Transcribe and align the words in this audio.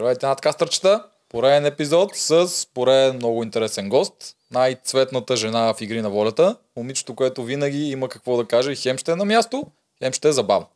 Здравейте, 0.00 0.26
надкастърчета! 0.26 1.04
Пореден 1.28 1.66
епизод 1.66 2.16
с 2.16 2.46
пореден 2.74 3.16
много 3.16 3.42
интересен 3.42 3.88
гост. 3.88 4.12
Най-цветната 4.50 5.36
жена 5.36 5.74
в 5.74 5.80
Игри 5.80 6.02
на 6.02 6.10
волята. 6.10 6.56
Момичето, 6.76 7.14
което 7.14 7.44
винаги 7.44 7.90
има 7.90 8.08
какво 8.08 8.36
да 8.36 8.44
каже 8.44 8.72
и 8.72 8.76
хем 8.76 8.98
ще 8.98 9.12
е 9.12 9.16
на 9.16 9.24
място, 9.24 9.64
хем 10.02 10.12
ще 10.12 10.28
е 10.28 10.32
забавно. 10.32 10.66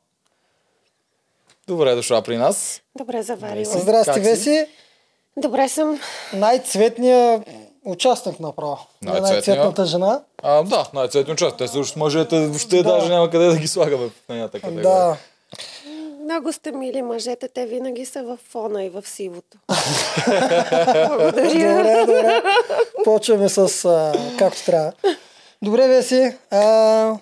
Добре 1.69 1.91
е 1.91 1.95
дошла 1.95 2.23
при 2.23 2.37
нас. 2.37 2.81
Добре 2.99 3.23
заварила. 3.23 3.65
Здрасти. 3.65 3.83
Здрасти, 3.83 4.13
Как 4.13 4.23
си? 4.23 4.31
Веси. 4.31 4.67
Добре 5.37 5.69
съм. 5.69 6.01
Най-цветният 6.33 7.43
участник 7.85 8.41
направо. 8.41 8.79
Най-цветния? 9.03 9.33
най-цветната 9.33 9.87
жена. 9.87 10.23
А, 10.43 10.63
да, 10.63 10.91
най-цветен 10.95 11.37
част. 11.37 11.57
Те 11.57 11.69
също 11.69 11.93
с 11.93 11.97
мъжете 11.97 12.47
въобще 12.47 12.77
Да. 12.77 12.83
даже 12.83 13.09
няма 13.09 13.31
къде 13.31 13.47
да 13.47 13.57
ги 13.57 13.69
слагаме 13.69 14.07
в 14.07 14.29
нейната 14.29 14.61
категория. 14.61 14.83
Да. 14.83 15.17
Много 16.25 16.53
сте 16.53 16.73
мили 16.73 17.03
мъжете, 17.03 17.49
те 17.49 17.67
винаги 17.67 18.05
са 18.05 18.23
в 18.23 18.39
фона 18.49 18.85
и 18.85 18.89
в 18.89 19.07
сивото. 19.07 19.59
Благодаря. 21.09 21.77
Добре, 21.77 22.01
добре. 22.01 22.43
Почваме 23.05 23.49
с 23.49 23.85
а, 23.85 24.13
както 24.39 24.65
трябва. 24.65 24.93
Добре, 25.63 25.89
Веси. 25.89 26.33
А, 26.51 27.19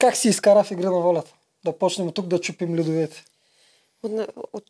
как 0.00 0.16
си 0.16 0.28
изкара 0.28 0.64
в 0.64 0.70
игри 0.70 0.84
на 0.84 0.92
волята? 0.92 1.32
Да 1.64 1.72
почнем 1.72 2.12
тук 2.12 2.26
да 2.26 2.40
чупим 2.40 2.76
ледовете. 2.76 3.24
От, 4.02 4.12
от, 4.52 4.64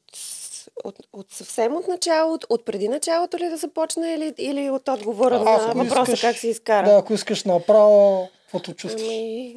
от, 0.84 0.96
от 1.12 1.26
съвсем 1.32 1.76
от 1.76 1.88
начало, 1.88 2.34
от, 2.34 2.44
от 2.48 2.64
преди 2.64 2.88
началото 2.88 3.38
ли 3.38 3.48
да 3.48 3.56
започна 3.56 4.10
или, 4.10 4.34
или 4.38 4.70
от 4.70 4.88
отговора 4.88 5.34
Ако 5.36 5.44
на 5.44 5.84
въпроса 5.84 6.12
искаш- 6.12 6.20
как 6.20 6.36
се 6.36 6.48
изкара? 6.48 6.86
Да, 6.86 6.96
ако 6.96 7.14
искаш 7.14 7.44
направо, 7.44 8.28
каквото 8.42 8.74
чувстваш. 8.74 9.02
Ами, 9.02 9.56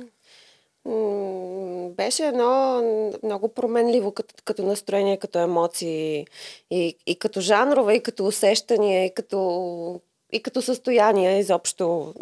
беше 1.97 2.25
едно 2.25 2.81
много 3.23 3.47
променливо 3.47 4.11
като, 4.11 4.35
като 4.45 4.63
настроение, 4.63 5.17
като 5.17 5.39
емоции 5.39 6.27
и, 6.71 6.95
и 7.07 7.15
като 7.15 7.41
жанрове, 7.41 7.93
и 7.93 8.03
като 8.03 8.25
усещания, 8.25 9.05
и 9.05 9.13
като, 9.13 10.01
и 10.31 10.43
като 10.43 10.61
състояние, 10.61 11.39
изобщо 11.39 12.13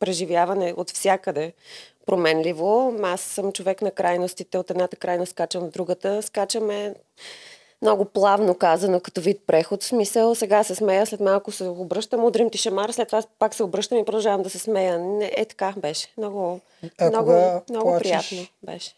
преживяване 0.00 0.74
от 0.76 0.90
всякъде 0.90 1.52
променливо. 2.06 2.94
Аз 3.02 3.20
съм 3.20 3.52
човек 3.52 3.82
на 3.82 3.90
крайностите. 3.90 4.58
От 4.58 4.70
едната 4.70 4.96
крайност 4.96 5.30
скачам 5.30 5.62
в 5.62 5.70
другата. 5.70 6.22
Скачаме 6.22 6.94
много 7.82 8.04
плавно 8.04 8.54
казано, 8.54 9.00
като 9.00 9.20
вид 9.20 9.42
преход. 9.46 9.82
В 9.82 9.86
смисъл, 9.86 10.34
сега 10.34 10.64
се 10.64 10.74
смея, 10.74 11.06
след 11.06 11.20
малко 11.20 11.52
се 11.52 11.64
обръщам, 11.64 12.24
удрим 12.24 12.50
ти 12.50 12.58
шамар, 12.58 12.90
след 12.90 13.08
това 13.08 13.22
пак 13.38 13.54
се 13.54 13.62
обръщам 13.62 13.98
и 13.98 14.04
продължавам 14.04 14.42
да 14.42 14.50
се 14.50 14.58
смея. 14.58 14.98
Не, 14.98 15.32
е 15.36 15.44
така 15.44 15.74
беше. 15.76 16.12
Много, 16.16 16.60
А 16.98 17.08
много, 17.08 17.26
кога 17.26 17.62
много 17.70 17.88
плачеш? 17.90 18.28
приятно 18.28 18.46
беше. 18.62 18.94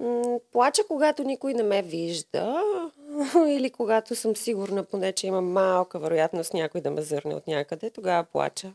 М, 0.00 0.22
Плача, 0.52 0.82
когато 0.88 1.22
никой 1.22 1.54
не 1.54 1.62
ме 1.62 1.82
вижда 1.82 2.62
или 3.48 3.70
когато 3.70 4.14
съм 4.14 4.36
сигурна 4.36 4.82
поне, 4.84 5.12
че 5.12 5.26
има 5.26 5.40
малка 5.40 5.98
вероятност 5.98 6.54
някой 6.54 6.80
да 6.80 6.90
ме 6.90 7.02
зърне 7.02 7.34
от 7.34 7.46
някъде, 7.46 7.90
тогава 7.90 8.24
плача. 8.24 8.72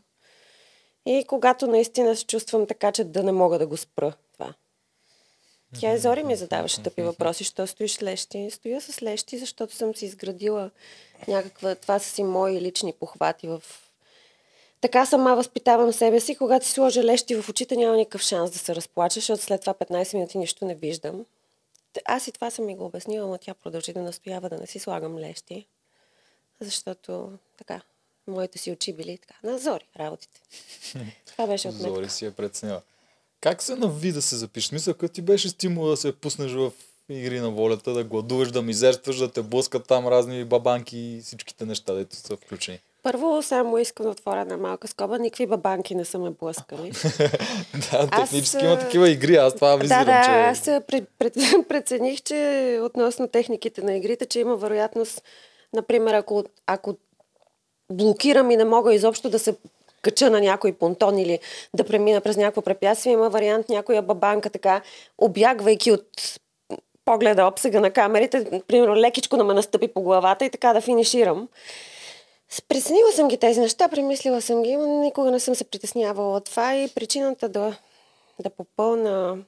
И 1.06 1.24
когато 1.28 1.66
наистина 1.66 2.16
се 2.16 2.26
чувствам 2.26 2.66
така, 2.66 2.92
че 2.92 3.04
да 3.04 3.22
не 3.22 3.32
мога 3.32 3.58
да 3.58 3.66
го 3.66 3.76
спра. 3.76 4.12
Тя 5.80 5.92
и 5.92 5.98
Зори 5.98 6.22
ми 6.22 6.36
задаваше 6.36 6.82
тъпи 6.82 7.02
въпроси, 7.02 7.44
що 7.44 7.66
стоиш 7.66 7.92
с 7.92 8.02
лещи. 8.02 8.50
Стоя 8.50 8.80
с 8.80 9.02
лещи, 9.02 9.38
защото 9.38 9.74
съм 9.74 9.94
си 9.94 10.04
изградила 10.04 10.70
някаква... 11.28 11.74
Това 11.74 11.98
са 11.98 12.10
си 12.10 12.22
мои 12.22 12.60
лични 12.60 12.92
похвати 12.92 13.48
в... 13.48 13.62
Така 14.80 15.06
сама 15.06 15.36
възпитавам 15.36 15.92
себе 15.92 16.20
си. 16.20 16.36
Когато 16.36 16.66
си 16.66 16.72
сложа 16.72 17.04
лещи 17.04 17.34
в 17.34 17.48
очите, 17.48 17.76
няма 17.76 17.96
никакъв 17.96 18.22
шанс 18.22 18.50
да 18.50 18.58
се 18.58 18.74
разплача, 18.74 19.14
защото 19.14 19.42
след 19.42 19.60
това 19.60 19.74
15 19.74 20.14
минути 20.14 20.38
нищо 20.38 20.64
не 20.64 20.74
виждам. 20.74 21.24
Аз 22.04 22.26
и 22.26 22.32
това 22.32 22.50
съм 22.50 22.64
ми 22.64 22.76
го 22.76 22.84
обяснила, 22.84 23.26
но 23.26 23.38
тя 23.38 23.54
продължи 23.54 23.92
да 23.92 24.02
настоява 24.02 24.48
да 24.48 24.56
не 24.56 24.66
си 24.66 24.78
слагам 24.78 25.18
лещи. 25.18 25.66
Защото 26.60 27.32
така, 27.58 27.80
моите 28.26 28.58
си 28.58 28.72
очи 28.72 28.92
били 28.92 29.18
така. 29.18 29.34
На 29.42 29.58
Зори 29.58 29.86
работите. 29.98 30.40
Това 31.26 31.46
беше 31.46 31.68
от 31.68 31.74
мен. 31.80 31.94
Зори 31.94 32.10
си 32.10 32.26
е 32.26 32.30
преценила. 32.30 32.82
Как 33.40 33.62
се 33.62 33.76
нави 33.76 34.12
да 34.12 34.22
се 34.22 34.36
запишеш? 34.36 34.72
Мисля, 34.72 34.94
като 34.94 35.14
ти 35.14 35.22
беше 35.22 35.48
стимул 35.48 35.86
да 35.86 35.96
се 35.96 36.12
пуснеш 36.12 36.52
в 36.52 36.72
игри 37.08 37.40
на 37.40 37.50
волята, 37.50 37.92
да 37.92 38.04
гладуваш, 38.04 38.50
да 38.50 38.62
мизерстваш, 38.62 39.16
да 39.16 39.28
те 39.28 39.42
блъскат 39.42 39.86
там 39.86 40.08
разни 40.08 40.44
бабанки 40.44 40.98
и 40.98 41.20
всичките 41.24 41.64
неща, 41.64 41.94
дето 41.94 42.16
са 42.16 42.36
включени. 42.36 42.80
Първо 43.02 43.42
само 43.42 43.78
искам 43.78 44.04
да 44.04 44.10
отворя 44.10 44.40
една 44.40 44.56
малка 44.56 44.88
скоба. 44.88 45.18
Никакви 45.18 45.46
бабанки 45.46 45.94
не 45.94 46.04
са 46.04 46.18
ме 46.18 46.30
блъскали. 46.30 46.92
Да, 47.90 48.08
Аз, 48.10 48.30
технически 48.30 48.64
а, 48.64 48.66
има 48.66 48.78
такива 48.78 49.10
игри, 49.10 49.36
аз 49.36 49.54
това 49.54 49.76
визирам, 49.76 50.04
да, 50.04 50.12
да, 50.12 50.24
че... 50.24 50.30
аз 50.30 50.84
пред, 50.86 51.08
пред, 51.18 51.34
прецених, 51.68 52.22
че 52.22 52.80
относно 52.82 53.28
техниките 53.28 53.82
на 53.82 53.96
игрите, 53.96 54.26
че 54.26 54.40
има 54.40 54.56
вероятност, 54.56 55.22
например, 55.72 56.14
ако, 56.14 56.44
ако 56.66 56.96
блокирам 57.92 58.50
и 58.50 58.56
не 58.56 58.64
мога 58.64 58.94
изобщо 58.94 59.30
да 59.30 59.38
се 59.38 59.56
кача 60.06 60.30
на 60.30 60.40
някой 60.40 60.72
понтон 60.72 61.18
или 61.18 61.38
да 61.74 61.84
премина 61.84 62.20
през 62.20 62.36
някакво 62.36 62.62
препятствие, 62.62 63.12
има 63.12 63.28
вариант 63.30 63.68
някоя 63.68 64.02
бабанка 64.02 64.50
така, 64.50 64.82
обягвайки 65.18 65.92
от 65.92 66.06
погледа, 67.04 67.46
обсега 67.46 67.80
на 67.80 67.90
камерите, 67.90 68.62
примерно 68.68 68.96
лекичко 68.96 69.36
да 69.36 69.44
ме 69.44 69.54
настъпи 69.54 69.88
по 69.88 70.02
главата 70.02 70.44
и 70.44 70.50
така 70.50 70.72
да 70.72 70.80
финиширам. 70.80 71.48
Преценила 72.68 73.12
съм 73.12 73.28
ги 73.28 73.36
тези 73.36 73.60
неща, 73.60 73.88
премислила 73.88 74.40
съм 74.40 74.62
ги, 74.62 74.76
но 74.76 75.00
никога 75.00 75.30
не 75.30 75.40
съм 75.40 75.54
се 75.54 75.64
притеснявала 75.64 76.36
от 76.36 76.44
това 76.44 76.76
и 76.76 76.88
причината 76.94 77.48
да, 77.48 77.76
да 78.40 78.50
попълна, 78.50 79.38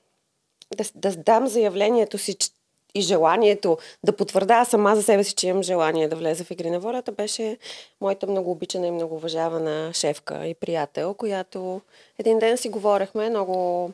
да, 0.77 0.85
да 0.95 1.17
дам 1.17 1.47
заявлението 1.47 2.19
си 2.19 2.35
че- 2.35 2.51
и 2.95 3.01
желанието 3.01 3.79
да 4.05 4.17
потвърда 4.17 4.65
сама 4.65 4.97
за 4.97 5.03
себе 5.03 5.25
си, 5.25 5.35
че 5.35 5.47
имам 5.49 5.63
желание 5.63 6.09
да 6.09 6.17
влеза 6.17 6.45
в 6.45 6.51
Игри 6.51 6.71
на 6.71 6.81
волята, 6.81 7.13
беше 7.13 7.59
моята 8.01 8.27
много 8.27 8.51
обичана 8.51 8.87
и 8.87 8.91
много 8.91 9.15
уважавана 9.15 9.91
шефка 9.95 10.47
и 10.47 10.55
приятел, 10.55 11.15
която 11.15 11.81
един 12.19 12.39
ден 12.39 12.57
си 12.57 12.69
говорехме 12.69 13.31
много, 13.31 13.91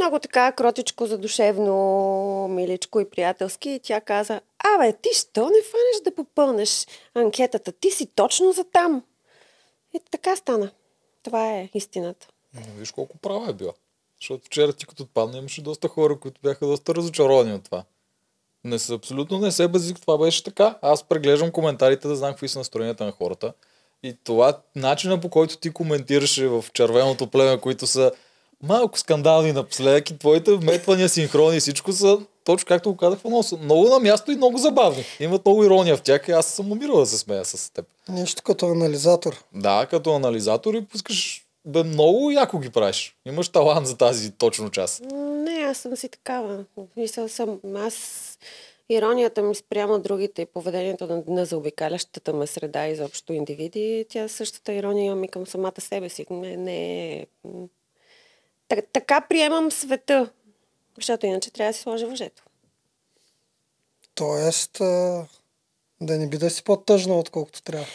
много 0.00 0.18
така 0.18 0.52
кротичко, 0.52 1.06
задушевно, 1.06 2.48
миличко 2.48 3.00
и 3.00 3.10
приятелски 3.10 3.70
и 3.70 3.80
тя 3.80 4.00
каза, 4.00 4.40
абе, 4.74 4.92
ти 4.92 5.08
що 5.14 5.44
не 5.44 5.62
фанеш 5.62 6.02
да 6.04 6.14
попълнеш 6.14 6.86
анкетата? 7.14 7.72
Ти 7.72 7.90
си 7.90 8.06
точно 8.06 8.52
за 8.52 8.64
там. 8.64 9.02
И 9.94 10.00
така 10.10 10.36
стана. 10.36 10.70
Това 11.22 11.52
е 11.52 11.68
истината. 11.74 12.26
М, 12.54 12.60
Виж 12.78 12.90
колко 12.90 13.18
права 13.18 13.50
е 13.50 13.52
била. 13.52 13.72
Защото 14.20 14.46
вчера 14.46 14.72
ти 14.72 14.86
като 14.86 15.02
отпадна 15.02 15.38
имаше 15.38 15.62
доста 15.62 15.88
хора, 15.88 16.20
които 16.20 16.40
бяха 16.40 16.66
доста 16.66 16.94
разочаровани 16.94 17.54
от 17.54 17.64
това. 17.64 17.84
Не 18.64 18.78
са, 18.78 18.94
абсолютно 18.94 19.38
не 19.38 19.52
се 19.52 19.68
базик, 19.68 20.00
това 20.00 20.18
беше 20.18 20.44
така. 20.44 20.78
Аз 20.82 21.02
преглеждам 21.02 21.50
коментарите 21.50 22.08
да 22.08 22.16
знам 22.16 22.30
какви 22.30 22.48
са 22.48 22.58
настроенията 22.58 23.04
на 23.04 23.12
хората. 23.12 23.52
И 24.02 24.16
това 24.24 24.58
начина 24.76 25.20
по 25.20 25.28
който 25.28 25.56
ти 25.56 25.70
коментираше 25.70 26.48
в 26.48 26.64
червеното 26.72 27.26
племе, 27.26 27.60
които 27.60 27.86
са 27.86 28.12
малко 28.62 28.98
скандални 28.98 29.52
напоследък 29.52 30.10
и 30.10 30.18
твоите 30.18 30.54
вметвания, 30.54 31.08
синхрони 31.08 31.56
и 31.56 31.60
всичко 31.60 31.92
са 31.92 32.18
точно 32.44 32.66
както 32.66 32.90
го 32.90 32.96
казах, 32.96 33.24
много, 33.24 33.42
са 33.42 33.56
много 33.56 33.88
на 33.88 33.98
място 33.98 34.32
и 34.32 34.36
много 34.36 34.58
забавни. 34.58 35.04
Имат 35.20 35.46
много 35.46 35.64
ирония 35.64 35.96
в 35.96 36.02
тях 36.02 36.28
и 36.28 36.32
аз 36.32 36.46
съм 36.46 36.72
умирал 36.72 36.96
да 36.96 37.06
се 37.06 37.18
смея 37.18 37.44
с 37.44 37.72
теб. 37.72 37.86
Нещо 38.08 38.42
като 38.42 38.66
анализатор. 38.66 39.44
Да, 39.54 39.86
като 39.90 40.14
анализатор 40.14 40.74
и 40.74 40.84
пускаш 40.84 41.44
бе, 41.64 41.82
много 41.82 42.30
яко 42.30 42.58
ги 42.58 42.70
правиш. 42.70 43.16
Имаш 43.26 43.48
талант 43.48 43.86
за 43.86 43.96
тази 43.96 44.32
точно 44.32 44.70
част. 44.70 45.02
Не, 45.12 45.52
аз 45.52 45.78
съм 45.78 45.96
си 45.96 46.08
такава. 46.08 46.64
Мисля 46.96 47.28
съм, 47.28 47.60
аз 47.76 48.38
иронията 48.88 49.42
ми 49.42 49.54
спрямо 49.54 49.98
другите 49.98 50.42
и 50.42 50.46
поведението 50.46 51.06
на, 51.06 51.22
на 51.28 51.44
заобикалящата 51.44 52.32
ме 52.32 52.46
среда, 52.46 52.86
изобщо 52.86 53.32
индивиди, 53.32 54.06
тя 54.08 54.28
същата 54.28 54.72
ирония 54.72 55.04
имам 55.04 55.24
и 55.24 55.28
към 55.28 55.46
самата 55.46 55.80
себе 55.80 56.08
си. 56.08 56.26
Не, 56.30 56.56
не 56.56 57.12
е... 57.12 57.26
Так, 58.68 58.84
така 58.92 59.20
приемам 59.20 59.70
света, 59.70 60.30
защото 60.96 61.26
иначе 61.26 61.50
трябва 61.50 61.70
да 61.70 61.74
си 61.74 61.82
сложа 61.82 62.06
въжето. 62.06 62.42
Тоест, 64.14 64.78
да 66.00 66.18
не 66.18 66.28
би 66.28 66.38
да 66.38 66.50
си 66.50 66.64
по-тъжна, 66.64 67.18
отколкото 67.18 67.62
трябва. 67.62 67.86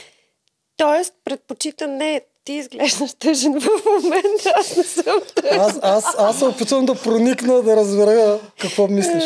Тоест, 0.78 1.14
предпочитам 1.24 1.98
не 1.98 2.22
ти 2.46 2.54
изглеждаш 2.54 3.14
тъжен 3.14 3.60
в 3.60 3.68
момента, 3.86 4.54
аз 4.56 4.78
не 4.78 4.84
съм 4.84 5.20
тъжен. 5.36 5.60
Аз, 5.60 5.80
аз, 5.82 6.16
аз 6.18 6.40
се 6.40 6.46
опитвам 6.46 6.86
да 6.86 6.96
проникна, 6.96 7.62
да 7.62 7.76
разбера 7.76 8.40
какво 8.60 8.88
мислиш. 8.88 9.24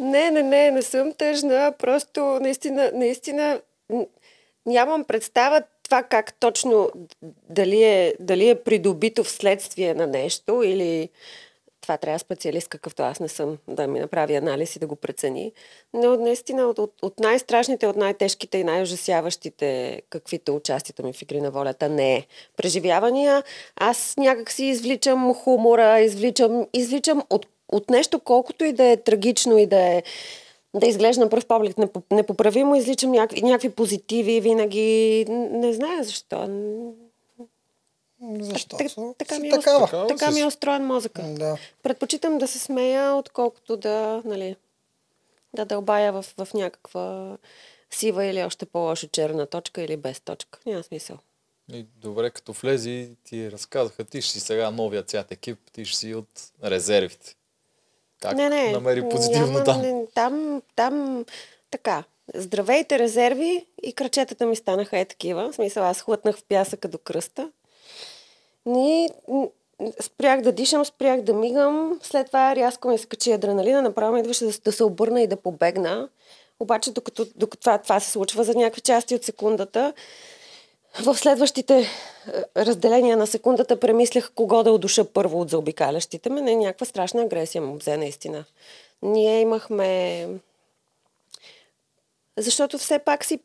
Не, 0.00 0.30
не, 0.30 0.42
не, 0.42 0.70
не 0.70 0.82
съм 0.82 1.12
тъжна. 1.12 1.72
Просто 1.78 2.20
наистина, 2.20 2.90
наистина 2.94 3.60
нямам 4.66 5.04
представа 5.04 5.62
това 5.82 6.02
как 6.02 6.34
точно 6.40 6.90
дали 7.50 7.82
е, 7.82 8.14
дали 8.20 8.48
е 8.48 8.54
придобито 8.54 9.24
вследствие 9.24 9.94
на 9.94 10.06
нещо 10.06 10.62
или 10.62 11.08
това 11.80 11.96
трябва 11.96 12.18
специалист, 12.18 12.68
какъвто 12.68 13.02
аз 13.02 13.20
не 13.20 13.28
съм, 13.28 13.58
да 13.68 13.86
ми 13.86 14.00
направи 14.00 14.34
анализ 14.34 14.76
и 14.76 14.78
да 14.78 14.86
го 14.86 14.96
прецени. 14.96 15.52
Но 15.94 16.16
наистина 16.16 16.62
от, 16.62 16.78
от, 16.78 16.94
от 17.02 17.20
най-страшните, 17.20 17.86
от 17.86 17.96
най-тежките 17.96 18.58
и 18.58 18.64
най-ужасяващите, 18.64 20.02
каквито 20.10 20.56
участието 20.56 21.04
ми 21.04 21.12
в 21.12 21.22
Игри 21.22 21.40
на 21.40 21.50
волята 21.50 21.88
не 21.88 22.16
е. 22.16 22.26
Преживявания, 22.56 23.42
аз 23.76 24.14
някак 24.16 24.50
си 24.50 24.64
извличам 24.64 25.34
хумора, 25.34 26.00
извличам, 26.00 26.66
извличам 26.72 27.22
от, 27.30 27.46
от 27.68 27.90
нещо, 27.90 28.20
колкото 28.20 28.64
и 28.64 28.72
да 28.72 28.84
е 28.84 28.96
трагично 28.96 29.58
и 29.58 29.66
да 29.66 29.80
е 29.80 30.02
да 30.74 30.86
изглежда 30.86 31.24
на 31.24 31.30
пръв 31.30 31.46
поглед 31.46 31.76
непо- 31.76 32.02
непоправимо, 32.10 32.76
изличам 32.76 33.10
някакви, 33.10 33.42
някакви 33.42 33.70
позитиви 33.70 34.40
винаги. 34.40 35.26
Не 35.28 35.72
знае 35.72 36.02
защо. 36.02 36.48
Защото 38.22 38.76
Так- 38.76 39.16
така 39.18 39.34
си 39.34 39.40
ми 39.40 39.48
е 39.48 39.50
такава. 39.50 39.86
Такава 39.86 40.06
Така 40.06 40.30
ми 40.30 40.40
е 40.40 40.46
устроен 40.46 40.86
мозъка. 40.86 41.22
Да. 41.22 41.58
Предпочитам 41.82 42.38
да 42.38 42.48
се 42.48 42.58
смея, 42.58 43.14
отколкото 43.14 43.76
да, 43.76 44.22
нали, 44.24 44.56
да 45.54 45.64
дълбая 45.64 46.12
в, 46.12 46.24
в 46.38 46.54
някаква 46.54 47.36
сива 47.90 48.24
или 48.24 48.42
още 48.42 48.66
по-лошо 48.66 49.08
черна 49.08 49.46
точка 49.46 49.82
или 49.82 49.96
без 49.96 50.20
точка. 50.20 50.58
Няма 50.66 50.82
смисъл. 50.82 51.18
И 51.72 51.86
добре, 51.96 52.30
като 52.30 52.52
влези, 52.52 53.10
ти 53.24 53.50
разказаха, 53.50 54.04
ти 54.04 54.22
ще 54.22 54.32
си 54.32 54.40
сега 54.40 54.70
новия 54.70 55.02
цвят 55.02 55.32
екип, 55.32 55.58
ти 55.72 55.84
ще 55.84 55.98
си 55.98 56.14
от 56.14 56.28
резервите. 56.64 57.34
Как 58.20 58.36
не, 58.36 58.48
не. 58.48 58.72
намери 58.72 59.08
позитивно 59.08 59.52
няма, 59.52 59.64
там? 59.64 59.80
Не, 59.80 60.06
там, 60.14 60.62
там, 60.76 61.24
така. 61.70 62.04
Здравейте 62.34 62.98
резерви 62.98 63.66
и 63.82 63.92
крачетата 63.92 64.46
ми 64.46 64.56
станаха 64.56 64.98
е 64.98 65.04
такива. 65.04 65.52
В 65.52 65.54
смисъл, 65.54 65.84
аз 65.84 66.02
хлътнах 66.02 66.38
в 66.38 66.44
пясъка 66.44 66.88
до 66.88 66.98
кръста. 66.98 67.50
И 68.68 69.08
спрях 70.00 70.40
да 70.40 70.52
дишам, 70.52 70.84
спрях 70.84 71.20
да 71.20 71.34
мигам. 71.34 72.00
След 72.02 72.26
това 72.26 72.56
рязко 72.56 72.88
ми 72.88 72.98
се 72.98 73.06
качи 73.06 73.32
адреналина. 73.32 73.82
Направо 73.82 74.12
ми 74.12 74.20
идваше 74.20 74.44
да, 74.44 74.52
да 74.64 74.72
се 74.72 74.84
обърна 74.84 75.22
и 75.22 75.26
да 75.26 75.36
побегна. 75.36 76.08
Обаче, 76.60 76.92
докато, 76.92 77.26
докато 77.36 77.60
това, 77.60 77.78
това 77.78 78.00
се 78.00 78.10
случва 78.10 78.44
за 78.44 78.54
някакви 78.54 78.80
части 78.80 79.14
от 79.14 79.24
секундата, 79.24 79.92
в 80.98 81.14
следващите 81.14 81.78
е, 81.78 81.86
разделения 82.56 83.16
на 83.16 83.26
секундата 83.26 83.80
премислях 83.80 84.32
кого 84.34 84.62
да 84.62 84.72
удуша 84.72 85.04
първо 85.04 85.40
от 85.40 85.50
заобикалящите 85.50 86.30
ме. 86.30 86.40
Не, 86.40 86.56
някаква 86.56 86.86
страшна 86.86 87.22
агресия 87.22 87.62
му 87.62 87.76
взе 87.76 87.96
наистина. 87.96 88.44
Ние 89.02 89.40
имахме... 89.40 90.28
Защото 92.38 92.78
все 92.78 92.98
пак 92.98 93.24
си 93.24 93.40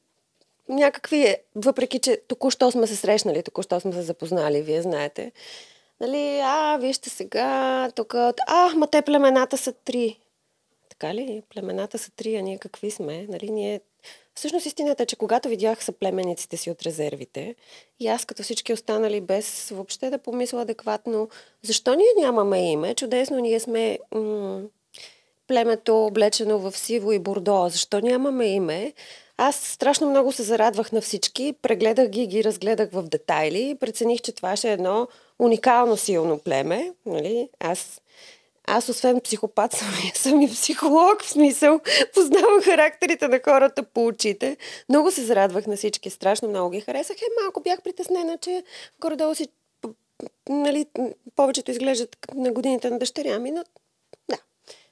някакви, 0.70 1.36
въпреки 1.56 2.00
че 2.00 2.22
току-що 2.28 2.72
сме 2.72 2.88
се 2.88 2.96
срещнали, 2.96 3.44
току-що 3.44 3.80
сме 3.80 3.94
се 3.94 4.02
запознали, 4.02 4.62
вие 4.62 4.82
знаете. 4.82 5.32
Нали, 6.02 6.40
а, 6.44 6.78
вижте 6.78 7.10
сега, 7.10 7.90
тук, 7.96 8.14
а, 8.14 8.34
ма 8.76 8.88
те 8.88 9.02
племената 9.02 9.58
са 9.58 9.72
три. 9.72 10.20
Така 10.90 11.14
ли? 11.14 11.44
Племената 11.50 11.98
са 11.98 12.12
три, 12.12 12.36
а 12.36 12.42
ние 12.42 12.58
какви 12.58 12.92
сме? 12.92 13.26
Нали, 13.30 13.50
ние... 13.52 13.82
Всъщност 14.36 14.66
истината 14.66 15.04
е, 15.04 15.06
че 15.06 15.16
когато 15.16 15.50
видях 15.50 15.84
съплемениците 15.84 16.58
си 16.58 16.72
от 16.72 16.82
резервите, 16.82 17.56
и 18.00 18.08
аз 18.08 18.26
като 18.26 18.44
всички 18.44 18.74
останали 18.74 19.22
без 19.22 19.70
въобще 19.70 20.10
да 20.10 20.18
помисля 20.18 20.62
адекватно, 20.62 21.30
защо 21.62 21.96
ние 21.96 22.08
нямаме 22.22 22.72
име? 22.72 22.96
Чудесно, 22.96 23.40
ние 23.40 23.60
сме 23.60 24.00
м- 24.12 24.62
племето 25.48 26.06
облечено 26.06 26.60
в 26.60 26.78
сиво 26.78 27.12
и 27.12 27.20
бордо. 27.20 27.68
Защо 27.70 28.00
нямаме 28.00 28.46
име? 28.46 28.94
Аз 29.38 29.56
страшно 29.56 30.10
много 30.10 30.32
се 30.32 30.44
зарадвах 30.44 30.92
на 30.92 31.02
всички, 31.02 31.54
прегледах 31.62 32.08
ги, 32.08 32.28
ги 32.28 32.44
разгледах 32.44 32.90
в 32.92 33.04
детайли 33.04 33.78
прецених, 33.80 34.22
че 34.22 34.32
това 34.32 34.56
ще 34.56 34.70
е 34.70 34.74
едно 34.74 35.08
уникално 35.40 35.98
силно 35.98 36.40
племе. 36.40 36.94
Нали? 37.06 37.50
Аз 37.60 38.02
аз, 38.68 38.90
освен 38.90 39.22
психопат, 39.22 39.72
съм, 39.76 39.88
съм 40.14 40.42
и 40.42 40.48
психолог, 40.48 41.24
в 41.24 41.30
смисъл, 41.30 41.80
познавам 42.14 42.62
характерите 42.62 43.28
на 43.28 43.40
хората 43.46 43.84
по 43.84 44.06
очите. 44.06 44.58
Много 44.90 45.12
се 45.12 45.24
зарадвах 45.24 45.68
на 45.68 45.78
всички, 45.78 46.10
страшно 46.10 46.50
много 46.50 46.70
ги 46.70 46.82
харесах. 46.82 47.18
Е, 47.18 47.26
малко 47.44 47.60
бях 47.62 47.82
притеснена, 47.82 48.38
че 48.38 48.64
горе-долу 49.02 49.36
си, 49.36 49.48
нали, 50.50 50.86
повечето 51.36 51.72
изглеждат 51.72 52.18
на 52.36 52.52
годините 52.52 52.90
на 52.90 53.00
дъщеря 53.00 53.40
ми, 53.40 53.52
но 53.52 53.64
да. 54.30 54.38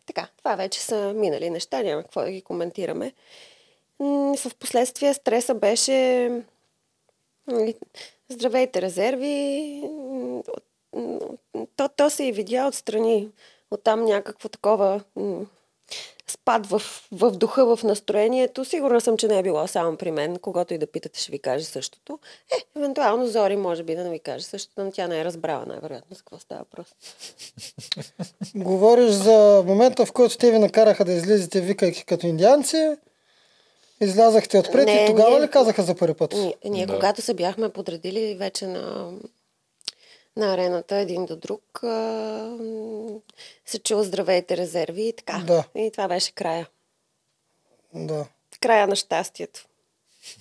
Така, 0.06 0.28
това 0.38 0.56
вече 0.56 0.80
са 0.80 1.14
минали 1.16 1.50
неща, 1.50 1.84
няма 1.84 2.04
какво 2.04 2.22
да 2.22 2.32
ги 2.32 2.42
коментираме. 2.42 3.14
В 4.38 4.56
последствие 4.60 5.14
стреса 5.14 5.54
беше 5.54 6.30
нали, 7.48 7.76
здравейте 8.30 8.82
резерви. 8.82 9.82
от- 10.94 11.40
То, 11.76 11.90
то 11.90 12.10
се 12.10 12.24
и 12.24 12.32
видя 12.32 12.68
отстрани. 12.68 13.30
Оттам 13.72 14.06
някакво 14.06 14.50
такова 14.50 15.02
спад 16.28 16.66
в, 16.66 16.82
в 17.12 17.32
духа, 17.32 17.76
в 17.76 17.84
настроението. 17.84 18.66
Сигурна 18.66 19.02
съм, 19.02 19.18
че 19.18 19.28
не 19.28 19.40
е 19.40 19.44
било 19.44 19.68
само 19.68 19.98
при 19.98 20.12
мен. 20.12 20.38
Когато 20.38 20.74
и 20.74 20.78
да 20.78 20.88
питате, 20.88 21.20
ще 21.20 21.32
ви 21.32 21.40
каже 21.40 21.66
същото. 21.66 22.20
Е, 22.52 22.80
евентуално 22.80 23.28
Зори 23.28 23.56
може 23.56 23.84
би 23.84 23.96
да 23.96 24.04
не 24.04 24.10
ви 24.10 24.20
каже 24.20 24.46
същото, 24.46 24.84
но 24.84 24.92
тя 24.92 25.08
не 25.08 25.20
е 25.20 25.26
разбрала 25.26 25.66
най-вероятно 25.66 26.16
с 26.16 26.22
какво 26.22 26.40
става 26.40 26.60
въпрос. 26.60 26.88
Говориш 28.56 29.12
за 29.12 29.64
момента, 29.68 30.06
в 30.06 30.12
който 30.14 30.38
те 30.38 30.52
ви 30.52 30.60
накараха 30.60 31.06
да 31.06 31.14
излизате 31.14 31.62
викайки 31.62 32.06
като 32.06 32.28
индианци. 32.28 32.98
Излязахте 34.02 34.58
отпред 34.60 34.86
Не, 34.86 35.04
и 35.04 35.08
тогава 35.08 35.30
ние- 35.30 35.42
ли 35.42 35.52
казаха 35.52 35.84
за 35.84 35.96
първи 35.96 36.14
път? 36.14 36.34
Ние, 36.34 36.56
ние 36.66 36.86
Да. 36.86 36.94
когато 36.94 37.22
се 37.22 37.34
бяхме 37.34 37.70
подредили 37.70 38.36
вече 38.36 38.68
на, 38.68 39.12
на 40.38 40.54
арената 40.54 40.96
един 40.96 41.26
до 41.26 41.36
друг, 41.36 41.84
а, 41.84 42.58
се 43.66 43.80
чул 43.80 44.04
здравейте 44.04 44.58
резерви 44.58 45.08
и 45.08 45.14
така. 45.14 45.44
Да. 45.48 45.64
И 45.76 45.92
това 45.92 46.08
беше 46.08 46.32
края. 46.32 46.68
Да. 47.94 48.26
Края 48.62 48.88
на 48.88 48.96
щастието. 48.96 49.66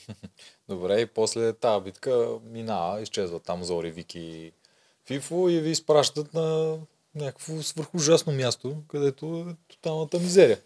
Добре, 0.69 1.00
и 1.00 1.06
после 1.06 1.52
тази 1.52 1.84
битка 1.84 2.28
минава, 2.44 3.00
изчезва 3.02 3.40
там 3.40 3.64
Зори, 3.64 3.90
Вики 3.90 4.20
и 4.20 4.52
Фифо 5.06 5.48
и 5.48 5.60
ви 5.60 5.70
изпращат 5.70 6.34
на 6.34 6.76
някакво 7.14 7.62
свърхужасно 7.62 8.32
място, 8.32 8.76
където 8.88 9.46
е 9.50 9.55
тоталната 9.69 10.19
мизерия. 10.19 10.58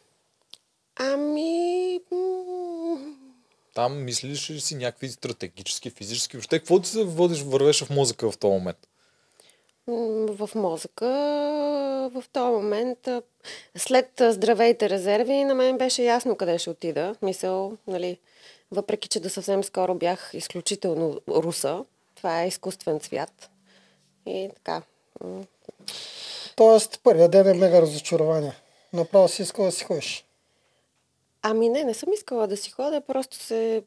Ами... 0.96 2.00
Там 3.76 4.04
мислиш 4.04 4.50
ли 4.50 4.60
си 4.60 4.74
някакви 4.74 5.08
стратегически, 5.08 5.90
физически, 5.90 6.36
въобще 6.36 6.58
какво 6.58 6.80
ти 6.80 6.88
се 6.88 7.04
водиш, 7.04 7.42
вървеше 7.42 7.84
в 7.84 7.90
мозъка 7.90 8.30
в 8.30 8.38
този 8.38 8.52
момент? 8.52 8.78
в 10.28 10.50
мозъка 10.54 11.06
в 12.14 12.24
този 12.32 12.52
момент 12.52 13.08
след 13.76 14.10
здравейте 14.20 14.90
резерви 14.90 15.44
на 15.44 15.54
мен 15.54 15.78
беше 15.78 16.02
ясно 16.02 16.36
къде 16.36 16.58
ще 16.58 16.70
отида. 16.70 17.14
Мисъл, 17.22 17.76
нали, 17.86 18.18
въпреки, 18.72 19.08
че 19.08 19.20
до 19.20 19.28
съвсем 19.28 19.64
скоро 19.64 19.94
бях 19.94 20.30
изключително 20.34 21.20
руса, 21.28 21.84
това 22.14 22.42
е 22.42 22.48
изкуствен 22.48 23.00
цвят. 23.00 23.50
И 24.26 24.50
така. 24.54 24.82
Тоест, 26.56 27.00
първият 27.02 27.30
ден 27.30 27.48
е 27.48 27.54
мега 27.54 27.82
разочарование. 27.82 28.52
Направо 28.92 29.28
си 29.28 29.42
искал 29.42 29.64
да 29.64 29.72
си 29.72 29.84
ходиш. 29.84 30.25
Ами 31.48 31.68
не, 31.68 31.84
не 31.84 31.94
съм 31.94 32.12
искала 32.12 32.46
да 32.46 32.56
си 32.56 32.70
ходя, 32.70 33.00
просто 33.00 33.36
се... 33.36 33.82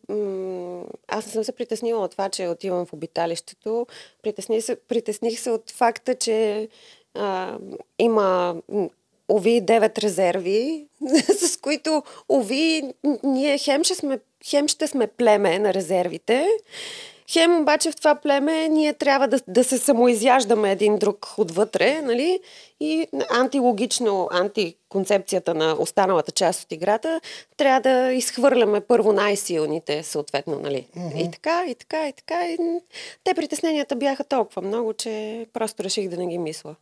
Аз 1.08 1.26
не 1.26 1.32
съм 1.32 1.44
се 1.44 1.52
притеснила 1.52 2.04
от 2.04 2.12
това, 2.12 2.30
че 2.30 2.48
отивам 2.48 2.86
в 2.86 2.94
обиталището. 2.94 3.88
Притесних 4.24 4.64
се, 4.64 4.76
притесних 4.76 5.40
се 5.40 5.52
от 5.52 5.72
факта, 5.72 6.16
че 6.16 6.68
а, 7.14 7.58
има 8.00 8.56
ови 9.30 9.62
9 9.62 10.02
резерви, 10.02 10.88
с 11.40 11.58
които 11.58 12.04
ови 12.30 12.94
ние 13.24 13.58
хем 13.58 13.84
ще, 13.84 13.96
сме, 13.96 14.20
хем 14.46 14.68
ще 14.68 14.88
сме 14.88 15.08
племе 15.08 15.60
на 15.60 15.74
резервите, 15.74 16.48
Хем 17.32 17.62
обаче 17.62 17.92
в 17.92 17.96
това 17.96 18.16
племе 18.16 18.68
ние 18.68 18.94
трябва 18.94 19.28
да, 19.28 19.40
да 19.48 19.64
се 19.64 19.78
самоизяждаме 19.78 20.72
един 20.72 20.98
друг 20.98 21.28
отвътре, 21.38 22.02
нали? 22.02 22.40
И 22.80 23.08
антилогично, 23.30 24.30
антиконцепцията 24.32 25.54
на 25.54 25.76
останалата 25.80 26.32
част 26.32 26.64
от 26.64 26.72
играта, 26.72 27.22
трябва 27.58 27.82
да 27.82 28.12
изхвърляме 28.14 28.82
първо 28.82 29.14
най-силните, 29.14 30.04
съответно, 30.04 30.60
нали? 30.60 30.88
Mm-hmm. 30.98 31.28
И 31.28 31.32
така, 31.32 31.66
и 31.68 31.76
така, 31.76 32.08
и 32.08 32.14
така. 32.14 32.46
И... 32.48 32.58
Те 33.24 33.34
притесненията 33.34 33.96
бяха 33.96 34.24
толкова 34.24 34.62
много, 34.62 34.94
че 34.94 35.46
просто 35.54 35.84
реших 35.84 36.10
да 36.10 36.18
не 36.18 36.28
ги 36.28 36.38
мисля. 36.38 36.76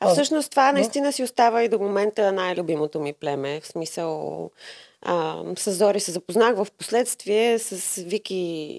А 0.00 0.12
всъщност 0.12 0.50
това 0.50 0.72
наистина 0.72 1.12
си 1.12 1.22
остава 1.22 1.62
и 1.62 1.68
до 1.68 1.78
момента 1.78 2.32
най-любимото 2.32 3.00
ми 3.00 3.12
племе. 3.12 3.60
В 3.60 3.66
смисъл, 3.66 4.50
а, 5.04 5.42
с 5.56 5.72
Зори 5.72 6.00
се 6.00 6.10
запознах 6.10 6.56
в 6.56 6.66
последствие, 6.78 7.58
с 7.58 8.02
Вики 8.02 8.34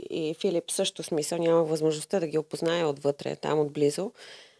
и 0.09 0.35
Филип 0.41 0.71
също 0.71 1.03
смисъл. 1.03 1.37
Нямах 1.37 1.69
възможността 1.69 2.19
да 2.19 2.27
ги 2.27 2.37
опозная 2.37 2.87
отвътре, 2.87 3.35
там 3.35 3.59
отблизо. 3.59 4.11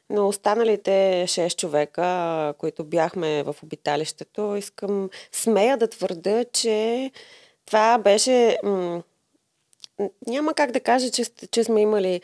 Но 0.09 0.27
останалите 0.27 1.25
6 1.27 1.55
човека, 1.59 2.53
които 2.57 2.83
бяхме 2.83 3.43
в 3.43 3.55
обиталището, 3.63 4.55
искам, 4.55 5.09
смея 5.31 5.77
да 5.77 5.87
твърда, 5.87 6.43
че 6.43 7.11
това 7.65 7.97
беше... 7.97 8.59
М- 8.63 9.01
няма 10.27 10.53
как 10.53 10.71
да 10.71 10.79
кажа, 10.79 11.11
че, 11.11 11.25
че 11.51 11.63
сме 11.63 11.81
имали 11.81 12.21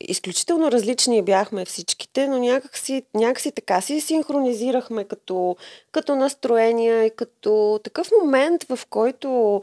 изключително 0.00 0.72
различни 0.72 1.22
бяхме 1.22 1.64
всичките, 1.64 2.28
но 2.28 2.38
някакси, 2.38 3.02
някакси 3.14 3.52
така 3.52 3.80
си 3.80 4.00
синхронизирахме 4.00 5.04
като, 5.04 5.56
като 5.92 6.14
настроения 6.14 7.04
и 7.04 7.10
като 7.10 7.80
такъв 7.84 8.10
момент, 8.22 8.64
в 8.64 8.80
който 8.90 9.62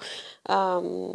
ам, 0.49 1.11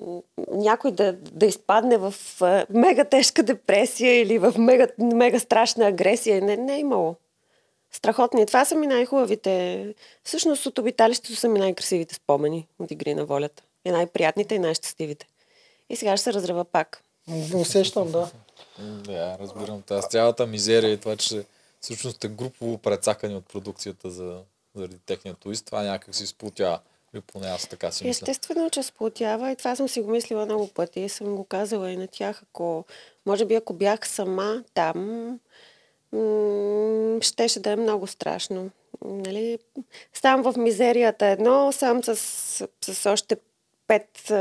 някой 0.53 0.91
да, 0.91 1.13
да 1.13 1.47
изпадне 1.47 1.97
в 1.97 2.15
а, 2.41 2.67
мега 2.71 3.05
тежка 3.05 3.43
депресия 3.43 4.21
или 4.21 4.39
в 4.39 4.55
мега, 4.59 4.87
мега 4.99 5.39
страшна 5.39 5.87
агресия. 5.87 6.43
Не, 6.43 6.57
не 6.57 6.75
е 6.75 6.79
имало. 6.79 7.15
Страхотни. 7.93 8.47
Това 8.47 8.65
са 8.65 8.75
ми 8.75 8.87
най-хубавите. 8.87 9.87
Всъщност 10.25 10.67
от 10.67 10.79
обиталището 10.79 11.37
са 11.37 11.49
ми 11.49 11.59
най-красивите 11.59 12.15
спомени 12.15 12.67
от 12.79 12.91
игри 12.91 13.15
на 13.15 13.25
волята. 13.25 13.63
И 13.85 13.91
най-приятните 13.91 14.55
и 14.55 14.59
най-щастивите. 14.59 15.27
И 15.91 15.97
сега 15.97 16.17
ще 16.17 16.25
се 16.25 16.33
разрева 16.33 16.65
пак. 16.65 17.03
Усещам, 17.55 18.13
да. 18.13 18.31
Да, 18.79 19.39
разбирам. 19.41 19.83
Тази 19.83 20.09
цялата 20.09 20.47
мизерия 20.47 20.93
и 20.93 21.01
това, 21.01 21.17
че 21.17 21.45
всъщност 21.81 22.25
е 22.25 22.29
групово 22.29 22.79
прецакани 22.79 23.35
от 23.35 23.47
продукцията 23.47 24.11
за, 24.11 24.41
заради 24.75 24.99
техния 24.99 25.35
туист, 25.35 25.67
това 25.67 25.83
някак 25.83 26.15
си 26.15 26.27
сплутява. 26.27 26.81
Или 27.15 27.21
поне 27.21 27.47
аз 27.47 27.69
така 27.69 27.93
си 27.93 28.05
мисля. 28.05 28.25
Естествено, 28.25 28.71
че 28.71 28.83
сплотява 28.83 29.51
и 29.51 29.57
това 29.57 29.77
съм 29.77 29.89
си 29.89 30.01
го 30.01 30.11
мислила 30.11 30.45
много 30.45 30.69
пъти 30.69 31.01
и 31.01 31.09
съм 31.09 31.37
го 31.37 31.45
казала 31.45 31.91
и 31.91 31.97
на 31.97 32.07
тях. 32.07 32.43
Ако, 32.43 32.85
може 33.27 33.45
би 33.45 33.55
ако 33.55 33.73
бях 33.73 34.09
сама 34.09 34.65
там, 34.75 35.27
м- 36.13 37.19
щеше 37.21 37.61
да 37.61 37.71
е 37.71 37.77
много 37.77 38.07
страшно. 38.07 38.71
Нали? 39.05 39.59
Сам 40.13 40.43
в 40.43 40.55
мизерията 40.57 41.27
едно, 41.27 41.73
сам 41.73 42.05
с, 42.05 42.17
с 42.85 43.11
още 43.11 43.37
пет 43.87 44.33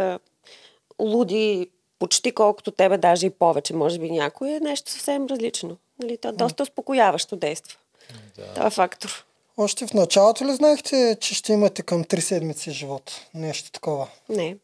луди, 1.00 1.70
почти 2.02 2.32
колкото 2.32 2.72
тебе, 2.72 2.98
даже 2.98 3.26
и 3.26 3.30
повече, 3.30 3.74
може 3.74 4.00
би 4.00 4.12
някой, 4.12 4.50
е 4.50 4.60
нещо 4.60 4.92
съвсем 4.92 5.26
различно. 5.26 5.78
Нали? 6.04 6.18
То 6.18 6.32
доста 6.32 6.64
успокояващо 6.64 7.36
действа. 7.36 7.78
Да. 8.38 8.54
Това 8.54 8.68
е 8.68 8.70
фактор. 8.70 9.26
Още 9.58 9.88
в 9.88 9.94
началото 9.94 10.46
ли 10.46 10.54
знаехте, 10.54 11.18
че 11.20 11.36
ще 11.36 11.54
имате 11.54 11.82
към 11.82 12.04
3 12.04 12.20
седмици 12.20 12.72
живот? 12.72 13.12
Нещо 13.34 13.72
такова. 13.72 14.08
Не. 14.30 14.58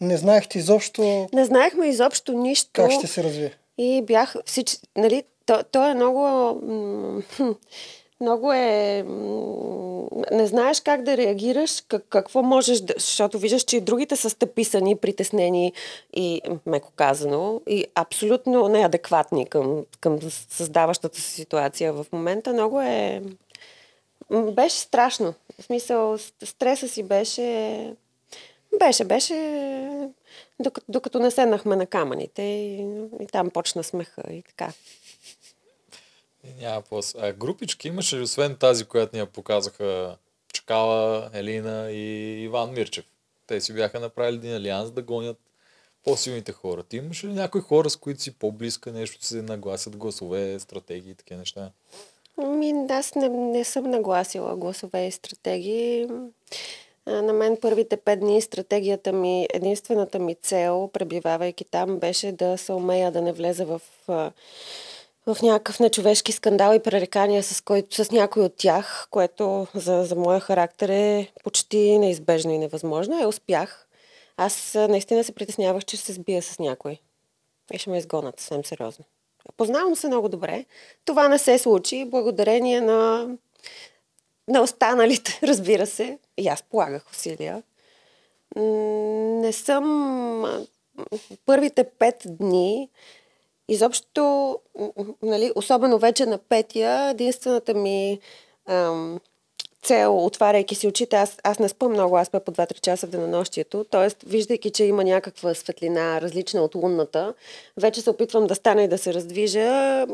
Не 0.00 0.16
знаехте 0.16 0.58
изобщо 0.58 1.28
Не 1.32 1.44
знаехме 1.44 1.86
изобщо 1.86 2.32
нищо. 2.32 2.70
как 2.72 2.90
ще 2.92 3.06
се 3.06 3.24
развие. 3.24 3.52
И 3.78 4.02
бях 4.02 4.34
всички, 4.46 4.78
нали, 4.96 5.22
то, 5.46 5.62
то 5.72 5.90
е 5.90 5.94
много, 5.94 6.20
м, 6.62 7.22
много 8.20 8.52
е, 8.52 9.04
не 10.30 10.46
знаеш 10.46 10.80
как 10.80 11.02
да 11.02 11.16
реагираш, 11.16 11.84
как, 11.88 12.04
какво 12.08 12.42
можеш 12.42 12.80
да, 12.80 12.94
защото 12.96 13.38
виждаш, 13.38 13.62
че 13.62 13.76
и 13.76 13.80
другите 13.80 14.16
са 14.16 14.30
стъписани, 14.30 14.96
притеснени 14.96 15.72
и, 16.16 16.40
меко 16.66 16.92
казано, 16.96 17.60
и 17.66 17.86
абсолютно 17.94 18.68
неадекватни 18.68 19.46
към, 19.46 19.84
към 20.00 20.18
създаващата 20.50 21.20
се 21.20 21.30
ситуация 21.30 21.92
в 21.92 22.06
момента. 22.12 22.52
Много 22.52 22.80
е, 22.80 23.22
беше 24.30 24.76
страшно. 24.76 25.34
В 25.60 25.64
смисъл, 25.64 26.18
стреса 26.44 26.88
си 26.88 27.02
беше, 27.02 27.94
беше, 28.78 29.04
беше, 29.04 29.34
докато, 30.60 30.86
докато 30.88 31.18
не 31.18 31.30
седнахме 31.30 31.76
на 31.76 31.86
камъните 31.86 32.42
и, 32.42 32.80
и 33.20 33.26
там 33.32 33.50
почна 33.50 33.84
смеха 33.84 34.22
и 34.30 34.42
така. 34.42 34.72
Няма 36.60 36.82
после. 36.90 37.18
А 37.22 37.32
групички 37.32 37.88
имаше 37.88 38.16
ли, 38.16 38.22
освен 38.22 38.56
тази, 38.56 38.84
която 38.84 39.16
ни 39.16 39.20
я 39.20 39.26
показаха 39.26 40.16
Чакала, 40.52 41.30
Елина 41.32 41.90
и 41.90 42.36
Иван 42.42 42.72
Мирчев? 42.72 43.04
Те 43.46 43.60
си 43.60 43.72
бяха 43.72 44.00
направили 44.00 44.36
един 44.36 44.54
алианс 44.54 44.90
да 44.90 45.02
гонят 45.02 45.38
по-силните 46.04 46.52
хора. 46.52 46.82
Ти 46.82 46.96
имаш 46.96 47.24
ли 47.24 47.28
някои 47.28 47.60
хора, 47.60 47.90
с 47.90 47.96
които 47.96 48.22
си 48.22 48.38
по-близка, 48.38 48.92
нещо 48.92 49.24
се 49.24 49.42
нагласят 49.42 49.96
гласове, 49.96 50.58
стратегии 50.58 51.10
и 51.10 51.14
такива 51.14 51.38
неща? 51.38 51.70
Ми, 52.38 52.74
аз 52.90 53.14
не, 53.14 53.28
не 53.28 53.64
съм 53.64 53.90
нагласила 53.90 54.56
гласове 54.56 55.06
и 55.06 55.10
стратегии. 55.10 56.06
На 57.06 57.32
мен 57.32 57.58
първите 57.60 57.96
пет 57.96 58.20
дни 58.20 58.40
стратегията 58.40 59.12
ми, 59.12 59.46
единствената 59.54 60.18
ми 60.18 60.34
цел, 60.34 60.90
пребивавайки 60.92 61.64
там, 61.64 61.98
беше 61.98 62.32
да 62.32 62.58
се 62.58 62.72
умея 62.72 63.12
да 63.12 63.22
не 63.22 63.32
влеза 63.32 63.64
в, 63.64 63.80
в 65.34 65.42
някакъв 65.42 65.80
нечовешки 65.80 66.32
скандал 66.32 66.74
и 66.74 66.82
пререкания 66.82 67.42
с, 67.42 67.60
който, 67.60 68.04
с 68.04 68.10
някой 68.10 68.42
от 68.42 68.56
тях, 68.56 69.08
което 69.10 69.66
за, 69.74 70.04
за 70.04 70.16
моя 70.16 70.40
характер 70.40 70.88
е 70.88 71.32
почти 71.44 71.98
неизбежно 71.98 72.52
и 72.52 72.58
невъзможно. 72.58 73.22
Е, 73.22 73.26
успях. 73.26 73.88
Аз 74.36 74.74
наистина 74.74 75.24
се 75.24 75.34
притеснявах, 75.34 75.84
че 75.84 75.96
ще 75.96 76.06
се 76.06 76.12
сбия 76.12 76.42
с 76.42 76.58
някой. 76.58 76.98
И 77.72 77.78
ще 77.78 77.90
ме 77.90 77.98
изгонят 77.98 78.40
съвсем 78.40 78.64
сериозно. 78.64 79.04
Познавам 79.56 79.96
се 79.96 80.06
много 80.06 80.28
добре. 80.28 80.64
Това 81.04 81.28
не 81.28 81.38
се 81.38 81.58
случи 81.58 82.04
благодарение 82.04 82.80
на, 82.80 83.28
на 84.48 84.62
останалите, 84.62 85.40
разбира 85.46 85.86
се. 85.86 86.18
И 86.36 86.48
аз 86.48 86.62
полагах 86.62 87.10
усилия. 87.10 87.62
Не 88.56 89.52
съм... 89.52 90.64
Първите 91.46 91.84
пет 91.84 92.22
дни, 92.26 92.88
изобщо, 93.68 94.58
нали, 95.22 95.52
особено 95.54 95.98
вече 95.98 96.26
на 96.26 96.38
петия, 96.38 97.10
единствената 97.10 97.74
ми 97.74 98.18
ам, 98.66 99.20
цел, 99.82 100.24
отваряйки 100.24 100.74
си 100.74 100.86
очите, 100.88 101.16
аз, 101.16 101.36
аз 101.44 101.58
не 101.58 101.68
спам 101.68 101.92
много, 101.92 102.16
аз 102.16 102.26
спя 102.26 102.40
по 102.40 102.52
2-3 102.52 102.80
часа 102.80 103.06
в 103.06 103.10
денонощието, 103.10 103.84
т.е. 103.84 104.26
виждайки, 104.26 104.70
че 104.70 104.84
има 104.84 105.04
някаква 105.04 105.54
светлина, 105.54 106.20
различна 106.20 106.62
от 106.62 106.74
лунната, 106.74 107.34
вече 107.76 108.00
се 108.00 108.10
опитвам 108.10 108.46
да 108.46 108.54
стана 108.54 108.82
и 108.82 108.88
да 108.88 108.98
се 108.98 109.14
раздвижа. 109.14 110.06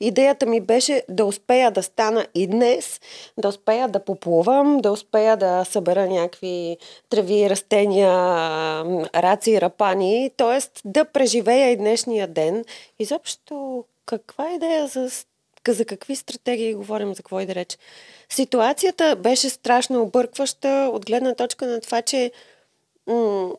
Идеята 0.00 0.46
ми 0.46 0.60
беше 0.60 1.02
да 1.08 1.24
успея 1.24 1.70
да 1.70 1.82
стана 1.82 2.26
и 2.34 2.46
днес, 2.46 3.00
да 3.38 3.48
успея 3.48 3.88
да 3.88 4.04
поплувам, 4.04 4.78
да 4.78 4.92
успея 4.92 5.36
да 5.36 5.64
събера 5.64 6.06
някакви 6.06 6.76
треви, 7.10 7.50
растения, 7.50 8.12
раци, 9.14 9.60
рапани, 9.60 10.30
т.е. 10.36 10.80
да 10.84 11.04
преживея 11.04 11.70
и 11.70 11.76
днешния 11.76 12.28
ден. 12.28 12.64
Изобщо, 12.98 13.84
каква 14.06 14.52
идея 14.52 14.86
за 14.86 15.10
за 15.68 15.84
какви 15.84 16.16
стратегии 16.16 16.74
говорим, 16.74 17.14
за 17.14 17.22
какво 17.22 17.40
и 17.40 17.46
да 17.46 17.54
реч. 17.54 17.78
Ситуацията 18.28 19.16
беше 19.16 19.48
страшно 19.48 20.02
объркваща 20.02 20.90
от 20.92 21.06
гледна 21.06 21.34
точка 21.34 21.66
на 21.66 21.80
това, 21.80 22.02
че 22.02 22.32
м- 23.06 23.52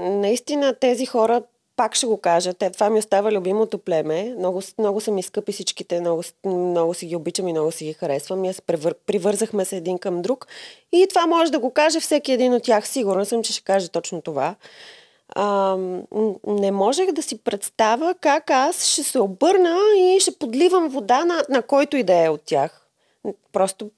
наистина 0.00 0.74
тези 0.74 1.06
хора, 1.06 1.42
пак 1.76 1.94
ще 1.94 2.06
го 2.06 2.16
кажа, 2.16 2.54
те, 2.54 2.70
това 2.70 2.90
ми 2.90 2.98
остава 2.98 3.32
любимото 3.32 3.78
племе. 3.78 4.34
Много, 4.38 4.62
много 4.78 5.00
са 5.00 5.10
ми 5.10 5.22
скъпи 5.22 5.52
всичките, 5.52 6.00
много, 6.00 6.22
много 6.44 6.94
си 6.94 7.06
ги 7.06 7.16
обичам 7.16 7.48
и 7.48 7.52
много 7.52 7.72
си 7.72 7.84
ги 7.84 7.92
харесвам. 7.92 8.40
Ние 8.40 8.52
се 8.52 8.62
привързахме 9.06 9.64
се 9.64 9.76
един 9.76 9.98
към 9.98 10.22
друг. 10.22 10.46
И 10.92 11.06
това 11.08 11.26
може 11.26 11.52
да 11.52 11.58
го 11.58 11.70
каже 11.70 12.00
всеки 12.00 12.32
един 12.32 12.54
от 12.54 12.62
тях. 12.62 12.88
Сигурна 12.88 13.26
съм, 13.26 13.42
че 13.42 13.52
ще 13.52 13.62
каже 13.62 13.88
точно 13.88 14.22
това. 14.22 14.54
А, 15.34 15.76
не 16.46 16.70
можех 16.70 17.12
да 17.12 17.22
си 17.22 17.38
представя 17.38 18.14
как 18.20 18.50
аз 18.50 18.84
ще 18.84 19.02
се 19.02 19.20
обърна 19.20 19.76
и 19.96 20.20
ще 20.20 20.38
подливам 20.38 20.88
вода 20.88 21.24
на, 21.24 21.44
на 21.48 21.62
който 21.62 21.96
и 21.96 22.02
да 22.02 22.24
е 22.24 22.28
от 22.28 22.42
тях. 22.44 22.86
Просто 23.52 23.90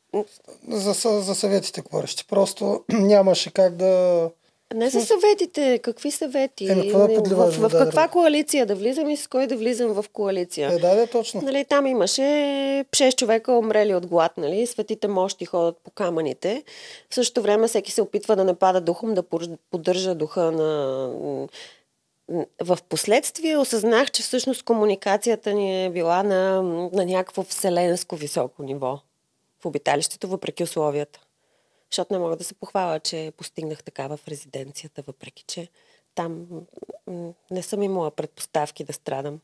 За, 0.68 0.92
за 1.20 1.34
съветите 1.34 1.80
говориш. 1.80 2.26
Просто 2.28 2.84
нямаше 2.92 3.52
как 3.52 3.76
да... 3.76 4.30
не 4.74 4.90
за 4.90 5.00
съветите. 5.00 5.78
Какви 5.78 6.10
съвети? 6.10 6.70
Еми, 6.70 6.82
какво 6.82 6.98
да 6.98 7.08
Не, 7.08 7.14
подливаш 7.14 7.54
в, 7.54 7.58
в 7.58 7.60
вода, 7.62 7.78
каква 7.84 8.02
да? 8.02 8.08
коалиция 8.08 8.66
да 8.66 8.74
влизам 8.74 9.10
и 9.10 9.16
с 9.16 9.26
кой 9.26 9.46
да 9.46 9.56
влизам 9.56 9.92
в 9.92 10.04
коалиция? 10.12 10.72
Е, 10.72 10.78
да, 10.78 10.94
да, 10.94 11.06
точно. 11.06 11.40
Нали, 11.40 11.64
там 11.64 11.86
имаше 11.86 12.22
6 12.22 13.16
човека 13.16 13.52
умрели 13.52 13.94
от 13.94 14.06
глад, 14.06 14.32
нали? 14.38 14.66
Светите 14.66 15.08
мощи 15.08 15.44
ходят 15.44 15.76
по 15.84 15.90
камъните. 15.90 16.62
В 17.10 17.14
същото 17.14 17.42
време 17.42 17.68
всеки 17.68 17.92
се 17.92 18.02
опитва 18.02 18.36
да 18.36 18.44
не 18.44 18.54
пада 18.54 18.80
духом, 18.80 19.14
да 19.14 19.22
поддържа 19.70 20.14
духа 20.14 20.52
на... 20.52 21.08
В 22.62 22.78
последствие 22.88 23.56
осъзнах, 23.56 24.10
че 24.10 24.22
всъщност 24.22 24.62
комуникацията 24.62 25.52
ни 25.52 25.84
е 25.84 25.90
била 25.90 26.22
на, 26.22 26.62
на 26.92 27.04
някакво 27.04 27.42
вселенско 27.42 28.16
високо 28.16 28.62
ниво 28.62 28.98
в 29.62 29.66
обиталището, 29.66 30.28
въпреки 30.28 30.62
условията. 30.62 31.20
Защото 31.94 32.12
не 32.12 32.18
мога 32.18 32.36
да 32.36 32.44
се 32.44 32.54
похваля, 32.54 33.00
че 33.00 33.32
постигнах 33.36 33.82
такава 33.82 34.16
в 34.16 34.28
резиденцията, 34.28 35.02
въпреки 35.06 35.44
че 35.44 35.68
там 36.14 36.46
не 37.50 37.62
съм 37.62 37.82
имала 37.82 38.10
предпоставки 38.10 38.84
да 38.84 38.92
страдам. 38.92 39.40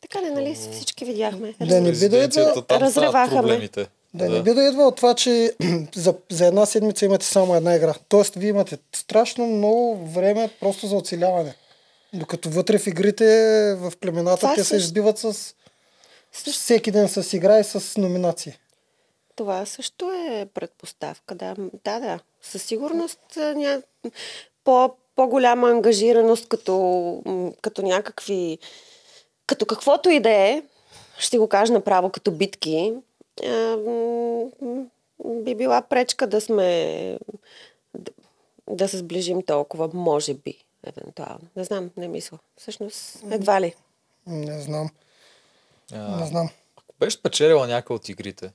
Така 0.00 0.20
не, 0.20 0.30
нали 0.30 0.54
всички 0.72 1.04
видяхме. 1.04 1.54
Да 1.60 1.80
не 1.80 1.92
би 1.92 2.08
да 2.08 2.16
идва- 2.18 2.54
там 2.54 2.62
стават 2.64 2.82
разреваха 2.82 3.34
ме. 3.34 3.40
проблемите. 3.40 3.86
Да 4.14 4.28
не 4.28 4.42
би 4.42 4.54
да 4.54 4.62
идва 4.62 4.82
от 4.82 4.96
това, 4.96 5.14
че 5.14 5.54
за, 5.94 6.14
за 6.30 6.46
една 6.46 6.66
седмица 6.66 7.04
имате 7.04 7.26
само 7.26 7.54
една 7.54 7.74
игра. 7.74 7.94
Тоест, 8.08 8.34
вие 8.34 8.48
имате 8.48 8.78
страшно 8.92 9.46
много 9.46 10.06
време 10.06 10.50
просто 10.60 10.86
за 10.86 10.96
оцеляване. 10.96 11.54
Докато 12.12 12.50
вътре 12.50 12.78
в 12.78 12.86
игрите, 12.86 13.24
в 13.74 13.92
племената, 14.00 14.36
Това 14.36 14.54
те 14.54 14.60
се 14.60 14.68
също- 14.68 14.84
избиват 14.84 15.18
с 15.18 15.54
Също, 16.32 16.50
всеки 16.52 16.90
ден 16.90 17.08
с 17.08 17.32
игра 17.32 17.58
и 17.58 17.64
с 17.64 17.96
номинации. 17.98 18.58
Това 19.38 19.66
също 19.66 20.12
е 20.12 20.46
предпоставка, 20.54 21.34
да. 21.34 21.54
Да, 21.84 22.00
да. 22.00 22.20
Със 22.42 22.62
сигурност 22.62 23.20
ня... 23.36 23.82
по, 24.64 24.94
по-голяма 25.16 25.70
ангажираност 25.70 26.48
като, 26.48 27.54
като 27.60 27.82
някакви... 27.82 28.58
Като 29.46 29.66
каквото 29.66 30.10
и 30.10 30.20
да 30.20 30.30
е, 30.30 30.62
ще 31.18 31.38
го 31.38 31.48
кажа 31.48 31.72
направо 31.72 32.10
като 32.10 32.30
битки, 32.30 32.94
би 35.24 35.54
била 35.54 35.82
пречка 35.82 36.26
да 36.26 36.40
сме... 36.40 37.18
Да, 37.94 38.12
да 38.70 38.88
се 38.88 38.98
сближим 38.98 39.42
толкова, 39.42 39.90
може 39.94 40.34
би, 40.34 40.64
евентуално. 40.86 41.48
Не 41.56 41.64
знам, 41.64 41.90
не 41.96 42.08
мисля. 42.08 42.38
Всъщност, 42.56 43.22
едва 43.30 43.60
ли. 43.60 43.74
Не 44.26 44.60
знам. 44.60 44.90
А, 45.92 46.20
Не 46.20 46.26
знам. 46.26 46.48
Ако 46.76 46.94
беше 47.00 47.16
спечелила 47.16 47.66
някой 47.66 47.96
от 47.96 48.08
игрите, 48.08 48.52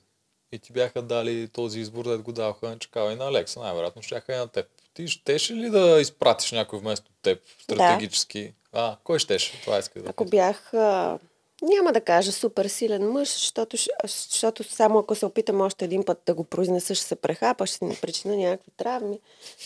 и 0.54 0.58
ти 0.58 0.72
бяха 0.72 1.02
дали 1.02 1.48
този 1.48 1.80
избор, 1.80 2.04
да 2.04 2.18
го 2.18 2.32
даваха 2.32 2.68
на 2.68 2.78
Чакала 2.78 3.12
и 3.12 3.16
на 3.16 3.24
Алекса, 3.24 3.60
най-вероятно 3.60 4.02
щяха 4.02 4.32
и 4.34 4.36
на 4.36 4.48
теб. 4.48 4.66
Ти 4.94 5.08
щеше 5.08 5.54
ли 5.54 5.70
да 5.70 6.00
изпратиш 6.00 6.52
някой 6.52 6.78
вместо 6.78 7.10
теб 7.22 7.40
стратегически? 7.62 8.52
А, 8.72 8.96
кой 9.04 9.18
щеше? 9.18 9.60
Това 9.60 9.78
иска 9.78 10.02
да 10.02 10.10
Ако 10.10 10.24
бях, 10.24 10.74
а, 10.74 11.18
няма 11.62 11.92
да 11.92 12.00
кажа 12.00 12.32
супер 12.32 12.66
силен 12.66 13.12
мъж, 13.12 13.32
защото, 13.32 13.76
защото 14.04 14.64
само 14.64 14.98
ако 14.98 15.14
се 15.14 15.26
опитам 15.26 15.60
още 15.60 15.84
един 15.84 16.04
път 16.04 16.22
да 16.26 16.34
го 16.34 16.44
произнеса, 16.44 16.94
ще 16.94 17.06
се 17.06 17.16
прехапа, 17.16 17.66
ще 17.66 17.84
не 17.84 17.96
причина 17.96 18.36
някакви 18.36 18.70
травми. 18.76 19.20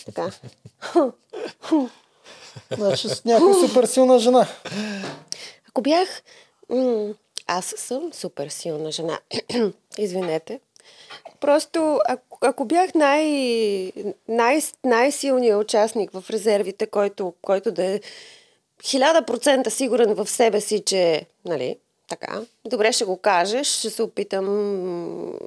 Така. 0.06 0.30
Значи 2.70 3.08
с 3.08 3.24
някоя 3.24 3.68
супер 3.68 3.84
силна 3.84 4.18
жена. 4.18 4.48
Ако 5.68 5.82
бях... 5.82 6.22
М- 6.68 7.14
аз 7.50 7.74
съм 7.76 8.12
супер 8.12 8.48
силна 8.48 8.92
жена. 8.92 9.20
Извинете. 9.98 10.60
Просто, 11.40 12.00
ако, 12.08 12.38
ако 12.40 12.64
бях 12.64 12.94
най, 12.94 13.24
най, 14.28 14.60
най-силният 14.84 15.60
участник 15.60 16.10
в 16.12 16.24
резервите, 16.30 16.86
който, 16.86 17.34
който 17.42 17.72
да 17.72 17.84
е 17.84 18.00
хиляда 18.84 19.22
процента 19.22 19.70
сигурен 19.70 20.14
в 20.14 20.26
себе 20.26 20.60
си, 20.60 20.82
че, 20.86 21.26
нали, 21.44 21.76
така, 22.08 22.40
добре 22.64 22.92
ще 22.92 23.04
го 23.04 23.16
кажеш, 23.16 23.66
ще 23.66 23.90
се 23.90 24.02
опитам 24.02 24.44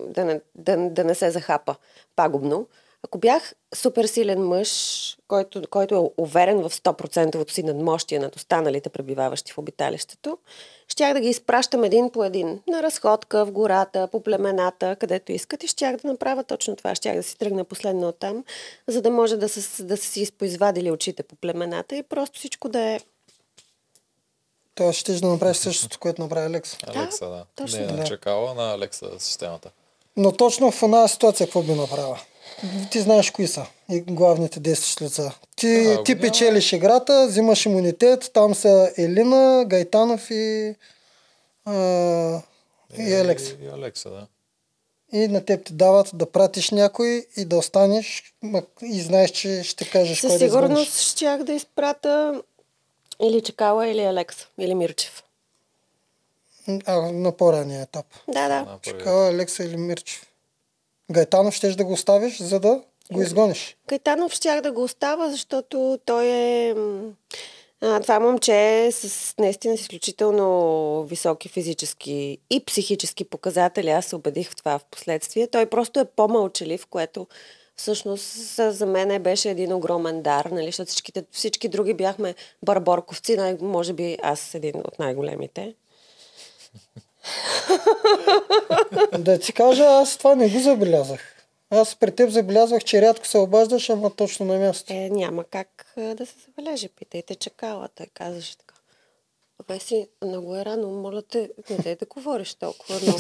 да 0.07 0.25
не, 0.25 0.41
да, 0.55 0.77
да 0.77 1.03
не 1.03 1.15
се 1.15 1.31
захапа 1.31 1.75
пагубно. 2.15 2.67
Ако 3.03 3.17
бях 3.17 3.53
супер 3.75 4.05
силен 4.05 4.47
мъж, 4.47 5.17
който, 5.27 5.61
който 5.69 5.95
е 5.95 6.21
уверен 6.21 6.61
в 6.61 6.69
100% 6.69 7.51
си 7.51 7.63
надмощие 7.63 8.19
над 8.19 8.35
останалите 8.35 8.89
пребиваващи 8.89 9.51
в 9.51 9.57
обиталището, 9.57 10.37
щях 11.01 11.13
да 11.13 11.20
ги 11.20 11.29
изпращам 11.29 11.84
един 11.84 12.10
по 12.10 12.24
един. 12.24 12.62
На 12.67 12.84
разходка, 12.84 13.46
в 13.46 13.51
гората, 13.51 14.08
по 14.12 14.24
племената, 14.24 14.96
където 14.96 15.31
искат 15.31 15.63
и 15.63 15.67
щях 15.67 15.96
да 15.96 16.08
направя 16.08 16.43
точно 16.43 16.75
това. 16.75 16.96
Щях 16.96 17.15
да 17.15 17.24
си 17.24 17.38
тръгна 17.38 17.63
последно 17.63 18.08
от 18.08 18.20
там, 18.20 18.43
за 18.88 19.01
да 19.01 19.12
може 19.12 19.38
да 19.38 19.50
са, 19.50 19.84
да 19.84 19.98
са 19.98 20.03
си 20.03 20.22
изпоизвадили 20.22 20.91
очите 20.91 21.24
по 21.24 21.36
племената 21.36 21.96
и 21.96 22.03
просто 22.03 22.39
всичко 22.39 22.70
да 22.70 22.79
е 22.79 23.00
Тоест 24.75 25.00
ще 25.00 25.13
да 25.13 25.27
направиш 25.27 25.58
същото, 25.58 26.00
което 26.00 26.22
направи 26.22 26.46
Алекс. 26.46 26.77
Алекса, 26.88 27.25
да. 27.25 27.46
точно 27.55 27.79
Не 27.79 27.86
на 27.86 27.98
да. 27.98 28.03
Чакала, 28.03 28.53
на 28.53 28.74
Алекса 28.74 29.10
системата. 29.20 29.72
Но 30.17 30.31
точно 30.31 30.72
в 30.72 30.84
една 30.84 31.08
ситуация 31.08 31.48
какво 31.48 31.62
би 31.62 31.74
направила? 31.74 32.20
Ти 32.91 33.01
знаеш 33.01 33.31
кои 33.31 33.48
са 33.48 33.65
и 33.89 34.01
главните 34.01 34.60
действащи 34.60 35.03
лица. 35.03 35.31
Ти, 35.55 35.95
А, 36.00 36.03
ти 36.03 36.19
печелиш 36.19 36.74
играта, 36.74 37.27
взимаш 37.27 37.65
имунитет, 37.65 38.31
там 38.33 38.55
са 38.55 38.93
Елина, 38.98 39.65
Гайтанов 39.67 40.31
и, 40.31 40.75
а, 41.65 42.41
и 42.98 43.13
Алекс. 43.13 43.43
И, 43.43 43.57
и 43.63 43.67
Алекса, 43.67 44.10
да. 44.10 44.27
И 45.13 45.27
на 45.27 45.45
теб 45.45 45.65
ти 45.65 45.74
дават 45.74 46.10
да 46.13 46.31
пратиш 46.31 46.69
някой 46.69 47.25
и 47.38 47.45
да 47.45 47.57
останеш 47.57 48.33
и 48.81 49.01
знаеш, 49.01 49.31
че 49.31 49.63
ще 49.63 49.89
кажеш 49.89 50.19
Със 50.19 50.29
кой 50.29 50.39
да 50.39 50.45
сигурност 50.45 51.00
щях 51.00 51.43
да 51.43 51.53
изпрата 51.53 52.41
или 53.21 53.41
Чакала, 53.41 53.88
или 53.88 54.01
Алекс, 54.01 54.36
или 54.60 54.75
Мирчев. 54.75 55.24
А, 56.86 57.01
на 57.12 57.31
по-ранния 57.31 57.81
етап. 57.81 58.05
Да, 58.27 58.48
да. 58.48 58.79
Чакала 58.81 59.29
Алекса 59.29 59.63
или 59.63 59.77
Мирчев. 59.77 60.30
Гайтанов 61.12 61.53
щеш 61.53 61.75
да 61.75 61.86
го 61.86 61.94
оставиш, 61.94 62.41
за 62.41 62.60
да 62.60 62.82
го 63.12 63.22
изгониш. 63.22 63.77
Кайтанов 63.88 64.34
щях 64.34 64.62
да 64.62 64.72
го 64.72 64.84
остава, 64.84 65.30
защото 65.30 66.00
той 66.06 66.25
е... 66.27 66.75
А, 67.84 68.00
това 68.00 68.20
момче 68.20 68.86
е 68.86 68.91
с 68.91 69.34
наистина 69.38 69.77
с 69.77 69.82
изключително 69.82 71.03
високи 71.03 71.50
физически 71.50 72.38
и 72.50 72.65
психически 72.65 73.24
показатели. 73.24 73.89
Аз 73.89 74.06
се 74.06 74.15
убедих 74.15 74.51
в 74.51 74.56
това 74.56 74.80
в 74.80 74.86
последствие. 74.91 75.48
Той 75.48 75.65
просто 75.65 76.00
е 76.00 76.06
по-мълчалив, 76.06 76.86
което 76.86 77.27
всъщност 77.75 78.25
за 78.56 78.72
за 78.72 78.86
мен 78.86 79.24
беше 79.24 79.50
един 79.50 79.74
огромен 79.74 80.22
дар, 80.22 80.46
нали? 80.46 80.65
защото 80.65 80.89
всичките, 80.89 81.24
всички 81.32 81.68
други 81.68 81.94
бяхме 81.94 82.36
барборковци, 82.65 83.38
най- 83.38 83.58
може 83.62 83.94
би 83.94 84.18
аз 84.24 84.53
един 84.53 84.77
от 84.77 85.00
най-големите. 85.00 85.74
Да 89.19 89.39
ти 89.39 89.53
кажа, 89.53 89.84
аз 89.84 90.17
това 90.17 90.36
не 90.36 90.49
го 90.49 90.60
забелязах. 90.60 91.21
Аз 91.69 91.95
при 91.95 92.12
теб 92.12 92.29
забелязвах, 92.29 92.84
че 92.84 93.01
рядко 93.01 93.27
се 93.27 93.38
обаждаш, 93.38 93.89
ама 93.89 94.10
точно 94.10 94.45
на 94.45 94.57
място. 94.57 94.93
Е, 94.93 95.10
няма 95.10 95.43
как 95.43 95.86
да 95.97 96.25
се 96.25 96.34
забележи. 96.45 96.89
Питайте 96.89 97.36
чакала. 97.36 97.89
Той 97.95 98.05
казваше 98.13 98.57
така. 98.57 98.75
Абе 99.60 99.79
си, 99.79 100.07
много 100.23 100.55
е 100.55 100.65
рано, 100.65 100.88
моля 100.88 101.21
те, 101.21 101.49
не 101.69 101.77
дай 101.77 101.95
да 101.95 102.05
говориш 102.05 102.53
толкова 102.53 102.99
много. 103.01 103.19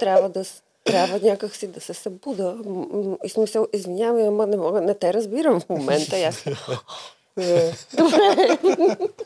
Трябва 0.00 0.28
да, 0.28 0.44
трябва 0.84 1.20
някак 1.22 1.56
си 1.56 1.66
да 1.66 1.80
се 1.80 1.94
събуда. 1.94 2.56
И 3.24 3.28
смисъл, 3.28 3.66
извинявай, 3.72 4.26
ама 4.26 4.46
не 4.46 4.56
мога, 4.56 4.80
не 4.80 4.94
те 4.94 5.12
разбирам 5.12 5.60
в 5.60 5.68
момента. 5.68 6.16
Аз, 6.16 6.44
Е. 7.38 7.72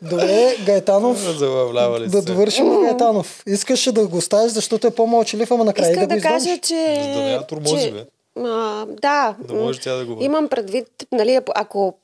Добре, 0.03 0.57
Гайтанов, 0.67 1.19
Забавлявали 1.19 2.07
да 2.07 2.19
се. 2.19 2.25
довършим 2.25 2.81
Гайтанов. 2.83 3.43
Искаше 3.47 3.93
да 3.93 4.07
го 4.07 4.17
оставиш, 4.17 4.53
защото 4.53 4.87
е 4.87 4.91
по-мълчалив, 4.91 5.51
ама 5.51 5.65
накрая 5.65 5.87
и 5.87 5.95
да 5.97 6.01
Искам 6.01 6.09
го 6.09 6.15
да 6.15 6.29
кажа, 6.29 6.59
че... 6.59 7.01
За 7.05 7.11
да 7.11 7.21
няма 7.21 7.43
тормози, 7.43 7.77
че- 7.79 7.91
бе. 7.93 8.05
А, 8.39 8.87
да. 8.87 9.35
Да 9.41 9.55
може 9.55 9.81
тя 9.81 9.95
да 9.95 10.05
говори. 10.05 10.25
Имам 10.25 10.49
предвид, 10.49 10.87
нали, 11.13 11.41
ако 11.55 11.95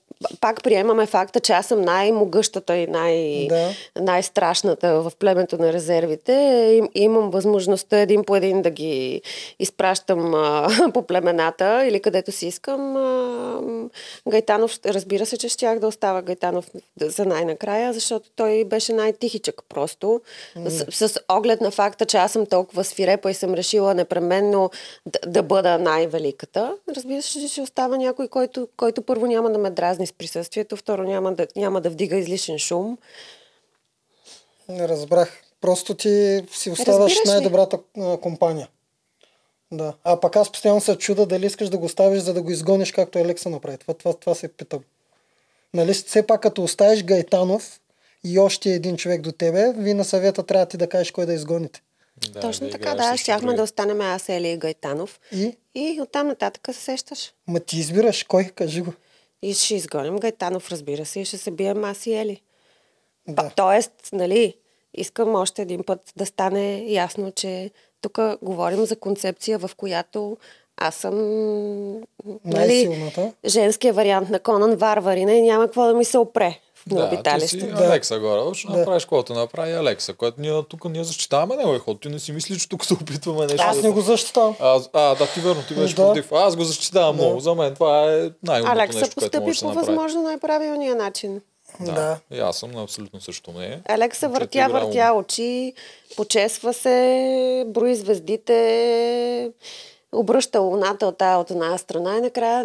пак 0.40 0.62
приемаме 0.62 1.06
факта, 1.06 1.40
че 1.40 1.52
аз 1.52 1.66
съм 1.66 1.82
най-могъщата 1.82 2.76
и 2.76 2.86
най- 2.86 3.46
Да. 3.48 3.70
най-страшната 4.00 5.02
в 5.02 5.12
племето 5.18 5.58
на 5.58 5.72
резервите, 5.72 6.32
им, 6.76 6.88
имам 6.94 7.30
възможността 7.30 7.98
един 7.98 8.24
по 8.24 8.36
един 8.36 8.62
да 8.62 8.70
ги 8.70 9.22
изпращам 9.58 10.34
а, 10.34 10.68
по 10.94 11.02
племената 11.02 11.86
или 11.86 12.00
където 12.00 12.32
си 12.32 12.46
искам. 12.46 12.96
А, 12.96 13.60
Гайтанов, 14.28 14.78
разбира 14.86 15.26
се, 15.26 15.36
че 15.36 15.48
щях 15.48 15.78
да 15.78 15.86
остава 15.86 16.22
Гайтанов 16.22 16.70
за 17.00 17.24
най-накрая, 17.24 17.92
защото 17.92 18.30
той 18.36 18.64
беше 18.64 18.92
най-тихичък 18.92 19.62
просто. 19.68 20.20
С, 20.66 21.08
с 21.08 21.20
оглед 21.28 21.60
на 21.60 21.70
факта, 21.70 22.06
че 22.06 22.16
аз 22.16 22.32
съм 22.32 22.46
толкова 22.46 22.84
свирепа 22.84 23.30
и 23.30 23.34
съм 23.34 23.54
решила 23.54 23.94
непременно 23.94 24.70
да, 25.06 25.18
да 25.30 25.42
бъда 25.42 25.78
най-великата. 25.78 26.74
Разбира 26.96 27.22
се, 27.22 27.40
че 27.40 27.48
ще 27.48 27.60
остава 27.60 27.96
някой, 27.96 28.28
който, 28.28 28.68
който 28.76 29.02
първо 29.02 29.26
няма 29.26 29.50
да 29.50 29.58
ме 29.58 29.70
дразни 29.70 30.06
с 30.08 30.12
присъствието, 30.12 30.76
второ 30.76 31.02
няма 31.02 31.34
да, 31.34 31.46
няма 31.56 31.80
да 31.80 31.90
вдига 31.90 32.16
излишен 32.16 32.58
шум. 32.58 32.98
Не 34.68 34.88
разбрах. 34.88 35.42
Просто 35.60 35.94
ти 35.94 36.42
си 36.52 36.70
оставаш 36.70 37.16
най-добрата 37.26 37.78
компания. 38.22 38.68
Да. 39.72 39.94
А 40.04 40.20
пък 40.20 40.36
аз 40.36 40.52
постоянно 40.52 40.80
се 40.80 40.98
чуда 40.98 41.26
дали 41.26 41.46
искаш 41.46 41.68
да 41.68 41.78
го 41.78 41.84
оставиш, 41.84 42.22
за 42.22 42.34
да 42.34 42.42
го 42.42 42.50
изгониш, 42.50 42.92
както 42.92 43.18
Елекса 43.18 43.50
направи. 43.50 43.78
Това, 43.78 43.94
това, 43.94 44.12
това 44.12 44.34
се 44.34 44.48
питам. 44.48 44.80
Нали, 45.74 45.94
все 45.94 46.26
пак 46.26 46.42
като 46.42 46.62
оставиш 46.62 47.04
Гайтанов 47.04 47.80
и 48.24 48.38
още 48.38 48.70
един 48.70 48.96
човек 48.96 49.20
до 49.20 49.32
тебе, 49.32 49.72
вие 49.76 49.94
на 49.94 50.04
съвета 50.04 50.42
трябва 50.42 50.66
ти 50.66 50.76
да 50.76 50.88
кажеш 50.88 51.10
кой 51.10 51.26
да 51.26 51.32
изгоните. 51.32 51.82
Да, 52.30 52.40
Точно 52.40 52.66
да 52.66 52.72
така, 52.72 52.94
да. 52.94 53.16
Щяхме 53.16 53.54
да 53.54 53.62
останем 53.62 54.00
аз, 54.00 54.28
Ели 54.28 54.48
и 54.48 54.56
Гайтанов. 54.56 55.20
И? 55.32 55.56
И 55.74 56.00
оттам 56.02 56.26
нататък 56.26 56.68
се 56.72 56.80
сещаш. 56.80 57.32
Ма 57.46 57.60
ти 57.60 57.78
избираш 57.78 58.22
кой, 58.22 58.44
кажи 58.44 58.80
го. 58.80 58.92
И 59.42 59.54
ще 59.54 59.74
изгоним 59.74 60.16
Гайтанов, 60.16 60.70
разбира 60.70 61.04
се, 61.04 61.20
и 61.20 61.24
ще 61.24 61.38
се 61.38 61.50
бием 61.50 61.84
аз 61.84 62.06
и 62.06 62.14
Ели. 62.14 62.42
Да. 63.28 63.50
Тоест, 63.56 63.92
нали, 64.12 64.54
искам 64.94 65.34
още 65.34 65.62
един 65.62 65.84
път 65.84 66.12
да 66.16 66.26
стане 66.26 66.84
ясно, 66.88 67.32
че 67.32 67.70
тук 68.00 68.18
говорим 68.42 68.86
за 68.86 68.96
концепция, 68.96 69.58
в 69.58 69.70
която 69.76 70.36
аз 70.76 70.94
съм 70.94 71.14
нали, 72.44 73.10
женския 73.46 73.92
вариант 73.92 74.30
на 74.30 74.40
Конан 74.40 74.76
Варварина 74.76 75.32
и 75.32 75.42
няма 75.42 75.64
какво 75.64 75.86
да 75.86 75.94
ми 75.94 76.04
се 76.04 76.18
опре 76.18 76.60
Да, 76.90 77.08
ти 77.08 77.14
обиталище. 77.14 77.48
си 77.50 77.56
Да. 77.58 77.84
Алекса 77.84 78.18
горе. 78.18 78.54
Ще 78.54 78.66
Да. 78.66 78.76
направиш 78.76 79.04
каквото 79.04 79.32
направи 79.32 79.72
Алекса, 79.72 80.14
което 80.14 80.40
ние 80.40 80.62
тук 80.62 80.84
ние 80.84 81.04
защитаваме 81.04 81.56
неговия 81.56 81.80
ход. 81.80 82.00
Ти 82.00 82.08
не 82.08 82.18
си 82.18 82.32
мислиш, 82.32 82.58
че 82.58 82.68
тук 82.68 82.84
се 82.84 82.94
опитваме 82.94 83.40
нещо. 83.42 83.56
Аз 83.60 83.76
да- 83.76 83.82
не 83.82 83.90
го 83.90 84.00
защитавам. 84.00 84.54
Аз, 84.60 84.90
а, 84.92 85.14
да, 85.14 85.26
ти 85.26 85.40
верно, 85.40 85.62
ти 85.68 85.74
беше 85.74 85.94
Да. 85.94 86.02
против. 86.02 86.32
Аз 86.32 86.56
го 86.56 86.64
защитавам 86.64 87.16
Да. 87.16 87.22
много. 87.22 87.40
За 87.40 87.54
мен 87.54 87.74
това 87.74 88.04
е 88.04 88.30
най-умното 88.42 88.72
Алекса 88.72 88.98
нещо, 88.98 89.14
което 89.14 89.30
постъпи 89.30 89.38
може 89.40 89.52
да 89.52 89.58
се 89.58 89.64
по 89.64 89.72
възможно 89.74 90.22
най-правилния 90.22 90.94
начин. 90.96 91.40
Да. 91.80 91.92
Да. 91.92 92.18
И 92.30 92.40
аз 92.40 92.56
съм 92.56 92.70
на 92.70 92.82
абсолютно 92.82 93.20
същото 93.20 93.52
мнение. 93.52 93.80
Алекса 93.86 94.28
Момчето 94.28 94.40
въртя, 94.40 94.58
играе 94.58 94.80
въртя 94.82 95.12
очи, 95.14 95.72
почесва 96.16 96.72
се, 96.74 96.94
брои 97.66 97.94
звездите, 97.94 99.50
обръща 100.12 100.60
луната 100.60 101.06
от 101.06 101.18
тая 101.18 101.38
от 101.38 101.50
една 101.50 101.78
страна 101.78 102.16
и 102.16 102.20
накрая 102.20 102.64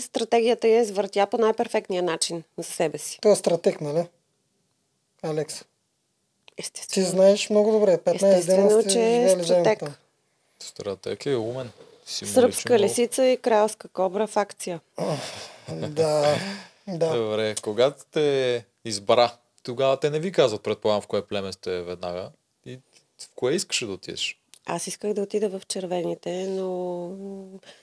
стратегията 0.00 0.68
я 0.68 0.80
извъртя 0.80 1.26
по 1.26 1.38
най-перфектния 1.38 2.02
начин 2.02 2.42
за 2.58 2.64
себе 2.64 2.98
си. 2.98 3.18
Той 3.22 3.32
е 3.32 3.36
стратег, 3.36 3.80
нали? 3.80 4.06
Алекс. 5.22 5.58
Ти 5.58 5.64
Естествено. 6.58 7.06
знаеш 7.06 7.50
много 7.50 7.72
добре. 7.72 7.98
15 7.98 8.18
дена 8.18 8.36
Естествено, 8.36 8.80
сте 8.82 8.90
че 8.90 9.22
е 9.22 9.44
стратег. 9.44 9.82
Стратег 10.60 11.26
е 11.26 11.36
умен. 11.36 11.70
Си 12.06 12.24
му 12.24 12.28
личи 12.28 12.34
Сръбска 12.34 12.72
много. 12.72 12.84
лисица 12.84 13.24
и 13.26 13.36
кралска 13.36 13.88
кобра 13.88 14.26
в 14.26 14.36
акция. 14.36 14.80
Да. 15.68 16.36
Да. 16.88 17.16
Добре, 17.16 17.54
когато 17.62 18.04
те 18.12 18.64
избра, 18.84 19.32
тогава 19.62 20.00
те 20.00 20.10
не 20.10 20.18
ви 20.18 20.32
казват, 20.32 20.62
предполагам, 20.62 21.02
в 21.02 21.06
кое 21.06 21.22
племе 21.26 21.52
сте 21.52 21.82
веднага. 21.82 22.30
И 22.66 22.78
в 23.18 23.28
кое 23.36 23.52
искаше 23.52 23.86
да 23.86 23.92
отидеш? 23.92 24.39
Аз 24.72 24.86
исках 24.86 25.12
да 25.12 25.22
отида 25.22 25.48
в 25.48 25.62
червените, 25.68 26.46
но 26.48 27.10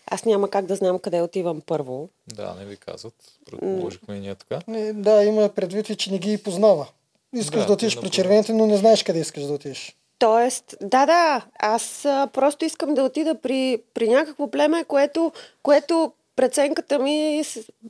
аз 0.08 0.26
няма 0.26 0.50
как 0.50 0.66
да 0.66 0.76
знам 0.76 1.00
къде 1.00 1.22
отивам 1.22 1.62
първо. 1.62 2.10
Да, 2.28 2.56
не 2.60 2.66
ви 2.66 2.78
казват. 2.78 3.14
Предположихме 3.46 4.16
и 4.16 4.20
ние 4.20 4.36
така. 4.36 4.60
Не, 4.68 4.94
да, 4.94 5.24
има 5.24 5.50
предвид 5.50 5.90
и, 5.90 5.96
че 5.96 6.12
не 6.12 6.18
ги 6.18 6.44
познава. 6.44 6.88
Искаш 7.34 7.62
Да, 7.62 7.68
да, 7.68 7.74
отидеш 7.74 7.96
ти 7.96 8.02
при 8.02 8.10
червените, 8.10 8.54
но 8.54 8.66
не 8.66 8.78
знаеш 8.78 9.04
къде 9.04 9.20
искаш 9.20 9.44
да 9.44 9.54
отидеш. 9.54 9.96
Тоест, 10.20 10.76
да, 10.82 11.06
да, 11.06 11.46
аз 11.60 12.06
а, 12.06 12.28
просто 12.34 12.66
искам 12.66 12.94
да 12.94 13.04
отида 13.04 13.36
при, 13.36 13.82
при 13.94 14.10
някакво 14.10 14.52
племе, 14.52 14.84
което, 14.84 15.32
което 15.64 16.12
преценката 16.36 17.00
ми, 17.00 17.44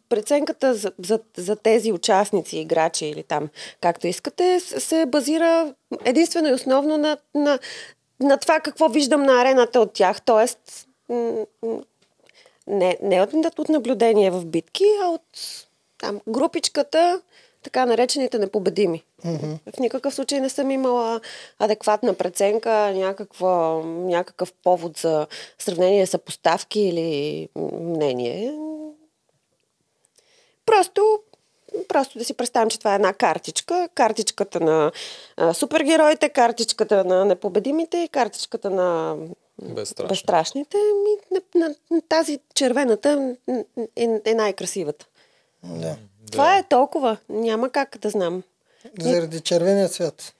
преценката 0.10 0.74
за, 0.74 0.92
за, 1.00 1.20
за 1.38 1.56
тези 1.56 1.92
участници, 1.92 2.58
играчи 2.58 3.06
или 3.06 3.24
там, 3.24 3.50
както 3.82 4.08
искате, 4.08 4.60
се 4.60 5.06
базира 5.06 5.74
единствено 6.06 6.48
и 6.48 6.54
основно 6.54 6.98
на, 6.98 7.18
на, 7.36 7.60
на 8.20 8.38
това 8.38 8.60
какво 8.60 8.90
виждам 8.90 9.24
на 9.24 9.42
арената 9.42 9.80
от 9.80 9.94
тях. 9.94 10.22
Тоест, 10.22 10.88
не, 12.68 12.98
не 13.02 13.22
от, 13.22 13.60
от 13.60 13.70
наблюдение 13.70 14.32
в 14.32 14.46
битки, 14.46 14.86
а 15.04 15.10
от 15.10 15.22
там, 15.98 16.22
групичката, 16.28 17.22
така 17.64 17.86
наречените 17.86 18.40
непобедими. 18.40 19.04
Mm-hmm. 19.26 19.58
В 19.76 19.80
никакъв 19.80 20.16
случай 20.16 20.40
не 20.40 20.50
съм 20.50 20.72
имала 20.72 21.22
адекватна 21.60 22.14
преценка, 22.14 22.92
някаква, 22.96 23.82
някакъв 23.86 24.54
повод 24.64 24.98
за 24.98 25.28
сравнение, 25.60 26.06
съпоставки 26.06 26.80
или 26.80 27.50
мнение. 27.80 28.54
Просто, 30.66 31.20
просто 31.88 32.20
да 32.20 32.26
си 32.26 32.34
представим, 32.34 32.70
че 32.70 32.80
това 32.80 32.92
е 32.92 32.96
една 32.96 33.14
картичка. 33.14 33.90
Картичката 33.96 34.60
на 34.60 34.92
а, 35.38 35.54
супергероите, 35.54 36.30
картичката 36.30 37.04
на 37.04 37.26
непобедимите 37.26 37.98
и 37.98 38.08
картичката 38.08 38.70
на 38.70 39.16
Безстрашни. 39.62 40.10
безстрашните. 40.10 40.78
Ми, 40.78 41.40
на, 41.56 41.68
на, 41.68 41.76
на 41.92 42.02
тази 42.10 42.40
червената 42.56 43.36
е, 43.98 44.10
е 44.26 44.34
най-красивата. 44.34 45.06
Да. 45.64 45.98
Това 46.32 46.58
е 46.58 46.64
толкова. 46.64 47.18
Няма 47.30 47.70
как 47.70 47.98
да 48.02 48.10
знам. 48.10 48.44
Заради 49.00 49.42
червения 49.42 49.90
цвят. 49.90 50.34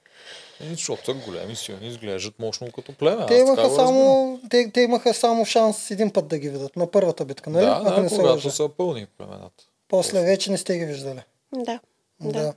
И, 0.64 0.70
защото 0.70 1.06
са 1.06 1.14
големи, 1.14 1.56
силни, 1.56 1.88
изглеждат 1.88 2.40
мощно 2.40 2.72
като 2.72 2.94
племе. 2.94 3.26
Те 3.26 3.36
имаха, 3.36 3.70
само, 3.76 4.40
те, 4.50 4.72
те 4.74 4.82
имаха 4.82 5.14
само 5.14 5.46
шанс 5.46 5.92
един 5.92 6.12
път 6.12 6.28
да 6.28 6.38
ги 6.38 6.50
видят. 6.50 6.76
На 6.76 6.92
първата 6.92 7.26
битка, 7.26 7.50
нали? 7.50 7.66
Да, 7.66 7.80
да, 7.80 8.02
не 8.02 8.10
когато 8.10 8.52
са 8.52 8.70
пълни 8.70 9.08
племената. 9.18 9.64
После 9.88 10.22
вече 10.22 10.52
не 10.52 10.58
сте 10.58 10.78
ги 10.78 10.86
виждали. 10.86 11.22
Да. 11.54 11.80
Да. 12.20 12.54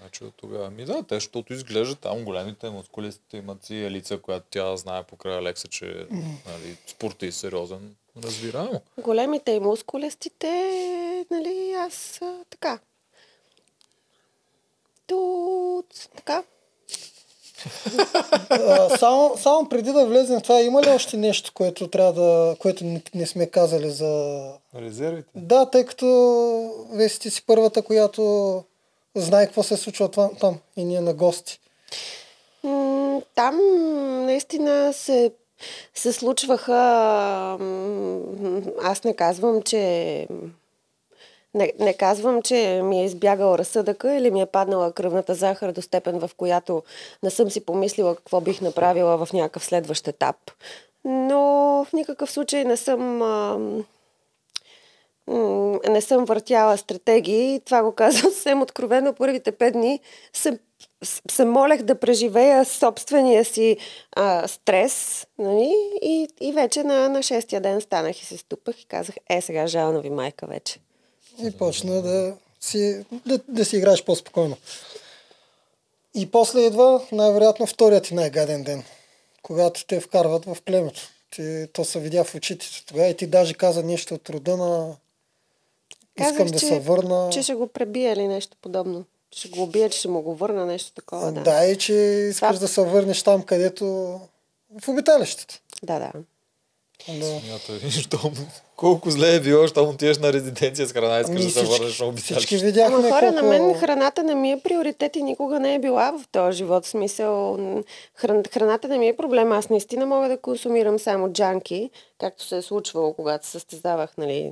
Значи 0.00 0.24
от 0.24 0.34
тогава. 0.36 0.70
Ми 0.70 0.84
да, 0.84 1.02
те, 1.02 1.14
защото 1.14 1.52
изглеждат 1.52 1.98
там 1.98 2.24
големите 2.24 2.70
мускулистите 2.70 3.36
имат 3.36 3.64
си 3.64 3.76
елица, 3.76 4.18
която 4.18 4.46
тя 4.50 4.76
знае 4.76 5.02
покрай 5.02 5.38
Алекса, 5.38 5.68
че 5.68 6.06
нали, 6.46 6.76
спорта 6.86 7.26
е 7.26 7.32
сериозен. 7.32 7.94
Разбираемо. 8.24 8.80
Големите 8.98 9.52
и 9.52 9.60
мускулестите, 9.60 11.26
нали, 11.30 11.74
аз 11.78 12.18
а, 12.22 12.44
така. 12.50 12.78
Тут, 15.06 16.08
така. 16.16 16.42
А, 18.50 18.98
само, 18.98 19.36
само 19.38 19.68
преди 19.68 19.92
да 19.92 20.06
влезем 20.06 20.38
в 20.38 20.42
това, 20.42 20.60
има 20.60 20.82
ли 20.82 20.88
още 20.88 21.16
нещо, 21.16 21.52
което 21.54 21.88
трябва 21.88 22.12
да, 22.12 22.56
което 22.58 22.84
не, 22.84 23.02
не 23.14 23.26
сме 23.26 23.46
казали 23.46 23.90
за... 23.90 24.42
Резервите. 24.76 25.28
Да, 25.34 25.66
тъй 25.66 25.84
като 25.84 26.06
вие 26.92 27.08
сте 27.08 27.30
си 27.30 27.42
първата, 27.46 27.82
която 27.82 28.64
знае 29.14 29.46
какво 29.46 29.62
се 29.62 29.76
случва 29.76 30.10
там, 30.10 30.30
там 30.40 30.58
и 30.76 30.84
ние 30.84 31.00
на 31.00 31.14
гости. 31.14 31.60
Там 33.34 33.58
наистина 34.26 34.92
се, 34.92 35.32
се 35.94 36.12
случваха. 36.12 36.78
Аз 38.82 39.04
не 39.04 39.14
казвам, 39.14 39.62
че. 39.62 40.26
Не, 41.54 41.72
не 41.78 41.94
казвам, 41.94 42.42
че 42.42 42.80
ми 42.84 43.00
е 43.00 43.04
избягал 43.04 43.54
разсъдъка 43.54 44.14
или 44.14 44.30
ми 44.30 44.40
е 44.40 44.46
паднала 44.46 44.92
кръвната 44.92 45.34
захар 45.34 45.72
до 45.72 45.82
степен, 45.82 46.18
в 46.18 46.30
която 46.36 46.82
не 47.22 47.30
съм 47.30 47.50
си 47.50 47.64
помислила 47.64 48.16
какво 48.16 48.40
бих 48.40 48.60
направила 48.60 49.26
в 49.26 49.32
някакъв 49.32 49.64
следващ 49.64 50.08
етап. 50.08 50.36
Но 51.04 51.38
в 51.88 51.92
никакъв 51.92 52.30
случай 52.30 52.64
не 52.64 52.76
съм. 52.76 53.18
м, 55.26 55.78
не 55.88 56.00
съм 56.00 56.24
въртяла 56.24 56.76
стратегии. 56.78 57.60
Това 57.60 57.82
го 57.82 57.92
казвам 57.92 58.32
съвсем 58.32 58.62
откровено. 58.62 59.14
Първите 59.14 59.52
пет 59.52 59.72
дни 59.72 60.00
се, 60.32 60.58
се 61.30 61.44
молех 61.44 61.82
да 61.82 61.94
преживея 61.94 62.64
собствения 62.64 63.44
си 63.44 63.76
а, 64.16 64.48
стрес. 64.48 65.26
Нали? 65.38 65.74
И, 66.02 66.28
и 66.40 66.52
вече 66.52 66.84
на, 66.84 67.08
на 67.08 67.22
шестия 67.22 67.60
ден 67.60 67.80
станах 67.80 68.22
и 68.22 68.24
се 68.24 68.36
ступах 68.36 68.82
и 68.82 68.86
казах, 68.86 69.14
е, 69.30 69.40
сега 69.40 69.66
жална 69.66 70.00
ви 70.00 70.10
майка 70.10 70.46
вече. 70.46 70.80
И 71.42 71.50
почна 71.50 72.02
да 72.02 72.36
си, 72.60 73.04
да, 73.26 73.40
да 73.48 73.64
си 73.64 73.76
играеш 73.76 74.04
по-спокойно. 74.04 74.56
И 76.14 76.30
после 76.30 76.60
идва 76.60 77.02
най-вероятно 77.12 77.66
вторият 77.66 78.04
ти 78.04 78.14
най-гаден 78.14 78.62
ден, 78.64 78.82
когато 79.42 79.86
те 79.86 80.00
вкарват 80.00 80.44
в 80.44 80.56
племето. 80.64 81.00
Ти, 81.30 81.66
то 81.72 81.84
се 81.84 82.00
видя 82.00 82.24
в 82.24 82.34
очите 82.34 82.66
ти 82.70 82.86
тогава 82.86 83.08
и 83.08 83.16
ти 83.16 83.26
даже 83.26 83.54
каза 83.54 83.82
нещо 83.82 84.14
от 84.14 84.30
рода 84.30 84.56
на 84.56 84.96
искам 86.20 86.36
Казах, 86.36 86.52
да 86.52 86.58
че, 86.58 86.66
се 86.66 86.80
върна. 86.80 87.30
че 87.32 87.42
ще 87.42 87.54
го 87.54 87.66
пребия 87.66 88.12
или 88.12 88.26
нещо 88.26 88.56
подобно. 88.62 89.04
Ще 89.32 89.48
го 89.48 89.62
убия, 89.62 89.90
че 89.90 89.98
ще 89.98 90.08
му 90.08 90.22
го 90.22 90.34
върна, 90.34 90.66
нещо 90.66 90.92
такова. 90.92 91.32
Да, 91.32 91.40
да, 91.40 91.66
и 91.66 91.78
че 91.78 91.92
искаш 92.30 92.48
Това- 92.48 92.58
да 92.60 92.68
се 92.68 92.80
върнеш 92.84 93.22
там, 93.22 93.42
където 93.42 93.84
в 94.80 94.88
обиталището. 94.88 95.54
да. 95.82 95.98
да. 95.98 96.12
Да. 97.10 97.24
Смятай, 97.40 97.90
щом 97.92 98.32
колко 98.76 99.10
зле 99.10 99.34
е 99.34 99.40
било, 99.40 99.66
щом 99.66 99.88
отидеш 99.88 100.18
на 100.18 100.32
резиденция 100.32 100.86
с 100.86 100.92
храна, 100.92 101.20
искаш 101.20 101.30
Ами 101.30 101.36
да 101.36 101.42
се 101.44 101.48
всички- 101.54 101.70
върнеш 101.72 102.00
на 102.00 102.12
Всички 102.12 102.32
обиталище. 102.34 102.56
видяхме 102.58 102.96
Ама 102.96 103.10
хора, 103.10 103.24
на 103.24 103.40
колко... 103.40 103.46
мен 103.48 103.74
храната 103.74 104.22
не 104.22 104.34
ми 104.34 104.52
е 104.52 104.60
приоритет 104.60 105.16
и 105.16 105.22
никога 105.22 105.60
не 105.60 105.74
е 105.74 105.78
била 105.78 106.12
в 106.12 106.28
този 106.28 106.58
живот. 106.58 106.84
В 106.84 106.88
смисъл, 106.88 107.58
хран, 108.14 108.42
храната 108.44 108.88
не 108.88 108.98
ми 108.98 109.08
е 109.08 109.16
проблем. 109.16 109.52
Аз 109.52 109.68
наистина 109.68 110.06
мога 110.06 110.28
да 110.28 110.38
консумирам 110.38 110.98
само 110.98 111.28
джанки, 111.28 111.90
както 112.18 112.44
се 112.44 112.56
е 112.56 112.62
случвало, 112.62 113.12
когато 113.12 113.46
се 113.46 113.52
състезавах, 113.52 114.10
нали, 114.18 114.50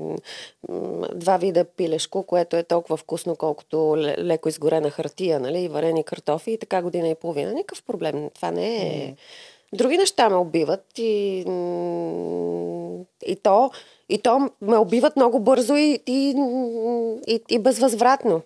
два 1.14 1.36
вида 1.36 1.64
пилешко, 1.66 2.22
което 2.22 2.56
е 2.56 2.62
толкова 2.62 2.96
вкусно, 2.96 3.36
колкото 3.36 3.76
ле- 3.76 4.18
леко 4.18 4.48
изгорена 4.48 4.90
хартия, 4.90 5.40
нали, 5.40 5.58
и 5.58 5.68
варени 5.68 6.04
картофи 6.04 6.50
и 6.50 6.58
така 6.58 6.82
година 6.82 7.08
и 7.08 7.14
половина. 7.14 7.52
Никакъв 7.52 7.82
проблем. 7.82 8.30
Това 8.34 8.50
не 8.50 8.76
е... 8.76 9.14
Други 9.74 9.96
неща 9.96 10.28
ме 10.28 10.36
убиват 10.36 10.98
и, 10.98 11.38
и, 13.26 13.36
то, 13.42 13.70
и 14.08 14.22
то 14.22 14.50
ме 14.60 14.76
убиват 14.76 15.16
много 15.16 15.40
бързо 15.40 15.76
и, 15.76 16.02
и, 16.06 16.34
и, 17.26 17.42
и 17.48 17.58
безвъзвратно. 17.58 18.42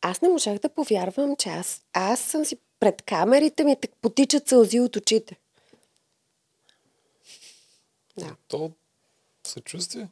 Аз 0.00 0.22
не 0.22 0.28
можах 0.28 0.58
да 0.58 0.68
повярвам, 0.68 1.36
че 1.36 1.48
аз, 1.48 1.82
аз 1.92 2.20
съм 2.20 2.44
си 2.44 2.56
пред 2.80 3.02
камерите 3.02 3.64
ми 3.64 3.76
так 3.76 3.90
потичат 4.02 4.48
сълзи 4.48 4.80
от 4.80 4.96
очите. 4.96 5.36
Да. 8.16 8.36
То 8.48 8.70
съчувствие. 9.46 10.08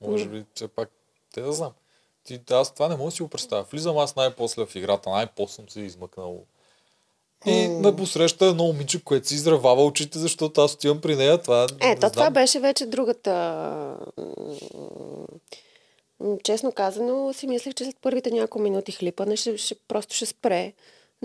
Може 0.00 0.28
би, 0.28 0.44
все 0.54 0.68
пак, 0.68 0.90
те 1.34 1.40
да 1.40 1.52
знам. 1.52 1.72
Ти, 2.24 2.40
аз 2.50 2.74
това 2.74 2.88
не 2.88 2.96
мога 2.96 3.10
да 3.10 3.16
си 3.16 3.22
го 3.22 3.28
представя. 3.28 3.62
Влизам 3.62 3.98
аз 3.98 4.16
най-после 4.16 4.66
в 4.66 4.74
играта, 4.74 5.10
най-после 5.10 5.54
съм 5.54 5.68
се 5.68 5.80
измъкнал. 5.80 6.44
И 7.46 7.68
ме 7.68 7.96
посреща 7.96 8.46
едно 8.46 8.64
момиче, 8.64 9.04
което 9.04 9.28
си 9.28 9.34
изревава 9.34 9.84
очите, 9.84 10.18
защото 10.18 10.60
аз 10.60 10.74
отивам 10.74 11.00
при 11.00 11.16
нея. 11.16 11.38
Това, 11.38 11.66
Е, 11.80 11.88
не 11.88 11.96
то 11.96 12.10
това 12.10 12.30
беше 12.30 12.60
вече 12.60 12.86
другата... 12.86 13.96
Честно 16.44 16.72
казано, 16.72 17.32
си 17.32 17.46
мислех, 17.46 17.74
че 17.74 17.84
след 17.84 17.96
първите 18.02 18.30
няколко 18.30 18.58
минути 18.58 18.92
хлипане 18.92 19.36
ще, 19.36 19.56
ще, 19.58 19.74
просто 19.88 20.14
ще 20.14 20.26
спре. 20.26 20.72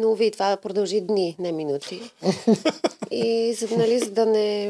Но 0.01 0.13
ви 0.13 0.31
това 0.31 0.57
продължи 0.57 1.01
дни, 1.01 1.35
не 1.39 1.51
минути. 1.51 2.01
И 3.11 3.53
за, 3.53 3.77
нали, 3.77 3.99
за 3.99 4.11
да 4.11 4.25
не... 4.25 4.69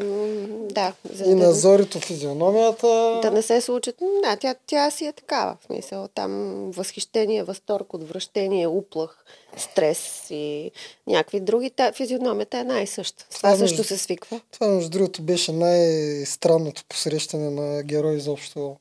Да, 0.66 0.94
за 1.06 1.24
И 1.24 1.30
да, 1.30 1.36
на 1.36 1.54
зорито 1.54 2.00
физиономията. 2.00 3.20
да 3.22 3.32
не 3.32 3.42
се 3.42 3.62
случат. 3.62 3.96
Да, 4.24 4.36
тя, 4.36 4.56
тя 4.68 4.92
си 4.92 5.06
е 5.06 5.12
такава. 5.12 5.58
В 5.62 5.66
смисъл, 5.66 6.08
там 6.08 6.32
възхищение, 6.68 7.44
възторг, 7.44 7.94
отвращение, 7.94 8.68
уплах, 8.68 9.26
стрес 9.58 10.00
и 10.30 10.72
някакви 11.08 11.40
други. 11.40 11.70
Та, 11.70 11.92
физиономията 11.92 12.58
е 12.58 12.64
най-съща. 12.64 13.26
Това 13.30 13.38
Това 13.40 13.58
също 13.58 13.74
между- 13.74 13.84
се 13.86 13.98
свиква. 13.98 14.42
Това, 14.52 14.68
между 14.68 14.90
другото, 14.90 15.22
беше 15.22 15.52
най-странното 15.52 16.84
посрещане 16.90 17.50
на 17.52 17.84
герой 17.84 18.16
изобщо 18.16 18.76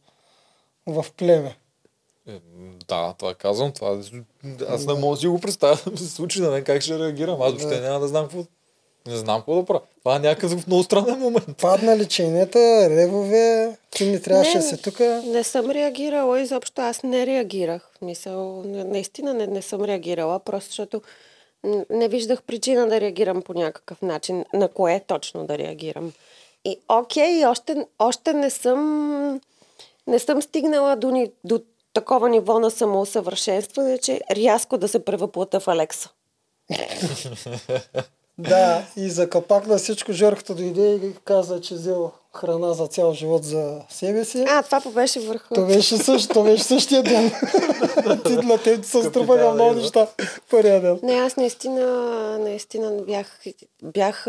в 0.86 1.06
племе. 1.16 1.56
Е, 2.28 2.32
Да, 2.88 3.14
това 3.18 3.34
казвам. 3.34 3.72
Това, 3.72 3.98
аз 4.68 4.86
не 4.86 4.94
мога 4.94 5.16
да 5.16 5.20
си 5.20 5.26
го 5.26 5.40
представя 5.40 5.78
да 5.84 5.90
ми 5.90 5.98
се 5.98 6.08
случи 6.08 6.40
на 6.40 6.50
мен 6.50 6.64
как 6.64 6.82
ще 6.82 6.98
реагирам. 6.98 7.42
Аз 7.42 7.52
въобще 7.52 7.80
няма 7.80 8.00
да 8.00 8.08
знам 8.08 8.24
какво. 8.24 8.44
Не 9.06 9.16
знам 9.16 9.40
какво 9.40 9.54
да 9.54 9.64
правя. 9.64 9.80
Това 9.98 10.16
е 10.16 10.18
някакъв 10.18 10.66
много 10.66 10.82
странен 10.82 11.18
момент. 11.18 11.56
Паднали 11.60 12.08
чейнета, 12.08 12.90
ревове, 12.90 13.76
ти 13.90 14.10
не 14.10 14.20
трябваше 14.20 14.52
да 14.52 14.58
Не, 14.58 14.62
си 14.62 14.82
тук. 14.82 15.00
Не 15.24 15.44
съм 15.44 15.70
реагирала 15.70 16.40
изобщо. 16.40 16.80
Аз 16.82 17.02
не 17.02 17.26
реагирах. 17.26 17.90
Мисъл, 18.02 18.62
не- 18.62 18.84
наистина 18.84 19.34
не, 19.34 19.46
не 19.46 19.62
съм 19.62 19.84
реагирала, 19.84 20.38
просто 20.38 20.68
защото 20.68 21.02
не 21.90 22.08
виждах 22.08 22.42
причина 22.42 22.88
да 22.88 23.00
реагирам 23.00 23.42
по 23.42 23.54
някакъв 23.54 24.02
начин. 24.02 24.44
На 24.54 24.68
кое 24.68 25.00
точно 25.06 25.46
да 25.46 25.58
реагирам. 25.58 26.12
И 26.64 26.76
окей, 26.88 27.46
още, 27.46 27.86
още 27.98 28.32
не 28.32 28.50
съм 28.50 29.40
не 30.06 30.18
съм 30.18 30.42
стигнала 30.42 30.96
до, 30.96 31.10
ни, 31.10 31.30
до 31.44 31.60
такова 31.92 32.28
ниво 32.28 32.58
на 32.58 32.70
самоусъвършенстване, 32.70 33.98
че 33.98 34.20
рязко 34.36 34.78
да 34.78 34.88
се 34.88 35.04
превъплата 35.04 35.60
в 35.60 35.68
Алекса. 35.68 36.08
Да, 38.38 38.82
и 38.96 39.10
за 39.10 39.30
капак 39.30 39.66
на 39.66 39.78
всичко 39.78 40.12
Жорката 40.12 40.54
дойде 40.54 40.94
и 40.94 41.14
каза, 41.24 41.60
че 41.60 41.74
взел 41.74 42.10
храна 42.34 42.72
за 42.72 42.86
цял 42.86 43.12
живот 43.12 43.44
за 43.44 43.80
себе 43.88 44.24
си. 44.24 44.44
А, 44.48 44.62
това 44.62 44.80
по 44.80 44.90
беше 44.90 45.20
върха. 45.20 45.54
То 45.54 45.66
беше, 45.66 45.96
също, 45.96 46.34
то 46.34 46.42
беше 46.42 46.64
същия 46.64 47.02
ден. 47.02 47.30
Ти 48.26 48.32
на 48.32 48.58
теб 48.58 48.84
се 48.84 49.02
струпаха 49.02 49.26
Капитана 49.26 49.54
много 49.54 49.74
неща 49.74 50.06
първия 50.50 50.80
ден. 50.80 50.98
Не, 51.02 51.12
аз 51.12 51.36
наистина, 51.36 52.38
наистина 52.38 52.92
бях, 53.06 53.40
бях... 53.82 54.26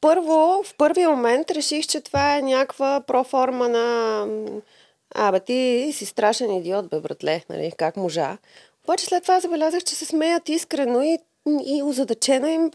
Първо, 0.00 0.62
в 0.64 0.74
първия 0.78 1.10
момент 1.10 1.50
реших, 1.50 1.86
че 1.86 2.00
това 2.00 2.36
е 2.36 2.42
някаква 2.42 3.00
проформа 3.00 3.68
на... 3.68 4.26
Абе, 5.18 5.40
ти 5.40 5.90
си 5.92 6.06
страшен 6.06 6.50
идиот, 6.50 6.88
бе, 6.88 7.00
братле, 7.00 7.44
нали, 7.50 7.72
как 7.76 7.96
можа. 7.96 8.38
Обаче 8.84 9.06
след 9.06 9.22
това 9.22 9.40
забелязах, 9.40 9.84
че 9.84 9.94
се 9.94 10.04
смеят 10.04 10.48
искрено 10.48 11.02
и, 11.02 11.18
и 11.64 11.82
озадачено 11.82 12.46
им, 12.46 12.70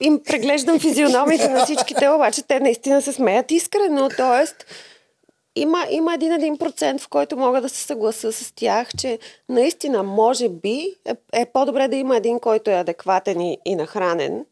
им 0.00 0.20
преглеждам 0.24 0.80
физиономите 0.80 1.48
на 1.48 1.64
всичките, 1.64 2.08
обаче 2.08 2.42
те 2.42 2.60
наистина 2.60 3.02
се 3.02 3.12
смеят 3.12 3.50
искрено, 3.50 4.08
т.е. 4.16 4.64
има, 5.56 5.86
има 5.90 6.14
един 6.14 6.32
един 6.32 6.58
процент, 6.58 7.00
в 7.00 7.08
който 7.08 7.36
мога 7.36 7.60
да 7.60 7.68
се 7.68 7.82
съгласа 7.82 8.32
с 8.32 8.52
тях, 8.52 8.88
че 8.98 9.18
наистина, 9.48 10.02
може 10.02 10.48
би, 10.48 10.94
е, 11.04 11.40
е 11.40 11.46
по-добре 11.46 11.88
да 11.88 11.96
има 11.96 12.16
един, 12.16 12.40
който 12.40 12.70
е 12.70 12.74
адекватен 12.74 13.40
и, 13.40 13.58
и 13.64 13.76
нахранен, 13.76 14.44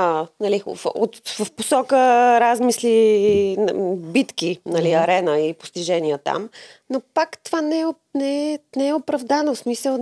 а, 0.00 0.26
нали, 0.40 0.62
в, 0.66 0.86
от, 0.94 1.28
в 1.28 1.52
посока 1.52 1.96
размисли, 2.40 3.56
битки, 3.96 4.60
нали, 4.66 4.92
арена 4.92 5.38
и 5.40 5.54
постижения 5.54 6.18
там. 6.18 6.48
Но 6.90 7.00
пак 7.14 7.38
това 7.44 7.60
не 7.60 7.80
е, 7.80 7.84
не 8.14 8.52
е, 8.52 8.58
не 8.76 8.88
е 8.88 8.94
оправдано. 8.94 9.54
В 9.54 9.58
смисъл, 9.58 9.96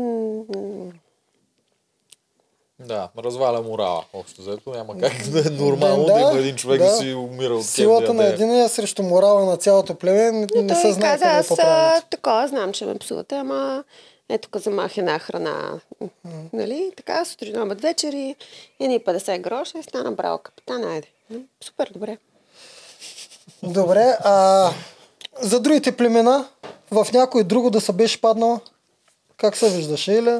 Да, 2.81 3.09
разваля 3.19 3.63
морала. 3.63 4.05
Общо 4.13 4.43
взето 4.43 4.71
няма 4.71 4.99
как 4.99 5.13
да 5.29 5.41
е 5.41 5.51
нормално 5.51 6.05
да, 6.05 6.15
Да, 6.15 6.21
има 6.21 6.39
един 6.39 6.57
човек 6.57 6.79
да, 6.81 6.87
да. 6.87 6.93
си 6.97 7.15
умира 7.15 7.55
от 7.55 7.65
Силата 7.65 8.07
кеф, 8.07 8.15
на 8.15 8.23
яде. 8.25 8.35
единия 8.35 8.69
срещу 8.69 9.03
морала 9.03 9.45
на 9.45 9.57
цялото 9.57 9.95
племе 9.95 10.31
не, 10.31 10.63
не 10.63 10.75
се 10.75 10.93
знае 10.93 11.13
каза, 11.13 11.25
е 11.27 11.39
аз 11.39 11.49
по-правилното. 11.49 11.97
а, 11.99 12.09
такова 12.11 12.49
знам, 12.49 12.73
че 12.73 12.87
ме 12.87 12.99
псувате, 12.99 13.35
ама 13.35 13.85
ето 14.29 14.49
като 14.49 14.63
замах 14.63 14.99
една 14.99 15.19
храна. 15.19 15.81
Нали? 16.53 16.93
Така, 16.97 17.25
сутрин, 17.25 17.63
обед, 17.63 17.81
вечер 17.81 18.13
и 18.13 18.35
едни 18.81 19.01
50 19.01 19.41
гроша 19.41 19.79
и 19.79 19.83
стана 19.83 20.13
браво 20.13 20.39
капитан, 20.39 20.85
айде. 20.85 21.09
М, 21.31 21.39
Супер, 21.61 21.91
добре. 21.93 22.19
Добре, 23.63 24.17
а 24.21 24.71
за 25.41 25.61
другите 25.61 25.97
племена, 25.97 26.49
в 26.91 27.07
някой 27.13 27.45
друго 27.45 27.71
да 27.71 27.81
се 27.81 27.93
беше 27.93 28.21
паднал, 28.21 28.61
как 29.37 29.57
се 29.57 29.71
виждаше? 29.71 30.13
Или 30.13 30.39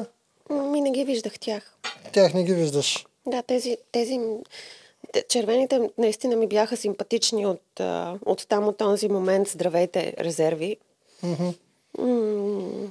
Ми 0.49 0.81
не 0.81 0.91
ги 0.91 1.03
виждах 1.03 1.39
тях. 1.39 1.73
тях 2.11 2.33
не 2.33 2.43
ги 2.43 2.53
виждаш? 2.53 3.05
Да, 3.25 3.41
тези, 3.41 3.77
тези 3.91 4.19
червените 5.29 5.89
наистина 5.97 6.35
ми 6.35 6.47
бяха 6.47 6.77
симпатични 6.77 7.45
от, 7.45 7.79
от 8.25 8.47
там, 8.47 8.67
от 8.67 8.77
този 8.77 9.07
момент, 9.07 9.47
здравейте 9.47 10.13
резерви. 10.19 10.77
М, 11.23 11.53
И 11.99 12.89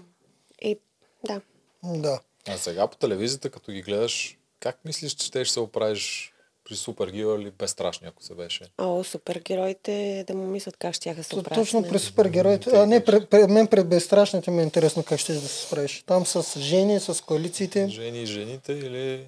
да. 1.24 1.40
Да. 1.84 2.20
А 2.48 2.56
сега 2.56 2.86
по 2.86 2.96
телевизията, 2.96 3.50
като 3.50 3.72
ги 3.72 3.82
гледаш, 3.82 4.38
как 4.60 4.84
мислиш, 4.84 5.12
че 5.12 5.26
ще 5.26 5.44
се 5.44 5.60
оправиш 5.60 6.32
при 6.64 6.76
супергероя 6.76 7.40
или 7.40 7.50
безстрашни, 7.50 8.08
ако 8.08 8.22
се 8.22 8.34
беше? 8.34 8.64
О, 8.78 9.04
супергероите 9.04 10.24
да 10.26 10.34
му 10.34 10.46
мислят 10.46 10.76
как 10.76 10.94
ще 10.94 11.22
се 11.22 11.38
оправят. 11.38 11.64
Точно 11.64 11.80
мен. 11.80 11.90
при 11.90 11.98
супергероите. 11.98 12.70
А 12.74 12.86
не, 12.86 13.04
при, 13.04 13.26
при 13.26 13.46
мен 13.46 13.66
пред 13.66 13.88
безстрашните 13.88 14.50
ми 14.50 14.60
е 14.60 14.64
интересно 14.64 15.04
как 15.04 15.20
ще 15.20 15.32
да 15.32 15.40
се 15.40 15.66
справиш. 15.66 16.02
Там 16.06 16.26
с 16.26 16.60
жени, 16.60 17.00
с 17.00 17.24
коалициите. 17.24 17.88
Жени 17.88 18.22
и 18.22 18.26
жените 18.26 18.72
или 18.72 19.26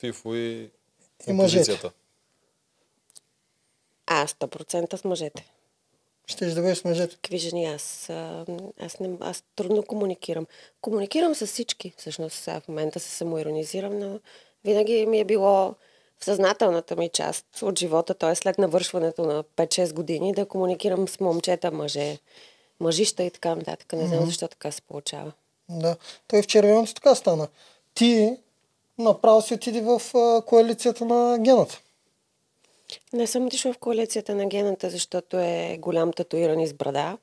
Фифо 0.00 0.34
и, 0.34 0.70
И 1.28 1.32
мъжете. 1.32 1.90
А, 4.06 4.26
100% 4.26 4.96
с 4.96 5.04
мъжете. 5.04 5.46
Ще 6.26 6.46
да 6.46 6.62
бъдеш 6.62 6.78
с 6.78 6.84
мъжете. 6.84 7.14
Какви 7.14 7.38
жени 7.38 7.64
аз? 7.64 8.10
Аз, 8.80 9.00
не, 9.00 9.10
аз 9.20 9.44
трудно 9.56 9.82
комуникирам. 9.82 10.46
Комуникирам 10.80 11.34
с 11.34 11.46
всички. 11.46 11.92
Всъщност 11.96 12.36
сега 12.36 12.60
в 12.60 12.68
момента 12.68 13.00
се 13.00 13.10
самоиронизирам, 13.10 13.98
но 13.98 14.20
винаги 14.64 15.06
ми 15.06 15.20
е 15.20 15.24
било 15.24 15.74
в 16.18 16.24
съзнателната 16.24 16.96
ми 16.96 17.08
част 17.08 17.46
от 17.62 17.78
живота, 17.78 18.14
т.е. 18.14 18.34
след 18.34 18.58
навършването 18.58 19.26
на 19.26 19.42
5-6 19.42 19.92
години, 19.92 20.32
да 20.32 20.46
комуникирам 20.46 21.08
с 21.08 21.20
момчета, 21.20 21.70
мъже, 21.70 22.18
мъжища 22.80 23.22
и 23.22 23.30
така 23.30 23.54
нататък. 23.54 23.92
Не 23.92 24.06
знам 24.06 24.26
защо 24.26 24.48
така 24.48 24.70
се 24.70 24.82
получава. 24.82 25.32
Да. 25.68 25.96
Той 26.28 26.42
в 26.42 26.46
червеното 26.46 26.94
така 26.94 27.14
стана. 27.14 27.48
Ти 27.94 28.36
направо 28.98 29.42
си 29.42 29.54
отиди 29.54 29.80
в 29.80 30.00
коалицията 30.46 31.04
на 31.04 31.38
гената. 31.38 31.80
Не 33.12 33.26
съм 33.26 33.46
отишла 33.46 33.72
в 33.72 33.78
коалицията 33.78 34.34
на 34.34 34.46
гената, 34.46 34.90
защото 34.90 35.36
е 35.38 35.78
голям 35.80 36.12
татуиран 36.12 36.60
из 36.60 36.72
брада, 36.72 37.18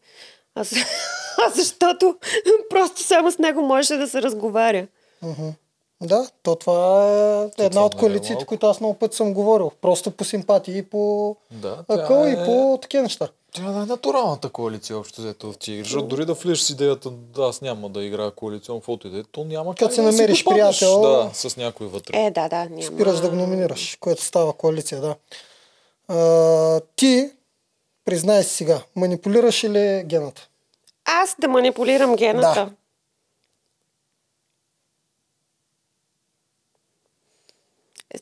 а, 0.56 0.66
с- 0.66 0.74
а 1.40 1.52
защото 1.52 2.18
просто 2.70 3.04
само 3.04 3.32
с 3.32 3.38
него 3.38 3.62
можеше 3.62 3.94
да 3.94 4.08
се 4.08 4.22
разговаря. 4.22 4.88
Да, 6.02 6.28
то 6.44 6.56
това 6.56 7.08
е 7.08 7.42
една 7.58 7.70
това 7.70 7.86
от 7.86 7.94
е 7.94 7.98
коалициите, 7.98 8.34
малко. 8.34 8.46
които 8.46 8.68
аз 8.68 8.80
много 8.80 8.94
път 8.96 9.14
съм 9.14 9.34
говорил. 9.34 9.72
Просто 9.82 10.12
по 10.12 10.24
симпатии 10.24 10.78
и 10.78 10.84
по 10.84 11.36
Да, 11.52 11.84
акъл 11.90 12.24
тя 12.24 12.30
и 12.30 12.34
е- 12.34 12.46
по 12.46 12.80
такива 12.82 13.04
неща. 13.04 13.28
Тя 13.52 13.62
е 13.64 13.86
натуралната 13.86 14.50
коалиция, 14.50 14.98
общо 14.98 15.22
взето 15.22 15.52
в 15.52 15.58
тия 15.58 15.74
игри. 15.74 15.84
Защото 15.84 16.06
дори 16.06 16.26
да 16.26 16.34
влезеш 16.34 16.60
с 16.60 16.70
идеята, 16.70 17.10
да, 17.10 17.42
аз 17.42 17.62
няма 17.62 17.90
да 17.90 18.04
играя 18.04 18.32
коалиционно, 18.32 18.80
каквото 18.80 19.08
и 19.08 19.12
да 19.12 19.20
е, 19.20 19.24
то 19.24 19.44
няма 19.44 19.72
Като 19.72 19.86
как 19.86 19.94
си 19.94 19.98
да 19.98 20.04
намериш 20.04 20.44
допаднеш, 20.44 20.80
приятел- 20.80 21.02
Да, 21.02 21.30
с 21.34 21.58
някой 21.58 21.88
вътре. 21.88 22.18
Е, 22.18 22.32
да, 22.32 22.50
да, 22.50 22.66
няма. 22.66 22.82
Спираш 22.84 23.20
да 23.20 23.30
го 23.30 23.36
номинираш, 23.36 23.98
което 24.00 24.24
става 24.24 24.54
коалиция, 24.54 25.02
да. 25.02 25.16
А, 26.08 26.82
ти, 26.96 27.32
признай 28.06 28.44
си 28.44 28.56
сега, 28.56 28.82
манипулираш 28.96 29.64
ли 29.64 30.04
гената? 30.06 30.50
Аз 31.06 31.36
да 31.40 31.48
манипулирам 31.48 32.16
гената. 32.16 32.66
Да. 32.66 32.72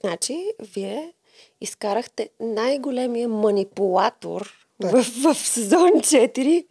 Значи, 0.01 0.51
вие 0.59 1.13
изкарахте 1.61 2.29
най-големия 2.39 3.27
манипулатор 3.29 4.53
в, 4.79 5.03
в 5.23 5.35
сезон 5.35 5.89
4, 5.89 6.65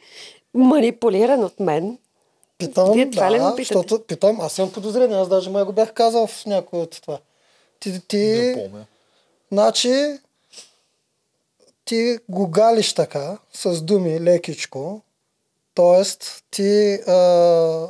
манипулиран 0.54 1.44
от 1.44 1.60
мен. 1.60 1.98
Питам, 2.58 2.92
Вие 2.92 3.10
това 3.10 3.30
ли 3.30 3.38
ме 3.38 3.44
да, 3.44 3.56
питате? 3.56 3.78
защото 3.78 4.06
питам, 4.06 4.40
аз 4.40 4.58
имам 4.58 4.72
подозрение, 4.72 5.16
аз 5.16 5.28
даже 5.28 5.50
май 5.50 5.64
го 5.64 5.72
бях 5.72 5.92
казал 5.92 6.26
в 6.26 6.46
някой 6.46 6.80
от 6.80 7.02
това. 7.02 7.18
Ти, 7.80 8.06
ти, 8.08 8.16
Не 8.16 8.54
помня. 8.54 8.86
значи, 9.52 10.18
ти 11.90 12.18
го 12.28 12.46
галиш 12.46 12.92
така, 12.92 13.38
с 13.52 13.82
думи, 13.82 14.20
лекичко, 14.20 15.00
т.е. 15.74 16.02
ти, 16.50 16.94
а, 17.06 17.86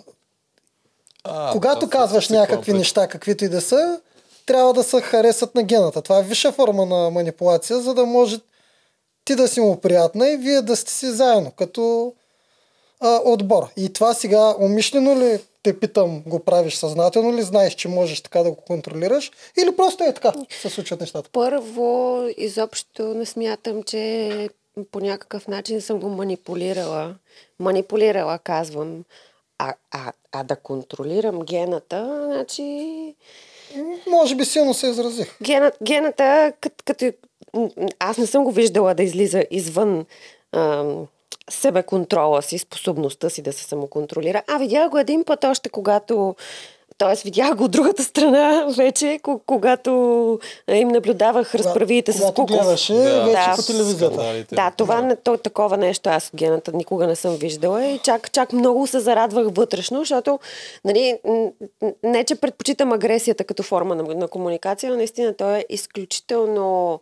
А, 1.25 1.53
когато 1.53 1.89
казваш 1.91 2.27
си 2.27 2.33
някакви 2.33 2.73
неща, 2.73 3.09
каквито 3.09 3.45
и 3.45 3.49
да 3.49 3.61
са, 3.61 4.01
трябва 4.47 4.73
да 4.73 4.83
се 4.83 5.01
харесат 5.01 5.55
на 5.55 5.63
гената. 5.63 6.03
Това 6.03 6.19
е 6.19 6.23
висша 6.23 6.53
форма 6.53 6.87
на 6.87 7.11
манипулация, 7.11 7.81
за 7.81 7.95
да 7.95 8.07
може 8.07 8.41
ти 9.25 9.35
да 9.35 9.49
си 9.49 9.61
му 9.61 9.81
приятна 9.81 10.29
и 10.29 10.37
вие 10.37 10.63
да 10.63 10.77
сте 10.77 10.93
си 10.93 11.11
заедно, 11.11 11.51
като 11.51 12.13
а, 13.01 13.21
отбор. 13.25 13.69
И 13.77 13.93
това 13.93 14.15
сега 14.15 14.55
умишлено 14.59 15.17
ли 15.17 15.41
те 15.62 15.81
питам, 15.81 16.23
го 16.27 16.40
правиш 16.40 16.75
съзнателно 16.75 17.37
ли, 17.37 17.42
знаеш, 17.42 17.75
че 17.75 17.88
можеш 17.88 18.20
така 18.20 18.42
да 18.42 18.51
го 18.51 18.57
контролираш 18.57 19.33
или 19.62 19.77
просто 19.77 20.05
е 20.05 20.14
така 20.14 20.33
се 20.51 20.68
случват 20.68 21.01
нещата? 21.01 21.31
Първо, 21.33 22.20
изобщо 22.37 23.03
не 23.14 23.27
смятам, 23.27 23.83
че 23.83 24.49
по 24.90 25.01
някакъв 25.01 25.49
начин 25.49 25.81
съм 25.81 26.01
го 26.01 26.09
манипулирала. 26.09 27.14
Манипулирала, 27.59 28.38
казвам. 28.38 29.05
А, 29.59 29.75
а, 29.90 30.12
а 30.33 30.44
да 30.44 30.57
контролирам 30.57 31.40
гената, 31.40 32.29
значи... 32.33 33.14
Може 34.07 34.35
би 34.35 34.44
силно 34.44 34.75
се 34.75 34.87
изразих. 34.87 35.38
Гена, 35.42 35.73
гената, 35.83 36.53
като, 36.61 36.85
като... 36.85 37.12
Аз 37.99 38.18
не 38.18 38.27
съм 38.27 38.44
го 38.44 38.51
виждала 38.51 38.94
да 38.94 39.03
излиза 39.03 39.44
извън 39.51 40.07
ам, 40.53 41.07
себе 41.50 41.83
контрола 41.83 42.42
си, 42.42 42.59
способността 42.59 43.31
си 43.31 43.42
да 43.42 43.53
се 43.53 43.64
самоконтролира. 43.64 44.42
А 44.48 44.59
видях 44.59 44.90
го 44.90 44.98
един 44.98 45.24
път 45.24 45.44
още, 45.44 45.68
когато 45.68 46.35
Тоест, 46.98 47.22
видях 47.22 47.55
го 47.55 47.64
от 47.64 47.70
другата 47.70 48.03
страна 48.05 48.66
вече, 48.76 49.18
ко- 49.22 49.40
когато 49.46 49.90
им 50.68 50.88
наблюдавах 50.88 51.55
разправиите 51.55 52.12
с 52.12 52.16
Когато 52.16 52.35
Куков. 52.35 52.57
гледаше 52.57 52.94
Да. 52.94 53.24
вече 53.24 53.33
Да. 53.33 53.57
по 53.57 53.62
телевизията. 53.62 54.44
Да, 54.53 54.70
това 54.70 55.00
не, 55.00 55.16
то, 55.16 55.37
такова 55.37 55.76
нещо 55.76 56.09
аз 56.09 56.26
от 56.26 56.37
гената 56.37 56.72
никога 56.72 57.07
не 57.07 57.16
съм 57.16 57.37
виждала 57.37 57.85
и 57.85 57.98
чак, 57.98 58.33
чак 58.33 58.53
много 58.53 58.87
се 58.87 59.00
зарадвах 59.00 59.46
вътрешно, 59.50 59.98
защото 59.98 60.38
нали, 60.85 61.18
не, 62.03 62.24
че 62.24 62.35
предпочитам 62.35 62.92
агресията 62.92 63.44
като 63.44 63.62
форма 63.62 63.94
на, 63.94 64.03
на 64.05 64.29
комуникация, 64.29 64.90
но 64.90 64.96
наистина 64.96 65.35
той 65.35 65.59
е 65.59 65.64
изключително 65.68 67.00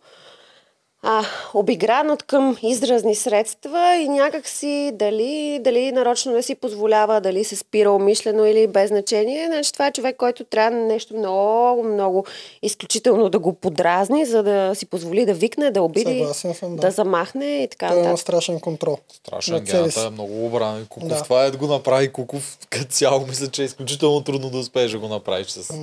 а, 1.01 1.23
обигран 1.53 2.09
от 2.09 2.23
към 2.23 2.57
изразни 2.63 3.15
средства 3.15 3.95
и 3.95 4.09
някак 4.09 4.47
си 4.47 4.91
дали, 4.93 5.59
дали 5.61 5.91
нарочно 5.91 6.31
не 6.31 6.43
си 6.43 6.55
позволява, 6.55 7.21
дали 7.21 7.43
се 7.43 7.55
спира 7.55 7.91
умишлено 7.91 8.45
или 8.45 8.67
без 8.67 8.87
значение. 8.89 9.45
Значи 9.47 9.73
това 9.73 9.87
е 9.87 9.91
човек, 9.91 10.15
който 10.17 10.43
трябва 10.43 10.77
нещо 10.77 11.17
много, 11.17 11.83
много 11.83 12.25
изключително 12.61 13.29
да 13.29 13.39
го 13.39 13.53
подразни, 13.53 14.25
за 14.25 14.43
да 14.43 14.71
си 14.75 14.85
позволи 14.85 15.25
да 15.25 15.33
викне, 15.33 15.71
да 15.71 15.81
обиди, 15.81 16.25
съм, 16.33 16.75
да. 16.75 16.81
да 16.81 16.91
замахне 16.91 17.63
и 17.63 17.67
така 17.67 17.87
Той 17.87 17.97
има 17.97 18.03
нататък. 18.03 18.21
страшен 18.21 18.59
контрол. 18.59 18.97
Страшен 19.13 19.59
гената 19.59 20.01
е 20.01 20.09
много 20.09 20.45
обран. 20.45 20.85
Куков, 20.89 21.09
Да. 21.09 21.23
това 21.23 21.43
е 21.43 21.51
да 21.51 21.57
го 21.57 21.67
направи 21.67 22.11
Куков 22.11 22.57
като 22.69 22.85
цяло. 22.91 23.25
Мисля, 23.27 23.47
че 23.47 23.61
е 23.61 23.65
изключително 23.65 24.23
трудно 24.23 24.49
да 24.49 24.57
успееш 24.57 24.91
да 24.91 24.99
го 24.99 25.07
направиш 25.07 25.47
с 25.47 25.73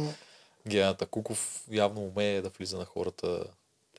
гената. 0.68 1.06
Куков 1.06 1.62
явно 1.72 2.00
умее 2.00 2.40
да 2.40 2.50
влиза 2.58 2.76
на 2.78 2.84
хората. 2.84 3.38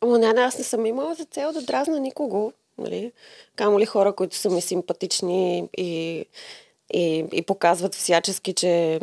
Не, 0.05 0.25
аз 0.27 0.57
не 0.57 0.63
съм 0.63 0.85
имала 0.85 1.15
за 1.15 1.25
цел 1.25 1.53
да 1.53 1.61
дразна 1.61 1.99
никого. 1.99 2.53
Нали? 2.77 3.11
Камо 3.55 3.79
ли 3.79 3.85
хора, 3.85 4.13
които 4.13 4.35
са 4.35 4.49
ми 4.49 4.61
симпатични 4.61 5.69
и, 5.77 6.25
и, 6.93 7.25
и 7.33 7.41
показват 7.41 7.95
всячески, 7.95 8.53
че 8.53 8.99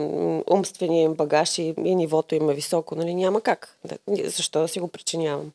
умственият 0.50 1.10
им 1.10 1.14
багаж 1.14 1.58
и, 1.58 1.74
и 1.84 1.94
нивото 1.94 2.34
им 2.34 2.50
е 2.50 2.54
високо. 2.54 2.94
Нали? 2.94 3.14
Няма 3.14 3.40
как. 3.40 3.78
Да, 3.84 3.98
защо 4.30 4.60
да 4.60 4.68
си 4.68 4.80
го 4.80 4.88
причинявам? 4.88 5.52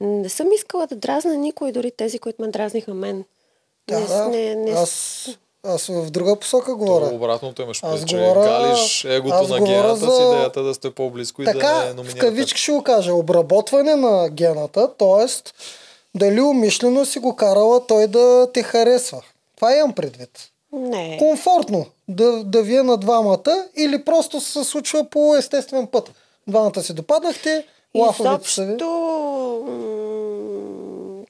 Не 0.00 0.28
съм 0.28 0.52
искала 0.52 0.86
да 0.86 0.96
дразна 0.96 1.36
никой, 1.36 1.72
дори 1.72 1.90
тези, 1.90 2.18
които 2.18 2.42
ме 2.42 2.48
дразниха 2.48 2.94
мен. 2.94 3.24
Да, 3.88 4.28
не, 4.28 4.54
не, 4.54 4.54
не, 4.54 4.70
Аз, 4.70 5.28
аз 5.66 5.86
в 5.86 6.10
друга 6.10 6.36
посока 6.36 6.74
говоря. 6.74 7.06
обратното 7.06 7.62
имаш 7.62 7.80
Аз 7.82 8.04
че 8.04 8.16
говоря- 8.18 8.44
галиш 8.62 9.04
егото 9.04 9.34
аз 9.34 9.48
на 9.48 9.60
гената 9.60 9.96
за- 9.96 10.10
с 10.10 10.20
идеята 10.24 10.62
да 10.62 10.74
сте 10.74 10.90
по-близко 10.90 11.42
и 11.42 11.44
да 11.44 11.52
Така, 11.52 11.74
не 11.74 11.84
в 11.84 11.96
номинирате. 11.96 12.18
кавички 12.20 12.60
ще 12.60 12.72
го 12.72 12.82
кажа, 12.82 13.14
обработване 13.14 13.96
на 13.96 14.28
гената, 14.28 14.90
т.е. 14.90 15.26
дали 16.14 16.40
умишлено 16.40 17.04
си 17.04 17.18
го 17.18 17.36
карала 17.36 17.86
той 17.86 18.06
да 18.06 18.48
те 18.52 18.62
харесва. 18.62 19.22
Това 19.56 19.74
имам 19.74 19.92
предвид. 19.92 20.30
не. 20.72 21.16
Комфортно 21.18 21.86
да, 22.08 22.44
да 22.44 22.62
ви 22.62 22.76
е 22.76 22.82
на 22.82 22.96
двамата 22.96 23.42
или 23.76 24.04
просто 24.04 24.40
се 24.40 24.64
случва 24.64 25.04
по 25.04 25.36
естествен 25.36 25.86
път. 25.86 26.10
Двамата 26.46 26.82
си 26.82 26.92
допаднахте, 26.92 27.64
лафовете 27.94 28.50
са 28.50 28.64
ви. 28.64 28.76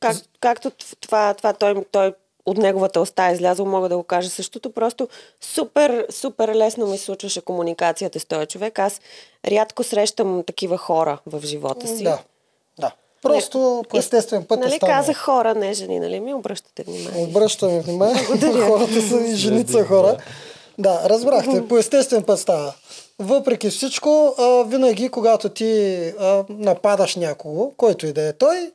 Как, 0.01 0.17
както 0.41 0.71
това, 1.01 1.35
това 1.35 1.53
той, 1.53 1.75
той 1.93 2.13
от 2.47 2.57
неговата 2.59 3.01
уста 3.01 3.25
е 3.25 3.33
излязъл, 3.33 3.67
мога 3.67 3.89
да 3.89 3.97
го 3.97 4.03
кажа 4.03 4.31
същото. 4.31 4.71
Просто 4.71 5.09
супер, 5.41 6.07
супер 6.11 6.55
лесно 6.55 6.87
ми 6.87 6.99
случваше 6.99 7.41
комуникацията 7.41 8.21
с 8.21 8.25
този 8.25 8.47
човек. 8.47 8.79
Аз 8.79 9.01
рядко 9.47 9.83
срещам 9.83 10.43
такива 10.47 10.79
хора 10.79 11.19
в 11.27 11.47
живота 11.47 11.87
си. 11.89 12.03
Да, 12.05 12.19
да. 12.79 12.93
Просто 13.23 13.85
по 13.89 13.99
естествен 13.99 14.45
път 14.45 14.61
Нали 14.61 14.75
е 14.75 14.77
станало. 14.77 14.99
казах 14.99 15.17
хора, 15.17 15.55
не 15.55 15.73
жени, 15.73 16.01
нали 16.01 16.21
ми 16.21 16.35
обръщате 16.35 16.83
внимание. 16.83 17.25
Обръщаме 17.25 17.81
внимание. 17.81 18.25
Хората 18.69 19.03
са 19.03 19.21
и 19.21 19.35
жените 19.35 19.73
са 19.73 19.85
хора. 19.85 20.17
Да, 20.79 21.03
разбрахте. 21.05 21.69
По 21.69 21.79
естествен 21.79 22.23
път 22.23 22.41
става. 22.41 22.75
Въпреки 23.19 23.71
всичко, 23.71 24.35
а, 24.39 24.65
винаги, 24.65 25.09
когато 25.09 25.49
ти 25.49 26.03
а, 26.21 26.45
нападаш 26.49 27.17
някого, 27.17 27.71
който 27.77 28.07
и 28.07 28.13
да 28.13 28.29
е 28.29 28.33
той, 28.33 28.73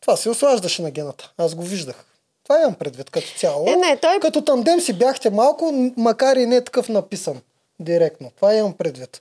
това 0.00 0.16
се 0.16 0.30
ослаждаше 0.30 0.82
на 0.82 0.90
гената. 0.90 1.32
Аз 1.38 1.54
го 1.54 1.62
виждах. 1.62 2.04
Това 2.48 2.60
имам 2.60 2.74
предвид 2.74 3.10
като 3.10 3.26
цяло. 3.28 3.68
Е, 3.68 3.76
не, 3.76 3.96
той- 3.96 4.20
Като 4.20 4.42
тандем 4.42 4.80
си 4.80 4.92
бяхте 4.92 5.30
малко, 5.30 5.92
макар 5.96 6.36
и 6.36 6.46
не 6.46 6.60
такъв 6.60 6.88
написан 6.88 7.40
директно. 7.80 8.30
Това 8.36 8.54
имам 8.54 8.72
предвид. 8.72 9.20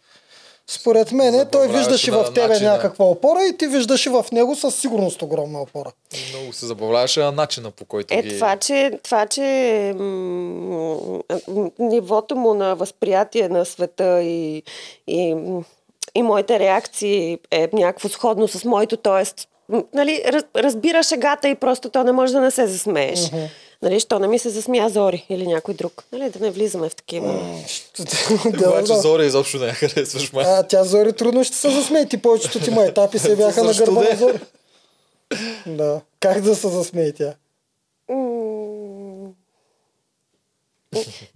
Според 0.70 1.12
мен, 1.12 1.32
той 1.32 1.42
Забавляваше 1.62 1.78
виждаше 1.80 2.12
на 2.12 2.18
в 2.20 2.34
тебе 2.34 2.48
начина. 2.48 2.72
някаква 2.72 3.06
опора 3.06 3.40
и 3.44 3.58
ти 3.58 3.68
виждаше 3.68 4.10
в 4.10 4.26
него 4.32 4.56
със 4.56 4.76
сигурност 4.76 5.22
огромна 5.22 5.62
опора. 5.62 5.92
Много 6.30 6.54
се 6.54 6.66
забавляваше 6.66 7.20
на 7.20 7.32
начина 7.32 7.72
по 7.72 7.86
който 7.86 8.14
Е, 8.14 8.22
ги... 8.22 8.30
това, 8.30 8.56
че, 8.58 9.00
това, 9.04 9.26
че 9.26 9.42
м- 9.98 10.98
м- 11.48 11.70
нивото 11.80 12.36
му 12.36 12.54
на 12.54 12.76
възприятие 12.76 13.50
на 13.50 13.66
света 13.66 14.22
и, 14.22 14.64
и, 15.08 15.36
и 16.16 16.22
моите 16.22 16.60
реакции 16.60 17.40
е 17.52 17.70
някакво 17.74 18.10
сходно 18.10 18.48
с 18.48 18.66
моето, 18.66 18.98
т.е. 18.98 19.26
Нали, 19.94 20.24
раз, 20.28 20.44
разбира 20.56 21.04
шегата 21.04 21.50
и 21.50 21.56
просто 21.56 21.90
то 21.90 22.04
не 22.04 22.12
може 22.12 22.34
да 22.34 22.42
не 22.42 22.52
се 22.52 22.68
засмееш. 22.68 23.20
Uh-huh. 23.20 23.50
Нали, 23.82 24.00
що 24.00 24.20
не 24.20 24.28
ми 24.28 24.40
се 24.40 24.50
засмя 24.50 24.90
Зори 24.90 25.26
или 25.30 25.48
някой 25.48 25.74
друг. 25.74 26.04
Нали, 26.12 26.30
да 26.30 26.40
не 26.40 26.52
влизаме 26.52 26.90
в 26.90 26.96
такива. 26.96 27.34
Да, 28.46 28.70
Обаче 28.70 28.94
да. 28.94 29.00
Зори 29.00 29.26
изобщо 29.26 29.58
не 29.58 29.66
я 29.66 29.74
харесваш, 29.74 30.34
май. 30.34 30.46
А, 30.48 30.64
тя 30.64 30.84
Зори 30.84 31.14
трудно 31.14 31.44
ще 31.44 31.56
се 31.56 31.70
засмее. 31.70 32.06
Ти 32.06 32.18
повечето 32.18 32.60
ти 32.60 32.72
майтапи 32.72 33.20
се 33.20 33.36
бяха 33.36 33.64
на 33.64 33.74
гърба 33.74 34.02
на 34.02 34.16
Зори. 34.16 34.40
Да. 35.66 36.02
Как 36.20 36.42
да 36.42 36.56
се 36.56 36.68
засмее 36.68 37.12
тя? 37.12 37.34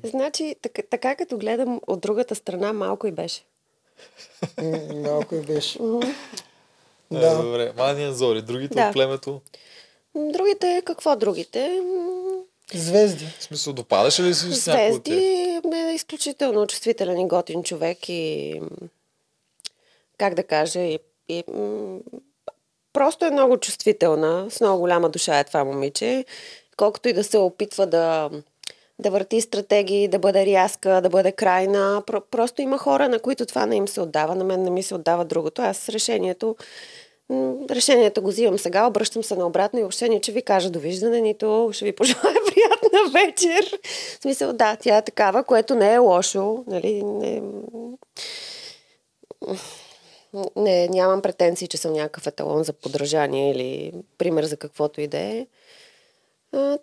Значи, 0.04 0.56
така, 0.62 0.82
така 0.89 1.15
като 1.15 1.38
гледам 1.38 1.82
от 1.88 2.02
другата 2.02 2.36
страна, 2.36 2.74
малко 2.74 3.08
и 3.08 3.12
беше. 3.12 3.41
Малко 4.96 5.36
и 5.36 5.41
беше. 5.41 5.80
Е, 7.12 7.19
Да. 7.19 7.43
добре. 7.43 7.74
Мания 7.78 8.13
Зори. 8.13 8.41
Другите 8.41 8.74
Да. 8.76 8.88
от 8.88 8.93
племето. 8.93 9.41
Другите, 10.15 10.82
какво 10.86 11.15
другите? 11.15 11.82
Звезди. 12.74 13.26
В 13.39 13.43
смисъл, 13.43 13.74
допадаше 13.74 14.24
ли 14.24 14.34
си 14.34 14.52
с 14.52 14.67
някой? 14.67 14.91
Звезди 14.91 15.13
е 15.13 15.93
изключително 15.93 16.67
чувствителен 16.67 17.19
и 17.19 17.28
готин 17.28 17.63
човек 17.63 18.10
и 18.10 18.62
как 20.17 20.34
да 20.34 20.43
кажа, 20.43 20.80
и, 20.80 21.00
и 21.30 21.43
просто 22.93 23.26
е 23.26 23.32
много 23.32 23.58
чувствителна, 23.58 24.52
с 24.52 24.62
много 24.62 24.80
голяма 24.80 25.10
душа 25.10 25.39
е 25.39 25.43
това 25.43 25.63
момиче. 25.63 26.26
Колкото 26.78 27.10
и 27.10 27.13
да 27.13 27.24
се 27.24 27.38
опитва 27.38 27.88
да, 27.88 28.30
да 29.02 29.12
върти 29.12 29.42
стратегии, 29.42 30.08
да 30.08 30.20
бъде 30.20 30.46
рязка, 30.46 31.02
да 31.02 31.10
бъде 31.10 31.32
крайна. 31.32 32.04
Про- 32.08 32.24
просто 32.32 32.62
има 32.62 32.78
хора, 32.78 33.10
на 33.10 33.20
които 33.20 33.46
това 33.46 33.66
не 33.66 33.76
им 33.76 33.88
се 33.88 34.02
отдава. 34.02 34.36
На 34.36 34.44
мен 34.44 34.64
не 34.64 34.70
ми 34.70 34.84
се 34.84 34.96
отдава 34.96 35.26
другото. 35.26 35.62
Аз 35.62 35.90
решението 35.90 36.56
решението 37.70 38.22
го 38.22 38.30
взимам 38.30 38.60
сега, 38.60 38.88
обръщам 38.88 39.24
се 39.24 39.36
наобратно 39.36 39.80
и 39.80 39.82
въобще 39.82 40.20
че 40.22 40.32
ви 40.32 40.42
кажа 40.42 40.70
довиждане, 40.70 41.22
нито 41.22 41.70
ще 41.74 41.86
ви 41.86 41.96
пожелая 41.96 42.36
приятна 42.54 43.12
вечер. 43.14 43.80
В 44.20 44.22
смисъл, 44.22 44.54
да, 44.54 44.76
тя 44.76 44.98
е 44.98 45.02
такава, 45.02 45.44
което 45.44 45.76
не 45.76 45.94
е 45.94 45.98
лошо. 45.98 46.64
Нали, 46.68 47.04
не, 47.04 47.42
не, 50.56 50.88
нямам 50.88 51.22
претенции, 51.22 51.68
че 51.68 51.78
съм 51.78 51.94
някакъв 51.94 52.28
еталон 52.28 52.64
за 52.64 52.74
подражание 52.74 53.52
или 53.52 53.94
пример 54.18 54.44
за 54.44 54.58
каквото 54.58 55.02
и 55.02 55.08
да 55.08 55.18
е. 55.18 55.48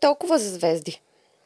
Толкова 0.00 0.38
за 0.38 0.50
звезди. 0.50 1.00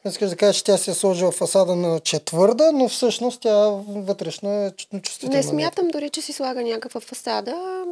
Искаш 0.04 0.30
да 0.30 0.36
кажеш, 0.36 0.56
че 0.56 0.64
тя 0.64 0.76
се 0.76 0.90
е 0.90 0.94
сложила 0.94 1.32
фасада 1.32 1.76
на 1.76 2.00
четвърда, 2.00 2.72
но 2.72 2.88
всъщност 2.88 3.40
тя 3.40 3.68
вътрешно 3.86 4.50
е 4.50 4.70
чу- 4.70 5.02
чувствителна. 5.02 5.36
Не 5.36 5.42
смятам 5.42 5.88
дори, 5.88 6.10
че 6.10 6.22
си 6.22 6.32
слага 6.32 6.62
някаква 6.62 7.00
фасада. 7.00 7.84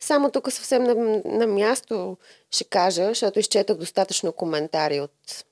Само 0.00 0.30
тук 0.30 0.52
съвсем 0.52 0.82
на, 0.82 1.22
на 1.24 1.46
място 1.46 2.16
ще 2.50 2.64
кажа, 2.64 3.08
защото 3.08 3.38
изчетах 3.38 3.76
достатъчно 3.76 4.32
коментари 4.32 5.00
от 5.00 5.44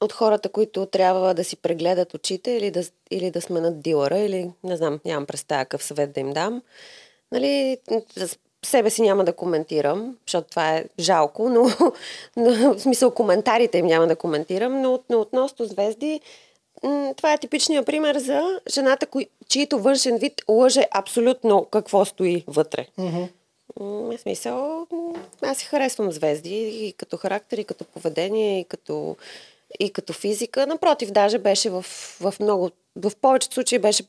от 0.00 0.12
хората, 0.12 0.48
които 0.48 0.86
трябва 0.86 1.34
да 1.34 1.44
си 1.44 1.56
прегледат 1.56 2.14
очите 2.14 2.50
или 2.50 2.70
да, 2.70 2.82
или 3.10 3.30
да 3.30 3.40
сменят 3.40 3.80
дилъра, 3.80 4.18
или 4.18 4.50
не 4.64 4.76
знам, 4.76 5.00
нямам 5.04 5.26
представа 5.26 5.64
какъв 5.64 5.84
съвет 5.84 6.12
да 6.12 6.20
им 6.20 6.32
дам. 6.32 6.62
Нали, 7.32 7.78
себе 8.66 8.90
си 8.90 9.02
няма 9.02 9.24
да 9.24 9.32
коментирам, 9.32 10.16
защото 10.26 10.50
това 10.50 10.76
е 10.76 10.84
жалко, 10.98 11.48
но, 11.48 11.66
но 12.36 12.74
в 12.74 12.80
смисъл 12.80 13.10
коментарите 13.10 13.78
им 13.78 13.86
няма 13.86 14.06
да 14.06 14.16
коментирам, 14.16 14.82
но, 14.82 15.00
но 15.10 15.20
относно 15.20 15.66
звезди, 15.66 16.20
това 17.16 17.32
е 17.32 17.38
типичният 17.38 17.86
пример 17.86 18.18
за 18.18 18.60
жената, 18.72 19.06
кои, 19.06 19.26
чието 19.48 19.78
външен 19.78 20.16
вид 20.16 20.42
лъже 20.48 20.86
абсолютно 20.90 21.64
какво 21.64 22.04
стои 22.04 22.44
вътре. 22.46 22.86
М, 23.80 24.16
В 24.16 24.18
смисъл, 24.18 24.86
аз 25.42 25.58
си 25.58 25.64
харесвам 25.64 26.12
звезди 26.12 26.86
и 26.86 26.92
като 26.92 27.16
характер, 27.16 27.58
и 27.58 27.64
като 27.64 27.84
поведение, 27.84 28.60
и 28.60 28.64
като, 28.64 29.16
и 29.80 29.90
като 29.90 30.12
физика. 30.12 30.66
Напротив, 30.66 31.10
даже 31.10 31.38
беше 31.38 31.70
в, 31.70 31.82
в 32.20 32.34
много, 32.40 32.70
в 32.96 33.12
повечето 33.20 33.54
случаи 33.54 33.78
беше 33.78 34.02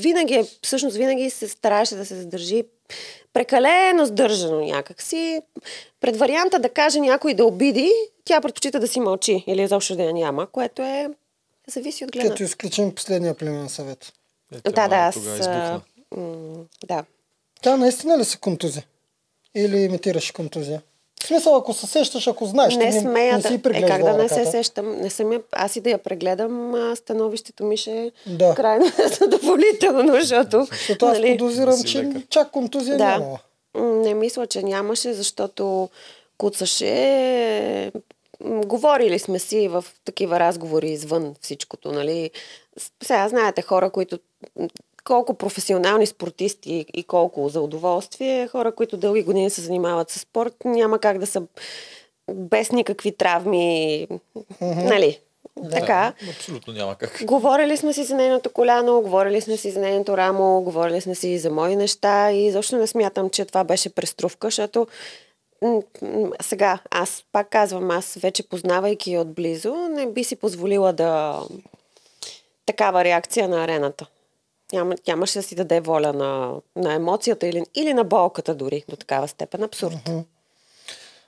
винаги, 0.00 0.34
е- 0.34 0.46
всъщност 0.62 0.96
винаги 0.96 1.30
се 1.30 1.48
стараеше 1.48 1.94
да 1.94 2.06
се 2.06 2.14
задържи 2.14 2.64
прекалено 3.32 4.06
сдържано 4.06 4.60
някакси. 4.60 5.40
Пред 6.00 6.16
варианта 6.16 6.58
да 6.58 6.68
каже 6.68 7.00
някой 7.00 7.34
да 7.34 7.44
обиди, 7.44 7.92
тя 8.24 8.40
предпочита 8.40 8.80
да 8.80 8.88
си 8.88 9.00
мълчи 9.00 9.44
или 9.46 9.62
изобщо 9.62 9.96
да 9.96 10.02
я 10.02 10.12
няма, 10.12 10.46
което 10.46 10.82
е 10.82 11.08
Зависи 11.68 12.04
от 12.04 12.12
гледна. 12.12 12.30
Като 12.30 12.42
изключим 12.42 12.94
последния 12.94 13.34
племен 13.34 13.68
съвет. 13.68 14.12
Е, 14.64 14.70
Да, 14.70 14.88
да, 14.88 14.96
аз... 14.96 15.16
М, 16.16 16.64
Да. 16.84 17.04
Тя 17.62 17.76
наистина 17.76 18.18
ли 18.18 18.24
се 18.24 18.38
контузи? 18.38 18.82
Или 19.54 19.76
имитираш 19.76 20.30
контузия? 20.30 20.82
В 21.16 21.26
смисъл, 21.26 21.56
ако 21.56 21.72
се 21.72 21.86
сещаш, 21.86 22.26
ако 22.26 22.46
знаеш, 22.46 22.76
не 22.76 22.90
ти 22.90 22.98
смея 22.98 23.32
не 23.32 23.42
да... 23.42 23.48
си 23.48 23.54
Е, 23.54 23.58
преглеждала 23.58 23.90
как 23.90 24.04
да 24.06 24.22
не 24.22 24.28
се 24.28 24.34
ръката. 24.34 24.50
сещам? 24.50 24.92
Не 24.92 25.10
съм 25.10 25.32
я... 25.32 25.40
Аз 25.52 25.76
и 25.76 25.80
да 25.80 25.90
я 25.90 25.98
прегледам, 25.98 26.74
а 26.74 26.96
становището 26.96 27.64
ми 27.64 27.76
ще 27.76 27.92
е 27.92 28.10
Да. 28.26 28.54
крайно 28.54 28.86
задоволително, 29.20 30.12
защото... 30.12 30.66
Защото 30.70 31.06
аз 31.06 31.18
нали, 31.18 31.30
подозирам, 31.32 31.82
че 31.82 32.12
чак 32.30 32.50
контузия 32.50 32.98
Да. 32.98 33.04
нямала. 33.06 33.38
М, 33.74 33.82
Не 33.84 34.14
мисля, 34.14 34.46
че 34.46 34.62
нямаше, 34.62 35.12
защото 35.12 35.88
куцаше. 36.38 37.92
Говорили 38.42 39.18
сме 39.18 39.38
си 39.38 39.68
в 39.68 39.84
такива 40.04 40.40
разговори 40.40 40.88
извън 40.88 41.34
всичкото, 41.40 41.92
нали? 41.92 42.30
Сега 43.02 43.28
знаете 43.28 43.62
хора, 43.62 43.90
които 43.90 44.18
колко 45.06 45.34
професионални 45.34 46.06
спортисти 46.06 46.86
и 46.94 47.04
колко 47.04 47.48
за 47.48 47.60
удоволствие, 47.60 48.48
хора, 48.48 48.74
които 48.74 48.96
дълги 48.96 49.22
години 49.22 49.50
се 49.50 49.60
занимават 49.60 50.10
с 50.10 50.18
спорт, 50.18 50.54
няма 50.64 50.98
как 50.98 51.18
да 51.18 51.26
са 51.26 51.42
без 52.32 52.72
никакви 52.72 53.16
травми, 53.16 54.06
нали? 54.60 55.20
Така. 55.70 56.12
Да, 56.22 56.30
абсолютно 56.30 56.72
няма 56.72 56.94
как. 56.94 57.24
Говорили 57.24 57.76
сме 57.76 57.92
си 57.92 58.04
за 58.04 58.14
нейното 58.14 58.50
коляно, 58.50 59.00
говорили 59.00 59.40
сме 59.40 59.56
си 59.56 59.70
за 59.70 59.80
нейното 59.80 60.16
рамо, 60.16 60.60
говорили 60.60 61.00
сме 61.00 61.14
си 61.14 61.28
и 61.28 61.38
за 61.38 61.50
мои 61.50 61.76
неща 61.76 62.32
и 62.32 62.50
защо 62.50 62.76
не 62.76 62.86
смятам, 62.86 63.30
че 63.30 63.44
това 63.44 63.64
беше 63.64 63.94
преструвка, 63.94 64.46
защото 64.46 64.86
сега, 66.42 66.78
аз 66.90 67.24
пак 67.32 67.50
казвам, 67.50 67.90
аз 67.90 68.14
вече 68.14 68.48
познавайки 68.48 69.12
я 69.12 69.20
отблизо, 69.20 69.74
не 69.74 70.06
би 70.06 70.24
си 70.24 70.36
позволила 70.36 70.92
да 70.92 71.40
такава 72.66 73.04
реакция 73.04 73.48
на 73.48 73.64
арената. 73.64 74.06
Няма, 74.76 74.94
нямаше 75.08 75.38
да 75.38 75.42
си 75.42 75.54
даде 75.54 75.80
воля 75.80 76.12
на, 76.12 76.52
на 76.76 76.94
емоцията 76.94 77.46
или, 77.46 77.62
или 77.74 77.94
на 77.94 78.04
болката 78.04 78.54
дори 78.54 78.84
до 78.88 78.96
такава 78.96 79.28
степен. 79.28 79.62
Абсурд. 79.62 80.10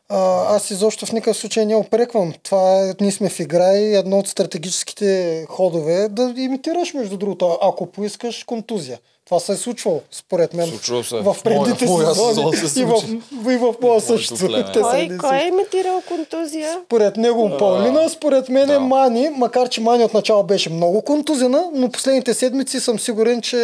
А, 0.09 0.57
аз 0.57 0.71
изобщо 0.71 1.07
в 1.07 1.13
никакъв 1.13 1.37
случай 1.37 1.67
не 1.67 1.77
опреквам. 1.77 2.35
Това 2.43 2.81
е, 2.81 2.95
ние 3.01 3.13
сме 3.13 3.29
в 3.29 3.41
игра 3.41 3.73
и 3.73 3.95
едно 3.95 4.19
от 4.19 4.29
стратегическите 4.29 5.47
ходове 5.49 5.95
е 5.95 6.09
да 6.09 6.35
имитираш, 6.37 6.95
между 6.95 7.17
другото, 7.17 7.59
ако 7.63 7.87
поискаш 7.87 8.45
контузия. 8.45 8.99
Това 9.29 9.41
се 9.41 9.53
е 9.53 9.57
случвало, 9.57 10.01
според 10.11 10.55
мен. 10.55 10.69
Случвало 10.69 11.05
се. 11.05 11.17
В 11.17 11.37
предните 11.45 11.87
В 11.87 11.89
моя 11.89 12.07
сезон 12.09 12.29
сезони 12.29 12.57
се 12.57 12.81
и 12.81 12.85
в, 12.85 13.03
и 13.45 13.57
в 13.57 13.75
моя 13.83 14.01
също. 14.01 14.35
Кой, 14.73 15.19
кой 15.19 15.37
е 15.37 15.47
имитирал 15.47 16.03
контузия? 16.09 16.79
Според 16.85 17.17
него 17.17 17.57
Паулина, 17.59 18.09
според 18.09 18.49
мен 18.49 18.67
Да. 18.67 18.81
Мани, 18.81 19.29
макар 19.31 19.69
че 19.69 19.81
Мани 19.81 20.05
отначало 20.05 20.43
беше 20.43 20.71
много 20.71 21.03
контузена, 21.03 21.65
но 21.75 21.91
последните 21.91 22.35
седмици 22.35 22.81
съм 22.81 22.99
сигурен, 22.99 23.43
че 23.43 23.59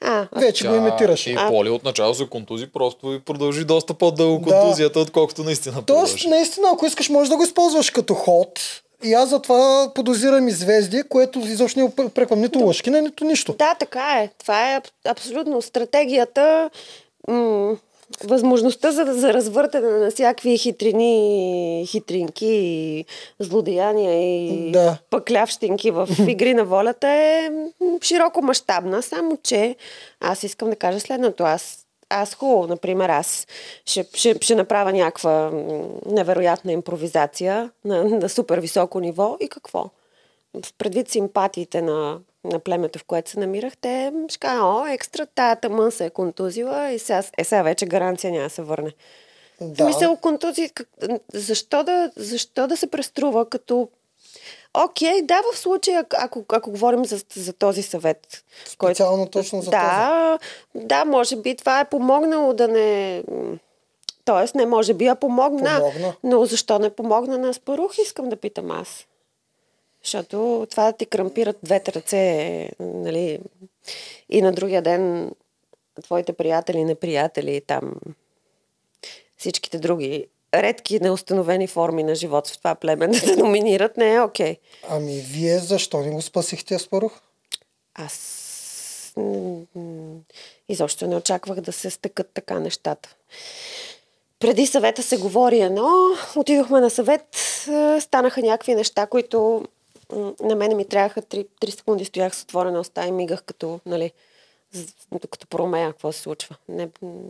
А, 0.00 0.26
вече 0.36 0.68
го 0.68 0.74
имитираше. 0.74 1.30
И 1.30 1.34
А- 1.34 1.48
Поли 1.48 1.70
отначало 1.70 2.14
се 2.14 2.26
контузи, 2.26 2.66
просто 2.66 3.12
и 3.12 3.20
продължи 3.20 3.64
доста 3.64 3.94
по-дълго 3.94 4.44
Да. 4.44 4.60
контузията, 4.60 5.00
отколкото 5.00 5.44
наистина 5.44 5.74
Тоест, 5.76 5.86
продължи. 5.86 6.28
наистина, 6.28 6.68
ако 6.72 6.86
искаш, 6.86 7.08
можеш 7.08 7.28
да 7.28 7.36
го 7.36 7.42
използваш 7.42 7.90
като 7.90 8.14
ход. 8.14 8.60
И 9.04 9.14
аз 9.14 9.28
затова 9.28 9.90
подозирам 9.94 10.48
и 10.48 10.52
звезди, 10.52 11.02
което 11.02 11.38
изобщо 11.38 11.80
не 11.80 11.84
опреквам 11.98 12.40
нито 12.40 12.58
лъжкина, 12.58 13.02
нито 13.02 13.24
нищо. 13.24 13.52
Да, 13.52 13.74
така 13.74 14.00
е. 14.14 14.28
Това 14.38 14.72
е 14.72 14.80
аб- 14.80 14.90
абсолютно 15.04 15.62
стратегията. 15.62 16.70
М- 17.28 17.76
възможността 18.24 18.92
за, 18.92 19.04
за 19.06 19.34
развъртане 19.34 19.88
на 19.88 20.10
всякакви 20.10 20.58
хитрини, 20.58 21.84
хитринки 21.86 22.46
и 22.46 23.04
злодеяния 23.40 24.14
и 24.46 24.70
Да. 24.70 24.98
пъклявщинки 25.10 25.90
в 25.90 26.08
игри 26.28 26.54
на 26.54 26.64
волята 26.64 27.08
е 27.08 27.50
широко 28.02 28.42
мащабна, 28.42 29.02
само 29.02 29.38
че 29.42 29.76
аз 30.20 30.42
искам 30.42 30.70
да 30.70 30.76
кажа 30.76 31.00
следното. 31.00 31.44
Аз 31.44 31.81
аз 32.12 32.34
хубаво, 32.34 32.66
например, 32.66 33.08
аз 33.08 33.46
ще, 33.86 34.06
ще, 34.14 34.38
ще 34.40 34.54
направя 34.54 34.92
някаква 34.92 35.50
невероятна 36.06 36.72
импровизация 36.72 37.70
на, 37.84 38.04
на 38.04 38.28
супер 38.28 38.58
високо 38.58 39.00
ниво 39.00 39.36
и 39.40 39.48
какво? 39.48 39.90
в 40.54 40.74
предвид 40.78 41.08
симпатиите 41.08 41.82
на, 41.82 42.20
на 42.44 42.58
племето, 42.58 42.98
в 42.98 43.04
което 43.04 43.30
се 43.30 43.40
намирах, 43.40 43.76
те 43.76 44.12
ще 44.28 44.38
кажа, 44.38 44.62
о, 44.62 44.86
екстра, 44.86 45.26
тая 45.26 45.56
тъмън 45.56 45.92
се 45.92 46.04
е 46.04 46.10
контузила 46.10 46.90
и 46.90 46.98
сега, 46.98 47.22
е, 47.38 47.44
сега 47.44 47.62
вече 47.62 47.86
гаранция 47.86 48.32
няма 48.32 48.44
да 48.44 48.50
се 48.50 48.62
върне. 48.62 48.92
Да. 49.60 49.84
Мисъл, 49.84 50.16
контузии, 50.16 50.70
защо, 51.32 51.84
да, 51.84 52.10
защо 52.16 52.66
да 52.66 52.76
се 52.76 52.90
преструва 52.90 53.48
като... 53.48 53.88
Окей, 54.74 55.22
да, 55.22 55.42
в 55.52 55.58
случая, 55.58 56.06
ако, 56.18 56.44
ако 56.48 56.70
говорим 56.70 57.04
за, 57.04 57.20
за 57.34 57.52
този 57.52 57.82
съвет. 57.82 58.44
Специално 58.64 59.26
точно 59.26 59.62
за 59.62 59.70
да, 59.70 60.38
Да, 60.74 61.04
може 61.04 61.36
би 61.36 61.56
това 61.56 61.80
е 61.80 61.88
помогнало 61.88 62.52
да 62.52 62.68
не... 62.68 63.22
Тоест, 64.24 64.54
не 64.54 64.66
може 64.66 64.94
би, 64.94 65.06
а 65.06 65.14
помогна. 65.14 65.78
Помогна. 65.78 66.14
Но 66.24 66.44
защо 66.44 66.78
не 66.78 66.90
помогна 66.90 67.38
на 67.38 67.54
Спарух, 67.54 67.98
искам 67.98 68.28
да 68.28 68.36
питам 68.36 68.70
аз. 68.70 69.06
Защото 70.04 70.66
това 70.70 70.84
да 70.84 70.92
ти 70.92 71.06
крампират 71.06 71.56
двете 71.62 71.92
ръце, 71.92 72.68
нали, 72.80 73.40
и 74.28 74.42
на 74.42 74.52
другия 74.52 74.82
ден 74.82 75.30
твоите 76.02 76.32
приятели, 76.32 76.84
неприятели, 76.84 77.60
там 77.66 77.94
всичките 79.38 79.78
други 79.78 80.26
редки 80.54 81.00
неустановени 81.00 81.66
форми 81.66 82.02
на 82.02 82.14
живот 82.14 82.48
в 82.48 82.58
това 82.58 82.74
племе 82.74 83.06
да 83.26 83.36
номинират, 83.36 83.96
не 83.96 84.14
е 84.14 84.20
окей. 84.20 84.56
Ами 84.88 85.20
вие 85.20 85.58
защо 85.58 85.98
не 85.98 86.10
го 86.10 86.22
спасихте, 86.22 86.78
Спарух? 86.78 87.20
Аз 87.94 88.38
изобщо 90.68 91.06
не 91.06 91.16
очаквах 91.16 91.60
да 91.60 91.72
се 91.72 91.90
стъкат 91.90 92.30
така 92.34 92.60
нещата. 92.60 93.14
Преди 94.38 94.66
съвета 94.66 95.02
се 95.02 95.16
говори 95.16 95.60
едно, 95.60 95.90
отидохме 96.36 96.80
на 96.80 96.90
съвет, 96.90 97.36
станаха 98.00 98.42
някакви 98.42 98.74
неща, 98.74 99.06
които 99.06 99.64
на 100.42 100.54
мене 100.56 100.74
ми 100.74 100.88
трябваха 100.88 101.22
3, 101.22 101.46
3 101.60 101.70
секунди, 101.70 102.04
стоях 102.04 102.36
с 102.36 102.42
отворена 102.42 102.80
уста 102.80 103.06
и 103.06 103.12
мигах 103.12 103.42
като, 103.42 103.80
нали, 103.86 104.12
з- 104.72 104.86
като 105.22 105.46
проумея 105.46 105.90
какво 105.90 106.12
се 106.12 106.20
случва. 106.20 106.56
Не, 106.68 106.88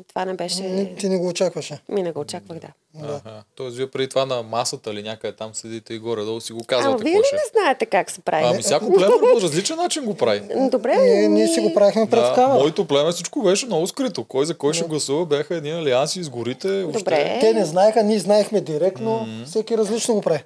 това 0.09 0.24
не 0.24 0.34
беше... 0.34 0.62
Не, 0.62 0.95
ти 0.95 1.09
не 1.09 1.18
го 1.18 1.28
очакваше. 1.28 1.78
Ми 1.88 2.03
не 2.03 2.12
го 2.12 2.20
очаквах, 2.20 2.59
да. 2.59 2.68
Ага. 3.03 3.43
Тоест, 3.55 3.76
вие 3.76 3.86
преди 3.86 4.09
това 4.09 4.26
на 4.26 4.43
масата 4.43 4.90
или 4.90 5.03
някъде 5.03 5.36
там 5.36 5.55
седите 5.55 5.95
и 5.95 5.99
горе-долу 5.99 6.40
си 6.40 6.53
го 6.53 6.61
казвате. 6.61 6.88
Ама 6.88 6.99
вие 7.01 7.12
ли 7.12 7.24
ще 7.24 7.36
е. 7.36 7.38
не 7.38 7.43
знаете 7.53 7.86
как 7.86 8.11
се 8.11 8.20
прави? 8.20 8.45
Ами 8.47 8.62
всяко 8.62 8.93
племе 8.93 9.14
по 9.32 9.40
различен 9.40 9.76
начин 9.76 10.05
го 10.05 10.14
прави. 10.14 10.43
Добре, 10.62 10.97
Ние, 10.97 11.28
ние 11.28 11.49
си 11.49 11.61
го 11.61 11.74
правихме 11.74 12.11
пред 12.11 12.20
Да, 12.36 12.49
моето 12.49 12.84
племе 12.84 13.12
всичко 13.12 13.43
беше 13.43 13.66
много 13.66 13.86
скрито. 13.86 14.24
Кой 14.24 14.47
за 14.47 14.55
кой 14.55 14.74
ще 14.74 14.84
гласува, 14.84 15.26
бяха 15.26 15.57
едни 15.57 15.70
алианси 15.70 16.20
из 16.20 16.28
горите. 16.28 16.68
въобще. 16.68 16.99
Добре. 16.99 17.38
Те 17.40 17.53
не 17.53 17.64
знаеха, 17.64 18.03
ние 18.03 18.18
знаехме 18.18 18.61
директно. 18.61 19.26
Всеки 19.47 19.78
различно 19.78 20.14
го 20.14 20.20
прави. 20.22 20.45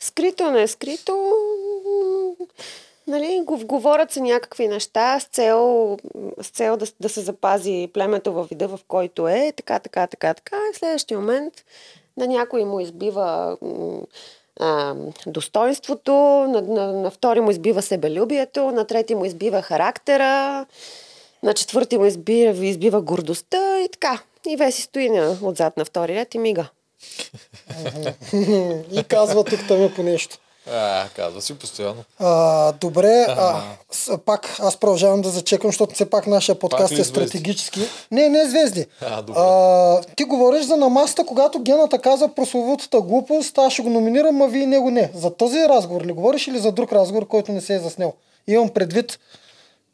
Скрито, 0.00 0.50
не 0.50 0.68
скрито, 0.68 1.32
нали, 3.06 3.42
го- 3.44 3.66
говорят 3.66 4.12
се 4.12 4.20
някакви 4.20 4.68
неща 4.68 5.20
с 5.20 5.24
цел, 5.24 5.96
с 6.42 6.48
цел 6.48 6.76
да, 6.76 6.86
да 7.00 7.08
се 7.08 7.20
запази 7.20 7.90
племето 7.92 8.32
във 8.32 8.48
вида, 8.48 8.68
в 8.68 8.80
който 8.88 9.28
е, 9.28 9.52
така, 9.56 9.78
така, 9.78 10.06
така, 10.06 10.34
така. 10.34 10.56
И 10.56 10.74
в 10.74 10.78
следващия 10.78 11.18
момент 11.18 11.54
на 12.16 12.26
някой 12.26 12.64
му 12.64 12.80
избива 12.80 13.56
а, 14.60 14.94
достоинството, 15.26 16.12
на, 16.48 16.62
на, 16.62 16.92
на 16.92 17.10
втори 17.10 17.40
му 17.40 17.50
избива 17.50 17.82
себелюбието, 17.82 18.70
на 18.70 18.84
трети 18.84 19.14
му 19.14 19.24
избива 19.24 19.62
характера, 19.62 20.66
на 21.42 21.54
четвърти 21.54 21.98
му 21.98 22.04
избива, 22.04 22.66
избива 22.66 23.02
гордостта 23.02 23.80
и 23.80 23.88
така. 23.88 24.20
И 24.48 24.56
Веси 24.56 24.82
стои 24.82 25.10
на, 25.10 25.38
отзад 25.42 25.76
на 25.76 25.84
втори 25.84 26.14
ред 26.14 26.34
и 26.34 26.38
мига. 26.38 26.68
И 28.92 29.04
казва 29.08 29.44
тук 29.44 29.60
там 29.68 29.92
по 29.96 30.02
нещо. 30.02 30.38
А, 30.72 31.08
казва 31.16 31.42
си 31.42 31.54
постоянно. 31.54 32.04
А, 32.18 32.72
добре, 32.72 33.26
а, 33.28 33.62
с, 33.90 34.18
пак 34.18 34.56
аз 34.58 34.76
продължавам 34.76 35.20
да 35.20 35.28
зачекам, 35.28 35.68
защото 35.68 35.94
все 35.94 36.10
пак 36.10 36.26
нашия 36.26 36.58
подкаст 36.58 36.92
ли 36.92 37.00
е 37.00 37.04
стратегически. 37.04 37.80
Не, 38.10 38.28
не 38.28 38.48
звезди. 38.48 38.86
А, 39.00 39.22
добре. 39.22 39.40
а, 39.40 40.00
ти 40.16 40.24
говориш 40.24 40.64
за 40.64 40.76
намаста, 40.76 41.26
когато 41.26 41.60
гената 41.60 41.98
каза 41.98 42.28
прословутата 42.28 43.00
глупост, 43.00 43.58
аз 43.58 43.72
ще 43.72 43.82
го 43.82 43.90
номинирам, 43.90 44.42
а 44.42 44.46
вие 44.46 44.66
него 44.66 44.90
не. 44.90 45.10
За 45.14 45.30
този 45.30 45.58
разговор 45.68 46.04
ли 46.04 46.12
говориш 46.12 46.46
или 46.46 46.58
за 46.58 46.72
друг 46.72 46.92
разговор, 46.92 47.26
който 47.26 47.52
не 47.52 47.60
се 47.60 47.74
е 47.74 47.78
заснел? 47.78 48.12
Имам 48.46 48.68
предвид, 48.68 49.18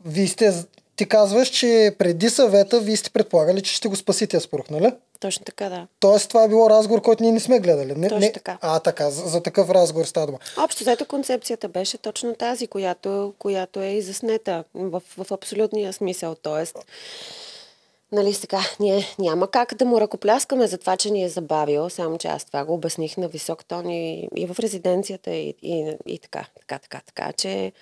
вие 0.04 0.26
сте, 0.26 0.54
ти 1.02 1.08
казваш, 1.08 1.48
че 1.48 1.94
преди 1.98 2.30
съвета 2.30 2.80
вие 2.80 2.96
сте 2.96 3.10
предполагали, 3.10 3.62
че 3.62 3.74
ще 3.74 3.88
го 3.88 3.96
спасите, 3.96 4.40
спорох, 4.40 4.70
нали? 4.70 4.92
Точно 5.20 5.44
така, 5.44 5.68
да. 5.68 5.86
Тоест 6.00 6.28
това 6.28 6.44
е 6.44 6.48
било 6.48 6.70
разговор, 6.70 7.02
който 7.02 7.22
ние 7.22 7.32
не 7.32 7.40
сме 7.40 7.60
гледали. 7.60 7.94
Не, 7.94 8.08
Точно 8.08 8.20
не... 8.20 8.32
така. 8.32 8.58
А, 8.60 8.80
така, 8.80 9.10
за, 9.10 9.28
за 9.28 9.42
такъв 9.42 9.70
разговор 9.70 10.04
става 10.04 10.26
дума. 10.26 10.38
Общо 10.58 10.84
взето 10.84 11.06
концепцията 11.06 11.68
беше 11.68 11.98
точно 11.98 12.34
тази, 12.34 12.66
която, 12.66 13.34
която 13.38 13.80
е 13.80 13.88
изяснета 13.88 14.64
в, 14.74 15.02
в 15.18 15.32
абсолютния 15.32 15.92
смисъл. 15.92 16.34
Тоест, 16.34 16.78
Нали 18.12 18.34
сега, 18.34 18.60
ние 18.80 19.06
няма 19.18 19.50
как 19.50 19.74
да 19.74 19.84
му 19.84 20.00
ръкопляскаме 20.00 20.66
за 20.66 20.78
това, 20.78 20.96
че 20.96 21.10
ни 21.10 21.24
е 21.24 21.28
забавил, 21.28 21.90
само 21.90 22.18
че 22.18 22.28
аз 22.28 22.44
това 22.44 22.64
го 22.64 22.74
обясних 22.74 23.16
на 23.16 23.28
висок 23.28 23.64
тон 23.64 23.90
и, 23.90 24.28
и 24.36 24.46
в 24.46 24.60
резиденцията 24.60 25.30
и, 25.30 25.54
и, 25.62 25.96
и 26.06 26.18
така, 26.18 26.46
така, 26.60 26.78
така, 26.78 27.00
така, 27.06 27.32
че 27.32 27.72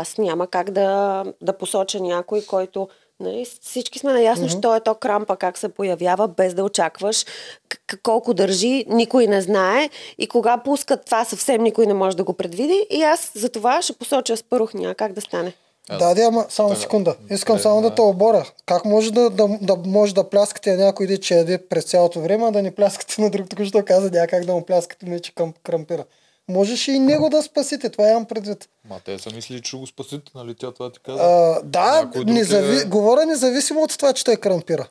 аз 0.00 0.18
няма 0.18 0.46
как 0.46 0.70
да, 0.70 1.24
да 1.40 1.52
посоча 1.52 2.00
някой, 2.00 2.42
който 2.42 2.88
Нали, 3.20 3.46
всички 3.62 3.98
сме 3.98 4.12
наясно, 4.12 4.48
mm-hmm. 4.48 4.58
що 4.58 4.74
е 4.74 4.80
то 4.80 4.94
крампа, 4.94 5.36
как 5.36 5.58
се 5.58 5.68
появява, 5.68 6.28
без 6.28 6.54
да 6.54 6.64
очакваш 6.64 7.26
к- 7.68 8.02
колко 8.02 8.34
държи, 8.34 8.84
никой 8.88 9.26
не 9.26 9.40
знае. 9.40 9.90
И 10.18 10.26
кога 10.26 10.58
пускат 10.58 11.04
това, 11.04 11.24
съвсем 11.24 11.62
никой 11.62 11.86
не 11.86 11.94
може 11.94 12.16
да 12.16 12.24
го 12.24 12.32
предвиди. 12.32 12.86
И 12.90 13.02
аз 13.02 13.32
за 13.34 13.48
това 13.48 13.82
ще 13.82 13.92
посоча 13.92 14.36
с 14.36 14.42
първох 14.42 14.74
няма 14.74 14.94
как 14.94 15.12
да 15.12 15.20
стане. 15.20 15.52
Аз... 15.88 15.98
Да, 15.98 16.14
да, 16.14 16.22
ама 16.22 16.46
само 16.48 16.68
да, 16.68 16.76
секунда. 16.76 17.16
Искам 17.30 17.56
да, 17.56 17.62
само 17.62 17.82
да 17.82 17.94
те 17.94 18.02
оборя. 18.02 18.46
Как 18.66 18.84
може 18.84 19.12
да, 19.12 19.30
да, 19.30 19.48
да, 19.60 19.76
може 19.86 20.14
да 20.14 20.30
пляскате 20.30 20.76
някой 20.76 21.04
иди, 21.04 21.18
че 21.18 21.38
еде 21.38 21.58
през 21.68 21.84
цялото 21.84 22.20
време, 22.20 22.44
а 22.46 22.50
да 22.50 22.62
не 22.62 22.74
пляскате 22.74 23.22
на 23.22 23.30
друг, 23.30 23.48
току-що 23.48 23.84
каза, 23.84 24.10
няма 24.10 24.26
как 24.26 24.44
да 24.44 24.52
му 24.52 24.64
пляскате, 24.64 25.06
ми, 25.06 25.20
че 25.20 25.34
към, 25.34 25.54
крампира. 25.62 26.04
Можеше 26.48 26.92
и 26.92 26.98
него 26.98 27.30
да 27.30 27.42
спасите, 27.42 27.90
това 27.90 28.10
имам 28.10 28.24
предвид. 28.24 28.68
Ма 28.90 29.00
те 29.04 29.18
са 29.18 29.30
мисли, 29.34 29.62
че 29.62 29.76
го 29.76 29.86
спасите, 29.86 30.32
нали? 30.34 30.54
Тя 30.54 30.72
това 30.72 30.92
ти 30.92 30.98
каза. 31.00 31.22
А, 31.22 31.60
да, 31.64 32.10
незави... 32.26 32.80
е... 32.80 32.84
говоря 32.84 33.26
независимо 33.26 33.82
от 33.82 33.98
това, 33.98 34.12
че 34.12 34.24
той 34.24 34.36
крампира. 34.36 34.88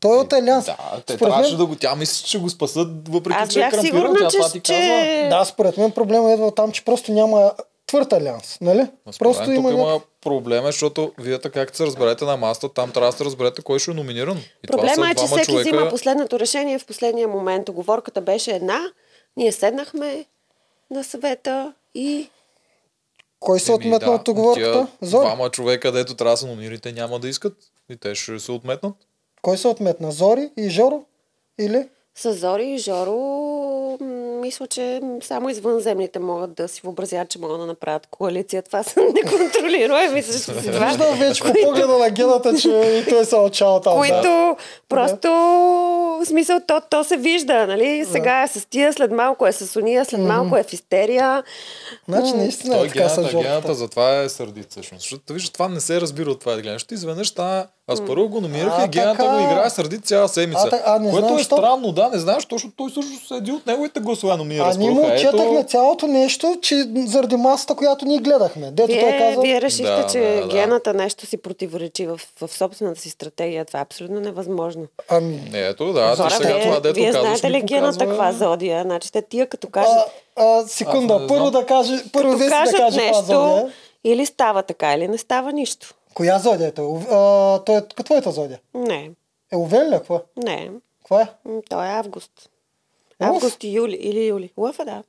Той 0.00 0.16
е 0.16 0.20
от 0.20 0.32
Алианс. 0.32 0.64
Да, 0.64 0.76
те 1.06 1.14
според 1.14 1.32
трябваше 1.32 1.50
мен... 1.50 1.58
да 1.58 1.66
го... 1.66 1.76
Тя 1.76 1.94
мисли, 1.94 2.26
че 2.26 2.38
го 2.38 2.50
спасат, 2.50 3.08
въпреки 3.08 3.38
Аз 3.40 3.48
че 3.48 3.60
е 3.60 3.70
крампира. 3.70 3.82
Сигурна, 3.82 4.18
тя 4.18 4.28
че, 4.28 4.36
това 4.36 4.50
ти 4.50 4.60
че... 4.60 4.72
казва. 4.72 5.38
Да, 5.38 5.44
според 5.44 5.76
мен 5.76 5.90
проблема 5.90 6.32
идва 6.32 6.54
там, 6.54 6.72
че 6.72 6.84
просто 6.84 7.12
няма 7.12 7.52
твърд 7.86 8.12
Алианс, 8.12 8.58
нали? 8.60 8.86
Просто 9.18 9.52
има, 9.52 9.70
има 9.70 10.00
проблема, 10.20 10.66
защото 10.66 11.12
вие 11.18 11.38
така 11.38 11.60
както 11.60 11.76
се 11.76 11.86
разберете 11.86 12.24
на 12.24 12.36
маста, 12.36 12.68
там 12.68 12.90
трябва 12.90 13.10
да 13.10 13.16
се 13.16 13.24
разберете 13.24 13.62
кой 13.62 13.78
ще 13.78 13.90
е 13.90 13.94
номиниран. 13.94 14.38
И 14.64 14.66
Проблема 14.66 15.10
е, 15.10 15.14
че 15.14 15.26
всеки 15.26 15.44
човека... 15.44 15.70
взима 15.70 15.88
последното 15.90 16.40
решение 16.40 16.78
в 16.78 16.86
последния 16.86 17.28
момент. 17.28 17.68
Оговорката 17.68 18.20
беше 18.20 18.50
една, 18.50 18.80
ние 19.36 19.52
седнахме 19.52 20.24
на 20.90 21.04
съвета 21.04 21.74
и 21.94 22.30
кой 23.40 23.60
се 23.60 23.72
отметна 23.72 24.08
да, 24.08 24.10
от 24.10 24.28
оговорката? 24.28 24.86
Зори. 25.02 25.26
Двама 25.26 25.50
човека, 25.50 25.92
дето 25.92 26.14
трябва 26.14 26.32
да 26.32 26.36
се 26.36 26.46
номинирате, 26.46 26.92
няма 26.92 27.18
да 27.18 27.28
искат. 27.28 27.56
И 27.88 27.96
те 27.96 28.14
ще 28.14 28.38
се 28.38 28.52
отметнат. 28.52 28.94
Кой 29.42 29.58
се 29.58 29.68
отметна? 29.68 30.12
Зори 30.12 30.50
и 30.56 30.70
Жоро? 30.70 31.04
Или? 31.60 31.88
С 32.16 32.32
Зори 32.32 32.66
и 32.66 32.78
Жоро, 32.78 33.98
мисля, 34.40 34.66
че 34.66 35.00
само 35.22 35.48
извънземните 35.48 36.18
могат 36.18 36.54
да 36.54 36.68
си 36.68 36.80
въобразят, 36.84 37.28
че 37.28 37.38
могат 37.38 37.60
да 37.60 37.66
направят 37.66 38.06
коалиция. 38.06 38.62
Това 38.62 38.82
са 38.82 39.00
неконтролируеми 39.14 40.22
това. 40.22 40.86
Виждам 40.86 41.18
вече 41.18 41.42
по 41.42 41.52
погледа 41.64 41.98
на 41.98 42.10
гената, 42.10 42.58
че 42.58 42.68
и 42.68 43.10
той 43.10 43.24
се 43.24 43.36
отчал 43.36 43.80
там. 43.80 43.96
Които 43.96 44.22
да. 44.22 44.56
просто, 44.88 45.28
в 45.28 46.26
смисъл, 46.26 46.60
то, 46.66 46.82
то 46.90 47.04
се 47.04 47.16
вижда, 47.16 47.66
нали? 47.66 48.04
Сега 48.04 48.42
е 48.42 48.48
с 48.48 48.66
тия, 48.66 48.92
след 48.92 49.10
малко 49.10 49.46
е 49.46 49.52
с 49.52 49.76
уния, 49.76 50.04
след 50.04 50.20
малко 50.20 50.56
е 50.56 50.62
в 50.62 50.72
истерия. 50.72 51.42
Значи 52.08 52.32
наистина 52.36 52.76
е 52.76 52.88
така 52.88 53.08
с 53.08 53.30
гената, 53.30 53.74
затова 53.74 54.20
е 54.20 54.28
сърдит 54.28 54.70
всъщност. 54.70 55.02
Защото 55.02 55.32
виж, 55.32 55.50
това 55.50 55.68
не 55.68 55.80
се 55.80 56.00
разбира 56.00 56.30
от 56.30 56.40
това 56.40 56.52
е 56.52 56.60
гледаш. 56.60 56.86
изведнъж 56.90 57.28
стана 57.28 57.66
аз 57.86 58.06
първо 58.06 58.28
го 58.28 58.40
номинирах 58.40 58.84
и 58.84 58.88
гената 58.88 59.16
така... 59.16 59.28
го 59.28 59.40
играе 59.40 59.70
сърди 59.70 60.00
цяла 60.00 60.28
седмица. 60.28 60.68
А, 60.72 60.96
а, 60.96 60.98
не 60.98 61.10
което 61.10 61.26
знам, 61.26 61.38
е 61.38 61.42
що... 61.42 61.56
странно, 61.56 61.92
да, 61.92 62.08
не 62.08 62.18
знаеш, 62.18 62.44
точно 62.44 62.72
той 62.76 62.90
също 62.90 63.26
седи 63.26 63.52
от 63.52 63.66
неговите 63.66 64.00
гласове 64.00 64.36
номинира. 64.36 64.70
А 64.74 64.78
ние 64.78 64.90
му 64.90 65.06
отчетахме 65.06 65.58
Ето... 65.58 65.68
цялото 65.68 66.06
нещо, 66.06 66.58
че 66.62 66.84
заради 67.06 67.36
масата, 67.36 67.74
която 67.74 68.04
ние 68.04 68.18
гледахме. 68.18 68.70
Дето 68.70 68.86
вие, 68.86 69.00
той 69.00 69.18
каза... 69.18 69.40
вие 69.40 69.60
решихте, 69.60 70.02
да, 70.02 70.06
че 70.06 70.40
да, 70.42 70.48
гената 70.48 70.94
нещо 70.94 71.26
си 71.26 71.36
противоречи 71.36 72.06
в, 72.06 72.20
в 72.40 72.48
собствената 72.48 73.00
си 73.00 73.10
стратегия. 73.10 73.64
Това 73.64 73.78
е 73.78 73.82
абсолютно 73.82 74.20
невъзможно. 74.20 74.82
Ами... 75.08 75.50
Ето, 75.54 75.92
да, 75.92 76.16
Хора, 76.16 76.30
сега 76.30 76.54
вие, 76.54 76.62
това, 76.62 76.80
дето 76.80 76.94
вие 76.94 77.12
казваш, 77.12 77.38
знаете 77.38 77.50
ли 77.50 77.62
гената 77.62 78.06
каква 78.06 78.32
зодия? 78.32 78.82
Значи 78.82 79.12
те 79.12 79.22
тия 79.22 79.46
като 79.46 79.68
кажат... 79.68 79.98
А, 80.36 80.58
а, 80.58 80.66
секунда, 80.66 81.26
първо 81.28 81.50
да 81.50 81.66
каже, 81.66 82.04
първо 82.12 82.38
да 82.38 82.48
каже 82.48 82.96
нещо, 82.96 83.70
или 84.04 84.26
става 84.26 84.62
така, 84.62 84.94
или 84.94 85.08
не 85.08 85.18
става 85.18 85.52
нищо. 85.52 85.94
Коя 86.14 86.38
зодия 86.38 86.68
е 86.68 86.72
той? 86.72 87.00
А, 87.10 87.58
той 87.64 87.76
е 87.76 87.86
твоята 88.04 88.30
зодия? 88.30 88.60
Не. 88.74 89.10
Е 89.52 89.56
Овен 89.56 89.88
ли? 89.88 89.92
Какво? 89.92 90.20
Не. 90.36 90.70
Какво 90.98 91.20
е? 91.20 91.26
Той 91.70 91.86
е 91.86 91.90
август. 91.90 92.50
Август 93.20 93.64
и 93.64 93.68
юли. 93.68 93.94
Или 94.00 94.26
юли. 94.26 94.50
Лъв 94.56 94.78
е, 94.78 94.84
да. 94.84 95.02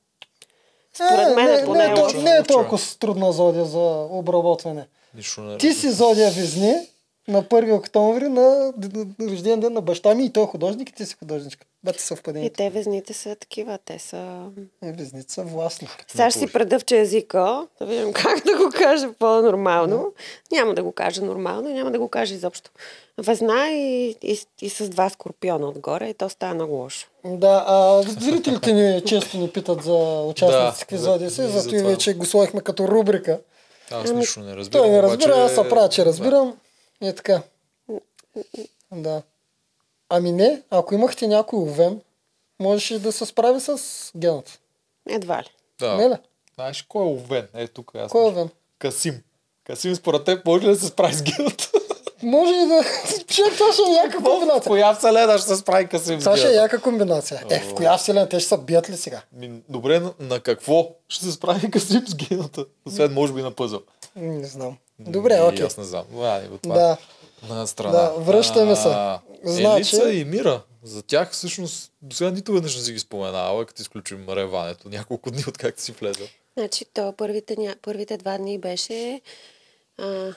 Според 0.94 1.28
е, 1.32 1.36
мен 1.36 1.60
е 1.60 1.66
поне 1.66 1.88
не, 1.88 1.94
не, 1.94 2.24
не 2.24 2.38
е 2.38 2.44
толкова 2.44 2.80
трудна 3.00 3.32
зодия 3.32 3.66
за 3.66 4.08
обработване. 4.10 4.88
Нищо 5.16 5.42
не 5.42 5.58
Ти 5.58 5.74
си 5.74 5.92
зодия 5.92 6.32
Везни, 6.32 6.76
на 7.28 7.44
1 7.44 7.78
октомври 7.78 8.30
на 8.30 8.74
рожден 9.22 9.60
ден 9.60 9.74
на 9.74 9.82
баща 9.82 10.16
ми 10.16 10.26
и 10.26 10.30
той 10.30 10.44
е 10.44 10.48
художник 10.48 10.90
и 10.90 10.94
ти 10.94 11.06
си 11.06 11.16
художничка. 11.20 11.66
Бате 11.84 12.02
съвпадение. 12.02 12.48
И 12.48 12.50
те 12.50 12.70
везните 12.70 13.14
са 13.14 13.36
такива, 13.36 13.80
те 13.86 14.00
са... 14.00 14.50
И 14.84 14.92
везните 14.92 15.34
са 15.34 15.44
властни. 15.44 15.88
Сега 16.08 16.30
ще 16.30 16.40
си 16.40 16.52
предъвча 16.54 16.98
езика, 16.98 17.68
да 17.80 17.86
видим 17.86 18.14
как 18.14 18.46
да 18.46 18.58
го 18.58 18.72
кажа 18.74 19.14
по-нормално. 19.20 20.14
Да. 20.50 20.56
Няма 20.56 20.74
да 20.74 20.84
го 20.84 20.92
кажа 20.92 21.22
нормално 21.22 21.70
и 21.70 21.74
няма 21.74 21.92
да 21.92 22.00
го 22.00 22.10
кажа 22.10 22.34
изобщо. 22.34 22.72
Везна 23.18 23.70
и, 23.72 24.16
и, 24.22 24.40
и 24.62 24.70
с 24.70 24.90
два 24.90 25.10
скорпиона 25.10 25.68
отгоре 25.68 26.10
и 26.10 26.14
то 26.14 26.30
става 26.30 26.54
много 26.54 26.74
лошо. 26.74 27.08
Да, 27.26 27.66
а 27.68 28.02
зрителите 28.02 28.74
ни 28.74 29.02
често 29.06 29.38
ни 29.38 29.50
питат 29.50 29.84
за 29.84 30.22
участници 30.22 30.80
в 30.80 30.82
епизоди 30.82 31.30
си, 31.30 31.48
зато 31.48 31.76
и 31.76 31.80
вече 31.80 32.14
го 32.14 32.26
сложихме 32.26 32.62
като 32.62 32.88
рубрика. 32.88 33.40
Аз 33.92 34.12
нищо 34.12 34.40
не 34.40 34.56
разбирам. 34.56 34.84
Той 34.84 34.92
не 34.92 35.02
разбира, 35.02 35.34
обаче... 35.34 35.42
аз 35.42 35.56
се 35.56 35.70
правя, 35.70 35.90
че 35.90 36.06
разбирам. 36.06 36.48
Да. 36.48 36.54
Е 37.02 37.16
така. 37.16 37.42
Да. 38.92 39.22
Ами 40.10 40.32
не, 40.32 40.62
ако 40.70 40.94
имахте 40.94 41.28
някой 41.28 41.60
овен, 41.60 42.02
можеше 42.60 43.00
да 43.00 43.12
се 43.12 43.26
справи 43.26 43.60
с 43.60 43.78
гената. 44.18 44.60
Едва 45.10 45.42
ли. 45.42 45.50
Да. 45.80 45.96
Не 45.96 46.10
ли? 46.10 46.16
Знаеш 46.56 46.82
кой 46.82 47.02
е 47.02 47.10
овен? 47.10 47.48
Е, 47.54 47.68
тук 47.68 47.96
аз. 47.96 48.12
Кой 48.12 48.26
е 48.26 48.28
овен? 48.28 48.50
Касим. 48.80 49.24
Касим, 49.64 49.96
според 49.96 50.24
теб, 50.24 50.46
може 50.46 50.66
ли 50.66 50.70
да 50.70 50.76
се 50.76 50.88
справи 50.88 51.14
с 51.14 51.24
гената? 51.24 51.72
Може 52.24 52.54
и 52.54 52.68
да... 52.68 52.84
Че 53.28 53.44
това 53.44 53.74
ще 53.74 53.82
е 53.82 53.94
яка 53.94 54.18
комбинация. 54.18 54.62
В 54.62 54.68
коя 54.68 54.94
вселена 54.94 55.38
ще 55.38 55.48
се 55.48 55.56
справи 55.56 55.88
Касим 55.88 56.20
Това 56.20 56.38
ще 56.38 56.48
е 56.48 56.52
яка 56.52 56.82
комбинация. 56.82 57.44
Е, 57.50 57.60
в 57.60 57.74
коя 57.74 57.98
вселена? 57.98 58.30
Те 58.30 58.40
ще 58.40 58.50
се 58.50 58.58
бият 58.58 58.90
ли 58.90 58.98
сега? 58.98 59.22
Добре, 59.70 60.02
на, 60.20 60.40
какво 60.40 60.90
ще 61.10 61.26
се 61.26 61.32
справи 61.32 61.72
Касим 61.72 62.08
с 62.08 62.16
гената? 62.16 62.66
Освен, 62.86 63.14
може 63.14 63.34
би, 63.34 63.42
на 63.42 63.52
пъзъл. 63.52 63.82
Не 64.16 64.48
знам. 64.48 64.78
Добре, 65.00 65.42
окей. 65.42 65.66
Аз 65.66 65.78
не 65.78 65.84
знам. 65.84 66.06
Да. 66.64 66.98
На 67.50 67.68
страна. 67.68 67.92
Да, 67.92 68.10
връщаме 68.10 68.76
се. 68.76 68.96
Значи... 69.44 69.96
Елица 69.96 70.12
и 70.12 70.26
Мира. 70.26 70.62
За 70.84 71.02
тях 71.02 71.32
всъщност 71.32 71.92
до 72.02 72.16
сега 72.16 72.32
нито 72.32 72.54
веднъж 72.54 72.76
не 72.76 72.84
си 72.84 72.94
ги 72.94 73.00
споменава, 73.00 73.66
като 73.66 73.82
изключим 73.82 74.26
реването. 74.30 74.90
Няколко 74.90 75.32
дни 75.32 75.44
от 75.48 75.58
как 75.58 75.80
си 75.80 75.92
влезал. 75.92 76.28
Значи 76.58 76.86
то 76.94 77.14
първите, 77.18 77.56
ня... 77.60 77.76
първите 77.82 78.18
два 78.18 78.38
дни 78.38 78.58
беше 78.58 79.22
а, 79.98 80.34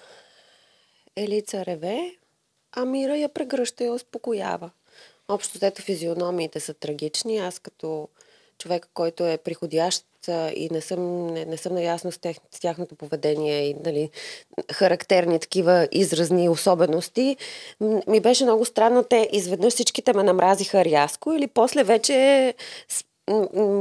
Елица 1.18 1.66
реве, 1.66 2.16
а 2.72 2.84
Мира 2.84 3.16
я 3.16 3.28
прегръща 3.28 3.84
и 3.84 3.90
успокоява. 3.90 4.70
Общо 5.28 5.58
взето 5.58 5.82
физиономиите 5.82 6.60
са 6.60 6.74
трагични. 6.74 7.38
Аз 7.38 7.58
като 7.58 8.08
човек, 8.58 8.88
който 8.94 9.26
е 9.26 9.38
приходящ 9.38 10.04
и 10.54 10.68
не 10.72 10.80
съм, 10.80 11.26
не, 11.26 11.44
не 11.44 11.56
съм 11.56 11.74
наясно 11.74 12.12
с, 12.12 12.18
тех, 12.18 12.36
с 12.50 12.60
тяхното 12.60 12.94
поведение 12.94 13.68
и 13.68 13.74
нали, 13.84 14.10
характерни 14.72 15.38
такива 15.38 15.88
изразни 15.92 16.48
особености, 16.48 17.36
ми 18.06 18.20
беше 18.20 18.44
много 18.44 18.64
странно. 18.64 19.04
Те 19.04 19.28
изведнъж 19.32 19.72
всичките 19.72 20.12
ме 20.12 20.22
намразиха 20.22 20.84
рязко 20.84 21.32
или 21.32 21.46
после 21.46 21.84
вече 21.84 22.54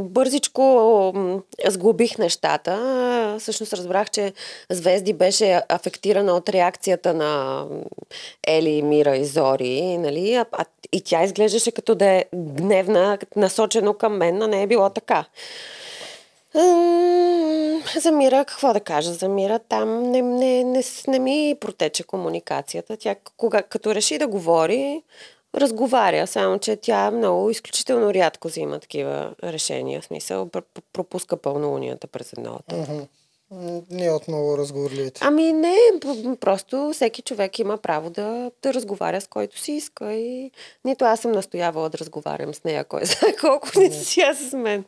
бързичко 0.04 1.14
сглобих 1.68 2.18
нещата. 2.18 3.36
Всъщност 3.39 3.74
разбрах, 3.74 4.10
че 4.10 4.34
Звезди 4.70 5.14
беше 5.14 5.62
афектирана 5.70 6.34
от 6.34 6.50
реакцията 6.50 7.14
на 7.14 7.64
Ели, 8.48 8.82
Мира 8.82 9.18
и 9.18 9.26
Зори. 9.26 9.98
Нали? 9.98 10.34
А, 10.34 10.45
а, 10.52 10.66
и 10.91 11.02
тя 11.02 11.24
изглеждаше 11.24 11.72
като 11.72 11.95
да 11.95 12.06
е 12.06 12.26
гневна, 12.36 13.18
насочено 13.36 13.93
към 13.93 14.18
мен, 14.18 14.38
но 14.38 14.48
не 14.48 14.64
е 14.64 14.68
било 14.68 14.89
така. 14.89 15.26
За 17.98 18.12
Мира, 18.12 18.45
какво 18.45 18.74
да 18.74 18.80
кажа? 18.80 19.14
За 19.14 19.30
Мира 19.30 19.60
там 19.60 20.04
не, 20.04 20.22
не, 20.22 20.64
не, 20.64 20.84
не 21.08 21.20
ми 21.20 21.56
протече 21.60 22.04
комуникацията. 22.04 22.98
Тя, 22.98 23.16
кога, 23.38 23.62
като 23.62 23.95
реши 23.95 24.18
да 24.18 24.28
говори, 24.28 25.02
разговаря, 25.56 26.28
само 26.28 26.60
че 26.60 26.76
тя 26.76 27.12
много 27.12 27.50
изключително 27.50 28.14
рядко 28.14 28.48
взима 28.48 28.80
такива 28.80 29.36
решения. 29.43 30.02
В 30.02 30.06
смисъл, 30.06 30.50
пропуска 30.93 31.38
пълнолунията 31.38 32.08
през 32.08 32.34
едното. 32.34 32.76
Uh-huh. 32.76 33.08
Не 33.91 34.06
е 34.06 34.12
от 34.12 34.28
много 34.28 34.58
разговорливите. 34.58 35.22
Ами 35.24 35.54
не, 35.54 35.76
просто 36.39 36.91
всеки 36.93 37.22
човек 37.22 37.60
има 37.60 37.78
право 37.78 38.10
да, 38.10 38.52
да 38.64 38.74
разговаря 38.74 39.22
с 39.22 39.28
който 39.28 39.60
си 39.60 39.72
иска 39.72 40.14
и 40.14 40.52
нито 40.86 41.06
аз 41.06 41.20
съм 41.20 41.32
настоявала 41.32 41.89
да 41.89 41.98
разговарям 41.98 42.54
с 42.54 42.64
нея, 42.64 42.84
кой 42.84 43.06
знае 43.06 43.36
колко 43.41 43.68
не 43.76 43.91
си 43.91 44.22
аз 44.22 44.38
с 44.38 44.54
мен. 44.54 44.86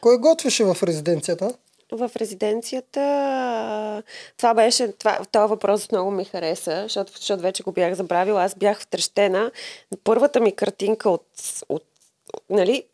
Кой 0.00 0.18
готвеше 0.18 0.64
в 0.64 0.76
резиденцията? 0.82 1.54
В 1.96 2.10
резиденцията. 2.16 4.02
Това 4.36 4.54
беше, 4.54 4.92
това, 4.92 5.18
този 5.32 5.50
въпрос 5.50 5.90
много 5.90 6.10
ми 6.10 6.24
хареса, 6.24 6.82
защото, 6.82 7.12
защото 7.16 7.42
вече 7.42 7.62
го 7.62 7.72
бях 7.72 7.94
забравила. 7.94 8.44
Аз 8.44 8.54
бях 8.54 8.80
втрещена. 8.80 9.50
Първата 10.04 10.40
ми 10.40 10.52
картинка 10.52 11.10
от, 11.10 11.26
от 11.68 11.84
нали, 12.50 12.84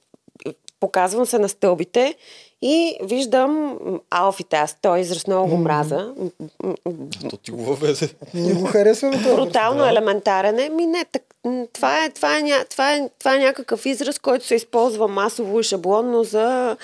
показвам 0.81 1.27
се 1.27 1.39
на 1.39 1.49
стълбите 1.49 2.15
и 2.63 2.99
виждам 3.03 3.79
алфите. 4.11 4.57
Аз 4.57 4.77
този 4.83 5.01
израз 5.01 5.27
много 5.27 5.49
го 5.49 5.57
мраза. 5.57 6.15
То 7.31 7.37
ти 7.37 7.51
го 7.51 7.65
въведе. 7.65 8.09
Ние 8.35 8.55
го 8.55 8.67
харесваме 8.67 9.17
това. 9.17 9.35
Брутално 9.35 9.87
елементарен 9.87 10.59
е. 10.59 10.69
Ми 10.69 10.87
не, 10.87 11.05
так, 11.05 11.23
това, 11.73 12.05
е, 12.05 12.11
това, 12.11 12.39
е, 12.39 12.41
ня- 12.43 12.69
това, 12.69 12.95
е, 12.95 13.11
това 13.19 13.37
е 13.37 13.39
някакъв 13.39 13.87
израз, 13.87 14.19
който 14.19 14.47
се 14.47 14.55
използва 14.55 15.09
масово 15.09 15.61
и 15.61 15.63
шаблонно 15.63 16.25
за... 16.25 16.77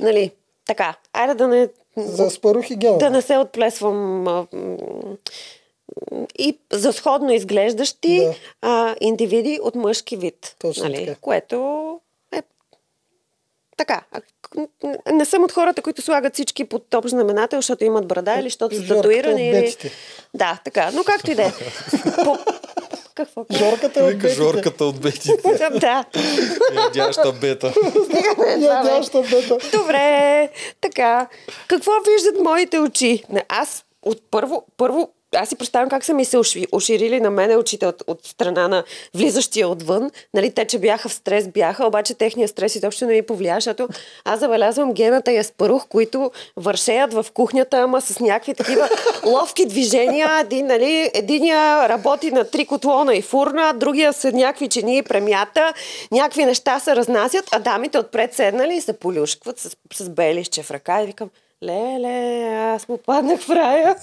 Нали, 0.00 0.30
така, 0.66 0.94
айде 1.12 1.34
да 1.34 1.48
не... 1.48 1.68
За 1.96 2.30
спарух 2.30 2.70
и 2.70 2.76
гел. 2.76 2.98
Да 2.98 3.10
не 3.10 3.22
се 3.22 3.36
отплесвам 3.36 4.28
а, 4.28 4.46
и 6.38 6.58
за 6.72 6.92
сходно 6.92 7.32
изглеждащи 7.32 8.20
Да. 8.20 8.34
а, 8.62 8.96
индивиди 9.00 9.60
от 9.62 9.74
мъжки 9.74 10.16
вид. 10.16 10.56
Точно 10.58 10.84
нали? 10.84 11.06
така. 11.06 11.20
Което 11.20 12.00
е 12.32 12.42
така. 13.76 14.02
Не 15.12 15.24
съм 15.24 15.44
от 15.44 15.52
хората, 15.52 15.82
които 15.82 16.02
слагат 16.02 16.34
всички 16.34 16.64
под 16.64 16.94
общ 16.94 17.10
знаменател, 17.10 17.58
защото 17.58 17.84
имат 17.84 18.06
брада 18.06 18.34
или 18.34 18.42
защото 18.42 18.76
са 18.76 18.86
татуирани. 18.86 19.48
Или... 19.48 19.76
Да, 20.34 20.60
така. 20.64 20.90
Но 20.94 21.04
както 21.04 21.30
и 21.30 21.34
да 21.34 21.42
е. 21.42 21.52
По... 22.24 22.38
Какво? 23.16 23.46
Жорката 23.52 24.00
е 24.00 24.02
от 24.02 24.18
бетите. 24.18 24.34
жорката 24.34 24.84
от 24.84 25.00
бетите. 25.00 25.58
да. 25.80 26.04
Ядяща 26.74 27.32
бета. 27.32 27.72
Ядяща 28.58 29.22
бета. 29.22 29.58
Добре, 29.72 30.50
така. 30.80 31.26
Какво 31.66 31.90
виждат 32.06 32.44
моите 32.44 32.78
очи? 32.78 33.24
Не, 33.30 33.44
Аз 33.48 33.84
от 34.02 34.22
първо, 34.30 34.66
първо 34.76 35.12
аз 35.34 35.48
си 35.48 35.56
представям 35.56 35.88
как 35.88 36.04
са 36.04 36.14
ми 36.14 36.24
се 36.24 36.38
уширили 36.72 37.20
на 37.20 37.30
мене 37.30 37.56
очите 37.56 37.86
от, 37.86 38.02
от 38.06 38.26
страна 38.26 38.68
на 38.68 38.84
влизащия 39.14 39.68
отвън. 39.68 40.10
Нали, 40.34 40.50
те, 40.50 40.64
че 40.64 40.78
бяха 40.78 41.08
в 41.08 41.14
стрес, 41.14 41.48
бяха, 41.48 41.86
обаче 41.86 42.14
техния 42.14 42.48
стрес 42.48 42.74
изобщо 42.74 43.06
не 43.06 43.12
ми 43.12 43.22
повлия, 43.22 43.54
защото 43.54 43.88
аз 44.24 44.40
забелязвам 44.40 44.92
гената 44.92 45.32
и 45.32 45.38
аспарух, 45.38 45.86
които 45.88 46.30
вършеят 46.56 47.14
в 47.14 47.26
кухнята, 47.34 47.76
ама 47.76 48.00
с 48.00 48.20
някакви 48.20 48.54
такива 48.54 48.88
ловки 49.26 49.66
движения. 49.66 50.40
Един, 50.40 50.66
нали, 50.66 51.10
единия 51.14 51.88
работи 51.88 52.30
на 52.30 52.44
три 52.44 52.66
котлона 52.66 53.14
и 53.14 53.22
фурна, 53.22 53.74
другия 53.74 54.12
са 54.12 54.32
някакви 54.32 54.68
чини 54.68 54.98
и 54.98 55.02
премята, 55.02 55.72
някакви 56.12 56.44
неща 56.44 56.80
се 56.80 56.96
разнасят, 56.96 57.48
а 57.52 57.58
дамите 57.58 57.98
отпред 57.98 58.34
седнали 58.34 58.74
и 58.74 58.80
се 58.80 58.92
полюшкват 58.92 59.58
с, 59.58 59.76
с 59.94 60.08
белище 60.08 60.62
в 60.62 60.70
ръка 60.70 61.02
и 61.02 61.06
викам, 61.06 61.30
Леле, 61.64 62.44
аз 62.56 62.88
му 62.88 62.98
паднах 62.98 63.40
в 63.40 63.50
рая. 63.50 63.94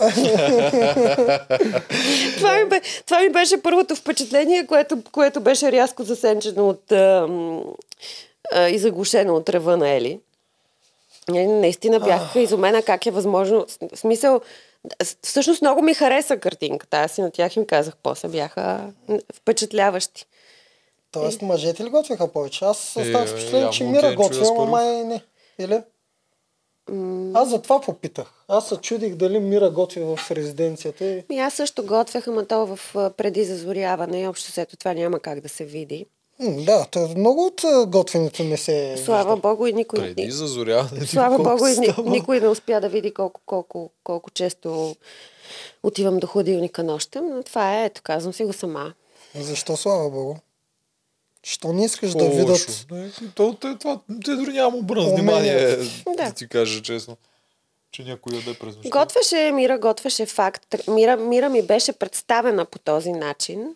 това, 2.37 2.55
ми 2.57 2.65
бе, 2.69 2.81
това 3.05 3.19
ми 3.19 3.29
беше 3.29 3.61
първото 3.61 3.95
впечатление, 3.95 4.67
което, 4.67 5.03
което 5.11 5.41
беше 5.41 5.71
рязко 5.71 6.03
засенчено 6.03 6.69
от 6.69 6.91
а, 6.91 7.27
а, 8.53 8.69
и 8.69 8.77
заглушено 8.79 9.35
от 9.35 9.49
ръва 9.49 9.77
на 9.77 9.89
Ели. 9.89 10.19
Нали, 11.29 11.47
Наистина 11.47 11.99
бях 11.99 12.35
изумена 12.35 12.81
как 12.81 13.05
е 13.05 13.11
възможно. 13.11 13.65
В 13.93 13.97
смисъл, 13.99 14.41
всъщност 15.23 15.61
много 15.61 15.81
ми 15.81 15.93
хареса 15.93 16.37
картинката. 16.37 16.97
Аз 16.97 17.17
и 17.17 17.21
на 17.21 17.31
тях 17.31 17.55
им 17.55 17.65
казах 17.65 17.93
после. 18.03 18.27
Бяха 18.27 18.79
впечатляващи. 19.33 20.25
Тоест, 21.11 21.41
мъжете 21.41 21.83
ли 21.83 21.89
готвиха 21.89 22.27
повече? 22.31 22.65
Аз 22.65 22.77
останах 22.99 23.29
с 23.29 23.31
Е, 23.31 23.35
впечатление, 23.35 23.69
че 23.69 23.83
Мира 23.83 24.01
Генчо 24.01 24.11
и 24.13 24.15
готвя, 24.15 24.37
ама 24.37 24.45
Аспарух. 24.51 24.69
май 24.69 25.03
не. 25.03 25.21
Или? 25.59 25.81
Аз 27.33 27.49
за 27.49 27.61
това 27.61 27.81
попитах. 27.81 28.33
Аз 28.47 28.69
се 28.69 28.77
чудих 28.77 29.15
дали 29.15 29.39
Мира 29.39 29.69
готви 29.69 30.01
в 30.01 30.19
резиденцията. 30.31 31.05
И... 31.05 31.23
И 31.31 31.39
аз 31.39 31.53
също 31.53 31.85
готвех, 31.85 32.27
ама 32.27 32.45
то 32.45 32.65
в 32.65 32.79
преди 33.17 33.43
зазоряване 33.43 34.21
и 34.21 34.27
общо 34.27 34.51
сето 34.51 34.77
това 34.77 34.93
няма 34.93 35.19
как 35.19 35.39
да 35.39 35.49
се 35.49 35.65
види. 35.65 36.05
Да, 36.39 36.85
то 36.91 37.09
много 37.17 37.45
от 37.45 37.61
готвенето 37.87 38.43
не 38.43 38.57
се 38.57 38.97
Слава 39.05 39.35
вижда. 39.35 39.49
Богу 39.49 39.67
и 39.67 39.73
никой... 39.73 39.99
Преди 39.99 40.31
зазоряване. 40.31 41.05
Слава 41.05 41.37
Богу, 41.37 41.67
и 41.67 41.73
става. 41.73 42.09
никой 42.09 42.39
не 42.39 42.47
успя 42.47 42.81
да 42.81 42.89
види 42.89 43.13
колко, 43.13 43.41
колко, 43.45 43.89
колко 44.03 44.29
често 44.29 44.95
отивам 45.83 46.19
до 46.19 46.27
хладилника 46.27 46.83
нощем, 46.83 47.29
но 47.29 47.43
това 47.43 47.81
е, 47.81 47.85
ето 47.85 48.01
казвам 48.03 48.33
си 48.33 48.43
го 48.43 48.53
сама. 48.53 48.93
Защо, 49.39 49.77
слава 49.77 50.09
Богу? 50.09 50.35
Що 51.43 51.73
не 51.73 51.85
искаш 51.85 52.11
да 52.11 52.23
Лошо. 52.23 52.35
видят? 52.37 52.85
Не, 52.91 53.11
То, 53.29 53.53
то, 53.53 53.77
това, 53.77 53.99
те 54.25 54.31
дори 54.31 54.51
няма 54.51 54.77
обърна 54.77 55.03
Умения. 55.03 55.17
внимание, 55.17 55.77
Да. 56.07 56.13
да 56.15 56.31
ти 56.31 56.47
кажа 56.47 56.81
честно, 56.81 57.17
че 57.91 58.03
някой 58.03 58.35
яде 58.35 58.53
през 58.53 58.75
нощта. 58.75 58.89
Готвеше 58.91 59.51
Мира, 59.51 59.79
готвеше 59.79 60.25
факт. 60.25 60.65
Мира, 60.87 61.17
Мира 61.17 61.49
ми 61.49 61.61
беше 61.61 61.93
представена 61.93 62.65
по 62.65 62.79
този 62.79 63.11
начин. 63.11 63.75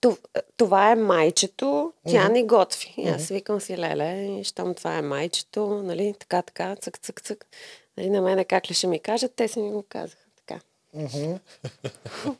То- 0.00 0.18
Това 0.56 0.90
е 0.90 0.96
майчето, 0.96 1.92
тя 2.08 2.28
не 2.28 2.42
готви. 2.44 2.94
И 2.96 3.08
аз 3.08 3.28
викам 3.28 3.60
си, 3.60 3.78
леле, 3.78 4.44
щом 4.44 4.74
това 4.74 4.94
е 4.94 5.02
майчето, 5.02 5.82
нали, 5.82 6.14
така, 6.18 6.42
така, 6.42 6.76
цък, 6.76 6.98
цък, 6.98 7.20
цък. 7.20 7.46
Нали, 7.96 8.10
на 8.10 8.20
мене 8.22 8.44
как 8.44 8.70
ли 8.70 8.74
ще 8.74 8.86
ми 8.86 8.98
кажат, 8.98 9.32
те 9.36 9.48
си 9.48 9.60
ми 9.60 9.70
го 9.70 9.84
казаха. 9.88 10.16
Така. 10.36 10.60
Мгм. 10.94 11.34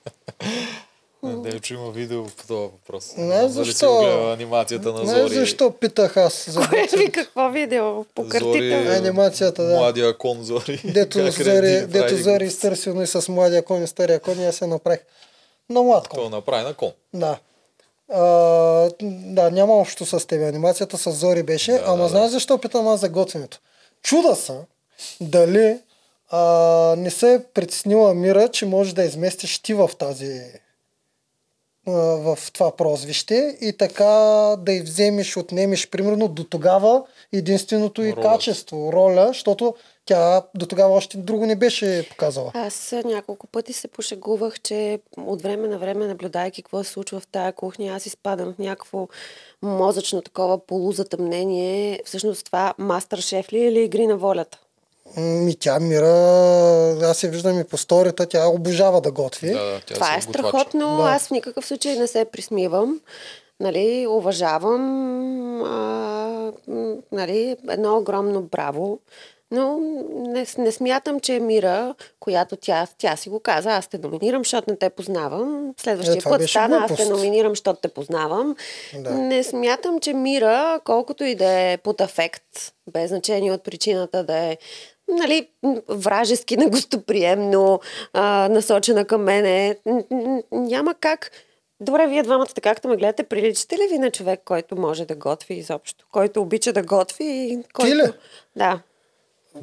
Не, 1.22 1.60
че 1.60 1.74
има 1.74 1.90
видео 1.90 2.24
по 2.26 2.46
този 2.46 2.60
въпрос. 2.62 3.12
Не, 3.16 3.28
дали 3.28 3.48
си 3.48 3.54
защо? 3.54 3.98
гледа 4.00 4.32
анимацията 4.32 4.92
на 4.92 5.00
Не, 5.00 5.06
Зори. 5.12 5.34
защо 5.34 5.70
питах 5.70 6.16
аз 6.16 6.50
за 6.50 6.68
Кое 6.68 6.86
ви 6.96 7.12
какво 7.12 7.50
видео? 7.50 8.04
Покъртително. 8.04 8.54
Зори- 8.84 8.96
Анимацията, 8.98 9.62
да. 9.62 9.76
Младия 9.76 10.18
кон 10.18 10.42
Зори. 10.42 10.80
Дето 10.84 11.18
Как 11.18 11.32
Зори, 11.34 11.86
дето 11.86 12.16
Зори 12.16 12.38
го. 12.38 12.44
изтърсилно 12.44 13.02
и 13.02 13.06
с 13.06 13.28
младия 13.28 13.62
кон 13.62 13.82
и 13.82 13.86
стария 13.86 14.20
кон 14.20 14.40
и 14.40 14.46
аз 14.46 14.56
се 14.56 14.66
направих. 14.66 15.00
На 15.70 15.82
млад 15.82 16.08
кон. 16.08 16.20
То 16.20 16.30
направи 16.30 16.64
на 16.64 16.74
кон. 16.74 16.90
Да. 17.14 17.38
А, 18.08 18.20
да, 19.24 19.50
няма 19.50 19.74
общо 19.74 20.06
с 20.06 20.26
теб. 20.26 20.42
Анимацията 20.42 20.98
с 20.98 21.10
Зори 21.10 21.42
беше. 21.42 21.72
Да, 21.72 21.82
ама 21.86 22.02
да, 22.02 22.08
знаеш 22.08 22.30
защо 22.30 22.58
питам 22.58 22.88
аз 22.88 23.00
за 23.00 23.08
готвенето? 23.08 23.58
Чуда 24.02 24.36
са 24.36 24.56
дали 25.20 25.78
а, 26.30 26.40
не 26.98 27.10
се 27.10 27.34
е 27.34 27.42
притеснила 27.44 28.14
Мира, 28.14 28.48
че 28.48 28.66
може 28.66 28.94
да 28.94 29.04
изместиш 29.04 29.58
ти 29.58 29.74
в 29.74 29.90
тази 29.98 30.40
в 31.91 32.38
това 32.53 32.76
прозвище 32.76 33.57
и 33.61 33.72
така 33.72 34.07
да 34.59 34.72
й 34.72 34.80
вземеш, 34.80 35.36
отнемеш, 35.36 35.91
примерно 35.91 36.28
до 36.28 36.45
тогава 36.45 37.03
единственото 37.32 38.03
и 38.03 38.14
качество, 38.14 38.93
роля, 38.93 39.24
защото 39.28 39.74
тя 40.05 40.43
до 40.55 40.66
тогава 40.66 40.95
още 40.95 41.16
друго 41.16 41.47
не 41.47 41.57
беше 41.57 42.09
показала. 42.09 42.51
Аз 42.55 42.95
няколко 43.05 43.47
пъти 43.47 43.72
се 43.72 43.88
пошегувах, 43.88 44.61
че 44.61 44.99
от 45.16 45.43
време 45.43 45.68
на 45.68 45.78
време, 45.78 46.07
наблюдайки 46.07 46.62
какво 46.62 46.84
се 46.84 46.91
случва 46.91 47.20
в 47.20 47.26
тая 47.26 47.53
кухня, 47.53 47.93
аз 47.95 48.07
изпадам 48.07 48.55
в 48.55 48.59
някакво 48.59 49.09
мозъчно 49.62 50.22
такова 50.22 50.66
полузатъмнение. 50.66 52.01
Всъщност 52.05 52.47
това 52.47 52.74
мастер 52.78 53.18
шеф 53.18 53.53
ли 53.53 53.59
е 53.59 53.68
или 53.68 53.80
игри 53.80 54.07
на 54.07 54.16
волята? 54.16 54.59
Ми 55.16 55.56
тя 55.56 55.80
Мира, 55.80 56.08
аз 57.02 57.22
я 57.22 57.30
виждам 57.30 57.61
и 57.61 57.64
по 57.64 57.76
сторията, 57.76 58.26
тя 58.26 58.48
обожава 58.48 59.00
да 59.00 59.11
готви. 59.11 59.50
Да, 59.52 59.64
да, 59.64 59.80
тя 59.86 59.94
това 59.94 60.16
е 60.16 60.20
страхотно. 60.20 60.96
Да. 60.96 61.02
Аз 61.02 61.26
в 61.26 61.30
никакъв 61.30 61.66
случай 61.66 61.96
не 61.96 62.06
се 62.06 62.24
присмивам. 62.24 63.00
Нали, 63.61 64.06
уважавам 64.11 64.82
а, 65.62 66.52
нали, 67.12 67.56
едно 67.68 67.98
огромно 67.98 68.42
браво. 68.42 68.98
Но 69.50 69.78
не, 70.11 70.46
не 70.58 70.72
смятам, 70.72 71.20
че 71.20 71.34
е 71.34 71.40
Мира, 71.40 71.94
която 72.20 72.56
тя, 72.56 72.86
тя 72.98 73.16
си 73.16 73.28
го 73.28 73.40
каза, 73.40 73.70
аз 73.70 73.86
те 73.86 73.98
номинирам, 73.98 74.40
защото 74.40 74.70
не 74.70 74.76
те 74.76 74.90
познавам. 74.90 75.74
Следващия 75.80 76.16
Е, 76.26 76.30
път 76.30 76.48
стана, 76.48 76.86
аз 76.90 76.96
те 76.96 77.08
номинирам, 77.08 77.52
защото 77.52 77.80
те 77.80 77.88
познавам. 77.88 78.56
Да. 78.94 79.11
Не 79.11 79.44
смятам, 79.44 80.00
че 80.00 80.12
Мира, 80.12 80.80
колкото 80.84 81.24
и 81.24 81.34
да 81.34 81.61
е 81.61 81.76
под 81.76 82.00
афект, 82.00 82.72
без 82.92 83.08
значение 83.08 83.52
от 83.52 83.62
причината 83.64 84.24
да 84.24 84.36
е 84.36 84.56
нали, 85.11 85.48
вражески, 85.88 86.56
негостоприемно, 86.56 87.80
а, 88.12 88.48
насочена 88.48 89.04
към 89.04 89.22
мене, 89.22 89.76
няма 90.52 90.94
как. 90.94 91.30
Добре, 91.80 92.06
вие 92.06 92.22
двамата 92.22 92.46
така, 92.46 92.70
както 92.74 92.88
ме 92.88 92.96
гледате, 92.96 93.22
приличате 93.22 93.76
ли 93.76 93.88
ви 93.90 93.98
на 93.98 94.11
човек, 94.11 94.40
който 94.44 94.76
може 94.76 95.04
да 95.04 95.14
готви 95.14 95.54
изобщо? 95.54 96.06
Който 96.12 96.40
обича 96.42 96.72
да 96.72 96.82
готви 96.82 97.24
и 97.24 97.58
който... 97.72 97.96
ли? 97.96 98.12
Да. 98.56 98.80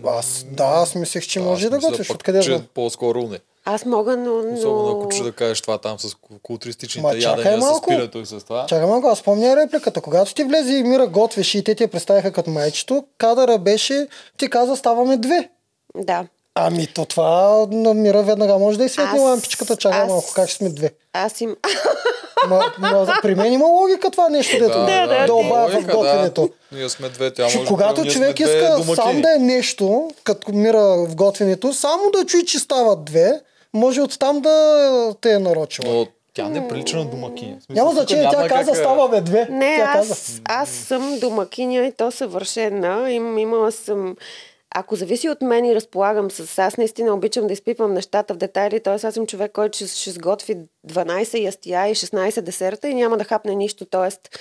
Аз, 0.05 0.45
да, 0.51 0.63
аз 0.63 0.95
мислех, 0.95 1.27
че 1.27 1.39
може 1.39 1.65
Аз 1.65 1.69
да 1.69 1.75
мисля 1.75 1.89
готвиш. 1.89 2.07
пък, 2.07 2.15
Откъде 2.15 2.39
че 2.39 2.49
знам? 2.49 2.67
по-скоро 2.73 3.21
не. 3.21 3.39
Аз 3.69 3.85
мога, 3.85 4.17
но... 4.17 4.31
но... 4.33 4.53
Особено 4.53 4.91
ако 4.91 5.09
че 5.09 5.23
да 5.23 5.31
кажеш 5.31 5.61
това 5.61 5.77
там 5.77 5.99
с 5.99 6.07
ку- 6.07 6.39
културистичните 6.43 7.01
Ма, 7.03 7.15
ядения 7.15 7.57
с 7.57 7.61
малко. 7.61 7.89
пирето 7.89 8.17
и 8.17 8.25
с 8.25 8.39
това. 8.39 8.65
Чакай 8.65 8.87
малко, 8.87 9.07
аз 9.07 9.21
помня 9.21 9.55
репликата. 9.55 10.01
Когато 10.01 10.33
ти 10.33 10.43
влезе 10.43 10.73
и 10.73 10.83
Мира 10.83 11.07
готвеше 11.07 11.57
и 11.57 11.63
те 11.63 11.75
ти 11.75 11.83
я 11.83 11.89
представиха 11.89 12.31
като 12.31 12.49
майчето, 12.49 13.03
кадъра 13.17 13.57
беше, 13.57 14.07
ти 14.37 14.49
каза 14.49 14.75
ставаме 14.75 15.17
две. 15.17 15.49
Да. 15.95 16.25
Ами 16.55 16.87
то 16.87 17.05
това 17.05 17.65
на 17.71 17.93
Мира 17.93 18.23
веднага 18.23 18.57
може 18.57 18.77
да 18.77 18.83
и 18.83 18.89
светне 18.89 19.11
Аз- 19.13 19.21
лампичката. 19.21 19.75
Чакай 19.75 20.01
аз- 20.01 20.09
малко, 20.09 20.31
как 20.35 20.49
ще 20.49 20.57
сме 20.57 20.69
две. 20.69 20.91
Аз 21.13 21.41
им... 21.41 21.55
Ма, 22.47 22.73
ма, 22.79 23.17
при 23.21 23.35
мен 23.35 23.53
има 23.53 23.65
логика 23.65 24.11
това 24.11 24.29
нещо, 24.29 24.59
дето 24.59 24.79
Да, 24.79 25.07
да, 25.07 25.25
да 25.25 25.33
в 25.33 25.73
логика, 25.73 25.95
готвенето. 25.95 26.49
Да. 26.71 26.77
Ние 26.77 26.89
сме 26.89 27.09
две, 27.09 27.33
тя 27.33 27.43
може 27.43 27.65
когато 27.65 28.01
ние 28.01 28.11
човек 28.11 28.39
иска 28.39 28.83
сам 28.95 29.21
да 29.21 29.35
е 29.35 29.39
нещо, 29.39 30.11
като 30.23 30.51
мира 30.51 30.81
в 30.81 31.15
готвенето, 31.15 31.73
само 31.73 32.03
да 32.11 32.25
чуи, 32.25 32.45
че 32.45 32.59
стават 32.59 33.05
две, 33.05 33.41
може 33.77 34.01
оттам 34.01 34.41
да 34.41 35.15
те 35.21 35.33
е 35.33 35.39
нарочила. 35.39 35.93
Но 35.93 36.07
тя 36.33 36.49
не 36.49 36.67
прилича 36.67 36.97
на 36.97 37.05
домакиня. 37.05 37.57
Смисъл, 37.61 37.83
Няма 37.83 37.91
значение, 37.95 38.29
тя 38.31 38.47
каза 38.47 38.71
как, 38.71 38.75
а, 38.75 38.75
става 38.75 39.09
бе 39.09 39.21
две. 39.21 39.47
Не, 39.49 39.77
тя 39.77 39.93
каза. 39.93 40.13
аз, 40.13 40.41
аз 40.45 40.69
съм 40.69 41.19
домакиня 41.19 41.85
и 41.85 41.91
то 41.91 42.11
съвършена. 42.11 43.11
Им, 43.11 43.37
имала 43.37 43.71
съм... 43.71 44.15
Ако 44.75 44.95
зависи 44.95 45.29
от 45.29 45.41
мен 45.41 45.65
и 45.65 45.75
разполагам 45.75 46.31
с... 46.31 46.59
Аз 46.59 46.77
наистина 46.77 47.13
обичам 47.13 47.47
да 47.47 47.53
изпипвам 47.53 47.93
нещата 47.93 48.33
в 48.33 48.37
детайли, 48.37 48.79
т.е. 48.79 48.93
аз 49.07 49.13
съм 49.13 49.27
човек, 49.27 49.51
който 49.51 49.75
ще, 49.75 49.87
ще 49.87 50.11
сготви 50.11 50.57
12 50.87 51.39
ястия 51.39 51.87
и 51.87 51.95
16 51.95 52.41
десерта 52.41 52.89
и 52.89 52.93
няма 52.93 53.17
да 53.17 53.23
хапне 53.23 53.55
нищо. 53.55 53.85
Т.е. 53.85 54.37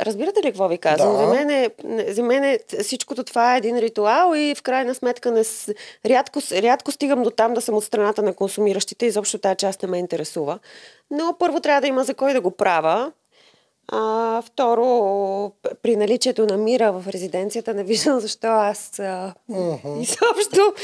Разбирате 0.00 0.40
ли 0.40 0.46
какво 0.46 0.68
ви 0.68 0.78
казвам? 0.78 1.12
Да. 1.12 1.18
За, 1.18 1.26
мен 1.26 1.50
е, 1.50 1.70
за 2.08 2.22
мен 2.22 2.44
е, 2.44 2.58
всичкото 2.80 3.24
това 3.24 3.54
е 3.54 3.58
един 3.58 3.78
ритуал 3.78 4.34
и 4.34 4.54
в 4.54 4.62
крайна 4.62 4.94
сметка 4.94 5.30
не, 5.30 5.44
с- 5.44 5.74
рядко, 6.06 6.40
рядко 6.52 6.92
стигам 6.92 7.22
до 7.22 7.30
там 7.30 7.54
да 7.54 7.60
съм 7.60 7.74
от 7.74 7.84
страната 7.84 8.22
на 8.22 8.34
консумиращите. 8.34 9.06
Изобщо 9.06 9.38
тази 9.38 9.56
част 9.56 9.82
не 9.82 9.88
ме 9.88 9.98
интересува. 9.98 10.58
Но 11.10 11.36
първо 11.38 11.60
трябва 11.60 11.80
да 11.80 11.86
има 11.86 12.04
за 12.04 12.14
кой 12.14 12.32
да 12.32 12.40
го 12.40 12.50
правя. 12.50 13.12
А, 13.88 14.42
второ, 14.42 14.82
при 15.82 15.96
наличието 15.96 16.46
на 16.46 16.56
мира 16.56 16.92
в 16.92 17.08
резиденцията 17.08 17.74
не 17.74 17.84
виждам 17.84 18.20
защо 18.20 18.46
аз 18.46 18.98
а, 18.98 19.34
изобщо, 20.00 20.74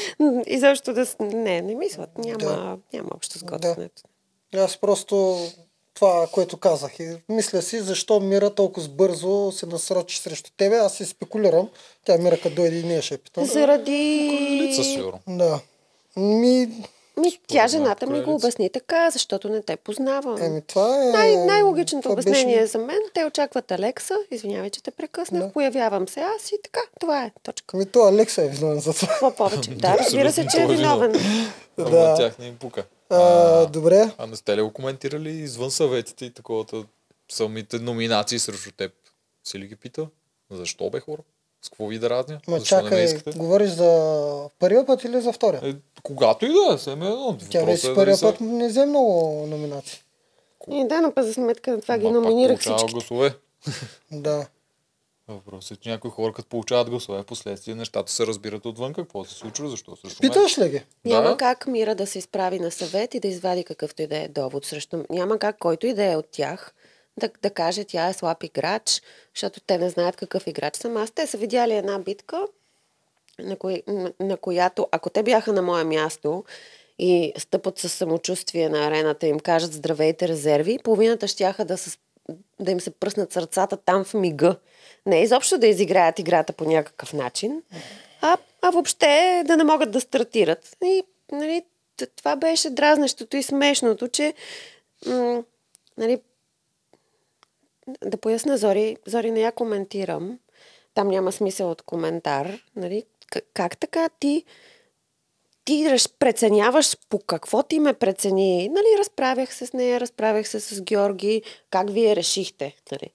изобщо 0.47 0.93
да... 0.93 1.07
Не, 1.21 1.61
не 1.61 1.75
мисля. 1.75 2.07
Няма, 2.19 2.39
Да. 2.39 2.77
няма 2.93 3.09
общо 3.15 3.39
с 3.39 3.45
готвенето. 3.45 4.03
Аз 4.55 4.77
просто 4.77 5.39
това, 5.97 6.27
което 6.33 6.57
казах. 6.57 7.01
И 7.01 7.17
мисля 7.29 7.63
си, 7.63 7.81
защо 7.81 8.21
Мира 8.21 8.51
толкова 8.51 8.89
бързо 8.89 9.53
се 9.53 9.67
насрочи 9.67 10.19
срещу 10.19 10.51
тебе. 10.57 10.77
Аз 10.77 10.95
си 10.95 11.05
спекулирам. 11.05 11.69
Тя 12.05 12.19
Мира 12.19 12.41
като 12.41 12.55
дойде 12.55 12.77
и 12.79 12.85
ние 12.85 13.03
ще 13.03 13.19
питам. 13.19 13.45
Заради... 13.45 14.29
Лица 14.63 14.85
сигурно. 14.85 15.21
Да. 15.29 15.61
Ми, 16.17 16.69
Ми, 17.17 17.39
тя 17.47 17.69
жената 17.69 18.07
ми 18.07 18.23
го 18.23 18.35
обясни 18.35 18.71
така, 18.71 19.11
защото 19.11 19.49
не 19.49 19.63
те 19.63 19.77
познавам. 19.77 20.43
еми, 20.43 20.61
това 20.63 21.03
е... 21.03 21.07
Най- 21.07 21.37
най-логичното 21.37 22.03
това 22.03 22.13
обяснение 22.13 22.57
беше- 22.57 22.67
за 22.67 22.79
мен. 22.79 22.99
Те 23.15 23.25
очакват 23.25 23.71
Алекса. 23.71 24.15
Извинявай, 24.31 24.71
че 24.71 24.83
те 24.83 24.91
прекъснах. 24.91 25.43
Да. 25.43 25.53
Появявам 25.53 26.09
се 26.09 26.21
аз 26.21 26.51
и 26.53 26.55
така. 26.65 26.81
Това 27.01 27.25
е. 27.25 27.31
Точка. 27.43 27.77
Ами 27.77 27.87
то 27.87 28.01
Алекса 28.05 28.45
е 28.45 28.49
виновен 28.49 28.81
за 28.81 28.93
това. 28.93 29.09
Какво 29.09 29.31
повече? 29.31 29.71
Да, 29.71 29.99
разбира 29.99 30.33
се, 30.33 30.47
че 30.47 30.63
е 30.63 30.67
виновен. 30.67 31.13
Да. 31.79 32.15
тях 32.15 32.39
не 32.39 32.47
им 32.47 32.57
пука. 32.59 32.85
А, 33.11 33.67
добре. 33.67 34.11
А 34.19 34.27
не 34.27 34.37
сте 34.37 34.57
ли 34.57 34.63
го 34.63 34.73
коментирали 34.73 35.31
извън 35.31 35.71
съветите 35.71 36.25
и 36.25 36.31
таковата 36.31 36.85
самите 37.29 37.79
номинации 37.79 38.39
срещу 38.39 38.73
теб? 38.73 38.93
Си 39.45 39.59
ли 39.59 39.67
ги 39.67 39.77
пита? 39.77 40.07
Защо 40.51 40.91
бе 40.91 41.01
хора? 41.01 41.23
С 41.63 41.69
какво 41.69 41.87
ви 41.87 41.99
да 41.99 42.11
разня? 42.11 42.41
Ма 42.49 42.59
Защо 42.59 42.77
не 42.77 42.83
ме 42.83 42.89
чакай, 42.89 43.05
искате? 43.05 43.39
говориш 43.39 43.71
за 43.71 44.19
първия 44.59 44.87
път 44.87 45.05
или 45.05 45.21
за 45.21 45.33
втория? 45.33 45.61
Е, 45.65 45.75
когато 46.03 46.47
и 46.47 46.49
да 46.49 46.75
е, 46.75 46.79
сега 46.79 46.93
едно. 46.93 47.39
Тя 47.51 47.65
вече 47.65 47.91
е 47.91 47.95
първия 47.95 48.17
са- 48.17 48.27
път 48.27 48.41
не 48.41 48.69
взе 48.69 48.87
много 48.87 49.13
номинации. 49.47 49.99
И 50.71 50.85
да, 50.85 51.01
но 51.01 51.13
за 51.19 51.35
сметка 51.35 51.71
на 51.71 51.81
това 51.81 51.99
ги 51.99 52.05
Ма, 52.05 52.13
номинирах 52.13 52.61
всички. 52.61 52.93
гласове. 52.93 53.35
Да. 54.13 54.47
Въпросът 55.29 55.79
е, 55.79 55.81
че 55.81 55.89
някои 55.89 56.11
хора 56.11 56.33
като 56.33 56.49
получават 56.49 56.91
гласове, 56.91 57.23
в 57.23 57.27
последствие 57.27 57.75
нещата 57.75 58.13
се 58.13 58.27
разбират 58.27 58.67
отвън 58.67 58.93
какво 58.93 59.25
се 59.25 59.35
случва, 59.35 59.69
защо 59.69 59.97
срещу 59.97 60.23
мен. 60.23 60.31
Питаш 60.31 60.59
ли 60.59 60.69
ги? 60.69 60.83
Няма 61.05 61.29
Да. 61.29 61.37
как 61.37 61.67
Мира 61.67 61.95
да 61.95 62.07
се 62.07 62.19
изправи 62.19 62.59
на 62.59 62.71
съвет 62.71 63.15
и 63.15 63.21
да 63.21 63.29
извади 63.29 63.65
какъвто 63.65 64.03
и 64.03 64.07
да 64.07 64.17
е 64.17 64.29
довод 64.29 64.65
срещу... 64.65 65.05
Няма 65.11 65.39
как 65.39 65.59
който 65.59 65.87
и 65.87 65.95
да 65.95 66.05
е 66.05 66.17
от 66.17 66.27
тях 66.31 66.75
да, 67.21 67.31
да 67.43 67.51
каже 67.51 67.85
тя 67.85 68.09
е 68.09 68.13
слаб 68.13 68.43
играч, 68.43 69.03
защото 69.35 69.61
те 69.61 69.79
не 69.79 69.91
знаят 69.91 70.17
какъв 70.17 70.47
играч 70.47 70.77
съм 70.77 70.97
аз. 70.97 71.11
Те 71.11 71.27
са 71.27 71.39
видяли 71.39 71.75
една 71.75 71.99
битка, 71.99 72.47
на, 73.39 73.57
кои, 73.57 73.83
на, 73.87 74.13
на 74.21 74.37
която, 74.37 74.89
ако 74.93 75.11
те 75.11 75.23
бяха 75.23 75.53
на 75.53 75.63
мое 75.63 75.85
място 75.85 76.45
и 76.99 77.33
стъпат 77.39 77.79
със 77.79 77.93
самочувствие 77.93 78.69
на 78.69 78.87
арената 78.87 79.27
и 79.27 79.31
им 79.31 79.41
кажат 79.41 79.73
здравейте 79.73 80.29
резерви, 80.29 80.79
половината 80.85 81.29
щяха 81.29 81.65
да, 81.65 81.79
с, 81.79 81.99
да 82.61 82.71
им 82.71 82.81
се 82.81 82.91
пръснат 82.91 83.33
сърцата 83.33 83.77
там 83.77 84.05
в 84.05 84.15
мига. 84.15 84.57
Не 85.07 85.23
изобщо 85.23 85.59
да 85.59 85.67
изиграят 85.67 86.19
играта 86.19 86.53
по 86.53 86.65
някакъв 86.65 87.13
начин, 87.13 87.63
а, 88.21 88.37
а 88.63 88.71
въобще 88.71 89.43
да 89.47 89.57
не 89.57 89.65
могат 89.65 89.91
да 89.91 90.01
стартират. 90.01 90.77
И 90.85 91.03
нали, 91.33 91.63
това 92.17 92.37
беше 92.37 92.71
дразнещото 92.71 93.37
и 93.37 93.43
смешното, 93.43 94.09
че 94.09 94.35
м- 95.07 95.43
нали, 95.99 96.21
да 98.05 98.17
поясна 98.17 98.59
Зори, 98.59 98.97
Зори 99.07 99.31
не 99.31 99.41
я 99.41 99.53
коментирам. 99.53 100.39
Там 100.95 101.09
няма 101.09 101.33
смисъл 101.33 101.71
от 101.71 101.83
коментар. 101.83 102.59
Нали? 102.77 103.05
К- 103.33 103.45
как 103.55 103.79
така 103.79 104.09
ти 104.21 104.45
ти 105.65 105.97
преценяваш 106.19 106.97
по 107.09 107.19
какво 107.19 107.63
ти 107.63 107.79
ме 107.79 107.95
прецени. 107.95 108.69
Нали, 108.69 108.99
разправях 108.99 109.55
се 109.55 109.67
с 109.67 109.73
нея, 109.73 110.01
разправях 110.01 110.49
се 110.49 110.61
с 110.61 110.83
Георги, 110.83 111.43
как 111.71 111.91
вие 111.91 112.17
решихте. 112.17 112.77
Нали. 112.93 113.11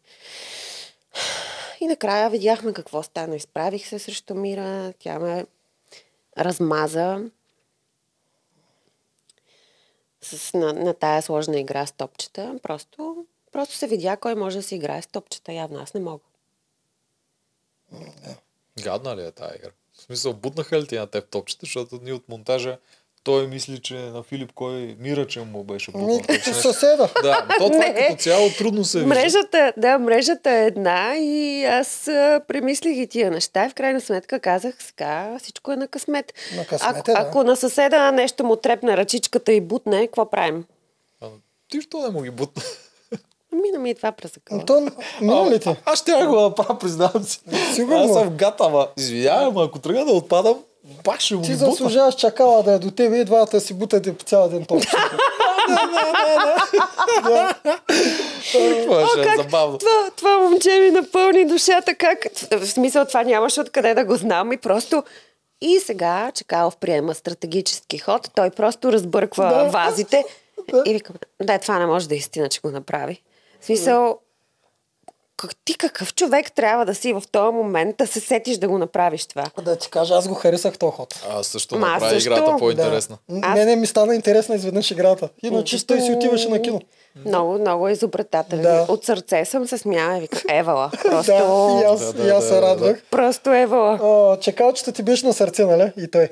И 1.82 1.88
накрая 1.88 2.30
видяхме 2.30 2.74
какво 2.74 3.04
стана. 3.04 3.36
Изправих 3.36 3.88
се 3.88 4.00
срещу 4.00 4.36
Мира, 4.36 4.94
тя 5.00 5.20
ме 5.20 5.46
размаза 6.38 7.30
с, 10.22 10.54
на, 10.54 10.74
на 10.74 10.94
тая 10.94 11.22
сложна 11.22 11.60
игра 11.60 11.86
с 11.86 11.92
топчета. 11.92 12.60
Просто, 12.64 13.26
просто 13.52 13.76
се 13.76 13.88
видя 13.88 14.18
кой 14.18 14.36
може 14.36 14.58
да 14.58 14.64
си 14.64 14.76
играе 14.76 15.02
с 15.02 15.08
топчета. 15.08 15.54
Явно 15.54 15.80
аз 15.80 15.94
не 15.94 16.00
мога. 16.02 16.24
Гадна 18.84 19.16
ли 19.16 19.26
е 19.26 19.32
тази 19.32 19.56
игра? 19.56 19.70
В 19.94 20.02
смисъл, 20.02 20.34
бутнаха 20.34 20.82
ли 20.82 20.88
ти 20.88 20.96
на 20.96 21.08
теб 21.08 21.30
топчета, 21.30 21.66
защото 21.66 22.00
ние 22.02 22.14
от 22.14 22.30
монтажа 22.30 22.78
той 23.24 23.48
мисли, 23.48 23.80
че 23.80 23.94
на 23.94 24.24
Филип 24.24 24.52
кой 24.56 24.96
мира, 25.00 25.28
че 25.28 25.40
му 25.40 25.64
беше 25.64 25.92
бутнал. 25.92 26.08
Ми, 26.16 26.22
като 26.24 26.54
съседа. 26.54 27.10
Да, 27.24 27.48
то 27.58 27.70
това 27.70 27.86
Не. 27.86 27.94
като 27.96 28.24
цяло 28.24 28.50
трудно 28.58 28.86
се 28.86 28.98
вижда. 28.98 29.10
Мрежата, 29.10 29.74
да, 29.78 30.00
мрежата 30.00 30.52
е 30.52 30.66
една 30.66 31.18
и 31.18 31.66
аз 31.66 32.08
а, 32.08 32.42
премислих 32.48 32.98
и 32.98 33.08
тия 33.08 33.32
неща 33.32 33.66
и 33.66 33.70
в 33.70 33.74
крайна 33.74 34.02
сметка 34.02 34.40
казах, 34.40 34.76
сега 34.80 35.38
всичко 35.40 35.72
е 35.72 35.76
на 35.76 35.88
късмет. 35.88 36.34
На 36.56 36.66
късмет 36.66 36.96
ако, 36.98 37.12
е, 37.12 37.14
да. 37.14 37.20
ако 37.22 37.44
на 37.44 37.56
съседа 37.56 38.12
нещо 38.12 38.44
му 38.44 38.56
трепне 38.56 38.98
ръчичката 38.98 39.54
и 39.54 39.62
бутне, 39.62 40.08
какво 40.08 40.30
правим? 40.30 40.66
А, 41.22 41.28
Ти 41.70 41.82
що 41.82 42.02
не 42.02 42.10
му 42.10 42.22
ги 42.22 42.30
бутна? 42.30 42.64
Мина 43.64 43.80
ми 43.80 43.90
и 43.90 43.96
това 43.96 44.12
през 44.12 44.38
акъла. 44.38 44.66
То, 44.66 44.88
мина 45.22 45.52
ли? 45.52 45.60
Аз 45.86 46.00
ще 46.00 46.12
го 46.12 46.42
направя, 46.42 46.80
признавам 46.80 47.24
си. 47.24 47.40
Сигурно. 47.74 48.04
Аз 48.04 48.14
съм 48.14 48.86
извинявай, 48.98 49.46
ама 49.46 49.64
ако 49.64 49.80
тръгна 49.80 50.06
да 50.06 50.12
отпадам, 50.12 50.64
пак 51.04 51.20
ще 51.20 51.36
му 51.36 51.42
Ти 51.42 51.54
заслужаваш 51.56 52.16
чакала 52.16 52.64
да 52.64 52.72
е 52.72 52.80
до 52.80 52.92
тебе 52.92 53.18
и 53.18 53.26
двата 53.26 53.62
си 53.62 53.74
бутате 53.74 54.18
по 54.18 54.24
цял 54.24 54.50
ден 54.50 54.66
толкова. 54.66 54.90
Това 58.86 59.08
ще 59.08 59.22
е 59.22 59.24
как? 59.24 59.38
забавно. 59.38 59.78
Това, 59.78 60.10
това 60.16 60.40
момче 60.40 60.80
ми 60.80 60.92
напълни 60.92 61.46
душата. 61.46 61.96
Как? 61.96 62.18
В 62.52 62.66
смисъл, 62.66 63.06
това 63.06 63.24
нямаше 63.24 63.62
откъде 63.62 63.94
да 63.94 64.06
го 64.06 64.16
знам 64.16 64.52
и 64.52 64.58
просто... 64.58 65.04
И 65.62 65.80
сега 65.80 66.32
Чакалов 66.36 66.78
приема 66.78 67.14
стратегически 67.14 67.98
ход. 67.98 68.30
Той 68.36 68.50
просто 68.50 68.92
разбърква 68.94 69.44
Да. 69.50 69.64
вазите. 69.64 70.26
Да. 70.72 70.84
И 70.86 70.94
викам, 70.94 71.16
да, 71.42 71.58
това 71.60 71.80
не 71.80 71.86
може 71.86 72.10
да 72.10 72.16
е 72.16 72.18
истина, 72.18 72.50
че 72.50 72.62
го 72.62 72.72
направи. 72.72 73.22
В 73.62 73.66
смисъл, 73.66 74.14
как, 74.14 74.20
ти 75.66 75.76
какъв 75.76 76.14
човек 76.14 76.52
трябва 76.52 76.86
да 76.86 76.96
си 76.96 77.14
в 77.14 77.24
този 77.32 77.54
момент 77.54 77.96
да 77.98 78.08
се 78.08 78.20
сетиш 78.20 78.58
да 78.58 78.68
го 78.68 78.78
направиш 78.78 79.26
това? 79.26 79.44
да 79.62 79.76
ти 79.76 79.90
кажа, 79.90 80.14
аз 80.14 80.28
го 80.28 80.34
харесах 80.34 80.78
този 80.78 80.92
ход. 80.92 81.26
Аз 81.30 81.48
също 81.48 81.78
Ма, 81.78 81.88
аз 81.88 81.94
направя 81.94 82.12
също. 82.12 82.30
играта 82.30 82.58
по-интересна. 82.58 83.18
Да. 83.30 83.40
Аз- 83.44 83.56
Мене 83.56 83.76
ми 83.76 83.88
стана 83.88 84.16
интересна 84.16 84.56
изведнъж 84.56 84.92
играта. 84.92 85.30
Иначе 85.44 85.88
той 85.88 86.02
си 86.02 86.12
отиваше 86.12 86.50
на 86.50 86.62
кино. 86.62 86.82
Много, 87.26 87.54
много 87.54 87.88
е 87.88 87.92
изобретателен. 87.92 88.62
Да. 88.62 88.86
От 88.90 89.06
сърце 89.06 89.46
съм 89.46 89.68
се 89.68 89.78
смяла 89.78 90.18
и 90.18 90.22
викам, 90.22 90.42
евала. 90.50 90.92
Просто, 91.04 91.32
Да, 91.32 91.38
и 91.82 91.86
аз, 91.86 92.00
Да, 92.02 92.14
да, 92.14 92.24
и 92.24 92.30
аз 92.30 92.44
да, 92.44 92.48
се 92.48 92.56
да, 92.56 92.62
радвах. 92.62 93.02
просто 93.04 93.50
евала. 93.52 94.00
О, 94.02 94.38
чакалчета 94.38 94.92
ти 94.92 95.04
беше 95.04 95.26
на 95.26 95.34
сърце, 95.34 95.66
нали? 95.66 95.92
И 95.98 96.08
той. 96.08 96.30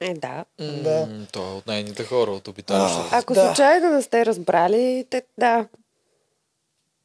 Е, 0.00 0.14
да. 0.14 0.44
Да. 0.58 1.06
М, 1.06 1.26
Той 1.32 1.42
е 1.44 1.48
от 1.48 1.66
нейните 1.66 2.04
хора, 2.04 2.30
от 2.30 2.48
обиталището. 2.48 3.04
Ако 3.12 3.34
Да. 3.34 3.46
случайно 3.46 3.90
не 3.90 4.02
сте 4.02 4.26
разбрали, 4.26 5.04
те, 5.10 5.22
да. 5.38 5.66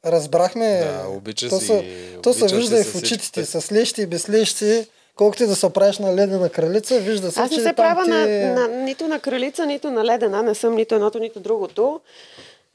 Разбрахме. 0.06 0.78
Да, 0.78 1.08
обича 1.08 1.48
то 1.48 1.60
си, 1.60 1.66
Се, 1.66 1.84
то 2.22 2.32
се 2.32 2.56
вижда 2.56 2.80
и 2.80 2.84
в 2.84 2.94
очите 2.94 3.32
ти, 3.32 3.44
с 3.44 3.72
лещи 3.72 4.02
и 4.02 4.06
без 4.06 4.28
лещи. 4.30 4.86
Колкото 5.16 5.42
и 5.42 5.46
да 5.46 5.56
се 5.56 5.70
правиш 5.70 5.98
на 5.98 6.14
ледена 6.16 6.48
кралица, 6.48 7.00
вижда 7.00 7.32
се, 7.32 7.40
Аз 7.40 7.50
не 7.50 7.62
се 7.62 7.72
правя 7.72 8.04
ти... 8.04 8.10
на, 8.10 8.26
на, 8.54 8.68
нито 8.68 9.08
на 9.08 9.20
кралица, 9.20 9.66
нито 9.66 9.90
на 9.90 10.04
ледена. 10.04 10.42
Не 10.42 10.54
съм 10.54 10.74
нито 10.74 10.94
едното, 10.94 11.18
нито 11.18 11.40
другото. 11.40 12.00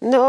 Но 0.02 0.20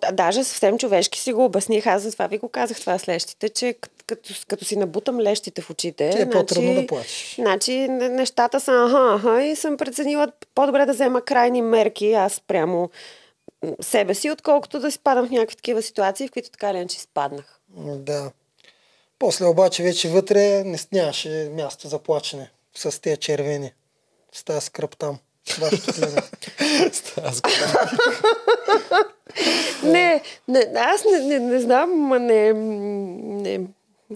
да, 0.00 0.12
даже 0.12 0.44
съвсем 0.44 0.78
човешки 0.78 1.20
си 1.20 1.32
го 1.32 1.44
обясних. 1.44 1.86
Аз 1.86 2.02
затова 2.02 2.26
ви 2.26 2.38
го 2.38 2.48
казах 2.48 2.80
това 2.80 2.98
с 2.98 3.08
лещите, 3.08 3.48
че 3.48 3.74
като, 4.06 4.34
като, 4.48 4.64
си 4.64 4.76
набутам 4.76 5.20
лещите 5.20 5.62
в 5.62 5.70
очите, 5.70 6.10
Ти 6.10 6.22
е 6.22 6.30
по-трудно 6.30 6.74
да 6.74 6.86
плачеш. 6.86 7.34
Значи 7.34 7.88
не- 7.88 8.08
нещата 8.08 8.60
са 8.60 8.72
аха, 8.72 9.14
аха 9.14 9.42
и 9.42 9.56
съм 9.56 9.76
преценила 9.76 10.28
по-добре 10.54 10.86
да 10.86 10.92
взема 10.92 11.20
крайни 11.22 11.62
мерки. 11.62 12.12
Аз 12.12 12.42
прямо 12.48 12.90
себе 13.80 14.14
си, 14.14 14.30
отколкото 14.30 14.80
да 14.80 14.88
изпадам 14.88 15.28
в 15.28 15.30
някакви 15.30 15.56
такива 15.56 15.82
ситуации, 15.82 16.28
в 16.28 16.30
които 16.30 16.50
така 16.50 16.70
или 16.70 16.76
иначе 16.76 16.96
изпаднах. 16.96 17.60
Да. 17.78 18.30
После 19.18 19.46
обаче 19.46 19.82
вече 19.82 20.08
вътре 20.08 20.64
не 20.64 20.78
нямаше 20.92 21.50
място 21.52 21.88
за 21.88 21.98
плачене 21.98 22.50
с 22.74 23.00
тези 23.00 23.16
червени. 23.16 23.72
С 24.32 24.44
тази 24.44 24.66
скръп 24.66 24.96
там. 24.96 25.18
Вашето 25.58 25.92
племе. 25.92 26.16
Аз 27.22 27.42
Не, 29.82 30.22
не, 30.48 30.72
аз 30.76 31.04
не, 31.04 31.18
не, 31.18 31.38
не 31.38 31.60
знам, 31.60 31.90
ма 31.90 32.18
не, 32.18 32.52
не. 32.52 33.60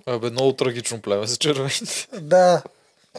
Абе, 0.07 0.31
много 0.31 0.53
трагично 0.53 1.01
племе 1.01 1.27
с 1.27 1.37
червените. 1.37 2.07
да, 2.21 2.63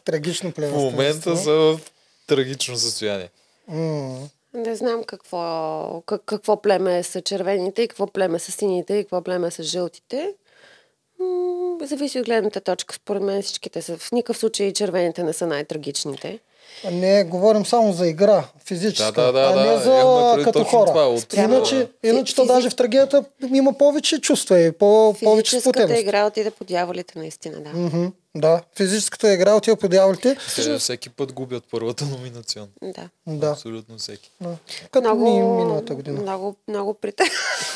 трагично 0.06 0.52
племе. 0.52 0.72
В 0.72 0.76
момента 0.76 1.38
са 1.38 1.52
в 1.52 1.80
трагично 2.28 2.78
състояние. 2.78 3.30
М, 3.68 4.30
Не 4.54 4.76
знам 4.76 5.04
какво, 5.04 5.39
как, 6.02 6.22
какво 6.24 6.58
племе 6.58 7.04
са 7.04 7.22
червените 7.22 7.82
и 7.82 7.88
какво 7.88 8.08
племе 8.08 8.39
са 8.39 8.52
сините 8.52 8.93
и 8.93 9.04
какво 9.04 9.22
племе 9.22 9.52
са 9.52 9.64
жълтите. 9.64 10.34
М, 11.20 11.26
зависи 11.82 12.20
от 12.20 12.26
гледната 12.26 12.62
точка. 12.62 12.95
Според 12.95 13.24
мен 13.24 13.41
всичките 13.41 13.82
са. 13.82 13.97
В 13.97 14.12
никакъв 14.12 14.38
случай 14.38 14.74
червените 14.74 15.24
не 15.24 15.34
са 15.34 15.47
най-трагичните. 15.47 16.39
Не, 16.86 17.24
говорим 17.24 17.66
само 17.66 17.93
за 17.93 18.08
игра, 18.08 18.43
физическа, 18.60 19.12
Да, 19.14 19.26
да, 19.26 19.32
да, 19.34 19.52
а 19.52 19.66
не 19.66 19.72
да, 19.72 19.80
за 19.80 20.43
като 20.43 20.64
хора. 20.64 20.86
това, 20.86 21.06
от- 21.06 21.34
Иначе, 21.34 21.88
иначе 22.04 22.36
то 22.36 22.41
физи- 22.41 22.47
даже 22.47 22.70
в 22.70 22.76
трагедията 22.76 23.24
има 23.47 23.74
повече 23.74 24.22
чувства 24.22 24.60
и 24.60 24.72
по, 24.72 24.86
повече 25.16 25.50
Физическата 25.50 25.62
сплотеност. 25.62 26.02
игра 26.02 26.26
отиде 26.26 26.52
по 26.52 26.64
дяволите, 26.64 27.20
наистина, 27.20 27.60
да. 27.62 27.70
Мгм, 27.70 28.06
да, 28.36 28.62
физическата 28.76 29.34
игра 29.34 29.54
отива 29.54 29.78
по 29.78 29.88
дяволите. 29.88 30.38
Те 30.56 30.78
всеки 30.78 31.10
път 31.10 31.34
губят 31.34 31.64
първата 31.72 32.06
номинацион. 32.06 32.68
да. 32.84 33.10
Да, 33.28 33.48
Абсолютно 33.48 33.98
всеки. 33.98 34.32
да. 34.42 34.50
Като 34.92 35.02
Много, 35.02 35.24
ми 35.26 35.64
миналата 35.64 35.96
година. 35.96 36.22
много, 36.22 36.56
много 36.68 36.94
прите. 36.94 37.24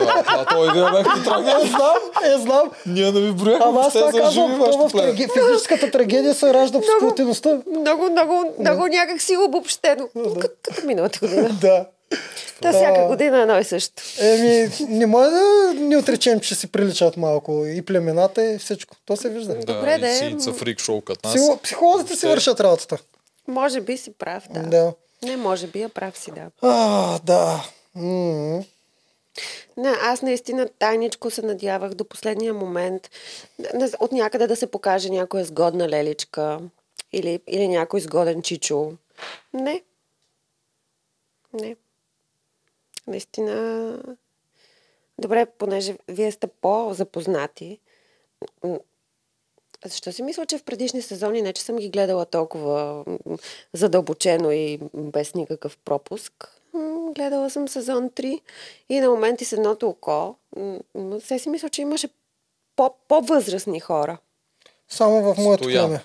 да, 0.00 0.24
а 0.26 0.44
той 0.44 0.72
вие 0.72 0.82
бяхте 0.82 1.20
Е, 1.20 1.24
трагедия. 1.24 1.60
знам, 1.60 1.96
е, 2.24 2.38
знам. 2.38 2.70
Ние 2.86 3.12
не 3.12 3.20
ви 3.20 3.32
брояхме, 3.32 3.66
Ама 3.66 3.80
аз 3.80 3.92
това 3.92 4.12
казвам, 4.12 4.58
в 4.58 4.90
траги... 4.92 5.28
физическата 5.38 5.90
трагедия 5.90 6.34
се 6.34 6.54
ражда 6.54 6.78
в 6.78 6.84
сплотеността. 6.96 7.60
много, 7.70 8.10
много, 8.10 8.54
много 8.60 8.86
някак 8.86 9.20
си 9.20 9.36
обобщено. 9.38 10.08
Като, 10.14 10.54
като 10.62 10.86
миналата 10.86 11.18
година. 11.18 11.48
Да. 11.60 11.86
Та 12.62 12.72
всяка 12.72 13.06
година 13.06 13.38
е 13.38 13.42
едно 13.42 13.58
и 13.58 13.64
също. 13.64 14.02
Еми, 14.20 14.68
не 14.80 15.06
може 15.06 15.30
да 15.30 15.40
ни 15.74 15.96
отречем, 15.96 16.40
че 16.40 16.54
си 16.54 16.66
приличат 16.66 17.16
малко 17.16 17.66
и 17.66 17.82
племената 17.82 18.44
и 18.44 18.58
всичко. 18.58 18.96
То 19.04 19.16
се 19.16 19.28
вижда. 19.28 19.54
Да, 19.54 19.60
Добре, 19.66 19.94
и 19.94 20.00
да 20.00 20.08
е. 20.08 20.14
си 20.14 20.34
са 20.38 20.52
фрик 20.52 20.80
шоу 20.80 21.00
като 21.00 21.28
нас. 21.28 21.34
Психо- 21.34 21.58
Психолозите 21.58 22.16
си 22.16 22.26
вършат 22.26 22.60
работата. 22.60 22.98
Може 23.48 23.80
би 23.80 23.96
си 23.96 24.12
прав, 24.12 24.44
да. 24.50 24.62
Да. 24.62 24.92
Не, 25.22 25.36
може 25.36 25.66
би, 25.66 25.82
а 25.82 25.88
прав 25.88 26.18
си, 26.18 26.30
да. 26.30 26.46
А, 26.62 27.18
да. 27.18 27.64
М, 27.94 28.62
Не, 29.76 29.94
аз 30.02 30.22
наистина 30.22 30.68
тайничко 30.78 31.30
се 31.30 31.42
надявах 31.42 31.90
до 31.90 32.04
последния 32.04 32.54
момент 32.54 33.10
от 33.98 34.12
някъде 34.12 34.46
да 34.46 34.56
се 34.56 34.66
покаже 34.66 35.10
някоя 35.10 35.44
сгодна 35.44 35.88
леличка 35.88 36.58
или, 37.12 37.40
или 37.46 37.68
някой 37.68 38.00
сгоден 38.00 38.42
чичо. 38.42 38.92
Не. 39.54 39.82
Не. 41.52 41.76
Наистина. 43.06 43.98
Добре, 45.18 45.46
понеже 45.48 45.96
вие 46.08 46.32
сте 46.32 46.46
по-запознати. 46.46 47.80
Защо 49.84 50.12
си 50.12 50.22
мисля, 50.22 50.46
че 50.46 50.58
в 50.58 50.64
предишни 50.64 51.02
сезони 51.02 51.42
не, 51.42 51.52
че 51.52 51.62
съм 51.62 51.76
ги 51.76 51.88
гледала 51.90 52.26
толкова 52.26 53.04
задълбочено 53.72 54.50
и 54.50 54.78
без 54.94 55.34
никакъв 55.34 55.78
пропуск. 55.78 56.60
Гледала 57.10 57.50
съм 57.50 57.68
сезон 57.68 58.10
3 58.10 58.40
и 58.88 59.00
на 59.00 59.10
моменти 59.10 59.44
с 59.44 59.52
едното 59.52 59.88
око. 59.88 60.34
м, 60.56 60.78
м, 60.94 61.20
Се 61.20 61.38
си 61.38 61.48
мисля, 61.48 61.68
че 61.68 61.82
имаше 61.82 62.08
по- 62.76 62.94
по-възрастни 63.08 63.80
хора. 63.80 64.18
Само 64.88 65.22
в 65.24 65.38
моето 65.38 65.64
Стоян. 65.64 65.86
племе. 65.86 66.04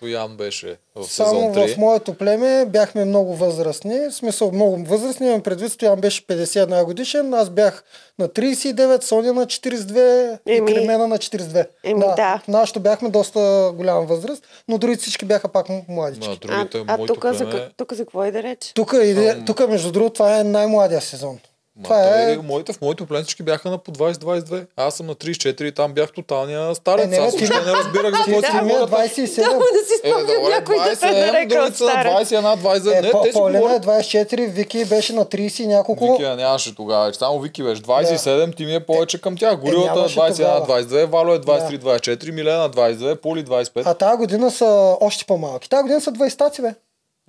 Стоян 0.00 0.36
беше 0.36 0.76
в 0.96 1.04
Само 1.04 1.30
сезон 1.30 1.52
в 1.52 1.56
3. 1.56 1.78
моето 1.78 2.14
племе 2.14 2.66
бяхме 2.68 3.04
много 3.04 3.34
възрастни. 3.36 3.98
В 3.98 4.12
смисъл 4.14 4.52
много 4.52 4.76
възрастни. 4.76 5.26
Имам 5.26 5.42
предвид, 5.42 5.72
Стоян 5.72 6.00
беше 6.00 6.26
51 6.26 6.84
годишен. 6.84 7.34
Аз 7.34 7.50
бях 7.50 7.84
на 8.18 8.28
39, 8.28 9.02
Соня 9.02 9.32
на 9.32 9.46
42 9.46 10.38
Еми. 10.46 10.70
и 10.70 10.74
Кремена 10.74 11.08
на 11.08 11.18
42. 11.18 11.66
Еми, 11.84 12.00
да. 12.16 12.40
В 12.44 12.48
нашото 12.48 12.80
бяхме 12.80 13.08
доста 13.08 13.72
голяма 13.76 14.00
възраст, 14.00 14.44
но 14.68 14.78
другите 14.78 15.02
всички 15.02 15.24
бяха 15.24 15.48
пак 15.48 15.66
младички. 15.88 16.38
А, 16.48 16.66
а 16.86 16.96
моето 16.96 17.14
тук, 17.14 17.24
за, 17.32 17.44
племе... 17.44 17.50
ка- 17.50 17.70
тук 17.76 17.92
за 17.92 18.02
какво 18.04 18.24
и 18.24 18.32
да 18.32 18.42
реч? 18.42 18.72
Тук, 18.74 18.94
иде, 19.04 19.42
тук, 19.46 19.68
между 19.68 19.92
другото, 19.92 20.12
това 20.12 20.38
е 20.40 20.44
най-младия 20.44 21.00
сезон. 21.00 21.38
Ма 21.80 21.84
Това 21.84 22.02
той, 22.02 22.32
е... 22.32 22.36
моите, 22.36 22.72
в 22.72 22.80
моите 22.80 23.06
плен 23.06 23.22
всички 23.22 23.42
бяха 23.42 23.70
на 23.70 23.78
по 23.78 23.90
20-22. 23.90 24.66
Аз 24.76 24.94
съм 24.94 25.06
на 25.06 25.14
34 25.14 25.62
и 25.62 25.72
там 25.72 25.92
бях 25.92 26.12
тоталния 26.12 26.74
старец. 26.74 27.04
Е, 27.04 27.08
не, 27.08 27.16
Аз 27.16 27.34
въобще 27.34 27.60
не 27.60 27.72
разбирах 27.72 28.12
за 28.12 28.18
какво 28.24 28.40
си 28.40 28.56
е 28.56 28.60
говорят. 28.60 28.90
27. 28.90 29.26
Само 29.26 29.58
да 29.58 29.86
си 29.86 29.94
Е, 30.04 30.08
спомням 30.10 30.42
някой 30.50 30.76
да 30.76 30.84
те 30.84 31.06
27, 31.06 31.26
нарека 31.26 31.42
от 31.42 31.48
другите 31.48 31.76
са 31.76 31.84
на 31.84 31.90
старец. 31.90 32.28
21, 32.28 32.56
22. 32.56 32.98
Е, 32.98 33.02
не, 33.02 33.10
по, 33.10 33.22
те 33.22 33.32
си 33.32 33.38
е 33.38 33.40
говорят. 33.40 33.86
24, 33.86 34.50
Вики 34.50 34.84
беше 34.84 35.12
на 35.12 35.24
30 35.26 35.60
и 35.62 35.66
няколко. 35.66 36.12
Вики 36.12 36.22
я 36.22 36.36
нямаше 36.36 36.74
тогава. 36.74 37.14
Само 37.14 37.40
Вики 37.40 37.62
беше 37.62 37.82
27, 37.82 38.56
ти 38.56 38.64
ми 38.64 38.74
е 38.74 38.80
повече 38.80 39.20
към 39.20 39.36
тях. 39.36 39.56
Горилата 39.60 39.94
нямаше 39.94 40.18
21, 40.18 40.36
тогава. 40.36 40.82
22, 40.82 41.04
Вало 41.06 41.34
е 41.34 41.38
23, 41.38 41.78
24, 41.78 42.30
Милена 42.30 42.70
22, 42.70 43.16
Поли 43.16 43.44
25. 43.44 43.82
А 43.84 43.94
тази 43.94 44.16
година 44.16 44.50
са 44.50 44.96
още 45.00 45.24
по-малки. 45.24 45.68
Тази 45.68 45.82
година 45.82 46.00
са 46.00 46.12
20 46.12 46.28
стаци, 46.28 46.62
бе. 46.62 46.74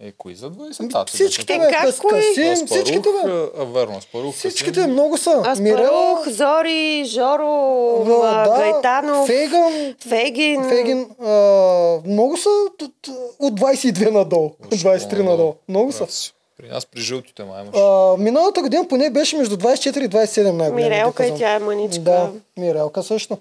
Е, 0.04 0.12
кои 0.12 0.36
са 0.36 0.50
20 0.50 0.92
тати? 0.92 1.14
Всичките, 1.14 1.54
Е, 1.54 1.60
бе. 1.60 1.68
как 1.72 1.86
Къс, 1.86 2.00
кои? 2.00 2.10
Касим, 2.10 2.66
всичките, 2.68 3.10
бе. 3.10 3.32
А, 3.58 3.66
верно, 3.66 3.98
Аспарух. 3.98 4.36
Всичките 4.36 4.72
Касим. 4.74 4.92
много 4.92 5.18
са. 5.18 5.32
Аспарух, 5.32 5.60
Мирела, 5.60 6.24
Зори, 6.28 7.04
Жоро, 7.06 8.04
да, 8.06 8.46
Гайтанов, 8.58 9.28
Фейган, 9.28 9.96
Фегин. 10.00 10.64
Фегин, 10.70 11.08
а, 11.22 11.32
много 12.06 12.38
са 12.38 12.50
от, 12.50 12.82
от 13.40 13.60
22 13.60 14.10
надолу, 14.12 14.52
от 14.64 14.76
23 14.76 15.24
надолу. 15.24 15.54
Много 15.70 15.92
са. 15.92 16.00
Прав. 16.00 16.34
При 16.58 16.68
нас 16.68 16.86
при 16.86 17.02
жълтите 17.02 17.44
май 17.44 17.62
имаш. 17.62 17.76
А, 17.78 18.16
миналата 18.18 18.62
година 18.62 18.88
поне 18.88 19.10
беше 19.10 19.38
между 19.38 19.58
24 19.58 20.06
и 20.06 20.10
27 20.10 20.52
най-големия 20.52 20.90
Мирелка 20.90 21.26
и 21.26 21.34
тя 21.38 21.52
е 21.52 21.60
маничка. 21.60 22.02
Да, 22.02 22.30
Мирелка 22.58 23.04
също. 23.04 23.38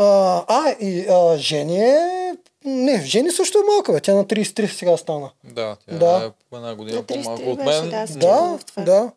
А, 0.00 0.04
а 0.48 0.70
и 0.72 1.06
а, 1.06 1.36
Жени 1.38 1.80
е... 1.80 2.32
Не, 2.64 3.02
Жени 3.02 3.30
също 3.30 3.58
е 3.58 3.66
малка, 3.66 3.92
бе. 3.92 4.00
Тя 4.00 4.14
на 4.14 4.24
33 4.24 4.66
сега 4.68 4.96
стана. 4.96 5.30
Да, 5.44 5.76
тя 5.88 5.96
Да. 5.96 6.32
е 6.52 6.56
една 6.56 6.74
година 6.74 6.96
На 6.98 7.02
33 7.04 7.22
по-малко 7.24 7.50
от 7.50 7.58
беше, 7.58 7.80
мен. 7.80 7.90
да, 7.90 8.06
с- 8.06 8.16
Да, 8.16 8.58
това. 8.66 8.82
да. 8.84 9.10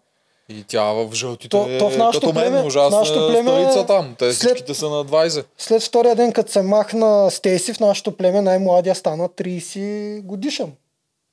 И 0.50 0.64
тя 0.64 0.84
в 0.84 1.10
жълтите 1.14 1.50
То- 1.50 1.68
е 1.70 1.78
то 1.78 1.90
в 1.90 1.98
нашото 1.98 2.28
като 2.28 2.40
мен, 2.40 2.44
племе- 2.46 2.62
в 2.62 2.66
ужасна 2.66 3.00
нашото 3.00 3.28
племе 3.28 3.52
старица 3.52 3.86
там. 3.86 4.16
Те 4.20 4.26
след- 4.26 4.36
всичките 4.48 4.74
са 4.74 4.90
на 4.90 5.06
20. 5.06 5.46
След 5.58 5.84
втория 5.84 6.16
ден, 6.16 6.34
като 6.34 6.52
се 6.52 6.62
махна 6.62 7.32
Стейси 7.32 7.74
в 7.74 7.80
нашото 7.80 8.12
племе, 8.12 8.42
най-младия 8.42 8.96
стана 8.96 9.30
30 9.30 9.82
годишен. 10.22 10.72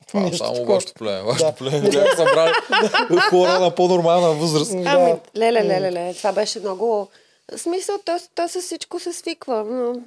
Това 0.07 0.21
е 0.21 0.25
Нещо 0.25 0.37
само 0.39 0.55
такова. 0.55 0.75
вашето 0.75 0.95
племе. 0.95 1.23
Вашето 1.23 1.45
Да. 1.45 1.53
племе 1.53 1.81
бяха 1.83 2.17
събрали 2.17 2.53
хора 3.31 3.61
на 3.61 3.71
по-нормална 3.71 4.31
възраст. 4.31 4.73
Ами, 4.77 5.15
леле, 5.37 5.65
леле, 5.65 5.81
леле, 5.83 6.15
това 6.15 6.33
беше 6.33 6.61
много... 6.61 7.09
В 7.57 7.59
смисъл, 7.59 7.97
то, 8.05 8.19
то 8.35 8.49
с 8.49 8.61
всичко 8.61 9.01
се 9.01 9.13
свиква. 9.13 9.65
Но... 9.65 10.01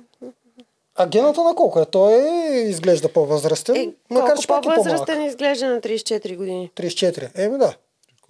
А 0.95 1.07
гената 1.07 1.43
на 1.43 1.55
колко 1.55 1.79
е? 1.79 1.85
Той 1.85 2.13
изглежда 2.55 3.13
по-възрастен. 3.13 3.75
Е, 3.75 3.89
макар, 4.09 4.39
че 4.39 4.47
пак 4.47 4.65
е 4.65 4.67
по-възрастен 4.67 5.21
изглежда 5.21 5.67
на 5.67 5.81
34 5.81 6.37
години. 6.37 6.71
34. 6.75 7.29
Еми 7.35 7.57
да. 7.57 7.75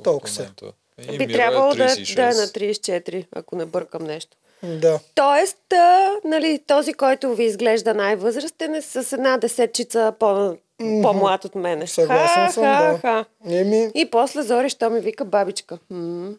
Толкова 0.03 0.29
се. 0.29 0.41
Момента. 0.41 0.65
Е, 0.97 1.17
Би 1.17 1.27
Мира 1.27 1.37
трябвало 1.37 1.73
да, 1.73 1.87
36. 1.87 2.15
да 2.15 2.21
е 2.23 2.25
на 2.25 2.47
34, 2.47 3.25
ако 3.35 3.55
не 3.55 3.65
бъркам 3.65 4.03
нещо. 4.03 4.37
Да. 4.63 4.99
Тоест, 5.15 5.73
а, 5.73 6.11
нали, 6.25 6.59
този, 6.67 6.93
който 6.93 7.35
ви 7.35 7.43
изглежда 7.43 7.93
най-възрастен 7.93 8.75
е 8.75 8.81
с 8.81 9.13
една 9.13 9.37
десетчица 9.37 10.13
по, 10.19 10.55
по-млад 10.77 11.45
от 11.45 11.55
мене. 11.55 11.87
Съгласен 11.87 12.45
ха, 12.45 12.51
съм, 12.51 12.63
ха, 12.63 12.91
да. 12.91 12.97
ха. 12.97 13.25
Еми, 13.45 13.91
И 13.95 14.09
после 14.09 14.41
Зори, 14.41 14.69
що 14.69 14.89
ми 14.89 14.99
вика 14.99 15.25
бабичка. 15.25 15.77
М. 15.89 16.31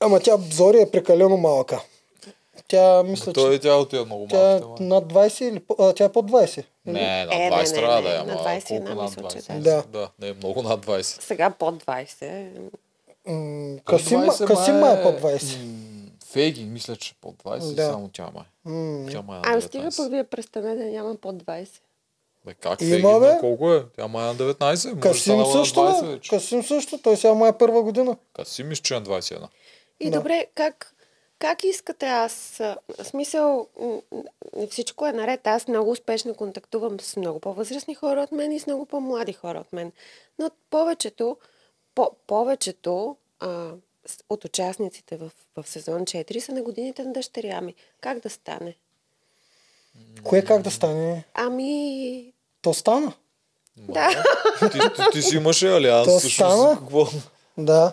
ама 0.00 0.20
тя 0.20 0.36
Зори 0.52 0.80
е 0.80 0.90
прекалено 0.90 1.36
малка. 1.36 1.80
Тя 2.68 3.02
мисля, 3.02 3.32
Той 3.32 3.50
че 3.50 3.56
и 3.56 3.60
тя 3.60 3.74
отива 3.74 4.04
много 4.04 4.26
тя 4.26 4.50
е 4.50 4.60
малко. 4.60 4.82
над 4.82 5.04
20 5.04 5.42
или 5.42 5.62
а, 5.78 5.92
тя 5.92 6.04
е 6.04 6.08
под 6.08 6.26
20. 6.26 6.64
Не, 6.86 7.00
Е, 7.22 7.26
не, 7.26 7.50
над 7.50 7.60
20 7.60 7.66
не, 7.66 7.72
трябва 7.72 7.96
не, 7.96 8.02
да 8.02 8.10
е. 8.10 8.12
на 8.14 8.22
ама 8.24 8.32
21 8.42 8.68
колко 8.78 8.94
над 8.94 9.16
мисля, 9.16 9.28
че 9.30 9.38
20? 9.38 9.58
да. 9.58 9.82
Да, 9.82 10.10
не 10.18 10.28
е 10.28 10.34
много 10.34 10.62
над 10.62 10.86
20. 10.86 11.02
Сега 11.20 11.50
под 11.50 11.74
20. 11.76 12.50
М, 13.26 13.78
Касим, 13.80 14.20
20 14.20 14.46
Касим 14.46 14.74
май 14.74 14.82
май 14.82 15.00
е 15.00 15.02
под 15.04 15.20
20. 15.22 15.56
м, 15.56 15.90
Фейги, 16.24 16.64
мисля, 16.64 16.96
че 16.96 17.14
под 17.14 17.34
20, 17.36 17.74
Да. 17.74 17.84
само 17.84 18.08
тя 18.08 18.28
май. 18.34 18.44
М, 18.66 19.06
Тя 19.10 19.22
май 19.22 19.38
е 19.38 19.42
Ами 19.44 19.54
на 19.54 19.62
стига 19.62 19.82
19. 19.82 19.96
пък 19.96 20.10
вие 20.10 20.24
престане 20.24 20.74
да 20.74 20.84
няма 20.84 21.14
под 21.16 21.36
20. 21.36 21.68
Бе, 22.46 22.54
как 22.54 22.80
Има, 22.80 22.90
Фейги, 22.90 23.02
бе. 23.02 23.08
на 23.26 23.40
колко 23.40 23.72
е? 23.72 23.84
Тя 23.88 24.06
май 24.06 24.24
е 24.24 24.28
на 24.28 24.34
19, 24.34 24.60
може 24.86 25.00
Касим 25.02 25.36
на 25.36 25.46
също, 25.46 25.80
20 25.80 26.02
бе. 26.02 26.08
вече. 26.08 26.30
Касим 26.30 26.62
също. 26.62 26.98
Той 26.98 27.16
сега 27.16 27.34
май 27.34 27.48
е 27.48 27.54
първа 27.54 27.82
година. 27.82 28.16
Касим 28.32 28.66
е 28.66 28.74
на 28.90 29.02
21. 29.02 29.48
И 30.00 30.10
Да. 30.10 30.16
добре, 30.16 30.46
как, 30.54 30.93
как 31.38 31.64
искате 31.64 32.06
аз? 32.06 32.56
В 32.98 33.04
смисъл, 33.04 33.68
всичко 34.70 35.06
е 35.06 35.12
наред. 35.12 35.46
Аз 35.46 35.68
много 35.68 35.90
успешно 35.90 36.34
контактувам 36.34 37.00
с 37.00 37.16
много 37.16 37.40
по-възрастни 37.40 37.94
хора 37.94 38.20
от 38.20 38.32
мен 38.32 38.52
и 38.52 38.60
с 38.60 38.66
много 38.66 38.86
по-млади 38.86 39.32
хора 39.32 39.58
от 39.58 39.72
мен. 39.72 39.92
Но 40.38 40.50
повечето, 40.70 41.36
по, 41.94 42.10
повечето 42.26 43.16
а, 43.40 43.70
от 44.30 44.44
участниците 44.44 45.16
в, 45.16 45.30
в 45.56 45.68
сезон 45.68 46.00
4 46.00 46.38
са 46.38 46.52
на 46.52 46.62
годините 46.62 47.04
на 47.04 47.12
дъщеря 47.12 47.60
ми. 47.60 47.74
Как 48.00 48.20
да 48.20 48.30
стане? 48.30 48.76
Кое 50.24 50.44
как 50.44 50.62
да 50.62 50.70
стане? 50.70 51.24
Ами, 51.34 52.32
То 52.62 52.74
стана. 52.74 53.12
да. 53.76 54.08
Ти, 54.72 54.78
ти, 54.78 55.02
ти 55.12 55.22
си 55.22 55.36
имаше 55.36 55.68
алианс. 55.68 56.06
То 56.06 56.20
стана. 56.20 56.78
Какво? 56.80 57.06
Да. 57.58 57.92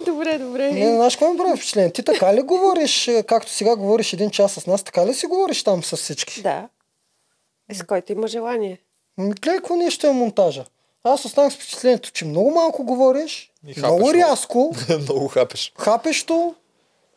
добре, 0.00 0.38
добре. 0.38 0.72
Не, 0.72 0.94
знаеш 0.94 1.16
какво 1.16 1.32
ми 1.32 1.38
прави 1.38 1.56
впечатление? 1.56 1.92
Ти 1.92 2.02
така 2.02 2.34
ли 2.34 2.42
говориш, 2.42 3.08
е, 3.08 3.22
както 3.22 3.50
сега 3.50 3.76
говориш 3.76 4.12
един 4.12 4.30
час 4.30 4.52
с 4.52 4.66
нас, 4.66 4.82
така 4.82 5.06
ли 5.06 5.14
си 5.14 5.26
говориш 5.26 5.62
там 5.62 5.84
с 5.84 5.96
всички? 5.96 6.42
Да. 6.42 6.68
Е, 7.70 7.74
С 7.74 7.82
който 7.82 8.12
има 8.12 8.26
желание. 8.28 8.78
Ами, 9.18 9.30
Гледай 9.32 9.56
какво 9.56 9.76
нещо 9.76 10.06
е 10.06 10.12
монтажа. 10.12 10.64
Аз 11.04 11.24
останах 11.24 11.52
с 11.52 11.56
впечатлението, 11.56 12.10
че 12.10 12.24
много 12.24 12.50
малко 12.50 12.84
говориш, 12.84 13.52
И 13.62 13.68
хапеш 13.68 13.78
много 13.78 13.98
много. 13.98 14.14
рязко, 14.14 14.74
Много 15.00 15.28
хапеш. 15.28 15.72
хапещо, 15.78 16.54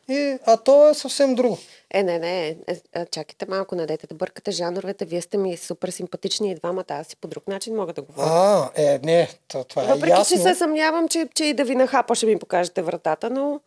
и, 0.10 0.38
а 0.46 0.58
то 0.58 0.90
е 0.90 0.94
съвсем 0.94 1.36
друго. 1.36 1.58
Е, 1.94 2.04
не, 2.04 2.20
не, 2.20 2.48
е, 2.48 2.56
е, 2.94 3.06
чакайте 3.06 3.46
малко, 3.50 3.76
надете 3.76 4.08
да 4.08 4.16
бъркате 4.16 4.52
жанровете. 4.52 5.06
Вие 5.06 5.22
сте 5.22 5.38
ми 5.38 5.58
супер 5.58 5.90
симпатични 5.90 6.52
и 6.52 6.56
двамата. 6.56 6.86
Аз 6.90 7.14
и 7.14 7.16
по 7.16 7.28
друг 7.28 7.48
начин 7.48 7.76
мога 7.76 7.94
да 7.94 8.02
говоря. 8.02 8.30
А, 8.30 8.70
е, 8.76 9.00
не, 9.04 9.30
то, 9.48 9.64
това 9.64 9.84
е 9.84 9.86
Въпреки, 9.86 10.10
ясно. 10.10 10.38
че 10.38 10.44
се 10.44 10.56
съмнявам, 10.56 11.08
че, 11.08 11.28
че 11.36 11.46
и 11.46 11.54
да 11.54 11.64
ви 11.64 11.76
нахапа 11.76 12.16
ще 12.16 12.26
ми 12.26 12.40
покажете 12.40 12.82
вратата, 12.82 13.30
но... 13.30 13.60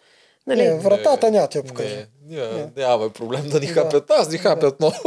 Нали, 0.46 0.68
Не, 0.68 0.78
вратата 0.78 1.30
няма 1.30 1.48
ти 1.48 1.58
я 1.58 1.64
покажа. 1.64 1.96
Не, 1.96 2.06
ние, 2.26 2.66
нямаме 2.76 3.12
проблем 3.12 3.48
да 3.48 3.60
ни 3.60 3.66
Да. 3.66 3.72
хапят. 3.72 4.10
Аз 4.10 4.30
ни 4.30 4.38
хапят 4.38 4.80
много. 4.80 4.96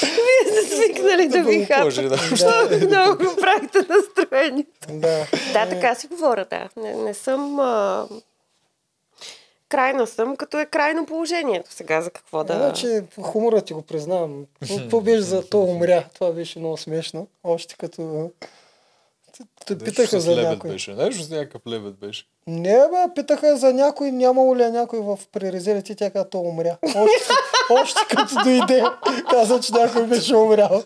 Вие 0.00 0.52
сте 0.52 0.76
свикнали 0.76 1.28
да 1.28 1.42
ви. 1.42 1.66
Що 2.36 2.86
много 2.86 3.24
го 3.24 3.36
правите 3.40 3.78
настроение. 3.88 4.66
Да. 4.88 5.26
Да, 5.52 5.68
така 5.68 5.94
си 5.94 6.06
говоря, 6.06 6.46
да. 6.50 6.68
Не, 6.76 6.94
не 6.94 7.14
съм... 7.14 7.60
А... 7.60 8.06
Крайна 9.74 10.06
съм, 10.06 10.36
като 10.36 10.58
е 10.60 10.66
крайно 10.66 11.06
положението 11.06 11.72
сега 11.72 12.02
за 12.02 12.10
какво 12.10 12.44
да... 12.44 12.54
Значи, 12.54 13.02
хумора 13.22 13.62
ти 13.62 13.72
го 13.72 13.82
признавам. 13.82 14.44
Какво 14.78 15.00
беше 15.00 15.20
за 15.20 15.48
то 15.48 15.62
умря? 15.62 16.04
Това 16.14 16.30
беше 16.30 16.58
много 16.58 16.76
смешно. 16.76 17.26
Още 17.44 17.74
като... 17.78 18.30
Те- 19.66 19.78
питаха 19.78 20.20
за 20.20 20.36
някой. 20.36 20.70
беше. 20.70 20.94
Нещо 20.94 21.22
с 21.22 21.30
някакъв 21.30 21.62
лебед 21.66 21.94
беше. 21.94 22.24
Не, 22.46 22.78
бе, 22.78 23.14
питаха 23.14 23.56
за 23.56 23.72
някой, 23.72 24.12
нямало 24.12 24.56
ли 24.56 24.62
е 24.62 24.70
някой 24.70 24.98
в 24.98 25.18
пререзерите, 25.32 25.94
тя 25.94 26.10
каза, 26.10 26.28
то 26.30 26.38
умря. 26.40 26.76
Още, 26.82 27.32
още 27.70 28.00
като 28.10 28.34
дойде, 28.44 28.84
каза, 29.30 29.60
че 29.60 29.72
някой 29.72 30.06
беше 30.06 30.36
умрял. 30.36 30.82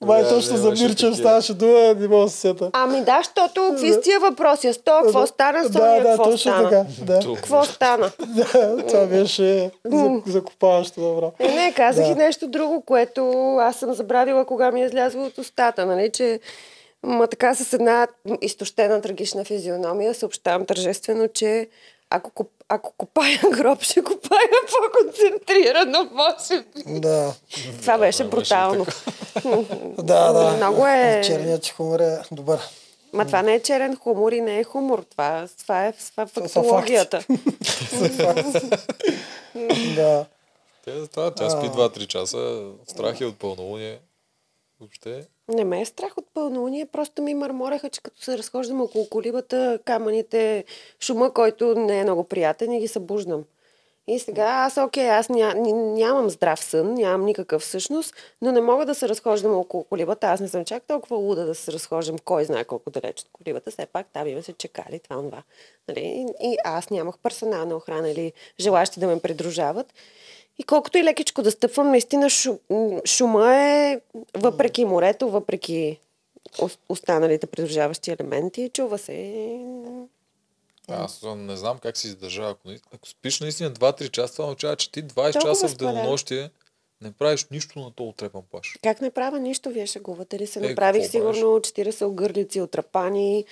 Май 0.00 0.22
Да, 0.22 0.28
точно 0.28 0.52
да, 0.52 0.58
за 0.58 0.84
Мирчев 0.84 1.16
ставаше 1.16 1.54
дума, 1.54 1.94
не 1.94 2.08
мога 2.08 2.24
да 2.24 2.30
се 2.30 2.36
сета. 2.38 2.70
Ами 2.72 3.00
да, 3.00 3.16
защото 3.16 3.68
какви 3.70 3.92
с 3.92 4.00
тия 4.00 4.20
въпроси? 4.20 4.72
С 4.72 4.78
то, 4.78 5.00
какво 5.04 5.26
стана? 5.26 5.64
С 5.64 5.70
Да, 5.70 6.00
да, 6.00 6.16
точно 6.16 6.38
стана? 6.38 6.62
така. 6.64 6.84
Да, 7.02 7.34
Какво 7.34 7.64
стана? 7.64 8.10
да, 8.26 8.44
това 8.78 9.06
беше 9.06 9.70
за- 9.84 10.22
закопаващо 10.26 11.00
добро. 11.00 11.32
Не, 11.40 11.54
не, 11.54 11.72
казах 11.72 12.06
Да. 12.06 12.12
и 12.12 12.16
нещо 12.16 12.46
друго, 12.48 12.82
което 12.82 13.32
аз 13.54 13.76
съм 13.76 13.94
забравила, 13.94 14.44
кога 14.44 14.70
ми 14.70 14.82
е 14.82 14.86
излязло 14.86 15.24
от 15.24 15.38
устата, 15.38 15.86
нали, 15.86 16.10
че 16.10 16.40
ма 17.02 17.26
така 17.26 17.54
с 17.54 17.72
една 17.72 18.06
изтощена 18.42 19.00
трагична 19.00 19.44
физиономия 19.44 20.14
съобщавам 20.14 20.66
тържествено, 20.66 21.28
че 21.28 21.68
ако, 22.10 22.46
ако 22.68 22.92
копая 22.92 23.40
гроб, 23.50 23.82
ще 23.82 24.04
копая 24.04 24.40
по-концентрирано, 24.68 26.10
може 26.12 26.62
би. 26.62 27.00
Да, 27.00 27.34
Това 27.80 27.98
беше 27.98 28.24
беше 28.24 28.24
брутално. 28.24 28.86
да, 29.98 30.32
да. 30.32 30.50
Много 30.50 30.86
е- 30.86 31.22
Черният 31.24 31.68
хумор 31.68 32.00
е 32.00 32.18
добър. 32.32 32.60
Ма 33.12 33.26
това 33.26 33.42
не 33.42 33.54
е 33.54 33.62
черен 33.62 33.96
хумор 33.96 34.32
и 34.32 34.40
не 34.40 34.58
е 34.58 34.64
хумор. 34.64 35.04
Това, 35.10 35.48
това 35.58 35.86
е, 35.86 35.92
това 35.92 36.22
е 36.22 36.26
фактологията. 36.26 37.24
Да. 39.94 40.26
Те 40.84 41.06
това, 41.06 41.30
тя 41.30 41.50
спи 41.50 41.66
2-3 41.66 42.06
часа. 42.06 42.62
Страх 42.86 43.20
е 43.20 43.24
от 43.24 43.38
пълнолуние. 43.38 43.98
Въобще. 44.80 45.26
Не 45.48 45.64
ме 45.64 45.80
е 45.80 45.84
страх 45.84 46.18
от 46.18 46.26
пълнолуние, 46.34 46.86
просто 46.86 47.22
ми 47.22 47.34
мърмореха, 47.34 47.90
че 47.90 48.00
като 48.02 48.22
се 48.22 48.38
разхождам 48.38 48.80
около 48.80 49.08
колибата, 49.08 49.78
камъните, 49.84 50.64
шума, 51.00 51.34
който 51.34 51.74
не 51.74 52.00
е 52.00 52.02
много 52.02 52.24
приятен 52.24 52.72
и 52.72 52.80
ги 52.80 52.88
събуждам. 52.88 53.44
И 54.08 54.18
сега 54.18 54.44
аз, 54.44 54.76
окей, 54.76 55.10
аз 55.10 55.28
ня, 55.28 55.54
ня- 55.56 55.94
нямам 55.94 56.30
здрав 56.30 56.64
сън, 56.64 56.94
нямам 56.94 57.24
никакъв 57.24 57.62
всъщност, 57.62 58.14
но 58.42 58.52
не 58.52 58.60
мога 58.60 58.86
да 58.86 58.94
се 58.94 59.08
разхождам 59.08 59.56
около 59.56 59.84
колибата. 59.84 60.26
Аз 60.26 60.40
не 60.40 60.48
съм 60.48 60.64
чак 60.64 60.82
толкова 60.82 61.16
луда 61.16 61.46
да 61.46 61.54
се 61.54 61.72
разхождам 61.72 62.18
кой 62.24 62.44
знае 62.44 62.64
колко 62.64 62.90
далеч 62.90 63.20
от 63.20 63.28
колибата. 63.32 63.70
Все 63.70 63.86
пак 63.86 64.06
там 64.12 64.26
има 64.28 64.42
се 64.42 64.52
чекали, 64.52 64.98
това, 64.98 65.16
това. 65.16 65.42
Нали? 65.88 66.26
И 66.42 66.56
аз 66.64 66.90
нямах 66.90 67.18
персонална 67.18 67.76
охрана 67.76 68.10
или 68.10 68.32
желащи 68.60 69.00
да 69.00 69.06
ме 69.06 69.20
придружават. 69.20 69.92
И 70.58 70.64
колкото 70.64 70.98
и 70.98 71.04
лекичко 71.04 71.42
да 71.42 71.50
стъпвам, 71.50 71.90
наистина 71.90 72.30
шу, 72.30 72.58
шума 73.04 73.56
е, 73.56 74.00
въпреки 74.34 74.84
морето, 74.84 75.30
въпреки 75.30 75.98
ос- 76.52 76.78
останалите 76.88 77.46
придружаващи 77.46 78.10
елементи, 78.10 78.70
чува 78.72 78.98
се. 78.98 79.58
Аз 80.88 81.24
не 81.36 81.56
знам 81.56 81.78
как 81.78 81.96
си 81.96 82.06
издържа. 82.06 82.42
Ако, 82.42 82.68
ако 82.92 83.08
спиш 83.08 83.40
наистина 83.40 83.70
2-3 83.70 84.10
часа, 84.10 84.34
това 84.34 84.44
означава, 84.44 84.76
че 84.76 84.92
ти 84.92 85.04
20 85.04 85.32
Толкова 85.32 85.52
часа 85.52 85.68
в 85.68 85.76
денонощие 85.76 86.50
не 87.02 87.12
правиш 87.12 87.46
нищо 87.50 87.78
на 87.78 87.90
този 87.90 88.08
отрепан 88.08 88.42
плаш. 88.50 88.76
Как 88.82 89.00
не 89.00 89.10
правя 89.10 89.40
нищо, 89.40 89.70
вие 89.70 89.86
шегувате 89.86 90.38
ли 90.38 90.46
се? 90.46 90.58
Е, 90.58 90.62
Направих 90.62 91.10
сигурно 91.10 91.46
40 91.46 92.06
огърлици 92.06 92.60
от 92.60 92.74
рапани. 92.74 93.44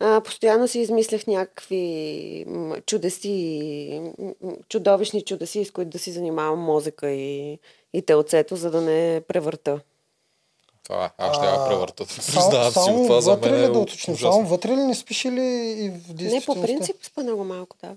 А, 0.00 0.20
постоянно 0.20 0.68
си 0.68 0.78
измислях 0.78 1.26
някакви 1.26 2.46
чудеси, 2.86 4.12
чудовищни 4.68 5.24
чудеси, 5.24 5.64
с 5.64 5.70
които 5.70 5.90
да 5.90 5.98
си 5.98 6.12
занимавам 6.12 6.58
мозъка 6.58 7.10
и, 7.10 7.58
и 7.92 8.02
телцето, 8.02 8.56
за 8.56 8.70
да 8.70 8.80
не 8.80 9.22
превърта. 9.28 9.80
Това 10.84 11.04
е. 11.04 11.10
Аз 11.18 11.36
ще 11.36 11.46
я 11.46 11.52
А, 11.52 11.68
превърта. 11.68 12.04
Признавам 12.16 12.72
си, 12.72 12.72
само 12.72 13.02
това 13.02 13.20
за 13.20 13.36
мен 13.36 13.54
ли 13.54 13.64
е 13.64 13.68
да 13.68 13.78
уточним? 13.78 14.16
Само 14.16 14.46
вътре 14.46 14.70
ли 14.70 14.76
не 14.76 14.94
спиш 14.94 15.24
или 15.24 15.42
и 15.78 15.90
в 15.90 16.32
Не, 16.32 16.40
по 16.46 16.62
принцип 16.62 16.96
спа 17.02 17.22
много 17.22 17.44
малко, 17.44 17.76
да. 17.82 17.96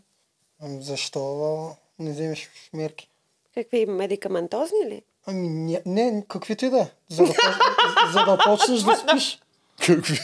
Ами 0.62 0.82
Защо 0.82 1.76
не 2.00 2.12
вземеш 2.12 2.50
мерки? 2.74 3.10
Какви 3.54 3.86
медикаментозни 3.86 4.86
ли? 4.86 5.02
Ами 5.26 5.50
не, 5.50 5.82
не 5.86 6.24
каквито 6.28 6.66
и 6.66 6.70
да 6.70 6.80
е. 6.80 6.88
За 7.10 7.24
да, 7.24 7.34
за 8.14 8.26
да 8.26 8.38
почнеш 8.46 8.82
да 8.82 8.96
спиш. 8.96 9.40
Какви? 9.86 10.20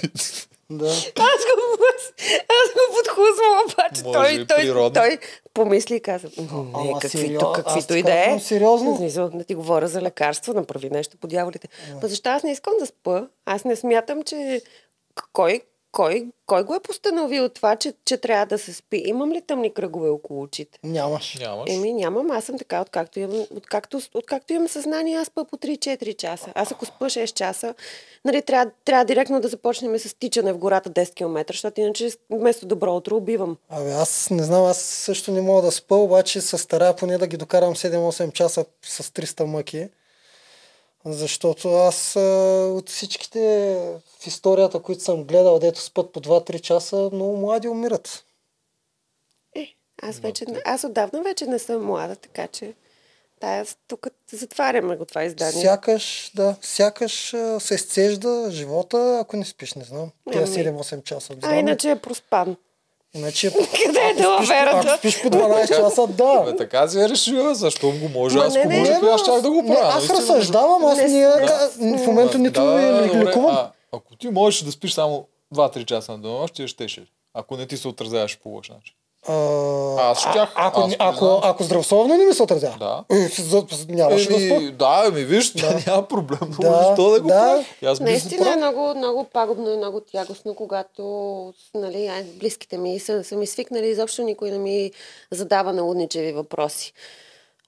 Да. 0.72 0.86
Аз 0.86 1.46
го, 1.46 1.84
аз 2.50 2.70
го 2.70 2.96
подхлъзвам, 2.96 3.60
обаче 3.64 4.04
Може 4.04 4.14
той, 4.36 4.48
той, 4.48 4.58
природно. 4.58 4.92
той 4.94 5.18
помисли 5.54 5.96
и 5.96 6.00
каза, 6.00 6.28
не, 6.38 6.48
Ама 6.74 7.00
каквито, 7.00 7.18
сериоз- 7.18 7.56
каквито 7.56 7.88
ти 7.88 8.00
и 8.00 8.04
да 8.04 8.26
е. 8.26 8.40
сериозно. 8.40 8.98
Смисъл, 8.98 9.30
да 9.30 9.44
ти 9.44 9.56
говоря 9.56 9.88
за 9.88 10.02
лекарства, 10.02 10.54
направи 10.54 10.90
нещо 10.90 11.18
по 11.18 11.28
дяволите. 11.28 11.68
Ма 11.94 12.08
защо 12.08 12.30
аз 12.30 12.44
не 12.44 12.52
искам 12.52 12.74
да 12.80 12.86
спа? 12.86 13.28
Аз 13.46 13.64
не 13.66 13.76
смятам, 13.76 14.24
че 14.24 14.62
кой, 15.34 15.62
кой, 15.92 16.28
кой 16.46 16.64
го 16.64 16.76
е 16.76 16.80
постановил 16.80 17.50
това, 17.50 17.76
че, 17.76 17.94
че 18.06 18.18
трябва 18.18 18.46
да 18.46 18.58
се 18.58 18.74
спи? 18.74 19.04
Имам 19.06 19.32
ли 19.32 19.42
тъмни 19.42 19.74
кръгове 19.74 20.10
около 20.10 20.42
очите? 20.42 20.80
Нямаш. 20.84 21.38
Нямаш. 21.40 21.70
Еми, 21.70 21.94
нямам. 21.94 22.32
Аз 22.32 22.44
съм 22.44 22.58
така, 22.58 22.82
откакто 22.82 23.20
имам, 23.20 23.46
откакто, 23.56 24.02
откакто 24.14 24.54
имам 24.54 24.68
съзнание, 24.68 25.18
аз 25.18 25.28
спа 25.28 25.46
по 25.46 25.58
3-4 25.58 26.16
часа. 26.16 26.52
Аз 26.56 26.72
ако 26.72 26.86
спа 26.86 27.06
6 27.06 27.34
часа, 27.34 27.76
нали, 28.26 28.42
трябва, 28.42 28.72
трябва 28.86 29.06
директно 29.06 29.42
да 29.42 29.48
започнем 29.48 30.00
с 30.00 30.14
тичане 30.14 30.54
в 30.54 30.58
гората 30.58 30.90
10 30.90 31.14
км, 31.14 31.54
защото 31.54 31.82
иначе 31.82 32.10
вместо 32.30 32.66
добро 32.66 32.96
утро 32.96 33.16
убивам. 33.16 33.58
Абе, 33.70 33.92
аз 33.92 34.30
не 34.30 34.44
знам, 34.44 34.66
аз 34.66 34.78
също 34.78 35.32
не 35.32 35.42
мога 35.42 35.62
да 35.62 35.72
спа, 35.72 35.96
обаче 35.96 36.42
се 36.42 36.58
старая 36.58 36.96
поне 36.96 37.18
да 37.18 37.28
ги 37.28 37.38
докарам 37.38 37.76
7-8 37.76 38.32
часа 38.32 38.66
с 38.82 39.04
300 39.04 39.44
мъки. 39.44 39.90
Защото 41.06 41.74
аз 41.74 42.16
от 42.76 42.90
всичките 42.90 43.76
в 44.20 44.28
историята, 44.28 44.80
които 44.80 45.04
съм 45.04 45.24
гледал, 45.24 45.60
дето 45.60 45.82
спът 45.82 46.14
по 46.14 46.22
2-3 46.22 46.62
часа, 46.62 47.10
много 47.14 47.38
млади 47.38 47.68
умират. 47.68 48.26
Е, 49.56 49.68
аз, 50.02 50.20
вече, 50.20 50.46
аз 50.66 50.84
отдавна 50.84 51.22
вече 51.24 51.46
не 51.46 51.60
съм 51.60 51.86
млада, 51.86 52.16
така 52.16 52.48
че 52.48 52.74
тая, 53.40 53.66
тук 53.88 54.08
затваряме 54.32 54.96
го 54.96 55.06
това 55.06 55.24
издание. 55.24 55.62
Сякаш, 55.62 56.32
да, 56.36 56.56
сякаш 56.62 57.36
се 57.60 57.76
изцежда 57.76 58.48
живота, 58.52 59.20
ако 59.22 59.38
не 59.38 59.46
спиш, 59.46 59.74
не 59.74 59.84
знам. 59.84 60.12
Тя 60.32 60.40
Ами. 60.40 60.48
7-8 60.48 61.04
часа. 61.04 61.36
А 61.42 61.56
иначе 61.56 61.92
е 61.92 62.00
проспан. 62.00 62.56
Иначе, 63.16 63.52
Къде 63.86 64.00
е 64.00 64.04
ако 64.04 64.14
спиш, 64.14 64.48
далаверата? 64.48 64.88
ако 64.88 64.98
спиш 64.98 65.22
по 65.22 65.30
12 65.30 65.68
часа, 65.70 66.08
да. 66.08 66.42
Бе, 66.42 66.56
така 66.56 66.88
си 66.88 67.00
е 67.00 67.10
решила, 67.10 67.56
защо 67.56 67.88
го 67.90 68.10
може? 68.10 68.38
Ма 68.38 68.44
Аз 68.44 68.54
не, 68.56 68.66
не, 68.66 68.80
може, 68.80 68.92
Не, 68.92 69.10
аз 69.10 69.22
щях 69.22 69.42
да 69.42 69.50
го 69.50 69.62
не, 69.62 69.68
правя. 69.68 69.88
аз 69.88 70.10
разсъждавам, 70.10 70.86
аз 70.86 70.98
Не, 70.98 71.08
не, 71.08 71.20
да. 71.22 71.70
в 71.98 72.08
момента 72.08 72.38
нито 72.38 72.62
Да, 72.62 73.02
добре, 73.02 73.20
лекувам. 73.20 73.58
ако 73.92 74.16
ти 74.16 74.30
можеш 74.30 74.62
да 74.62 74.72
спиш 74.72 74.94
само 74.94 75.26
2-3 75.56 75.86
часа 75.86 76.12
на 76.12 76.18
денонощие, 76.18 76.68
щеше. 76.68 77.06
Ако 77.34 77.58
не 77.58 77.66
ти 77.66 77.78
се 77.78 77.88
отразяваш 77.88 78.40
по 78.40 78.50
лош 78.50 78.70
начин. 78.70 78.94
А, 79.28 79.34
Аз 80.02 80.20
щях. 80.20 80.54
а- 80.56 80.68
Ако, 80.68 80.80
Аз 80.82 80.94
ако, 81.00 81.40
ако 81.44 81.64
здравословно 81.64 82.18
не 82.18 82.26
ми 82.26 82.34
се 82.34 82.44
отразява. 82.44 82.78
Да. 82.80 83.16
Е, 83.16 83.30
нямаше 83.90 84.30
да 84.30 84.40
спа. 84.40 84.72
Да, 84.72 85.04
ами 85.08 85.24
виж, 85.24 85.52
да. 85.52 85.80
няма 85.88 86.08
проблем. 86.08 86.40
Да, 86.52 86.70
Да, 86.70 86.84
защо 86.88 87.10
да 87.10 87.22
го 87.22 87.28
да. 87.28 87.34
правиш? 87.34 87.66
Аз 87.86 88.00
Наистина 88.00 88.42
е 88.42 88.46
правил. 88.46 88.58
много, 88.58 88.98
много 88.98 89.24
пагубно 89.24 89.72
и 89.72 89.78
много 89.78 90.02
тягостно, 90.02 90.56
когато 90.56 91.04
нали, 91.76 92.12
близките 92.36 92.78
ми 92.78 93.00
са, 93.00 93.24
са 93.24 93.36
ми 93.36 93.48
свикнали, 93.48 93.88
изобщо 93.88 94.22
никой 94.24 94.52
не 94.52 94.58
ми 94.58 94.92
задава 95.32 95.74
налудничеви 95.74 96.32
въпроси. 96.32 96.94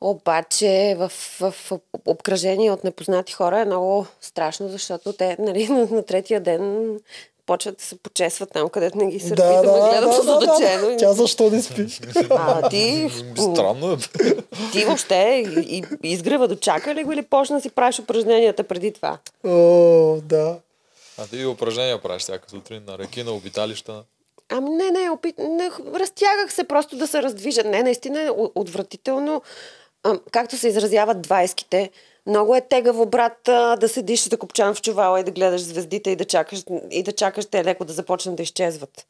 Обаче 0.04 0.96
в, 0.98 1.10
в, 1.40 1.52
в 1.52 1.72
обкръжение 2.06 2.72
от 2.72 2.84
непознати 2.84 3.34
хора 3.34 3.60
е 3.60 3.66
много 3.66 4.06
страшно, 4.22 4.68
защото 4.70 5.14
те 5.14 5.36
нали, 5.40 5.68
на, 5.70 5.86
на 5.86 6.04
третия 6.04 6.42
ден 6.42 7.00
почват 7.46 7.78
да 7.78 7.84
се 7.84 7.96
почесват 7.98 8.50
там, 8.54 8.70
където 8.70 8.98
не 8.98 9.12
ги 9.12 9.20
сърпи, 9.20 9.36
да, 9.36 9.62
да, 9.62 9.72
ме 9.72 9.90
гледат 9.90 10.20
озадачено. 10.20 10.88
да. 10.88 10.98
Тя 10.98 11.14
защо 11.14 11.50
не 11.50 11.62
спи? 11.62 11.88
А 12.30 12.70
ти, 12.70 13.10
Странно 13.38 13.92
е. 13.92 13.98
ти 14.72 14.86
въобще 14.86 15.44
и, 15.48 15.84
и, 16.04 16.10
изгрива 16.12 16.48
до 16.48 16.56
чака 16.56 16.96
ли 16.96 17.04
го 17.04 17.12
или 17.12 17.22
почна 17.22 17.56
да 17.56 17.62
си 17.62 17.70
правиш 17.70 18.00
упражненията 18.00 18.64
преди 18.64 18.94
това? 18.94 19.18
О, 19.46 20.18
да. 20.24 20.58
А 21.18 21.28
ти 21.28 21.46
упражнения 21.46 22.02
правиш 22.02 22.22
всяка 22.22 22.50
сутрин 22.50 22.84
на 22.88 22.98
реки, 22.98 23.24
на 23.24 23.32
обиталища. 23.32 24.04
Ами 24.50 24.70
не, 24.70 24.92
не, 24.92 25.10
опит... 25.10 25.36
не, 25.38 25.72
разтягах 25.96 26.54
се 26.54 26.64
просто 26.64 26.96
да 26.96 27.08
се 27.08 27.24
раздвижа. 27.24 27.64
Не, 27.64 27.84
наистина 27.84 28.22
е 28.22 28.30
отвратително. 28.56 29.42
А, 30.04 30.20
както 30.32 30.58
се 30.58 30.68
изразяват 30.68 31.22
двайските, 31.22 31.90
много 32.28 32.56
е 32.56 32.62
тегаво, 32.62 33.06
брат, 33.06 33.38
да 33.80 33.90
седиш 33.90 34.24
да 34.24 34.38
копчан 34.38 34.76
в 34.76 34.82
чувала 34.82 35.20
и 35.20 35.24
да 35.24 35.32
гледаш 35.32 35.62
звездите 35.62 36.12
и 36.12 36.16
да 36.16 36.26
чакаш, 36.26 36.64
и 36.92 37.04
да 37.04 37.12
чакаш 37.12 37.46
те 37.46 37.64
леко 37.64 37.86
да 37.86 37.94
започнат 37.94 38.36
да 38.36 38.44
изчезват. 38.44 39.06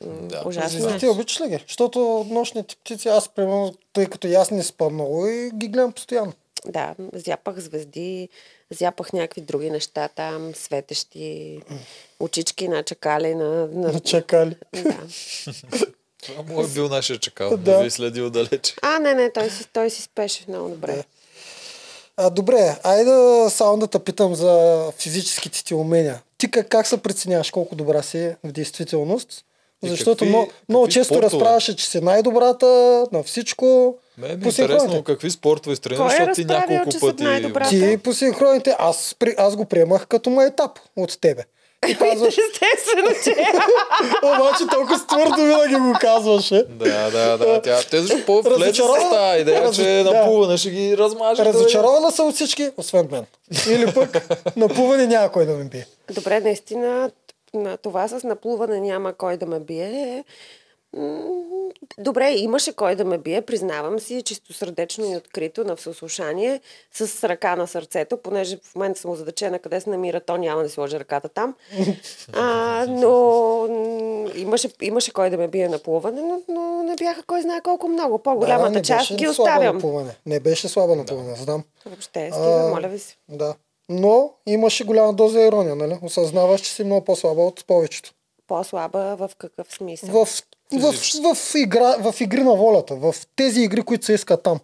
Да. 0.00 0.42
Ужасно 0.46 0.78
е. 0.78 0.80
Звездите 0.80 1.08
обичаш 1.08 1.40
ли 1.40 1.48
ги? 1.48 1.64
Защото 1.68 2.26
нощните 2.30 2.76
птици, 2.76 3.08
аз 3.08 3.28
примерно, 3.28 3.74
тъй 3.92 4.06
като 4.06 4.26
и 4.26 4.34
аз 4.34 4.50
не 4.50 4.62
спа 4.62 4.90
много 4.90 5.26
и 5.26 5.50
ги 5.54 5.68
гледам 5.68 5.92
постоянно. 5.92 6.32
Да, 6.66 6.94
зяпах 7.12 7.58
звезди, 7.58 8.28
зяпах 8.70 9.12
някакви 9.12 9.40
други 9.40 9.70
неща 9.70 10.08
там, 10.08 10.54
светещи, 10.54 11.60
очички 12.20 12.68
на 12.68 12.82
чакали, 12.82 13.34
на... 13.34 13.66
на... 13.66 14.00
Чакали. 14.00 14.56
Да. 14.72 14.98
Това 16.22 16.42
му 16.42 16.62
е 16.62 16.68
бил 16.68 16.88
нашия 16.88 17.18
чакал. 17.18 17.50
Да. 17.50 17.56
Да. 17.56 17.82
ви 17.82 17.90
следи 17.90 18.22
отдалече. 18.22 18.74
А, 18.82 18.98
не, 18.98 19.14
не, 19.14 19.32
той 19.32 19.50
си, 19.50 19.68
той 19.72 19.90
си 19.90 20.02
спеше 20.02 20.44
много 20.48 20.68
добре. 20.68 20.96
Да. 20.96 21.04
А, 22.20 22.30
добре, 22.30 22.76
айде 22.82 23.10
само 23.50 23.78
да 23.78 23.86
те 23.86 23.98
питам 23.98 24.34
за 24.34 24.82
физическите 24.98 25.64
ти 25.64 25.74
умения. 25.74 26.22
Ти 26.38 26.50
как, 26.50 26.68
как 26.68 26.86
се 26.86 26.96
преценяваш 26.96 27.50
колко 27.50 27.74
добра 27.74 28.02
си 28.02 28.34
в 28.44 28.52
действителност? 28.52 29.44
И 29.84 29.88
Защото 29.88 30.10
какви- 30.18 30.28
много, 30.28 30.50
много 30.68 30.84
какви 30.84 30.94
често 30.94 31.14
спортове? 31.14 31.32
разправяше, 31.34 31.76
че 31.76 31.86
си 31.86 32.00
най-добрата 32.00 32.66
на 33.12 33.22
всичко. 33.22 33.94
Ме 34.18 34.26
е 34.26 34.40
по 34.40 34.48
интересно 34.48 34.80
синхроните. 34.80 35.04
какви 35.04 35.30
спортове 35.30 35.76
си 35.76 35.82
тренираш, 35.82 36.06
Кой 36.06 36.22
е 36.22 36.26
защото 36.26 36.34
ти 36.34 36.44
няколко 36.44 37.00
пъти... 37.00 37.22
най-добрата? 37.22 37.70
Ти 37.70 37.98
по 37.98 38.12
синхроните, 38.12 38.76
аз, 38.78 39.16
аз 39.38 39.56
го 39.56 39.64
приемах 39.64 40.06
като 40.06 40.30
майтап 40.30 40.78
от 40.96 41.18
тебе. 41.20 41.44
И 41.86 41.94
казваш, 41.94 42.38
Естествено, 42.38 43.10
че 43.24 43.30
обаче 44.22 44.66
толкова 44.72 45.06
твърдо 45.06 45.36
винаги 45.36 45.74
го 45.74 45.92
казваше. 46.00 46.64
Да, 46.68 47.10
да, 47.10 47.38
да. 47.38 47.62
Тя, 47.62 47.80
те 47.90 48.00
защо 48.00 48.26
по-влече 48.26 48.82
с 48.82 49.10
тази 49.10 49.40
идея, 49.40 49.70
че 49.70 49.82
Раз- 49.82 50.04
да. 50.04 50.12
напуване 50.12 50.56
ще 50.56 50.70
ги 50.70 50.96
размаже. 50.96 51.44
Разочарована 51.44 52.10
са 52.10 52.22
от 52.22 52.34
всички, 52.34 52.70
освен 52.76 53.08
мен. 53.12 53.26
Или 53.68 53.94
пък 53.94 54.28
напуване 54.56 55.06
няма 55.06 55.32
кой 55.32 55.46
да 55.46 55.52
ме 55.52 55.64
бие. 55.64 55.86
Добре, 56.14 56.40
наистина, 56.40 57.10
на 57.54 57.76
това 57.76 58.08
с 58.08 58.24
наплуване 58.24 58.80
няма 58.80 59.12
кой 59.12 59.36
да 59.36 59.46
ме 59.46 59.60
бие. 59.60 60.24
Добре, 61.98 62.30
имаше 62.30 62.72
кой 62.72 62.94
да 62.94 63.04
ме 63.04 63.18
бие, 63.18 63.42
признавам 63.42 64.00
си, 64.00 64.22
чисто 64.22 64.52
сърдечно 64.52 65.12
и 65.12 65.16
открито 65.16 65.64
на 65.64 65.76
всеслушание, 65.76 66.60
с 66.92 67.28
ръка 67.28 67.56
на 67.56 67.66
сърцето, 67.66 68.16
понеже 68.16 68.58
в 68.62 68.74
момента 68.74 69.00
съм 69.00 69.10
озадачена 69.10 69.58
къде 69.58 69.80
се 69.80 69.90
намира, 69.90 70.20
то 70.20 70.36
няма 70.36 70.62
да 70.62 70.68
си 70.68 70.74
сложа 70.74 71.00
ръката 71.00 71.28
там. 71.28 71.54
А, 72.32 72.86
но 72.88 73.68
имаше, 74.36 74.70
имаше 74.82 75.12
кой 75.12 75.30
да 75.30 75.38
ме 75.38 75.48
бие 75.48 75.68
на 75.68 75.78
плуване, 75.78 76.22
но, 76.22 76.42
но 76.48 76.82
не 76.82 76.96
бяха 76.96 77.22
кой 77.22 77.42
знае 77.42 77.60
колко 77.60 77.88
много. 77.88 78.18
По-голямата 78.18 78.70
не 78.70 78.82
част 78.82 79.00
беше 79.00 79.16
ги 79.16 79.28
оставям. 79.28 79.76
Напуване. 79.76 80.16
Не 80.26 80.40
беше 80.40 80.68
слаба 80.68 80.96
напуване, 80.96 81.36
знам. 81.36 81.64
Въобще, 81.86 82.30
стига, 82.32 82.70
моля 82.74 82.88
ви 82.88 82.98
се. 82.98 83.16
Да. 83.28 83.54
Но 83.88 84.32
имаше 84.46 84.84
голяма 84.84 85.12
доза 85.12 85.40
ирония, 85.40 85.76
нали? 85.76 85.98
Осъзнаваш, 86.02 86.60
че 86.60 86.70
си 86.70 86.84
много 86.84 87.04
по-слаба 87.04 87.42
от 87.42 87.64
повечето. 87.66 88.12
По-слаба 88.46 89.16
в 89.16 89.30
какъв 89.38 89.74
смисъл? 89.74 90.24
В, 90.24 90.28
в, 90.72 90.92
в, 91.34 91.54
игра, 91.54 91.96
в 91.96 92.20
игри 92.20 92.42
на 92.42 92.54
волята, 92.54 92.94
в 92.94 93.14
тези 93.36 93.60
игри, 93.62 93.82
които 93.82 94.04
се 94.04 94.12
искат 94.12 94.42
там. 94.42 94.60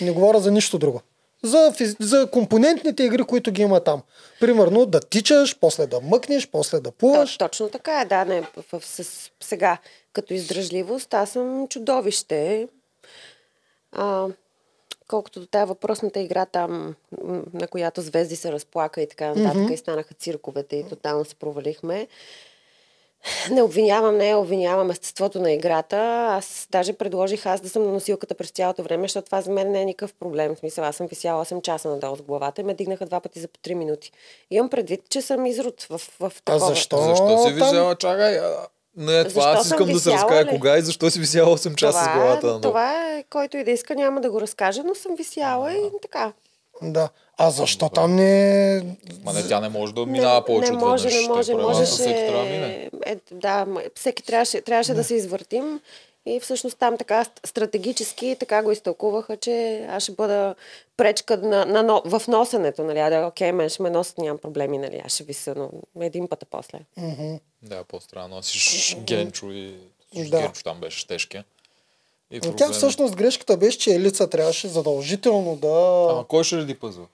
Не 0.00 0.10
говоря 0.10 0.40
за 0.40 0.50
нищо 0.50 0.78
друго. 0.78 1.00
За, 1.42 1.74
за 2.00 2.30
компонентните 2.30 3.02
игри, 3.02 3.22
които 3.22 3.50
ги 3.50 3.62
има 3.62 3.80
там. 3.80 4.02
Примерно 4.40 4.86
да 4.86 5.00
тичаш, 5.00 5.58
после 5.60 5.86
да 5.86 6.00
мъкнеш, 6.00 6.48
после 6.48 6.80
да 6.80 6.90
плуваш. 6.90 7.36
То, 7.36 7.48
точно 7.48 7.68
така 7.68 8.00
е, 8.00 8.04
да, 8.04 8.24
не, 8.24 8.40
в, 8.40 8.80
в, 8.80 8.86
с, 8.86 9.30
сега, 9.40 9.78
като 10.12 10.34
издръжливост, 10.34 11.14
аз 11.14 11.30
съм 11.30 11.68
чудовище. 11.68 12.68
А, 13.92 14.26
колкото 15.08 15.40
до 15.40 15.46
тази 15.46 15.68
въпросната 15.68 16.20
игра 16.20 16.46
там, 16.46 16.94
на 17.54 17.68
която 17.68 18.02
звезди 18.02 18.36
се 18.36 18.52
разплака 18.52 19.02
и 19.02 19.08
така 19.08 19.28
нататък, 19.28 19.62
mm-hmm. 19.62 19.74
и 19.74 19.76
станаха 19.76 20.14
цирковете 20.14 20.76
и 20.76 20.88
тотално 20.88 21.24
се 21.24 21.34
провалихме. 21.34 22.08
Не 23.50 23.62
обвинявам, 23.62 24.16
не 24.16 24.34
обвинявам 24.34 24.90
естеството 24.90 25.40
на 25.40 25.52
играта. 25.52 25.96
Аз 26.30 26.68
даже 26.70 26.92
предложих 26.92 27.46
аз 27.46 27.60
да 27.60 27.68
съм 27.68 27.84
на 27.84 27.92
носилката 27.92 28.34
през 28.34 28.50
цялото 28.50 28.82
време, 28.82 29.04
защото 29.04 29.24
това 29.24 29.40
за 29.40 29.50
мен 29.50 29.72
не 29.72 29.82
е 29.82 29.84
никакъв 29.84 30.14
проблем. 30.14 30.54
В 30.54 30.58
смисъл, 30.58 30.84
аз 30.84 30.96
съм 30.96 31.06
висяла 31.06 31.44
8 31.44 31.62
часа 31.62 31.88
надолу 31.88 32.16
с 32.16 32.22
главата 32.22 32.60
и 32.60 32.64
ме 32.64 32.74
дигнаха 32.74 33.06
два 33.06 33.20
пъти 33.20 33.40
за 33.40 33.48
по 33.48 33.60
3 33.60 33.74
минути. 33.74 34.12
Имам 34.50 34.70
предвид, 34.70 35.00
че 35.08 35.22
съм 35.22 35.46
изрод 35.46 35.82
в, 35.82 35.98
в 35.98 36.22
А 36.22 36.30
такова. 36.30 36.66
защо? 36.66 36.96
Защо 36.98 37.38
си 37.38 37.52
висяла? 37.52 37.96
Чакай. 37.96 38.38
а, 38.38 38.56
Не, 38.96 39.24
това 39.24 39.42
Защо 39.42 39.48
аз 39.50 39.66
искам 39.66 39.86
да 39.86 39.98
се 39.98 40.10
висяла, 40.10 40.16
разкая 40.16 40.44
ли? 40.44 40.48
кога 40.48 40.78
и 40.78 40.82
защо 40.82 41.10
си 41.10 41.20
висяла 41.20 41.58
8 41.58 41.74
часа 41.74 41.98
с 41.98 42.02
това, 42.02 42.14
главата 42.14 42.46
е, 42.46 42.50
надолу. 42.50 42.60
това 42.62 43.08
е, 43.08 43.24
който 43.24 43.56
и 43.56 43.64
да 43.64 43.70
иска, 43.70 43.94
няма 43.94 44.20
да 44.20 44.30
го 44.30 44.40
разкаже, 44.40 44.82
но 44.82 44.94
съм 44.94 45.16
висяла 45.16 45.72
и 45.72 45.90
така. 46.02 46.32
Да. 46.82 47.08
А 47.36 47.50
защо 47.50 47.88
там 47.88 48.14
не... 48.14 48.82
Ма 49.24 49.32
не, 49.32 49.48
тя 49.48 49.60
не 49.60 49.68
може 49.68 49.94
да 49.94 50.06
минава 50.06 50.44
повече 50.44 50.70
не 50.70 50.76
от 50.76 50.82
може, 50.82 51.08
веднъж. 51.08 51.22
не 51.22 51.28
може, 51.28 51.52
правилата 51.52 51.78
можеше... 51.78 51.92
всеки 51.92 52.18
трябва 52.18 52.44
да 52.44 52.50
мине. 52.50 52.90
Е, 53.06 53.16
да, 53.32 53.66
всеки 53.94 54.22
трябваше, 54.22 54.60
трябваше 54.60 54.94
да 54.94 55.04
се 55.04 55.14
извъртим. 55.14 55.80
И 56.26 56.40
всъщност 56.40 56.78
там 56.78 56.96
така 56.98 57.24
ст- 57.24 57.46
стратегически 57.46 58.36
така 58.40 58.62
го 58.62 58.72
изтълкуваха, 58.72 59.36
че 59.36 59.86
аз 59.90 60.02
ще 60.02 60.12
бъда 60.12 60.54
пречка 60.96 61.36
на, 61.36 61.66
на, 61.66 61.82
но- 61.82 62.02
в 62.04 62.22
носенето. 62.28 62.84
Нали? 62.84 62.98
Да, 63.10 63.26
окей, 63.26 63.52
мен 63.52 63.68
ще 63.68 63.82
ме 63.82 63.90
носят, 63.90 64.18
нямам 64.18 64.38
проблеми, 64.38 64.78
нали? 64.78 65.02
аз 65.04 65.12
ще 65.12 65.24
виса, 65.24 65.54
но 65.56 65.70
един 66.04 66.28
път 66.28 66.42
а 66.42 66.46
после. 66.46 66.78
Да, 67.62 67.84
по-странно. 67.84 68.36
Носиш 68.36 68.96
Генчо 69.00 69.50
и... 69.50 69.74
Да. 70.14 70.40
Генчо 70.40 70.64
там 70.64 70.80
беше 70.80 71.06
тежкия. 71.06 71.44
И 72.30 72.40
Но 72.44 72.52
Тя 72.52 72.70
всъщност 72.70 73.16
грешката 73.16 73.56
беше, 73.56 73.78
че 73.78 73.90
Елица 73.90 74.30
трябваше 74.30 74.68
задължително 74.68 75.56
да... 75.56 76.06
Ама 76.10 76.26
кой 76.26 76.44
ще 76.44 76.56
реди 76.56 76.74
пъзва? 76.74 77.06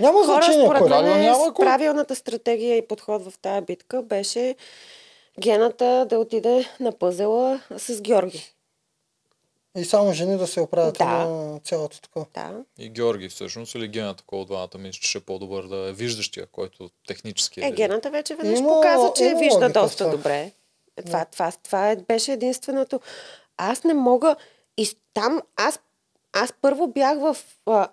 Няма 0.00 0.18
Хора, 0.18 0.42
значение 0.42 0.64
според 0.64 0.80
кой. 0.80 0.88
Да, 0.88 1.02
мен, 1.02 1.20
няма 1.20 1.54
кой. 1.54 1.66
правилната 1.66 2.16
стратегия 2.16 2.76
и 2.76 2.88
подход 2.88 3.24
в 3.24 3.32
тая 3.38 3.62
битка 3.62 4.02
беше 4.02 4.54
гената 5.38 6.06
да 6.10 6.18
отиде 6.18 6.68
на 6.80 6.92
пъзела 6.92 7.60
с 7.76 8.00
Георги. 8.00 8.52
И 9.76 9.84
само 9.84 10.12
жени 10.12 10.36
да 10.36 10.46
се 10.46 10.60
оправят 10.60 10.98
Да. 10.98 11.04
на 11.06 11.60
цялото 11.60 12.00
такова. 12.00 12.26
Да. 12.34 12.50
И 12.78 12.88
Георги 12.88 13.28
всъщност 13.28 13.74
или 13.74 13.88
Гена 13.88 14.14
такова 14.14 14.42
от 14.42 14.48
двамата 14.48 14.68
мисля, 14.78 14.92
че 14.92 15.08
ще 15.08 15.18
е 15.18 15.22
по-добър 15.22 15.64
да 15.64 15.76
е 15.78 15.92
виждащия, 15.92 16.46
който 16.46 16.90
технически 17.06 17.60
е. 17.60 17.66
Е, 17.66 17.70
гената 17.70 18.10
вече 18.10 18.34
веднъж 18.34 18.58
Има- 18.58 18.68
показа, 18.68 19.12
че 19.12 19.24
има 19.24 19.38
вижда 19.38 19.68
доста 19.70 19.98
това. 19.98 20.10
добре. 20.10 20.52
Е, 20.96 21.02
Това, 21.02 21.24
това, 21.24 21.52
това 21.64 21.90
е, 21.90 21.96
беше 21.96 22.32
единственото. 22.32 23.00
Аз 23.56 23.84
не 23.84 23.94
мога... 23.94 24.36
И 24.76 24.88
там 25.14 25.40
аз, 25.56 25.80
аз 26.32 26.52
първо 26.62 26.86
бях 26.86 27.18
в... 27.18 27.36
А, 27.66 27.88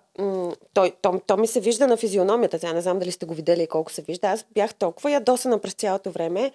той, 0.74 0.92
то, 1.02 1.20
то 1.26 1.36
ми 1.36 1.46
се 1.46 1.60
вижда 1.60 1.86
на 1.86 1.96
физиономията. 1.96 2.58
Сега 2.58 2.72
не 2.72 2.80
знам 2.80 2.98
дали 2.98 3.12
сте 3.12 3.26
го 3.26 3.34
видели 3.34 3.62
и 3.62 3.66
колко 3.66 3.92
се 3.92 4.02
вижда. 4.02 4.28
Аз 4.28 4.44
бях 4.54 4.74
толкова 4.74 5.10
ядосана 5.10 5.58
през 5.58 5.74
цялото 5.74 6.10
време, 6.10 6.52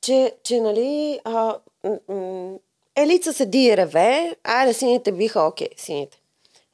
че, 0.00 0.34
че 0.44 0.60
нали... 0.60 1.20
А, 1.24 1.56
м, 1.84 1.98
м, 2.08 2.58
Елица 2.96 3.32
седи 3.32 3.64
и 3.64 3.76
реве, 3.76 4.36
айде 4.44 4.72
сините 4.72 5.12
биха, 5.12 5.40
окей, 5.40 5.68
сините. 5.76 6.20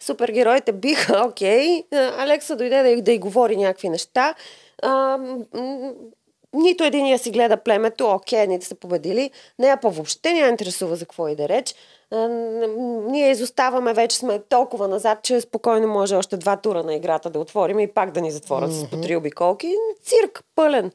Супергероите 0.01 0.73
биха, 0.73 1.25
окей. 1.29 1.83
Алекса 1.93 2.57
дойде 2.57 2.83
да, 2.83 3.03
да 3.03 3.13
й 3.13 3.19
говори 3.19 3.57
някакви 3.57 3.89
неща. 3.89 4.35
А, 4.83 5.19
нито 6.57 6.85
единия 6.85 7.19
си 7.19 7.31
гледа 7.31 7.57
племето, 7.57 8.11
окей, 8.11 8.47
не 8.47 8.61
са 8.61 8.75
победили, 8.75 9.31
нея 9.59 9.81
по 9.81 9.91
въобще 9.91 10.33
не 10.33 10.41
я 10.41 10.49
интересува 10.49 10.97
за 10.97 11.05
какво 11.05 11.29
и 11.29 11.37
да 11.37 11.49
реч. 11.49 11.75
Ние 13.11 13.31
изоставаме, 13.31 13.93
вече 13.93 14.17
сме 14.17 14.39
толкова 14.39 14.89
назад, 14.89 15.19
че 15.23 15.41
спокойно 15.41 15.89
може 15.89 16.17
още 16.17 16.37
два 16.37 16.57
тура 16.57 16.83
на 16.83 16.95
играта 16.95 17.31
да 17.31 17.39
отворим 17.39 17.79
и 17.79 17.87
пак 17.87 18.11
да 18.11 18.21
ни 18.21 18.31
затворят 18.31 18.75
с 18.75 18.91
по 18.91 19.01
три 19.01 19.17
обиколки. 19.17 19.75
Цирк, 20.03 20.45
пълен. 20.55 20.93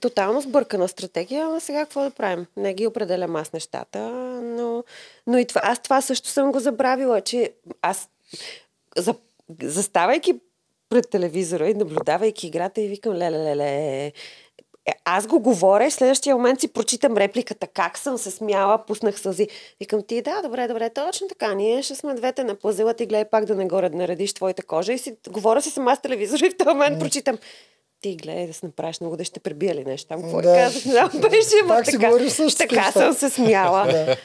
Тотално 0.00 0.40
сбъркана 0.40 0.88
стратегия, 0.88 1.44
ама 1.44 1.60
сега 1.60 1.80
какво 1.80 2.00
да 2.02 2.10
правим? 2.10 2.46
Не 2.56 2.74
ги 2.74 2.86
определям 2.86 3.36
аз 3.36 3.52
нещата, 3.52 3.98
но, 4.42 4.84
но 5.26 5.38
и 5.38 5.44
това, 5.44 5.60
аз 5.64 5.78
това 5.78 6.00
също 6.00 6.28
съм 6.28 6.52
го 6.52 6.60
забравила, 6.60 7.20
че 7.20 7.52
аз 7.82 8.08
за, 8.96 9.14
заставайки 9.62 10.40
пред 10.90 11.10
телевизора 11.10 11.68
и 11.68 11.74
наблюдавайки 11.74 12.46
играта 12.46 12.80
и 12.80 12.88
викам, 12.88 13.14
леле, 13.14 13.38
леле, 13.38 14.04
е, 14.06 14.12
аз 15.04 15.26
го 15.26 15.40
говоря 15.40 15.90
в 15.90 15.92
следващия 15.92 16.36
момент 16.36 16.60
си 16.60 16.68
прочитам 16.68 17.16
репликата, 17.16 17.66
как 17.66 17.98
съм 17.98 18.18
се 18.18 18.30
смяла, 18.30 18.86
пуснах 18.86 19.20
сълзи. 19.20 19.48
Викам 19.80 20.02
ти, 20.02 20.22
да, 20.22 20.42
добре, 20.42 20.68
добре, 20.68 20.90
точно 20.90 21.28
така, 21.28 21.54
ние 21.54 21.82
ще 21.82 21.94
сме 21.94 22.14
двете 22.14 22.44
на 22.44 22.54
пъзела, 22.54 22.94
ти 22.94 23.06
гледай 23.06 23.24
пак 23.24 23.44
да 23.44 23.54
не 23.54 23.66
горе 23.66 23.88
наредиш 23.88 24.32
твоята 24.34 24.62
кожа 24.62 24.92
и 24.92 24.98
си, 24.98 25.16
говоря 25.30 25.62
си 25.62 25.70
сама 25.70 25.96
с 25.96 26.02
телевизора 26.02 26.46
и 26.46 26.50
в 26.50 26.56
този 26.56 26.68
момент 26.68 27.00
прочитам. 27.00 27.38
Ти 28.00 28.16
гледай 28.16 28.46
да 28.46 28.54
се 28.54 28.66
направиш 28.66 29.00
много 29.00 29.16
да 29.16 29.24
ще 29.24 29.40
пребия 29.40 29.74
ли 29.74 29.84
нещо 29.84 30.08
там. 30.08 30.22
Какво 30.22 30.42
Да. 30.42 30.48
да. 30.48 30.56
казах? 30.56 30.84
Не 30.84 30.92
знам, 30.92 31.10
беше, 31.30 31.42
си 31.42 31.56
така, 32.58 32.74
така 32.76 32.92
съм 32.92 33.14
се 33.14 33.30
смяла. 33.30 33.86
Да. 33.86 34.16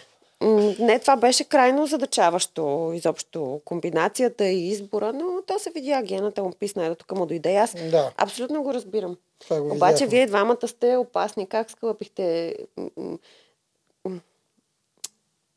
Не, 0.80 1.00
това 1.00 1.16
беше 1.16 1.44
крайно 1.44 1.86
задачаващо, 1.86 2.62
изобщо 2.96 3.62
комбинацията 3.66 4.46
и 4.46 4.68
избора, 4.68 5.14
но 5.14 5.42
то 5.42 5.60
се 5.60 5.72
видя, 5.72 6.02
гената 6.04 6.44
му 6.44 6.52
писна, 6.52 6.86
ето 6.86 6.96
тук 6.96 7.12
му 7.12 7.26
дойде. 7.26 7.56
Аз 7.56 7.76
Да. 7.82 8.12
абсолютно 8.18 8.64
го 8.64 8.74
разбирам. 8.74 9.18
Това 9.40 9.62
го 9.62 9.72
Обаче 9.72 9.94
видяхме. 9.96 10.08
вие 10.10 10.28
двамата 10.28 10.68
сте 10.68 10.96
опасни. 10.96 11.48
Как 11.48 11.72
скълъпихте? 11.72 12.56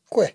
Кое? 0.09 0.33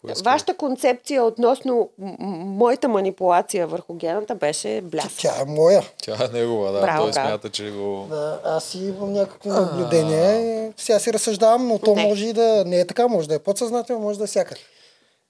Кое 0.00 0.12
Вашата 0.24 0.56
концепция 0.56 1.24
относно 1.24 1.90
моята 1.98 2.88
манипулация 2.88 3.66
върху 3.66 3.94
гената 3.94 4.34
беше 4.34 4.80
блясък. 4.80 5.18
Тя 5.18 5.40
е 5.40 5.44
моя. 5.44 5.82
Тя 6.02 6.24
е 6.24 6.28
негова, 6.38 6.72
да. 6.72 6.80
Браво, 6.80 7.04
Той 7.04 7.12
смята, 7.12 7.50
че 7.50 7.70
го... 7.70 8.06
Да, 8.10 8.40
аз 8.44 8.64
си 8.64 8.78
имам 8.78 9.12
някакво 9.12 9.50
наблюдение. 9.50 10.72
Сега 10.76 10.98
си 10.98 11.12
разсъждавам, 11.12 11.68
но 11.68 11.78
то 11.78 11.94
Не. 11.94 12.06
може 12.06 12.26
и 12.26 12.32
да 12.32 12.64
не 12.66 12.80
е 12.80 12.86
така, 12.86 13.08
може 13.08 13.28
да 13.28 13.34
е 13.34 13.38
подсъзнателно, 13.38 14.02
може 14.02 14.18
да 14.18 14.24
е 14.24 14.26
всякъде. 14.26 14.60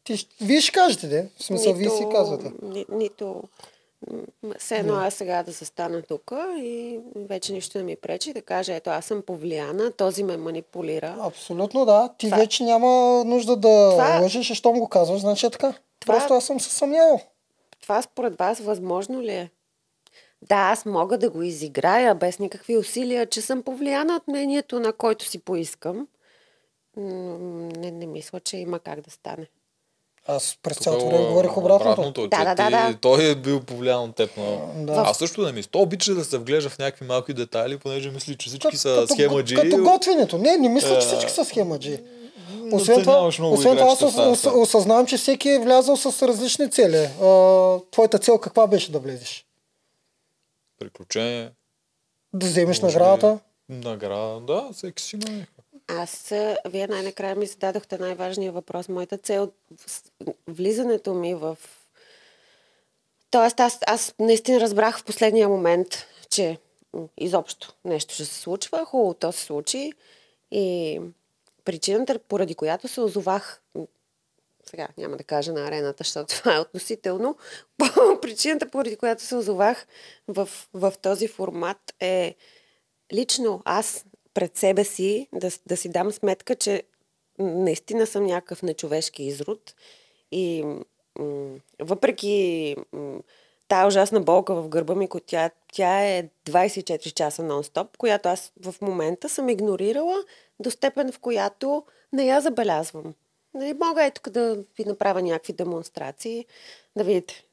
Ти, 0.05 0.28
вие 0.40 0.61
ще 0.61 0.73
кажете, 0.73 1.07
де. 1.07 1.28
В 1.39 1.45
смисъл, 1.45 1.73
вие 1.73 1.90
си 1.90 2.07
казвате. 2.12 2.53
Ни, 2.62 2.86
нито... 2.93 3.43
Все 4.59 4.77
едно 4.77 4.95
аз 4.95 5.15
сега 5.15 5.43
да 5.43 5.51
застана 5.53 6.03
тук 6.03 6.33
и 6.59 7.01
вече 7.16 7.53
нищо 7.53 7.79
не 7.79 7.85
ми 7.85 7.97
пречи 7.97 8.33
да 8.33 8.43
кажа, 8.43 8.75
ето 8.75 8.91
аз 8.91 9.05
съм 9.05 9.23
повлияна, 9.23 9.93
този 9.93 10.23
ме 10.23 10.37
манипулира. 10.37 11.16
Абсолютно 11.20 11.85
да. 11.85 12.15
Ти 12.19 12.27
Това- 12.27 12.37
вече 12.39 12.65
няма 12.65 12.89
нужда 13.25 13.57
да 13.57 13.91
Това- 13.91 14.19
лъжеш, 14.23 14.51
и 14.51 14.55
щом 14.55 14.79
го 14.79 14.89
казваш, 14.89 15.20
значи 15.20 15.47
е 15.47 15.51
така. 15.51 15.75
Това- 16.01 16.15
Просто 16.15 16.35
аз 16.35 16.45
съм 16.47 16.61
се 16.61 16.70
съмнявал. 16.70 17.20
Това 17.83 18.03
според 18.03 18.39
вас 18.39 18.61
възможно 18.61 19.23
ли 19.23 19.33
е? 19.33 19.51
Да, 20.43 20.57
аз 20.57 20.85
мога 20.87 21.19
да 21.19 21.31
го 21.31 21.43
изиграя 21.43 22.15
без 22.15 22.39
никакви 22.39 22.77
усилия, 22.77 23.27
че 23.27 23.41
съм 23.41 23.62
повлияна 23.62 24.16
от 24.16 24.29
мнението, 24.29 24.81
на 24.81 24.93
който 24.93 25.25
си 25.25 25.39
поискам. 25.39 26.09
Не, 26.97 27.91
не 27.91 28.07
мисля, 28.07 28.41
че 28.41 28.57
има 28.57 28.79
как 28.79 29.01
да 29.01 29.11
стане. 29.11 29.47
Аз 30.29 30.59
през 30.63 30.79
цялото 30.79 31.05
е 31.05 31.09
време 31.09 31.25
говорих 31.25 31.57
обратното. 31.57 32.13
че 32.15 32.29
Да, 32.29 32.45
да, 32.45 32.55
да, 32.55 32.67
ти- 32.67 32.93
да. 32.93 32.99
Той 33.01 33.25
е 33.25 33.35
бил 33.35 33.61
повлиян 33.61 34.01
от 34.01 34.17
теб. 34.17 34.31
Но... 34.37 34.71
Да. 34.77 34.93
Аз 34.97 35.19
също 35.19 35.43
не 35.43 35.53
мисля. 35.53 35.69
Той 35.71 35.83
обича 35.83 36.15
да 36.15 36.25
се 36.25 36.39
вглежда 36.39 36.71
в 36.71 36.79
някакви 36.79 37.07
малки 37.07 37.33
детайли, 37.33 37.79
понеже 37.79 38.11
мисли, 38.11 38.37
че 38.37 38.49
всички 38.49 38.77
са 38.77 38.89
като, 39.01 39.15
схемаджи. 39.15 39.55
като 39.55 39.77
готвенето. 39.79 40.39
Не, 40.39 40.57
не 40.57 40.69
мисля, 40.69 40.89
че 40.91 41.07
Е, 41.07 41.09
всички 41.09 41.33
са 41.33 41.45
схемаджи. 41.45 41.99
Освен 42.73 43.01
това, 43.01 43.27
освен 43.27 43.77
това 43.77 43.87
аз 43.87 44.01
ос- 44.01 44.53
осъзнавам, 44.53 45.07
че 45.07 45.17
всеки 45.17 45.49
е 45.49 45.59
влязъл 45.59 45.97
с 45.97 46.23
различни 46.23 46.71
цели. 46.71 46.97
А, 46.97 47.11
твоята 47.91 48.19
цел 48.19 48.39
каква 48.39 48.67
беше 48.67 48.93
да 48.93 48.99
влезеш? 48.99 49.45
Приключение. 50.81 51.51
Да 52.33 52.47
вземеш 52.47 52.81
наградата? 52.81 53.39
Награда, 53.69 54.41
да, 54.41 54.69
всеки 54.73 55.03
си 55.03 55.17
има. 55.19 55.45
Аз, 55.89 56.35
вие 56.66 56.86
най-накрая 56.86 57.36
ми 57.36 57.47
зададохте 57.47 57.98
най-важния 57.98 58.52
въпрос. 58.52 58.89
Моята 58.89 59.19
цел, 59.19 59.52
влизането 60.48 61.15
ми 61.15 61.35
в... 61.35 61.59
Тоест, 63.31 63.60
аз, 63.60 63.78
аз 63.86 64.15
наистина 64.19 64.60
разбрах 64.60 64.98
в 64.98 65.05
последния 65.05 65.48
момент, 65.48 66.06
че 66.31 66.59
изобщо 67.16 67.73
нещо 67.85 68.15
ще 68.15 68.24
се 68.24 68.35
случва. 68.35 68.85
Хубаво, 68.85 69.15
то 69.15 69.32
се 69.32 69.44
случи. 69.44 69.93
И 70.51 71.01
причината, 71.65 72.19
поради 72.19 72.55
която 72.55 72.89
се 72.89 73.01
озовах 73.01 73.62
сега 74.70 74.89
няма 74.98 75.16
да 75.16 75.24
кажа 75.24 75.52
на 75.52 75.66
арената, 75.66 76.05
защото 76.05 76.35
това 76.39 76.56
е 76.56 76.60
относително. 76.60 77.36
Причината, 78.23 78.70
поради 78.70 78.97
която 78.97 79.23
се 79.23 79.36
озовах 79.36 79.86
в, 80.28 80.48
в 80.74 80.94
този 81.02 81.28
формат 81.28 81.94
е 82.01 82.35
лично 83.12 83.62
аз 83.65 84.05
пред 84.39 84.56
себе 84.56 84.85
си 84.85 85.28
да, 85.32 85.51
да 85.66 85.77
си 85.77 85.89
дам 85.89 86.12
сметка, 86.12 86.55
че 86.55 86.82
наистина 87.39 88.06
съм 88.06 88.27
някакъв 88.27 88.62
нечовешки 88.62 89.23
изрод 89.23 89.74
и 90.32 90.65
м- 91.19 91.55
въпреки 91.81 92.77
м- 92.93 93.19
тая 93.69 93.86
ужасна 93.86 94.20
болка 94.20 94.55
в 94.55 94.69
гърба 94.69 94.94
ми, 94.94 95.09
тя, 95.27 95.51
тя 95.73 96.05
е 96.05 96.28
24 96.51 97.12
часа 97.12 97.43
нон-стоп, 97.43 97.97
която 97.97 98.28
аз 98.28 98.52
в 98.62 98.74
момента 98.81 99.28
съм 99.28 99.48
игнорирала 99.48 100.16
до 100.60 100.70
степен, 100.70 101.12
в 101.12 101.19
която 101.19 101.85
не 102.12 102.24
я 102.24 102.40
забелязвам. 102.40 103.15
Не 103.55 103.74
мога 103.74 104.05
е 104.05 104.10
тук 104.10 104.31
да 104.31 104.65
ви 104.78 104.85
направя 104.85 105.23
някакви 105.23 105.52
демонстрации, 105.52 106.47
да 106.97 107.05
видите. 107.05 107.44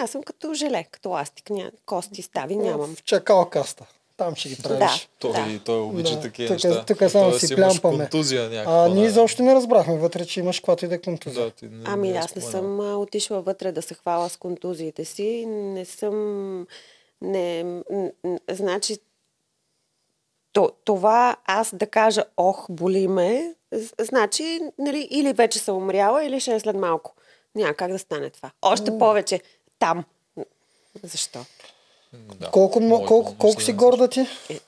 Аз 0.00 0.10
съм 0.10 0.22
като 0.22 0.54
желе, 0.54 0.84
като 0.90 1.08
ластик, 1.08 1.50
ня... 1.50 1.70
кости 1.86 2.22
стави 2.22 2.56
нямам. 2.56 2.96
В 2.96 3.02
чакал 3.04 3.50
каста. 3.50 3.86
Там 4.18 4.36
ще 4.36 4.48
ги 4.48 4.56
правиш. 4.56 4.78
Да. 4.78 5.06
Той, 5.18 5.32
Да. 5.32 5.58
той 5.58 5.80
обича 5.80 6.14
Да. 6.14 6.20
такива 6.20 6.48
Тук- 6.48 6.64
неща. 6.64 6.84
тук 6.84 7.10
само 7.10 7.32
си 7.32 7.54
плямпаме. 7.56 7.98
контузия 7.98 8.42
някаква. 8.44 8.84
А 8.84 8.88
ние 8.88 9.02
да. 9.02 9.08
изобщо 9.08 9.42
не 9.42 9.54
разбрахме 9.54 9.96
вътре, 9.96 10.26
че 10.26 10.40
имаш 10.40 10.60
каквато 10.60 10.84
и 10.84 10.88
да 10.88 10.94
е 10.94 11.00
контузия. 11.00 11.44
Да, 11.44 11.50
ти 11.50 11.64
не, 11.64 11.82
Ами 11.86 12.10
не 12.10 12.18
аз 12.18 12.34
не 12.34 12.42
съм 12.42 12.80
а, 12.80 12.96
отишла 12.96 13.40
вътре 13.40 13.72
да 13.72 13.82
се 13.82 13.94
хвала 13.94 14.28
с 14.28 14.36
контузиите 14.36 15.04
си. 15.04 15.44
Не 15.46 15.84
съм... 15.84 16.66
Не, 17.22 17.64
м- 17.64 17.82
м- 18.24 18.38
значи, 18.50 18.98
то, 20.52 20.72
това 20.84 21.36
аз 21.44 21.74
да 21.74 21.86
кажа, 21.86 22.24
ох, 22.36 22.66
боли 22.70 23.08
ме, 23.08 23.54
значи, 24.00 24.60
нали, 24.78 25.08
или 25.10 25.32
вече 25.32 25.58
съм 25.58 25.76
умряла, 25.76 26.24
или 26.24 26.40
ще 26.40 26.54
е 26.54 26.60
след 26.60 26.76
малко. 26.76 27.14
Няма 27.54 27.74
как 27.74 27.92
да 27.92 27.98
стане 27.98 28.30
това. 28.30 28.50
Още 28.62 28.98
повече 28.98 29.40
там. 29.78 30.04
Защо? 31.02 31.38
Да. 32.12 32.50
Колко, 32.50 32.80
колко, 33.06 33.34
колко 33.34 33.62
си 33.62 33.72
горда 33.72 34.08
ти? 34.08 34.20
Е. 34.50 34.60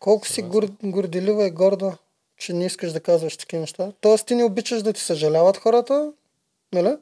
Колко 0.00 0.26
си 0.26 0.42
гор, 0.42 0.68
горделива 0.82 1.46
и 1.46 1.50
горда, 1.50 1.96
че 2.38 2.52
не 2.52 2.66
искаш 2.66 2.92
да 2.92 3.00
казваш 3.00 3.36
такива 3.36 3.60
неща? 3.60 3.92
Тоест 4.00 4.26
ти 4.26 4.34
не 4.34 4.44
обичаш 4.44 4.82
да 4.82 4.92
ти 4.92 5.00
съжаляват 5.00 5.56
хората, 5.56 6.12
нали? 6.72 6.96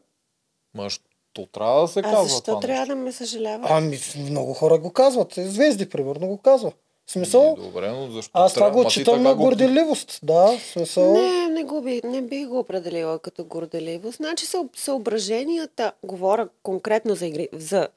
Ма, 0.75 0.89
то 1.33 1.47
трябва 1.47 1.81
да 1.81 1.89
се 1.89 1.99
А 1.99 2.03
казва 2.03 2.25
защо 2.25 2.41
това 2.43 2.61
трябва 2.61 2.81
нещо. 2.81 2.89
да 2.89 2.97
ме 2.97 3.13
съжалява? 3.13 3.67
Ами, 3.71 3.99
много 4.19 4.55
хора 4.55 4.79
го 4.79 4.93
казват. 4.93 5.33
Звезди, 5.37 5.89
примерно, 5.89 6.27
го 6.27 6.39
казва. 6.39 6.73
В 7.07 7.13
смисъл, 7.13 7.57
Е, 7.59 7.63
Добре, 7.63 7.91
но 7.91 8.11
защо 8.11 8.31
аз 8.35 8.55
това 8.55 8.71
го 8.71 8.79
Ма 8.79 8.85
ти 8.85 8.91
читам 8.91 9.15
така 9.15 9.23
на 9.23 9.35
го- 9.35 9.43
горделивост. 9.43 10.21
Да, 10.23 10.59
в 10.59 10.63
смисъл... 10.63 11.13
Не, 11.13 11.49
не, 11.49 11.65
го 11.65 11.81
би, 11.81 12.01
не 12.05 12.23
бих 12.23 12.49
го 12.49 12.59
определила 12.59 13.19
като 13.19 13.45
горделиво. 13.45 14.11
Значи 14.11 14.47
съ- 14.47 14.69
съображенията, 14.77 15.93
говоря 16.03 16.49
конкретно 16.63 17.15
за 17.15 17.27
игри, 17.27 17.49
за, 17.53 17.89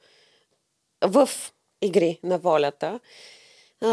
в 1.02 1.30
игри 1.82 2.20
на 2.22 2.38
волята, 2.38 3.00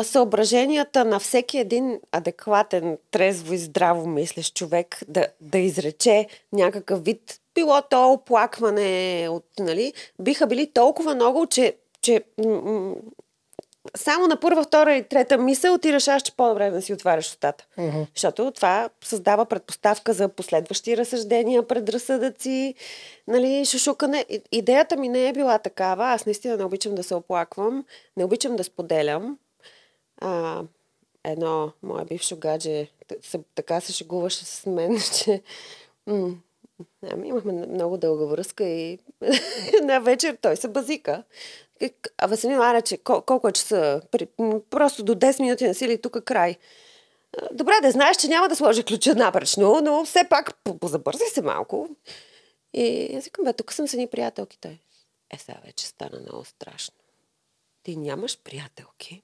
съображенията 0.04 1.06
на 1.06 1.20
всеки 1.20 1.58
един 1.58 2.00
адекватен, 2.12 2.98
трезво 3.12 3.54
и 3.54 3.58
здраво 3.58 4.08
мислещ 4.08 4.56
човек 4.56 5.00
да, 5.08 5.28
да 5.42 5.58
изрече 5.58 6.28
някакъв 6.54 7.04
вид, 7.04 7.40
било 7.56 7.82
то 7.90 8.12
оплакване, 8.12 9.28
от, 9.30 9.46
нали, 9.60 9.94
биха 10.20 10.48
били 10.48 10.72
толкова 10.74 11.16
много, 11.16 11.48
че, 11.48 11.76
че 12.02 12.24
само 13.96 14.28
на 14.28 14.40
първа, 14.40 14.64
втора 14.64 14.96
и 14.96 15.04
трета 15.04 15.38
мисъл 15.38 15.78
ти 15.78 15.94
решаваш, 15.94 16.24
че 16.24 16.36
по-добре 16.36 16.72
да 16.72 16.82
си 16.82 16.94
отваряш 16.94 17.28
устата. 17.28 17.66
Мгм. 17.78 18.02
Защото 18.16 18.52
това 18.52 18.90
създава 19.04 19.46
предпоставка 19.46 20.14
за 20.14 20.30
последващи 20.30 20.98
разсъждения, 20.98 21.68
предразсъдъци, 21.68 22.76
нали, 23.28 23.66
шушукане. 23.66 24.26
Идеята 24.52 24.98
ми 24.98 25.10
не 25.10 25.28
е 25.28 25.34
била 25.34 25.58
такава. 25.58 26.06
Аз 26.06 26.26
наистина 26.26 26.58
не 26.58 26.64
обичам 26.64 26.96
да 26.96 27.04
се 27.04 27.16
оплаквам, 27.16 27.86
не 28.18 28.26
обичам 28.26 28.56
да 28.56 28.64
споделям. 28.64 29.38
А, 30.22 30.64
едно 31.24 31.72
мое 31.84 32.06
бившо 32.06 32.36
гадже 32.36 32.88
така 33.56 33.82
се 33.82 33.94
шегуваше 33.94 34.46
с 34.46 34.66
мен, 34.66 35.00
че 35.24 35.42
м- 36.08 36.36
Ами, 37.12 37.28
имахме 37.28 37.52
много 37.52 37.98
дълга 37.98 38.26
връзка 38.26 38.64
и 38.64 39.00
една 39.82 40.00
вечер 40.00 40.38
той 40.42 40.56
се 40.56 40.68
базика. 40.68 41.24
А 42.18 42.28
Веселин 42.28 42.60
Аля, 42.60 42.82
че 42.82 42.98
кол- 42.98 43.22
колко 43.22 43.48
е 43.48 43.54
часа? 43.54 44.02
При- 44.12 44.28
Просто 44.70 45.04
до 45.04 45.16
10 45.16 45.40
минути 45.40 45.68
на 45.68 45.74
сили 45.74 46.02
тук 46.02 46.24
край. 46.24 46.56
А, 47.38 47.48
Добре, 47.52 47.74
да 47.82 47.92
знаеш, 47.92 48.18
че 48.18 48.28
няма 48.28 48.50
да 48.50 48.56
сложа 48.56 48.84
ключа 48.84 49.16
напречно, 49.16 49.82
но 49.82 50.06
все 50.06 50.24
пак 50.30 50.56
по- 50.56 50.78
позабързай 50.78 51.28
се 51.28 51.42
малко. 51.42 51.90
И 52.74 53.16
аз 53.18 53.24
викам, 53.24 53.46
бе, 53.46 53.54
тук 53.54 53.74
съм 53.74 53.88
с 53.88 53.94
едни 53.94 54.08
приятелки. 54.08 54.58
Той, 54.58 54.80
е, 55.32 55.38
сега 55.38 55.58
вече 55.66 55.86
стана 55.86 56.20
много 56.22 56.46
страшно. 56.46 56.96
Ти 57.84 57.96
нямаш 57.96 58.40
приятелки. 58.40 59.24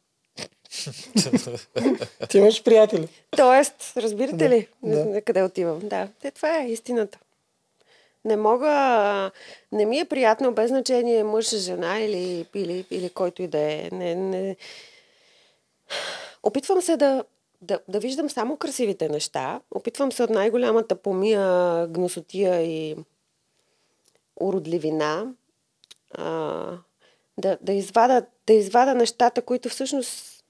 Ти 2.29 2.37
имаш 2.37 2.63
приятели. 2.63 3.07
Тоест, 3.31 3.93
разбирате 3.97 4.37
Да, 4.37 4.49
ли 4.49 4.67
да. 4.83 5.21
къде 5.21 5.43
отивам? 5.43 5.79
Да, 5.79 6.07
те, 6.21 6.31
това 6.31 6.57
е 6.57 6.67
истината. 6.67 7.19
Не 8.25 8.37
мога, 8.37 9.31
не 9.71 9.85
ми 9.85 9.99
е 9.99 10.05
приятно 10.05 10.53
без 10.53 10.69
значение 10.69 11.23
мъж, 11.23 11.55
жена 11.57 11.99
или, 11.99 12.47
или, 12.55 12.85
или 12.91 13.09
който 13.09 13.41
и 13.41 13.47
да 13.47 13.59
е. 13.59 13.89
Не, 13.91 14.15
не... 14.15 14.55
Опитвам 16.43 16.81
се 16.81 16.97
да, 16.97 17.23
да, 17.61 17.79
да 17.87 17.99
виждам 17.99 18.29
само 18.29 18.57
красивите 18.57 19.09
неща. 19.09 19.61
Опитвам 19.71 20.11
се 20.11 20.23
от 20.23 20.29
най-голямата 20.29 20.95
помия, 20.95 21.87
гносотия 21.87 22.61
и 22.61 22.95
уродливина 24.35 25.33
а, 26.13 26.77
да, 27.37 27.57
да, 27.61 27.73
извада, 27.73 28.25
да 28.47 28.53
извада 28.53 28.95
нещата, 28.95 29.41
които 29.41 29.69
всъщност 29.69 30.43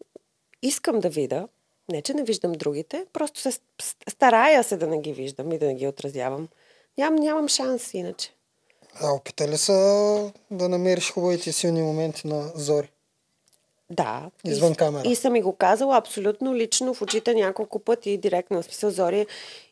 искам 0.61 0.99
да 0.99 1.09
видя. 1.09 1.47
Не, 1.91 2.01
че 2.01 2.13
не 2.13 2.23
виждам 2.23 2.51
другите, 2.51 3.05
просто 3.13 3.39
се 3.39 3.59
старая 4.09 4.63
се 4.63 4.77
да 4.77 4.87
не 4.87 5.01
ги 5.01 5.13
виждам 5.13 5.51
и 5.51 5.57
да 5.57 5.65
не 5.65 5.75
ги 5.75 5.87
отразявам. 5.87 6.47
Ням, 6.97 7.15
нямам 7.15 7.47
шанс 7.47 7.93
иначе. 7.93 8.29
А 9.01 9.11
опитали 9.11 9.57
са 9.57 9.73
да 10.51 10.69
намериш 10.69 11.11
хубавите 11.11 11.51
силни 11.51 11.81
моменти 11.81 12.27
на 12.27 12.51
Зори. 12.55 12.89
Да. 13.89 14.21
Извън 14.45 14.71
и, 14.71 14.75
камера. 14.75 15.01
И 15.05 15.15
съм 15.15 15.35
и 15.35 15.41
го 15.41 15.53
казала 15.53 15.97
абсолютно 15.97 16.55
лично 16.55 16.93
в 16.93 17.01
очите 17.01 17.33
няколко 17.33 17.79
пъти 17.79 18.17
директно. 18.17 18.61
В 18.61 18.65
смисъл 18.65 18.89
Зори 18.89 19.19
е 19.19 19.25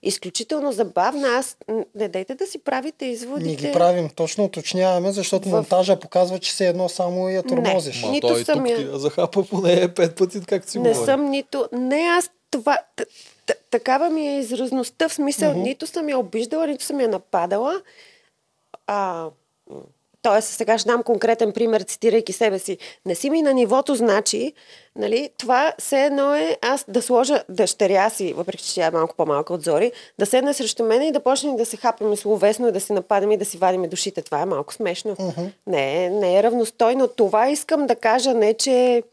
изключително 0.04 0.72
забавна. 0.72 1.28
Аз 1.30 1.58
не 1.96 2.10
дайте 2.10 2.36
да 2.36 2.48
си 2.48 2.60
правите 2.60 3.06
изводите. 3.06 3.48
Ние 3.48 3.56
ги 3.58 3.72
правим, 3.72 4.10
точно 4.10 4.44
уточняваме, 4.44 5.12
защото 5.12 5.50
В- 5.50 5.52
монтажа 5.52 6.00
показва, 6.00 6.40
че 6.40 6.54
се 6.54 6.68
едно 6.68 6.90
само 6.90 7.30
я 7.30 7.44
тормозиш. 7.44 7.96
Не. 7.96 8.06
Ма 8.06 8.12
Нито 8.12 8.28
той 8.28 8.44
съм 8.46 8.60
тук 8.60 8.70
я- 8.70 8.76
ти 8.76 8.84
я 8.84 8.98
захапа 8.98 9.44
поне 9.44 9.94
пет 9.94 10.16
пъти, 10.16 10.42
както 10.42 10.72
си 10.72 10.80
Не 10.80 10.90
говори. 10.90 11.06
съм 11.06 11.26
нито... 11.26 11.70
Не, 11.72 12.08
аз 12.10 12.30
това... 12.52 12.78
т- 13.52 13.58
Такава 13.72 14.10
ми 14.10 14.28
е 14.28 14.40
изразността, 14.40 15.10
в 15.10 15.14
смисъл, 15.14 15.52
Мгм. 15.52 15.62
нито 15.62 15.88
съм 15.88 16.10
я 16.10 16.18
обиждала, 16.18 16.68
нито 16.68 16.84
съм 16.84 17.00
я 17.00 17.08
нападала. 17.08 17.82
А, 18.88 19.28
тоест, 20.22 20.48
сега 20.48 20.78
ще 20.78 20.88
дам 20.88 21.04
конкретен 21.04 21.52
пример, 21.52 21.82
цитирайки 21.82 22.34
себе 22.34 22.60
си. 22.60 22.78
Не 23.06 23.16
си 23.16 23.30
ми 23.30 23.42
на 23.42 23.54
нивото, 23.54 23.96
значи, 23.96 24.54
нали, 24.96 25.30
това 25.38 25.74
все 25.80 26.06
едно 26.06 26.36
е 26.36 26.58
аз 26.62 26.86
да 26.88 27.02
сложа 27.02 27.44
дъщеря 27.50 28.10
си, 28.10 28.34
въпреки 28.34 28.64
че 28.64 28.76
тя 28.76 28.86
е 28.86 28.92
малко 28.92 29.16
по-малка 29.16 29.54
от 29.54 29.64
Зори, 29.64 29.92
да 30.20 30.26
седне 30.26 30.54
срещу 30.54 30.84
мен 30.84 31.02
и 31.02 31.12
да 31.12 31.20
почне 31.20 31.56
да 31.56 31.66
се 31.66 31.78
хапаме 31.78 32.16
словесно 32.16 32.68
и 32.68 32.72
да 32.72 32.80
си 32.80 32.94
нападаме 32.94 33.34
и 33.34 33.38
да 33.38 33.46
си 33.46 33.58
вадиме 33.58 33.88
душите. 33.88 34.22
Това 34.22 34.42
е 34.42 34.46
малко 34.46 34.74
смешно. 34.74 35.16
Мгм. 35.20 35.42
Не, 35.68 36.06
е- 36.06 36.10
не 36.10 36.38
е 36.38 36.44
равностойно. 36.44 37.08
Това 37.08 37.50
искам 37.50 37.88
да 37.88 37.96
кажа, 37.96 38.34
не 38.34 38.54
че 38.54 39.04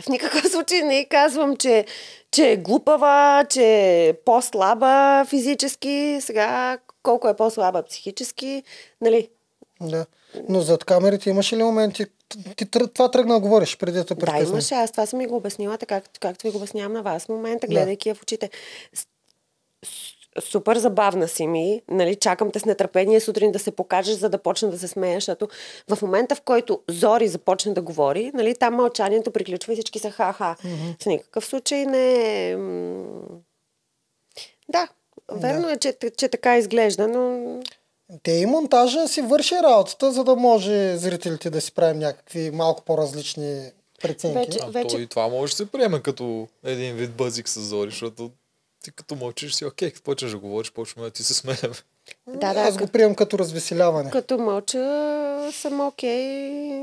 в 0.00 0.08
никакъв 0.08 0.48
случай 0.50 0.82
не 0.82 1.04
казвам, 1.04 1.56
че, 1.56 1.84
че 2.30 2.50
е 2.50 2.56
глупава, 2.56 3.44
че 3.50 3.64
е 4.08 4.12
по-слаба 4.12 5.24
физически, 5.24 6.18
сега 6.20 6.78
колко 7.02 7.28
е 7.28 7.36
по-слаба 7.36 7.82
психически, 7.82 8.62
нали? 9.00 9.28
Да. 9.80 10.06
Но 10.48 10.60
зад 10.60 10.84
камерите 10.84 11.30
имаше 11.30 11.56
ли 11.56 11.62
моменти? 11.62 12.06
Ти 12.56 12.66
това 12.70 13.10
тръгна 13.10 13.34
да 13.34 13.40
говориш 13.40 13.76
преди 13.76 13.98
да 13.98 14.04
те 14.04 14.14
Да, 14.14 14.38
имаше. 14.38 14.74
Аз 14.74 14.90
това 14.90 15.06
съм 15.06 15.18
ми 15.18 15.26
го 15.26 15.36
обяснила, 15.36 15.78
така 15.78 16.00
както, 16.20 16.46
ви 16.46 16.50
го 16.50 16.58
обяснявам 16.58 16.92
на 16.92 17.02
вас 17.02 17.24
в 17.24 17.28
момента, 17.28 17.66
Да. 17.66 17.72
гледайки 17.72 18.08
я 18.08 18.14
в 18.14 18.22
очите. 18.22 18.50
Супер 20.40 20.76
забавна 20.76 21.28
си 21.28 21.46
ми, 21.46 21.82
нали, 21.88 22.14
чакам 22.14 22.50
те 22.50 22.58
с 22.58 22.64
нетърпение 22.64 23.20
сутрин 23.20 23.52
да 23.52 23.58
се 23.58 23.70
покажеш, 23.70 24.14
за 24.14 24.28
да 24.28 24.38
почна 24.38 24.70
да 24.70 24.78
се 24.78 24.88
смея, 24.88 25.16
защото 25.16 25.48
в 25.88 26.02
момента, 26.02 26.34
в 26.34 26.40
който 26.40 26.80
Зори 26.88 27.28
започне 27.28 27.72
да 27.72 27.82
говори, 27.82 28.30
нали, 28.34 28.54
там 28.54 28.74
мълчанието 28.74 29.30
приключва 29.30 29.72
и 29.72 29.76
всички 29.76 29.98
са 29.98 30.10
ха-ха. 30.10 30.56
В 31.00 31.06
никакъв 31.06 31.46
случай 31.46 31.86
не 31.86 32.14
е... 32.50 32.56
Да, 34.68 34.88
верно 35.32 35.68
е, 35.68 35.76
че, 35.76 35.96
че 36.16 36.28
така 36.28 36.58
изглежда, 36.58 37.08
но 37.08 37.42
Те 38.22 38.32
и 38.32 38.46
монтажа 38.46 39.08
си 39.08 39.22
върши 39.22 39.54
работата, 39.54 40.12
за 40.12 40.24
да 40.24 40.36
може 40.36 40.96
зрителите 40.96 41.50
да 41.50 41.60
си 41.60 41.72
правим 41.72 41.98
някакви 41.98 42.50
малко 42.50 42.82
по-различни 42.82 43.70
преценки. 44.02 44.38
Вече- 44.38 44.58
А 44.62 44.66
вече- 44.66 44.96
то 44.96 45.02
и 45.02 45.06
това 45.06 45.28
може 45.28 45.52
да 45.52 45.56
се 45.56 45.66
приеме 45.66 46.00
като 46.00 46.48
един 46.64 46.94
вид 46.94 47.12
бъзик 47.12 47.48
с 47.48 47.60
Зори, 47.60 47.90
защото 47.90 48.30
ти 48.82 48.92
като 48.92 49.14
мълчиш 49.14 49.54
си, 49.54 49.64
окей, 49.64 49.90
като 49.90 50.02
почнеш 50.02 50.30
да 50.30 50.38
говориш, 50.38 50.72
почваме 50.72 51.08
да 51.08 51.12
ти 51.12 51.22
се 51.22 51.34
смеем. 51.34 51.72
да, 52.26 52.54
да, 52.54 52.60
Аз 52.60 52.78
го 52.78 52.86
приемам 52.86 53.14
като 53.14 53.38
развеселяване. 53.38 54.10
Като 54.10 54.38
мълча 54.38 55.50
съм 55.52 55.80
окей. 55.80 56.82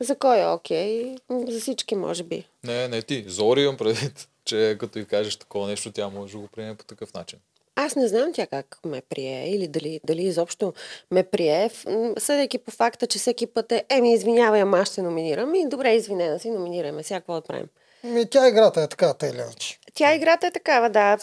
За 0.00 0.16
кой 0.16 0.40
е 0.40 0.46
окей? 0.46 1.16
За 1.30 1.60
всички, 1.60 1.94
може 1.94 2.22
би. 2.22 2.44
Не, 2.64 2.88
не 2.88 3.02
ти. 3.02 3.24
Зори 3.28 3.62
имам 3.62 3.76
предвид, 3.76 4.28
че 4.44 4.76
като 4.80 4.98
и 4.98 5.04
кажеш 5.04 5.36
такова 5.36 5.68
нещо, 5.68 5.92
тя 5.92 6.08
може 6.08 6.32
да 6.32 6.38
го 6.38 6.48
приеме 6.48 6.74
по 6.74 6.84
такъв 6.84 7.14
начин. 7.14 7.38
Аз 7.76 7.96
не 7.96 8.08
знам 8.08 8.32
тя 8.32 8.46
как 8.46 8.78
ме 8.84 9.02
прие 9.08 9.54
или 9.54 9.68
дали, 9.68 10.00
дали 10.04 10.22
изобщо 10.22 10.74
ме 11.10 11.22
прие, 11.22 11.70
съдейки 12.18 12.58
по 12.58 12.70
факта, 12.70 13.06
че 13.06 13.18
всеки 13.18 13.46
път 13.46 13.72
е, 13.72 13.84
еми, 13.88 14.12
извинявай, 14.12 14.62
ама 14.62 14.78
аз 14.78 14.88
ще 14.88 15.02
номинирам. 15.02 15.54
И 15.54 15.68
добре, 15.68 15.94
извинена 15.94 16.38
си, 16.38 16.50
номинираме. 16.50 17.02
Сега 17.02 17.20
какво 17.20 17.34
да 17.34 17.40
правим? 17.40 17.66
Ми, 18.04 18.30
тя 18.30 18.48
играта 18.48 18.82
е 18.82 18.88
така, 18.88 19.14
тъй 19.14 19.30
или 19.30 19.38
иначе. 19.38 19.78
Тя 19.94 20.14
играта 20.14 20.46
е 20.46 20.50
такава, 20.50 20.90
да. 20.90 21.18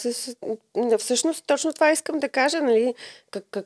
Всъщност, 0.98 1.44
точно 1.48 1.74
това 1.74 1.92
искам 1.92 2.20
да 2.20 2.30
кажа, 2.30 2.62
нали? 2.62 2.94
Как, 3.32 3.46
как, 3.52 3.66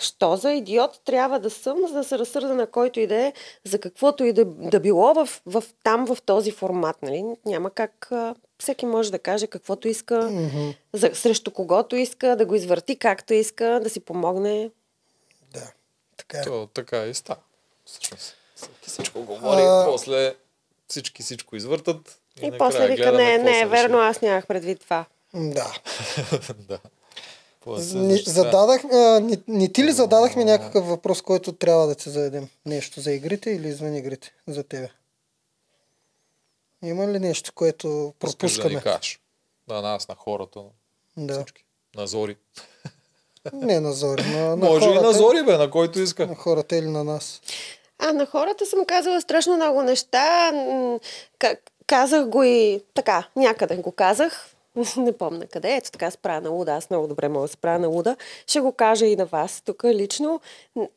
що 0.00 0.36
за 0.36 0.52
идиот 0.52 1.00
трябва 1.04 1.40
да 1.40 1.50
съм, 1.50 1.78
за 1.88 1.94
да 1.94 2.04
се 2.04 2.18
разсърда 2.18 2.54
на 2.54 2.66
който 2.66 3.00
и 3.00 3.06
да 3.06 3.14
е, 3.16 3.32
за 3.64 3.78
каквото 3.80 4.24
и 4.24 4.32
да, 4.32 4.44
да 4.44 4.80
било 4.80 5.14
в, 5.14 5.28
в, 5.46 5.64
там, 5.82 6.06
в 6.06 6.22
този 6.22 6.50
формат, 6.50 7.02
нали? 7.02 7.24
Няма 7.46 7.70
как... 7.70 8.08
А, 8.12 8.34
всеки 8.58 8.86
може 8.86 9.10
да 9.10 9.18
каже 9.18 9.46
каквото 9.46 9.88
иска, 9.88 10.30
Мгм. 10.30 10.70
за, 10.92 11.10
срещу 11.14 11.50
когото 11.50 11.96
иска, 11.96 12.36
да 12.36 12.46
го 12.46 12.54
извърти 12.54 12.96
както 12.96 13.34
иска, 13.34 13.80
да 13.82 13.90
си 13.90 14.00
помогне. 14.00 14.70
Да. 15.52 15.72
Така 16.16 16.38
е. 16.38 16.42
То 16.42 16.66
така 16.66 17.04
и 17.06 17.14
става. 17.14 17.40
Всъщност. 17.84 18.36
Всеки 18.54 18.88
всичко 18.90 19.22
говори, 19.24 19.60
А- 19.60 19.84
после 19.86 20.34
всички 20.88 21.22
всичко 21.22 21.56
извъртат. 21.56 22.19
И, 22.42 22.46
и 22.46 22.58
после 22.58 22.88
вика, 22.88 23.12
не, 23.12 23.38
не, 23.38 23.60
е 23.60 23.66
верно, 23.66 23.98
аз 23.98 24.22
нямах 24.22 24.46
предвид 24.46 24.80
това. 24.80 25.04
Да. 25.34 25.74
да. 26.58 26.78
Се 27.78 27.98
Ни, 27.98 28.16
зададах, 28.16 28.84
а, 28.84 29.20
не, 29.20 29.38
не 29.48 29.72
ти 29.72 29.84
ли 29.84 29.92
зададахме 29.92 30.44
някакъв 30.44 30.86
въпрос, 30.86 31.22
който 31.22 31.52
трябва 31.52 31.86
да 31.86 31.94
ти 31.94 32.10
зададем? 32.10 32.48
Нещо 32.66 33.00
за 33.00 33.12
игрите 33.12 33.50
или 33.50 33.68
извън 33.68 33.96
игрите 33.96 34.32
за 34.46 34.62
тебе? 34.64 34.88
Има 36.84 37.08
ли 37.08 37.18
нещо, 37.18 37.52
което 37.54 37.88
да 37.88 38.12
пропускаме? 38.12 38.80
кажеш. 38.80 39.20
На 39.68 39.82
нас, 39.82 40.08
на 40.08 40.14
хората, 40.14 40.60
на 41.16 41.26
да. 41.26 41.34
всички. 41.34 41.64
На 41.96 42.06
Зори. 42.06 42.36
Не 43.52 43.80
на 43.80 43.92
Зори, 43.92 44.22
на, 44.22 44.56
на 44.56 44.56
Може 44.56 44.86
хората, 44.86 45.00
и 45.00 45.06
на 45.06 45.12
Зори, 45.12 45.42
бе, 45.42 45.56
на 45.56 45.70
който 45.70 46.00
иска. 46.00 46.26
На 46.26 46.34
хората 46.34 46.76
или 46.76 46.86
на 46.86 47.04
нас. 47.04 47.40
А 47.98 48.12
на 48.12 48.26
хората 48.26 48.66
съм 48.66 48.84
казала 48.84 49.20
страшно 49.20 49.56
много 49.56 49.82
неща. 49.82 50.52
М, 50.52 51.00
К- 51.38 51.58
казах 51.86 52.26
го 52.26 52.42
и 52.42 52.82
така, 52.94 53.28
някъде 53.36 53.76
го 53.76 53.92
казах. 53.92 54.54
Не 54.96 55.12
помня 55.12 55.46
къде. 55.46 55.76
Ето 55.76 55.90
така 55.90 56.10
спра 56.10 56.40
на 56.40 56.50
луда. 56.50 56.72
Аз 56.72 56.90
много 56.90 57.06
добре 57.06 57.28
мога 57.28 57.46
да 57.46 57.52
спра 57.52 57.78
на 57.78 57.88
луда. 57.88 58.16
Ще 58.46 58.60
го 58.60 58.72
кажа 58.72 59.06
и 59.06 59.16
на 59.16 59.26
вас 59.26 59.62
тук 59.64 59.84
лично. 59.84 60.40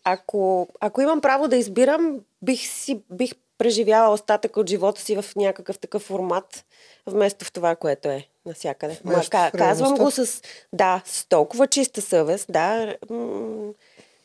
Ако, 0.04 0.68
ако 0.80 1.02
имам 1.02 1.22
право 1.22 1.48
да 1.48 1.56
избирам, 1.56 2.20
бих, 2.42 2.68
си, 2.68 3.02
бих 3.12 3.34
преживяла 3.58 4.14
остатък 4.14 4.58
от 4.58 4.70
живота 4.70 5.02
си 5.02 5.16
в 5.16 5.26
някакъв 5.36 5.80
такъв 5.80 6.02
формат, 6.02 6.66
вместо 7.08 7.46
в 7.46 7.52
това, 7.52 7.76
което 7.76 8.10
е 8.10 8.28
навсякъде. 8.46 9.00
Ма, 9.04 9.14
ка, 9.30 9.52
казвам 9.58 9.96
го 9.96 10.12
с, 10.12 10.42
да, 10.74 11.02
с 11.06 11.26
толкова 11.26 11.68
чиста 11.68 12.02
съвест. 12.02 12.46
Да, 12.50 12.96
м- 13.10 13.74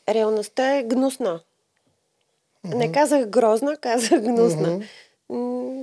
реалността 0.09 0.77
е 0.77 0.83
гнусна. 0.83 1.39
Не 2.63 2.91
казах 2.91 3.25
грозна, 3.25 3.77
казах 3.77 4.21
гнусна. 4.21 4.81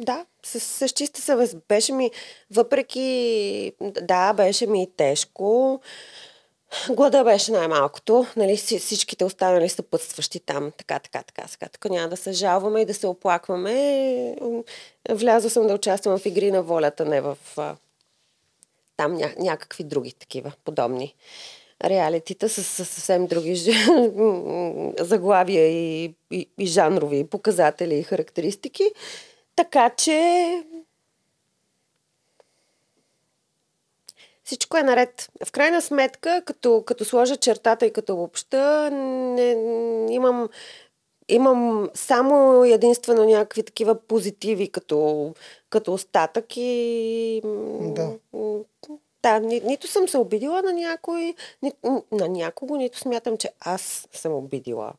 Да, 0.03 0.25
с, 0.45 0.61
с 0.61 0.89
чиста 0.89 1.21
съвест. 1.21 1.57
Беше 1.69 1.93
ми, 1.93 2.11
въпреки, 2.51 3.73
да, 3.81 4.33
беше 4.33 4.67
ми 4.67 4.89
тежко. 4.97 5.81
Глада 6.91 7.25
беше 7.25 7.53
най-малкото. 7.53 8.27
Нали, 8.37 8.57
си- 8.57 8.79
всичките 8.79 9.25
останали 9.25 9.69
съпътстващи 9.69 10.41
там. 10.41 10.73
Така, 10.77 10.99
така, 10.99 11.23
така, 11.23 11.49
сега. 11.49 11.67
Тук 11.69 11.85
няма 11.91 12.09
да 12.09 12.17
се 12.17 12.33
жалваме 12.33 12.81
и 12.81 12.85
да 12.85 12.95
се 12.95 13.07
оплакваме. 13.07 14.37
Влязла 15.11 15.51
съм 15.51 15.67
да 15.67 15.75
участвам 15.75 16.19
в 16.19 16.27
игри 16.27 16.51
на 16.51 16.63
волята, 16.63 17.05
не 17.05 17.21
в 17.21 17.39
там 18.97 19.17
ня- 19.17 19.39
някакви 19.39 19.85
други 19.85 20.13
такива 20.13 20.53
подобни. 20.65 21.15
реалитита 21.85 22.49
с, 22.49 22.65
с 22.65 22.85
съвсем 22.85 23.27
други 23.27 23.55
ж- 23.55 23.89
заглавия 25.01 25.67
и, 25.67 26.15
и, 26.31 26.49
и 26.59 26.67
жанрови 26.67 27.27
показатели 27.27 27.95
и 27.99 28.03
характеристики. 28.03 28.91
Така 29.57 29.91
че 29.91 30.63
всичко 34.45 34.77
е 34.77 34.83
наред. 34.83 35.31
В 35.45 35.53
крайна 35.53 35.83
сметка, 35.83 36.43
като, 36.47 36.83
като 36.87 37.05
сложа 37.05 37.37
чертата 37.37 37.87
и 37.87 37.93
като 37.93 38.15
обобща, 38.15 38.91
не, 38.91 39.51
имам, 40.11 40.49
имам 41.29 41.91
само 41.95 42.65
единствено 42.65 43.25
някакви 43.25 43.63
такива 43.63 44.01
позитиви 44.01 44.69
като, 44.69 45.35
като 45.71 45.93
остатък 45.93 46.57
и... 46.57 47.41
Да. 47.81 48.13
Да, 49.23 49.39
ни, 49.41 49.61
нито 49.61 49.87
съм 49.87 50.09
се 50.09 50.19
обидила 50.19 50.63
на 50.63 50.73
някой, 50.73 51.35
ни, 51.63 51.73
на 52.13 52.29
някого, 52.29 52.77
нито 52.77 52.99
смятам, 52.99 53.37
че 53.37 53.51
аз 53.61 54.09
съм 54.13 54.33
обидила. 54.33 54.93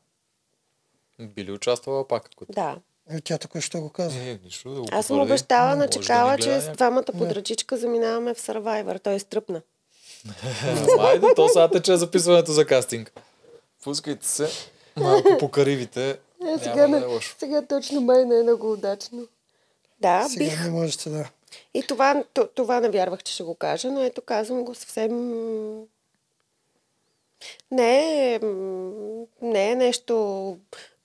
Би 1.19 1.45
ли 1.45 1.51
участвала 1.51 2.07
пак? 2.07 2.29
Ако... 2.33 2.45
Да. 2.49 2.77
Е, 3.09 3.21
Тя 3.21 3.37
току 3.37 3.61
що 3.61 3.81
го 3.81 3.89
каза. 3.89 4.19
Е, 4.19 4.39
нищо 4.43 4.69
да 4.69 4.81
го 4.81 4.87
Аз 4.91 5.05
съм 5.05 5.19
обещала 5.19 5.75
на 5.75 5.87
да 5.87 5.89
Чекала, 5.89 6.37
гледа 6.37 6.43
че 6.43 6.61
с 6.61 6.71
двамата 6.71 7.03
под 7.03 7.31
ръчичка 7.31 7.77
заминаваме 7.77 8.33
в 8.33 8.37
Survivor. 8.37 9.03
Той 9.03 9.13
е 9.13 9.19
стръпна. 9.19 9.61
Айде, 10.99 11.27
то 11.35 11.47
сега 11.47 11.67
тече 11.67 11.97
записването 11.97 12.51
за 12.51 12.65
кастинг. 12.65 13.11
Пускайте 13.83 14.27
се 14.27 14.49
малко 14.97 15.37
по 15.39 15.51
каривите. 15.51 16.19
Няма 16.75 16.99
да 16.99 17.05
е 17.05 17.05
лошо. 17.05 17.35
Е, 17.35 17.39
сега 17.39 17.61
точно 17.61 18.01
май 18.01 18.25
не 18.25 18.39
е 18.39 18.43
много 18.43 18.71
удачно. 18.73 19.27
Да, 20.01 20.27
Сега 20.29 20.45
бих. 20.45 20.63
не 20.63 20.69
можете 20.69 21.09
да. 21.09 21.29
И 21.73 21.83
това, 21.87 22.23
това 22.55 22.79
не 22.79 22.89
вярвах, 22.89 23.23
че 23.23 23.33
ще 23.33 23.43
го 23.43 23.55
кажа, 23.55 23.91
но 23.91 24.03
ето 24.03 24.21
казвам 24.21 24.63
го 24.63 24.75
съвсем... 24.75 25.11
Не 27.71 28.33
е, 28.33 28.39
не 29.41 29.71
е 29.71 29.75
нещо, 29.75 30.57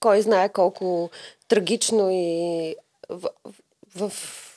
кой 0.03 0.23
знае 0.23 0.49
колко 0.49 1.11
трагично 1.49 2.09
и 2.11 2.77
в, 3.09 3.29
в, 3.95 4.09
в... 4.09 4.49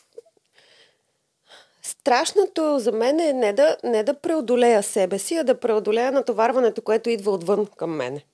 Страшното 1.82 2.80
за 2.80 2.92
мен 2.92 3.20
е 3.20 3.34
не 3.34 3.54
да, 3.54 3.78
не 3.84 4.04
да 4.04 4.14
преодолея 4.14 4.84
себе 4.84 5.20
си, 5.20 5.36
а 5.36 5.44
да 5.44 5.60
преодолея 5.60 6.12
натоварването, 6.12 6.82
което 6.82 7.10
идва 7.10 7.32
отвън 7.32 7.66
към 7.78 7.96
мене. 7.96 8.26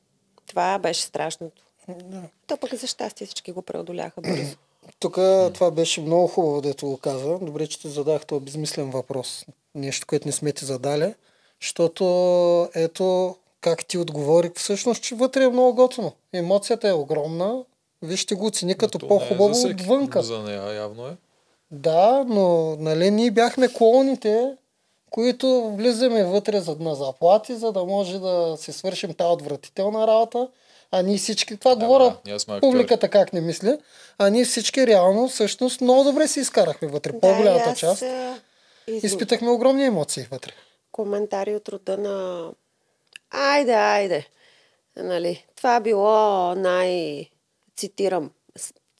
Това 0.47 0.79
беше 0.79 1.01
страшното. 1.01 1.63
Да. 1.87 2.21
То 2.47 2.57
пък 2.57 2.75
за 2.75 2.87
щастие 2.87 3.27
всички 3.27 3.51
го 3.51 3.61
преодоляха 3.61 4.21
бързо. 4.21 4.55
Тук 4.99 5.13
това 5.53 5.71
беше 5.71 6.01
много 6.01 6.27
хубаво, 6.27 6.61
дето 6.61 6.87
го 6.87 6.97
каза. 6.97 7.37
Добре, 7.41 7.67
че 7.67 7.79
ти 7.79 7.89
задах 7.89 8.25
този 8.25 8.45
безмислен 8.45 8.91
въпрос. 8.91 9.45
Нещо, 9.75 10.07
което 10.07 10.27
не 10.27 10.31
сме 10.31 10.51
ти 10.51 10.65
задали. 10.65 11.13
Защото 11.61 12.05
ето 12.75 13.35
как 13.61 13.85
ти 13.85 13.97
отговори. 13.97 14.51
Всъщност, 14.55 15.03
че 15.03 15.15
вътре 15.15 15.43
е 15.43 15.49
много 15.49 15.75
готино. 15.75 16.11
Емоцията 16.33 16.87
е 16.89 16.93
огромна. 16.93 17.63
Вижте 18.01 18.35
го 18.35 18.45
оцени 18.45 18.75
като 18.75 19.05
е 19.05 19.07
по-хубаво 19.07 19.53
всеки. 19.53 19.83
отвънка. 19.83 20.23
За 20.23 20.39
нея 20.39 20.73
явно 20.73 21.07
е. 21.07 21.11
Да, 21.71 22.23
но 22.27 22.75
нали 22.79 23.11
ние 23.11 23.31
бяхме 23.31 23.73
клоните, 23.73 24.55
които 25.09 25.71
влизаме 25.77 26.23
вътре 26.23 26.61
за, 26.61 26.75
на 26.79 26.95
заплати, 26.95 27.55
за 27.55 27.71
да 27.71 27.83
може 27.83 28.19
да 28.19 28.55
си 28.57 28.71
свършим 28.71 29.13
тази 29.13 29.33
отвратителна 29.33 30.07
работа. 30.07 30.47
А 30.91 31.01
ние 31.01 31.17
всички, 31.17 31.57
това 31.57 31.75
Да, 31.75 31.85
говоря 31.85 32.17
да, 32.25 32.59
публиката 32.59 33.09
как 33.09 33.33
не 33.33 33.41
мисля, 33.41 33.77
а 34.17 34.29
ние 34.29 34.45
всички 34.45 34.87
реално 34.87 35.27
всъщност 35.27 35.81
много 35.81 36.03
добре 36.03 36.27
си 36.27 36.39
изкарахме 36.39 36.87
вътре. 36.87 37.11
По-голямата 37.19 37.63
да, 37.63 37.69
и 37.69 37.71
аз, 37.71 37.79
част. 37.79 38.03
Изпитахме 38.87 39.49
огромни 39.49 39.85
емоции 39.85 40.27
вътре. 40.31 40.51
коментари 40.91 41.55
от 41.55 41.69
рода 41.69 41.97
на 41.97 42.45
Айде, 43.31 43.73
айде. 43.73 44.27
Нали, 44.97 45.45
това 45.55 45.79
било 45.79 46.09
най... 46.55 47.25
Цитирам. 47.77 48.31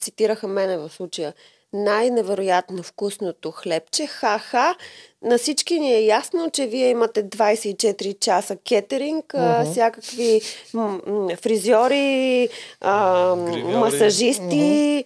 Цитираха 0.00 0.48
мене 0.48 0.78
в 0.78 0.88
случая. 0.90 1.34
Най-невероятно 1.72 2.82
вкусното 2.82 3.50
хлебче. 3.50 4.06
Ха-ха. 4.06 4.74
На 5.22 5.38
всички 5.38 5.80
ни 5.80 5.94
е 5.94 6.04
ясно, 6.04 6.50
че 6.50 6.66
вие 6.66 6.88
имате 6.88 7.24
24 7.24 8.18
часа 8.18 8.56
кетеринг, 8.56 9.34
а, 9.34 9.64
всякакви 9.64 10.40
м- 10.74 11.00
м- 11.06 11.36
фризьори, 11.36 12.48
а, 12.80 13.34
масажисти. 13.64 15.04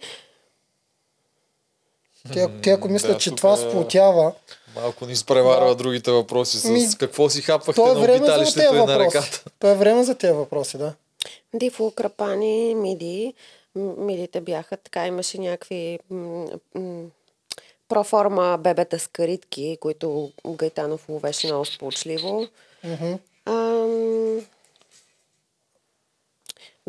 Те, 2.33 2.47
те 2.63 2.71
ако 2.71 2.87
мислят, 2.89 3.11
да, 3.11 3.17
че 3.17 3.35
това 3.35 3.53
е- 3.53 3.57
сплотява, 3.57 4.33
Малко 4.81 5.05
ни 5.05 5.11
изпреварва 5.13 5.75
другите 5.75 6.11
въпроси 6.11 6.57
с 6.59 6.69
Ми, 6.69 6.87
какво 6.99 7.29
си 7.29 7.41
хапвахте 7.41 7.81
е 7.81 7.85
на 7.85 7.93
време 7.93 8.17
за 8.17 8.23
тези 8.25 8.31
обиталището 8.31 8.75
и 8.75 8.85
на 8.85 8.99
реката. 8.99 9.43
То 9.59 9.67
е 9.67 9.75
време 9.75 10.03
за 10.03 10.15
тези 10.15 10.33
въпроси, 10.33 10.77
да. 10.77 10.93
Дифо, 11.53 11.91
крапани, 11.91 12.75
миди. 12.75 13.33
Мидите 13.75 14.41
бяха 14.41 14.77
така, 14.77 15.07
имаше 15.07 15.37
някакви 15.37 15.99
м- 16.09 16.45
м- 16.75 17.03
проформа 17.89 18.57
бебета 18.57 18.99
с 18.99 19.07
каритки, 19.07 19.77
които 19.81 20.31
Гайтанов 20.47 21.09
ловеше 21.09 21.47
много 21.47 21.65
сполучливо. 21.65 22.47
Мгм. 22.83 23.13
Ам, 23.45 24.41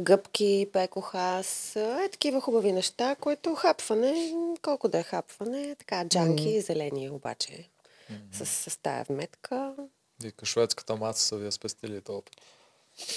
гъбки, 0.01 0.69
пекох 0.73 1.15
аз. 1.15 1.77
Е, 1.77 2.09
такива 2.13 2.41
хубави 2.41 2.73
неща, 2.73 3.17
които 3.21 3.55
хапване, 3.55 4.33
колко 4.63 4.89
да 4.89 4.99
е 4.99 5.03
хапване, 5.03 5.75
така, 5.75 6.05
джанки, 6.09 6.61
зелени 6.61 7.11
обаче, 7.11 7.69
с, 8.33 8.47
с 8.47 8.79
тая 8.83 9.05
вметка. 9.09 9.75
Вика, 10.23 10.47
шведската 10.47 10.97
маца 10.97 11.23
са 11.23 11.37
ви 11.37 11.53
спестили 11.53 12.01
път. 12.01 12.31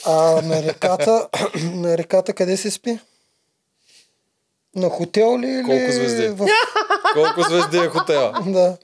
А 0.06 0.42
на 0.42 0.64
реката, 0.64 1.30
на 1.64 1.98
реката 1.98 2.34
къде 2.34 2.58
се 2.58 2.72
спи? 2.72 3.00
На 4.76 4.90
хотел 4.90 5.40
ли? 5.40 5.48
или 5.48 5.64
Колко 5.64 5.92
звезди? 5.92 6.28
В... 6.28 6.48
Колко 7.14 7.42
звезди 7.44 7.78
е 7.78 7.88
хотела? 7.88 8.34
Да. 8.46 8.78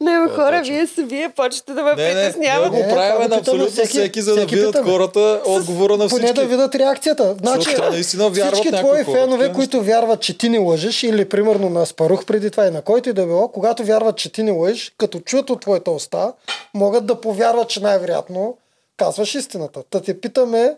Не, 0.00 0.18
бе, 0.18 0.24
Е, 0.24 0.28
хора, 0.28 0.58
точно. 0.58 0.74
вие 0.74 0.86
се 0.86 1.02
вие 1.02 1.28
почвате 1.28 1.72
да 1.72 1.82
ме 1.82 1.94
Не, 1.94 2.04
не, 2.04 2.14
притеснявате. 2.14 2.70
го 2.70 2.76
Не, 2.76 2.82
това 2.82 2.94
правим 2.94 3.22
го 3.22 3.28
на 3.28 3.36
абсолютно 3.36 3.66
всеки- 3.68 3.88
всеки, 3.88 4.22
за 4.22 4.30
да 4.30 4.36
всеки 4.36 4.54
видят 4.54 4.72
питаме. 4.72 4.90
хората 4.90 5.40
отговора 5.46 5.92
на 5.92 6.08
Поне 6.08 6.20
да 6.20 6.26
всички. 6.26 6.46
видят 6.46 6.74
реакцията. 6.74 7.36
Значи, 7.36 7.74
те 7.76 7.80
наистина 7.82 8.30
вярват 8.30 8.54
всички 8.54 8.76
твои 8.76 9.04
хора, 9.04 9.16
фенове, 9.16 9.38
такива 9.38 9.54
които 9.54 9.82
вярват, 9.82 10.20
че 10.20 10.38
ти 10.38 10.48
не 10.48 10.58
лъжеш, 10.58 11.02
или 11.02 11.24
примерно 11.24 11.70
на 11.70 11.86
Спарух 11.86 12.24
преди 12.24 12.50
това 12.50 12.66
и 12.66 12.70
на 12.70 12.82
който 12.82 13.08
и 13.08 13.12
да 13.12 13.26
било, 13.26 13.48
когато 13.48 13.84
вярват, 13.84 14.16
че 14.16 14.32
ти 14.32 14.42
не 14.42 14.50
лъжеш, 14.52 14.92
като 14.98 15.20
чуят 15.20 15.50
от 15.50 15.60
твоята 15.60 15.90
уста, 15.90 16.32
могат 16.74 17.06
да 17.06 17.14
повярват, 17.16 17.68
че 17.68 17.80
най-вероятно 17.80 18.56
казваш 18.96 19.34
истината. 19.34 19.82
Та 19.82 20.00
те 20.00 20.20
питаме, 20.20 20.74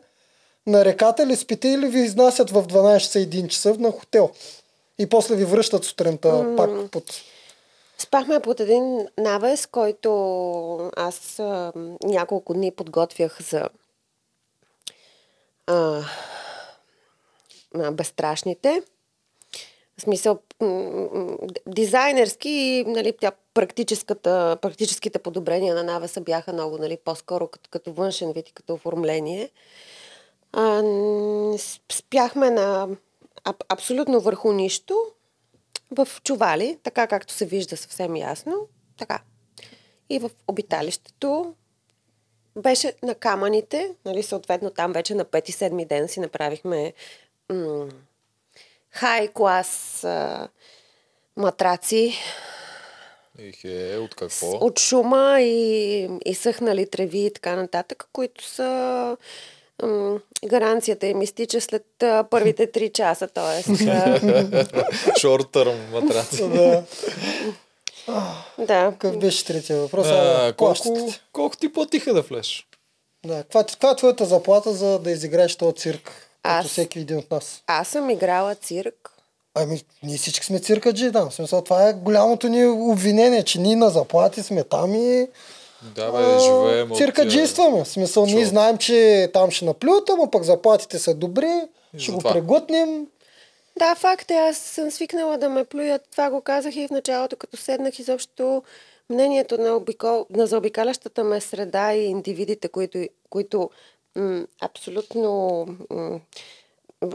на 0.66 0.85
реката 0.85 1.27
ли 1.27 1.36
спите 1.36 1.69
или 1.69 1.86
ви 1.86 2.01
изнасят 2.01 2.51
в 2.51 2.66
12 2.66 2.99
часа 2.99 3.19
1 3.19 3.49
часа 3.49 3.74
на 3.78 3.91
хотел? 3.91 4.31
И 4.99 5.09
после 5.09 5.36
ви 5.36 5.45
връщат 5.45 5.85
сутринта 5.85 6.57
пак 6.57 6.91
под... 6.91 7.05
Спахме 7.99 8.41
под 8.41 8.61
един 8.61 9.07
навес, 9.19 9.66
който 9.66 10.91
аз 10.97 11.39
а, 11.39 11.73
няколко 12.03 12.55
дни 12.55 12.70
подготвях 12.70 13.43
за 13.43 13.69
а, 15.66 16.03
на 17.74 17.93
безстрашните. 17.93 18.82
В 19.99 20.03
смисъл, 20.03 20.39
дизайнерски 21.66 22.49
и 22.49 22.85
нали, 22.86 23.12
тя, 23.20 23.32
практическата, 23.55 24.57
практическите 24.62 25.19
подобрения 25.19 25.74
на 25.74 25.82
навеса 25.82 26.20
бяха 26.20 26.53
много 26.53 26.78
нали, 26.78 26.99
по-скоро 27.05 27.49
като, 27.49 27.70
като 27.70 27.93
външен 27.93 28.32
вид 28.32 28.49
и 28.49 28.53
като 28.53 28.74
оформление. 28.74 29.51
А, 30.55 30.83
с- 31.59 31.81
спяхме 31.93 32.51
на 32.51 32.89
аб, 33.45 33.65
абсолютно 33.69 34.21
върху 34.21 34.53
нищо, 34.53 34.99
в 35.91 36.09
чували, 36.25 36.79
така 36.83 37.07
както 37.07 37.33
се 37.33 37.47
вижда 37.47 37.77
съвсем 37.77 38.17
ясно. 38.17 38.69
Така. 38.99 39.19
И 40.11 40.19
в 40.19 40.31
обиталището 40.49 41.55
беше 42.57 42.93
на 43.03 43.15
камъните, 43.15 43.95
нали, 44.05 44.23
съответно 44.23 44.71
там 44.71 44.93
вече 44.93 45.15
на 45.15 45.25
5-7 45.25 45.87
ден 45.87 46.09
си 46.09 46.21
направихме 46.21 46.93
м- 47.49 47.89
хай 48.91 49.29
клас 49.29 50.05
а, 50.05 50.49
матраци 51.37 52.15
Ихе, 53.39 53.97
от 53.97 54.11
с- 54.11 54.17
какво? 54.17 54.47
от 54.57 54.79
шума 54.79 55.41
и, 55.41 55.55
и 56.25 56.35
съхнали 56.35 56.91
треви 56.91 57.19
и 57.19 57.33
така 57.33 57.57
нататък, 57.57 58.09
които 58.13 58.45
са 58.45 59.17
м- 59.83 60.19
гаранцията 60.47 61.07
им 61.07 61.23
изтича 61.23 61.61
след 61.61 62.03
а, 62.03 62.25
първите 62.31 62.67
3 62.67 62.93
часа, 62.93 63.27
т.е. 63.29 63.63
Шорт 65.21 65.51
търм 65.51 65.91
матраци. 65.93 66.49
Да. 66.49 66.83
да. 68.59 68.91
Какъв 68.91 69.19
беше 69.19 69.45
третия 69.45 69.79
въпрос? 69.79 70.07
А, 70.11 70.53
колко, 70.57 71.13
колко... 71.33 71.57
ти 71.57 71.73
платиха 71.73 72.15
да 72.15 72.23
влезеш? 72.23 72.67
Да. 73.27 73.43
Каква, 73.43 73.65
каква 73.65 73.91
е 73.91 73.97
твоята 73.97 74.25
заплата 74.25 74.73
за 74.73 74.99
да 74.99 75.11
изиграеш 75.11 75.57
този 75.57 75.77
цирк? 75.77 76.05
Като 76.43 76.57
Аз- 76.57 76.67
всеки 76.67 76.99
един 76.99 77.19
от 77.19 77.31
нас. 77.31 77.63
Аз 77.67 77.89
съм 77.89 78.11
играла 78.11 78.55
цирк. 78.55 79.11
Ами, 79.55 79.81
ние 80.03 80.19
всички 80.19 80.47
сме 80.47 80.59
циркаджи, 80.61 81.11
да. 81.11 81.31
В 81.31 81.35
смисъл, 81.35 81.63
това 81.63 81.89
е 81.89 81.93
голямото 81.93 82.49
ни 82.49 82.67
обвинение, 82.67 83.43
че 83.43 83.61
ние 83.61 83.77
на 83.77 83.91
заплати 83.91 84.43
сме 84.43 84.65
там 84.65 84.95
и 84.95 85.27
Да, 85.83 86.13
бе, 86.13 86.39
живеем 86.39 86.93
от... 86.93 86.99
Циркаджийстваме. 86.99 87.85
В 87.85 87.89
смисъл, 87.89 88.27
ние 88.27 88.43
Чу. 88.45 88.49
знаем, 88.49 88.79
че 88.79 89.31
там 89.33 89.51
ще 89.51 89.65
наплюят, 89.65 90.11
ама 90.11 90.31
пък 90.31 90.43
заплатите 90.43 90.99
са 90.99 91.15
добри, 91.15 91.53
ще 91.99 92.13
го 92.13 92.17
затова. 92.17 92.33
преглътнем. 92.33 93.07
Да, 93.79 93.95
факт 93.95 94.31
е, 94.31 94.35
аз 94.35 94.57
съм 94.59 94.91
свикнала 94.91 95.39
да 95.39 95.49
ме 95.49 95.65
плюят. 95.65 96.03
Това 96.11 96.31
го 96.31 96.41
казах 96.41 96.77
и 96.77 96.87
в 96.89 96.91
началото, 96.91 97.37
като 97.37 97.57
седнах 97.57 97.99
изобщо 97.99 98.63
мнението 99.11 99.59
на, 99.59 99.77
обикол... 99.77 100.27
на 100.31 100.47
заобикалящата 100.47 101.25
ме 101.25 101.41
среда 101.41 101.95
и 101.95 102.05
индивидите, 102.05 102.69
които, 102.69 102.99
които 103.31 103.71
м- 104.17 104.47
абсолютно 104.61 105.67
м- 105.91 106.21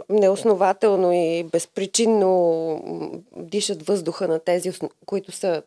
неоснователно 0.10 1.12
и 1.14 1.44
безпричинно 1.44 3.24
дишат 3.36 3.88
въздуха 3.88 4.28
на 4.28 4.40
тези, 4.40 4.72
които 5.06 5.32
са 5.32 5.62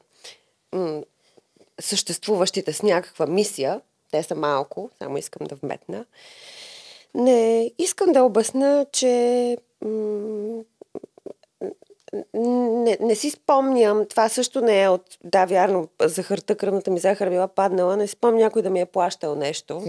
съществуващите 1.80 2.72
с 2.72 2.82
някаква 2.82 3.26
мисия. 3.26 3.80
Те 4.10 4.22
са 4.22 4.34
малко, 4.34 4.90
само 4.98 5.18
искам 5.18 5.46
да 5.46 5.54
вметна. 5.54 6.04
Не, 7.14 7.70
искам 7.78 8.12
да 8.12 8.22
обясна, 8.22 8.86
че 8.92 9.58
м- 9.84 10.62
не, 12.34 12.98
не 13.00 13.14
си 13.14 13.30
спомням, 13.30 14.06
това 14.08 14.28
също 14.28 14.60
не 14.60 14.82
е 14.82 14.88
от... 14.88 15.18
Да, 15.24 15.44
вярно, 15.44 15.88
захарта, 16.00 16.56
кръвната 16.56 16.90
ми 16.90 17.00
захар 17.00 17.30
била 17.30 17.48
паднала, 17.48 17.96
не 17.96 18.06
си 18.06 18.12
спомням 18.12 18.38
някой 18.38 18.62
да 18.62 18.70
ми 18.70 18.80
е 18.80 18.86
плащал 18.86 19.34
нещо. 19.34 19.82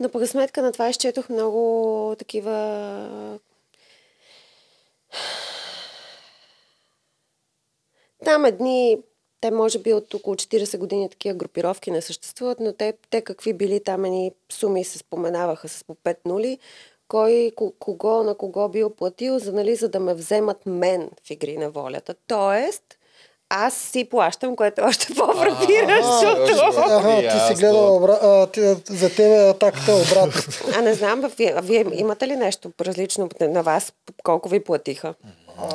Но 0.00 0.08
пък 0.08 0.26
сметка 0.28 0.62
на 0.62 0.72
това 0.72 0.88
изчетох 0.88 1.28
много 1.28 2.14
такива... 2.18 3.38
Там 8.24 8.44
едни, 8.44 8.98
те 9.40 9.50
може 9.50 9.78
би 9.78 9.92
от 9.92 10.14
около 10.14 10.36
40 10.36 10.78
години 10.78 11.10
такива 11.10 11.34
групировки 11.34 11.90
не 11.90 12.02
съществуват, 12.02 12.60
но 12.60 12.72
те, 12.72 12.94
те 13.10 13.20
какви 13.20 13.52
били 13.52 13.80
там 13.80 14.04
едни 14.04 14.32
суми 14.52 14.84
се 14.84 14.98
споменаваха 14.98 15.68
с 15.68 15.84
по 15.84 15.94
5 15.94 16.16
нули, 16.24 16.58
кой 17.08 17.52
ко- 17.56 17.72
кого 17.78 18.22
на 18.22 18.34
кого 18.34 18.68
бил 18.68 18.90
платил, 18.90 19.38
за, 19.38 19.52
нали, 19.52 19.76
за 19.76 19.88
да 19.88 20.00
ме 20.00 20.14
вземат 20.14 20.66
мен 20.66 21.10
в 21.22 21.30
игри 21.30 21.56
на 21.56 21.70
волята. 21.70 22.14
Тоест, 22.26 22.82
аз 23.48 23.74
си 23.74 24.04
плащам, 24.04 24.56
което 24.56 24.80
е 24.80 24.84
още 24.84 25.06
по-фрапиращо. 25.14 26.26
Ага, 26.78 27.16
ти 27.18 27.30
си 27.30 27.36
Ясно. 27.36 27.56
гледал 27.56 27.96
обра... 27.96 28.12
а, 28.12 28.46
ти, 28.46 28.60
за 28.86 29.10
тебе 29.10 29.38
атаката 29.40 29.92
обратно. 29.94 30.40
А 30.76 30.80
не 30.80 30.94
знам, 30.94 31.20
вие, 31.36 31.54
вие 31.62 31.84
имате 31.94 32.28
ли 32.28 32.36
нещо 32.36 32.72
различно 32.80 33.28
на 33.40 33.62
вас? 33.62 33.92
Колко 34.22 34.48
ви 34.48 34.64
платиха? 34.64 35.14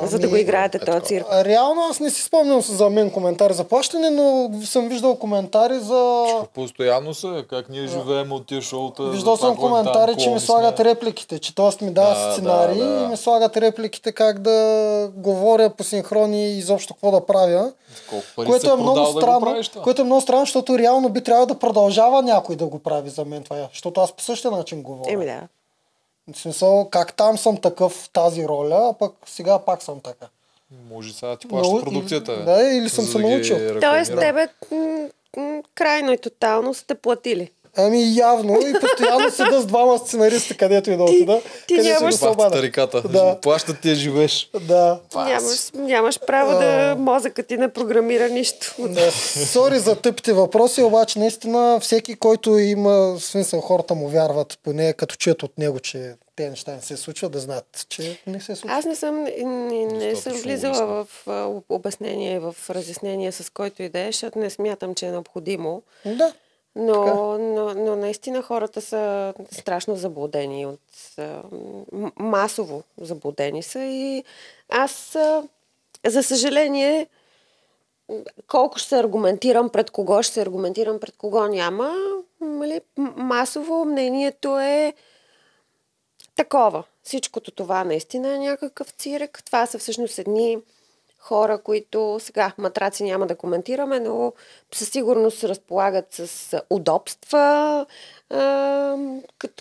За 0.02 0.18
да 0.18 0.28
го 0.28 0.36
играете 0.36 0.78
този 0.78 1.00
цирк. 1.00 1.26
Реално 1.32 1.82
аз 1.90 2.00
не 2.00 2.10
си 2.10 2.22
спомням 2.22 2.60
за 2.60 2.90
мен 2.90 3.10
коментари 3.10 3.54
за 3.54 3.64
плащане, 3.64 4.10
но 4.10 4.50
съм 4.64 4.88
виждал 4.88 5.16
коментари 5.16 5.78
за... 5.78 6.24
Постоянно 6.54 7.14
са, 7.14 7.44
как 7.50 7.68
ние 7.68 7.86
живеем 7.86 8.32
от 8.32 8.46
тия 8.46 8.62
шоута. 8.62 9.10
Виждал 9.10 9.36
съм 9.36 9.56
коментари, 9.56 10.16
че 10.16 10.30
ми 10.30 10.40
слагат 10.40 10.80
репликите, 10.80 11.38
че 11.38 11.54
т.е. 11.54 11.84
ми 11.84 11.90
дават 11.90 12.14
Да, 12.14 12.32
сценарии 12.32 12.78
да, 12.78 12.86
да. 12.86 13.04
и 13.04 13.06
ми 13.06 13.16
слагат 13.16 13.56
репликите 13.56 14.12
как 14.12 14.38
да 14.38 15.10
говоря 15.16 15.70
по 15.70 15.84
синхрони 15.84 16.46
и 16.48 16.58
изобщо 16.58 16.94
какво 16.94 17.10
да 17.10 17.26
правя. 17.26 17.72
Което 18.36 18.70
е 18.70 18.76
много 18.76 19.00
да 19.00 19.06
странно, 19.06 19.40
правиш 19.40 19.70
което 19.82 20.02
е 20.02 20.04
много 20.04 20.20
странно, 20.20 20.42
защото 20.42 20.78
реално 20.78 21.08
би 21.08 21.20
трябвало 21.20 21.46
да 21.46 21.58
продължава 21.58 22.22
някой 22.22 22.56
да 22.56 22.66
го 22.66 22.78
прави 22.78 23.10
за 23.10 23.24
мен 23.24 23.42
това. 23.42 23.68
Защото 23.72 24.00
аз 24.00 24.12
по 24.12 24.22
същия 24.22 24.50
начин 24.50 24.82
говоря. 24.82 25.12
Еми 25.12 25.24
да. 25.24 25.40
В 26.28 26.38
смисъл, 26.38 26.88
как 26.90 27.14
там 27.14 27.38
съм 27.38 27.56
такъв 27.56 27.92
в 27.92 28.10
тази 28.10 28.44
роля, 28.44 28.88
а 28.90 28.92
пък 28.92 29.12
сега 29.26 29.58
пак 29.58 29.82
съм 29.82 30.00
така. 30.00 30.26
Може 30.90 31.12
сега 31.12 31.28
да 31.28 31.36
ти 31.36 31.48
плаща 31.48 31.68
Много- 31.68 31.84
продукцията. 31.84 32.44
да, 32.44 32.62
или 32.62 32.88
съм 32.88 33.04
се 33.04 33.18
да 33.18 33.28
научил. 33.28 33.80
Тоест, 33.80 34.12
тебе 34.18 34.48
м- 34.70 35.08
м- 35.36 35.62
крайно 35.74 36.12
и 36.12 36.18
тотално 36.18 36.74
сте 36.74 36.94
платили. 36.94 37.50
Ами 37.76 38.16
явно 38.16 38.58
и 38.58 38.80
постоянно 38.80 39.30
седа 39.30 39.60
с 39.60 39.66
двама 39.66 39.98
сценаристи, 39.98 40.56
където 40.56 40.90
и 40.90 40.96
да 40.96 41.02
отида. 41.04 41.40
ти 41.66 41.74
където 41.76 41.88
и 41.88 41.92
нямаш- 41.92 42.04
да 42.04 42.12
се 42.12 42.18
Това 42.18 42.30
обадя. 42.32 42.50
тариката. 42.50 43.02
Да. 43.02 43.38
Плащат 43.40 43.80
ти 43.80 43.88
я 43.88 43.94
живееш. 43.94 44.50
Да. 44.60 45.00
Нямаш, 45.16 45.70
нямаш 45.74 46.20
право 46.20 46.50
да 46.52 46.94
мозъкът 46.98 47.46
ти 47.46 47.56
не 47.56 47.68
програмира 47.68 48.28
нищо. 48.28 48.74
Да, 48.80 49.10
сори 49.46 49.78
за 49.78 49.96
тъпите 49.96 50.32
въпроси, 50.32 50.82
обаче 50.82 51.18
наистина 51.18 51.78
всеки, 51.80 52.14
който 52.14 52.58
има 52.58 52.90
в 52.90 53.20
смисъл, 53.20 53.60
хората 53.60 53.94
му 53.94 54.08
вярват, 54.08 54.58
поне 54.62 54.92
като 54.92 55.14
чуят 55.16 55.42
от 55.42 55.58
него, 55.58 55.80
че 55.80 56.12
те 56.36 56.50
неща 56.50 56.72
не 56.72 56.80
се 56.82 56.96
случват, 56.96 57.32
да 57.32 57.38
знаят, 57.38 57.86
че 57.88 58.18
не 58.26 58.40
се 58.40 58.56
случват. 58.56 58.70
Аз 58.70 58.84
не 58.84 58.96
съм, 58.96 59.24
не, 59.44 59.86
не 59.86 60.16
съм 60.16 60.32
влизала 60.32 60.74
в 61.04 61.28
а, 61.28 61.46
обяснение, 61.68 62.38
в 62.40 62.56
разяснение 62.70 63.32
с 63.32 63.50
който 63.50 63.82
и 63.82 63.88
да 63.88 64.00
е, 64.00 64.06
защото 64.06 64.38
не 64.38 64.50
смятам, 64.50 64.94
че 64.94 65.06
е 65.06 65.10
необходимо. 65.10 65.82
Да. 66.06 66.32
Но, 66.76 67.38
но, 67.38 67.74
но 67.74 67.96
наистина 67.96 68.42
хората 68.42 68.80
са 68.80 69.34
страшно 69.50 69.96
заблудени 69.96 70.66
от 70.66 70.80
масово 72.16 72.82
заблудени 73.00 73.62
са 73.62 73.80
и 73.84 74.24
аз 74.68 75.16
за 76.06 76.22
съжаление 76.22 77.06
колко 78.46 78.78
ще 78.78 78.88
се 78.88 78.98
аргументирам, 78.98 79.70
пред 79.70 79.90
кого 79.90 80.22
ще 80.22 80.34
се 80.34 80.42
аргументирам, 80.42 81.00
пред 81.00 81.16
кого 81.16 81.46
няма, 81.46 81.94
нали, 82.40 82.80
м- 82.96 83.12
масово 83.16 83.84
мнението 83.84 84.58
е 84.58 84.94
такова. 86.34 86.84
Всичкото 87.02 87.50
това 87.50 87.84
наистина 87.84 88.34
е 88.34 88.38
някакъв 88.38 88.90
цирк. 88.90 89.42
Това 89.44 89.66
са 89.66 89.78
всъщност 89.78 90.18
едни 90.18 90.58
хора, 91.22 91.58
които 91.58 92.18
сега 92.20 92.52
матраци 92.58 93.04
няма 93.04 93.26
да 93.26 93.36
коментираме, 93.36 94.00
но 94.00 94.32
със 94.74 94.88
сигурност 94.88 95.44
разполагат 95.44 96.06
с 96.10 96.60
удобства, 96.70 97.86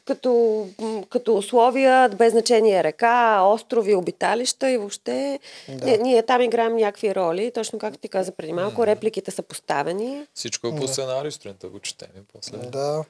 като, 0.05 0.67
като 1.09 1.35
условия, 1.35 2.09
без 2.09 2.31
значение 2.31 2.83
река, 2.83 3.41
острови, 3.41 3.95
обиталища 3.95 4.71
и 4.71 4.77
въобще 4.77 5.39
да. 5.69 5.85
ние, 5.85 5.97
ние 5.97 6.23
там 6.23 6.41
играем 6.41 6.75
някакви 6.75 7.15
роли, 7.15 7.51
точно 7.51 7.79
както 7.79 7.99
ти 7.99 8.09
каза 8.09 8.31
преди 8.31 8.53
малко, 8.53 8.87
репликите 8.87 9.31
са 9.31 9.41
поставени. 9.41 10.27
Всичко 10.33 10.67
е 10.67 10.75
по 10.75 10.87
сценарий, 10.87 11.31
сутринта 11.31 11.67
го 11.67 11.79
четем 11.79 12.09
и 12.17 12.21
после. 12.33 12.57
Да. 12.57 13.03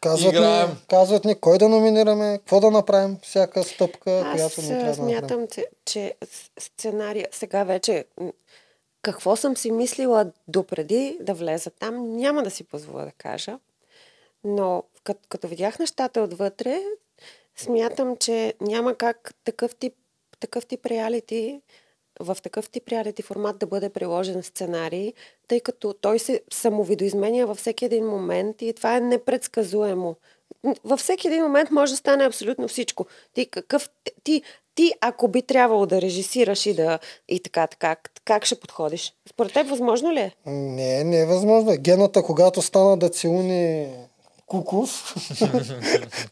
Казват 0.00 0.32
ни, 0.32 0.38
Играем. 0.38 0.76
казват 0.88 1.24
ни 1.24 1.34
кой 1.34 1.58
да 1.58 1.68
номинираме, 1.68 2.38
какво 2.38 2.60
да 2.60 2.70
направим, 2.70 3.18
всяка 3.22 3.62
стъпка, 3.64 4.22
Аз 4.26 4.36
която 4.36 4.60
ни 4.60 4.68
трябва 4.68 4.82
а, 4.82 4.94
да 4.94 5.02
направим. 5.02 5.18
смятам, 5.18 5.46
че, 5.48 5.66
че 5.84 6.14
сценария 6.58 7.28
сега 7.32 7.64
вече 7.64 8.04
какво 9.02 9.36
съм 9.36 9.56
си 9.56 9.70
мислила 9.70 10.32
допреди 10.48 11.18
да 11.20 11.34
влеза 11.34 11.70
там, 11.70 12.16
няма 12.16 12.42
да 12.42 12.50
си 12.50 12.64
позволя 12.64 13.04
да 13.04 13.12
кажа. 13.12 13.58
Но 14.44 14.82
като, 15.04 15.20
като 15.28 15.48
видях 15.48 15.78
нещата 15.78 16.20
отвътре, 16.20 16.80
смятам, 17.56 18.16
че 18.16 18.54
няма 18.60 18.94
как 18.94 19.34
такъв 19.44 19.74
тип, 19.74 19.94
такъв 20.40 20.66
тип 20.66 20.86
реалити 20.86 21.60
в 22.20 22.36
такъв 22.42 22.70
тип 22.70 22.88
реалити 22.88 23.22
формат 23.22 23.58
да 23.58 23.66
бъде 23.66 23.88
приложен 23.88 24.42
сценарий, 24.42 25.12
тъй 25.48 25.60
като 25.60 25.92
той 25.92 26.18
се 26.18 26.40
самовидоизменя 26.52 27.46
във 27.46 27.58
всеки 27.58 27.84
един 27.84 28.06
момент 28.06 28.62
и 28.62 28.72
това 28.72 28.96
е 28.96 29.00
непредсказуемо. 29.00 30.16
Във 30.84 31.00
всеки 31.00 31.26
един 31.26 31.42
момент 31.42 31.70
може 31.70 31.92
да 31.92 31.96
стане 31.96 32.24
абсолютно 32.24 32.68
всичко. 32.68 33.06
Ти 33.34 33.46
какъв 33.46 33.90
ти, 34.24 34.42
ти 34.74 34.92
ако 35.00 35.28
би 35.28 35.42
трябвало 35.42 35.86
да 35.86 36.00
режисираш 36.00 36.66
и 36.66 36.74
да 36.74 36.98
и 37.28 37.40
така, 37.40 37.66
така, 37.66 37.96
как 38.24 38.44
ще 38.44 38.60
подходиш? 38.60 39.12
Според 39.28 39.52
теб 39.52 39.68
възможно 39.68 40.12
ли 40.12 40.20
е? 40.20 40.32
Не, 40.46 41.04
не 41.04 41.20
е 41.20 41.26
възможно. 41.26 41.76
Гената, 41.78 42.22
когато 42.22 42.62
стана 42.62 42.96
да 42.96 43.08
целуни 43.08 43.88
Куков, 44.46 45.14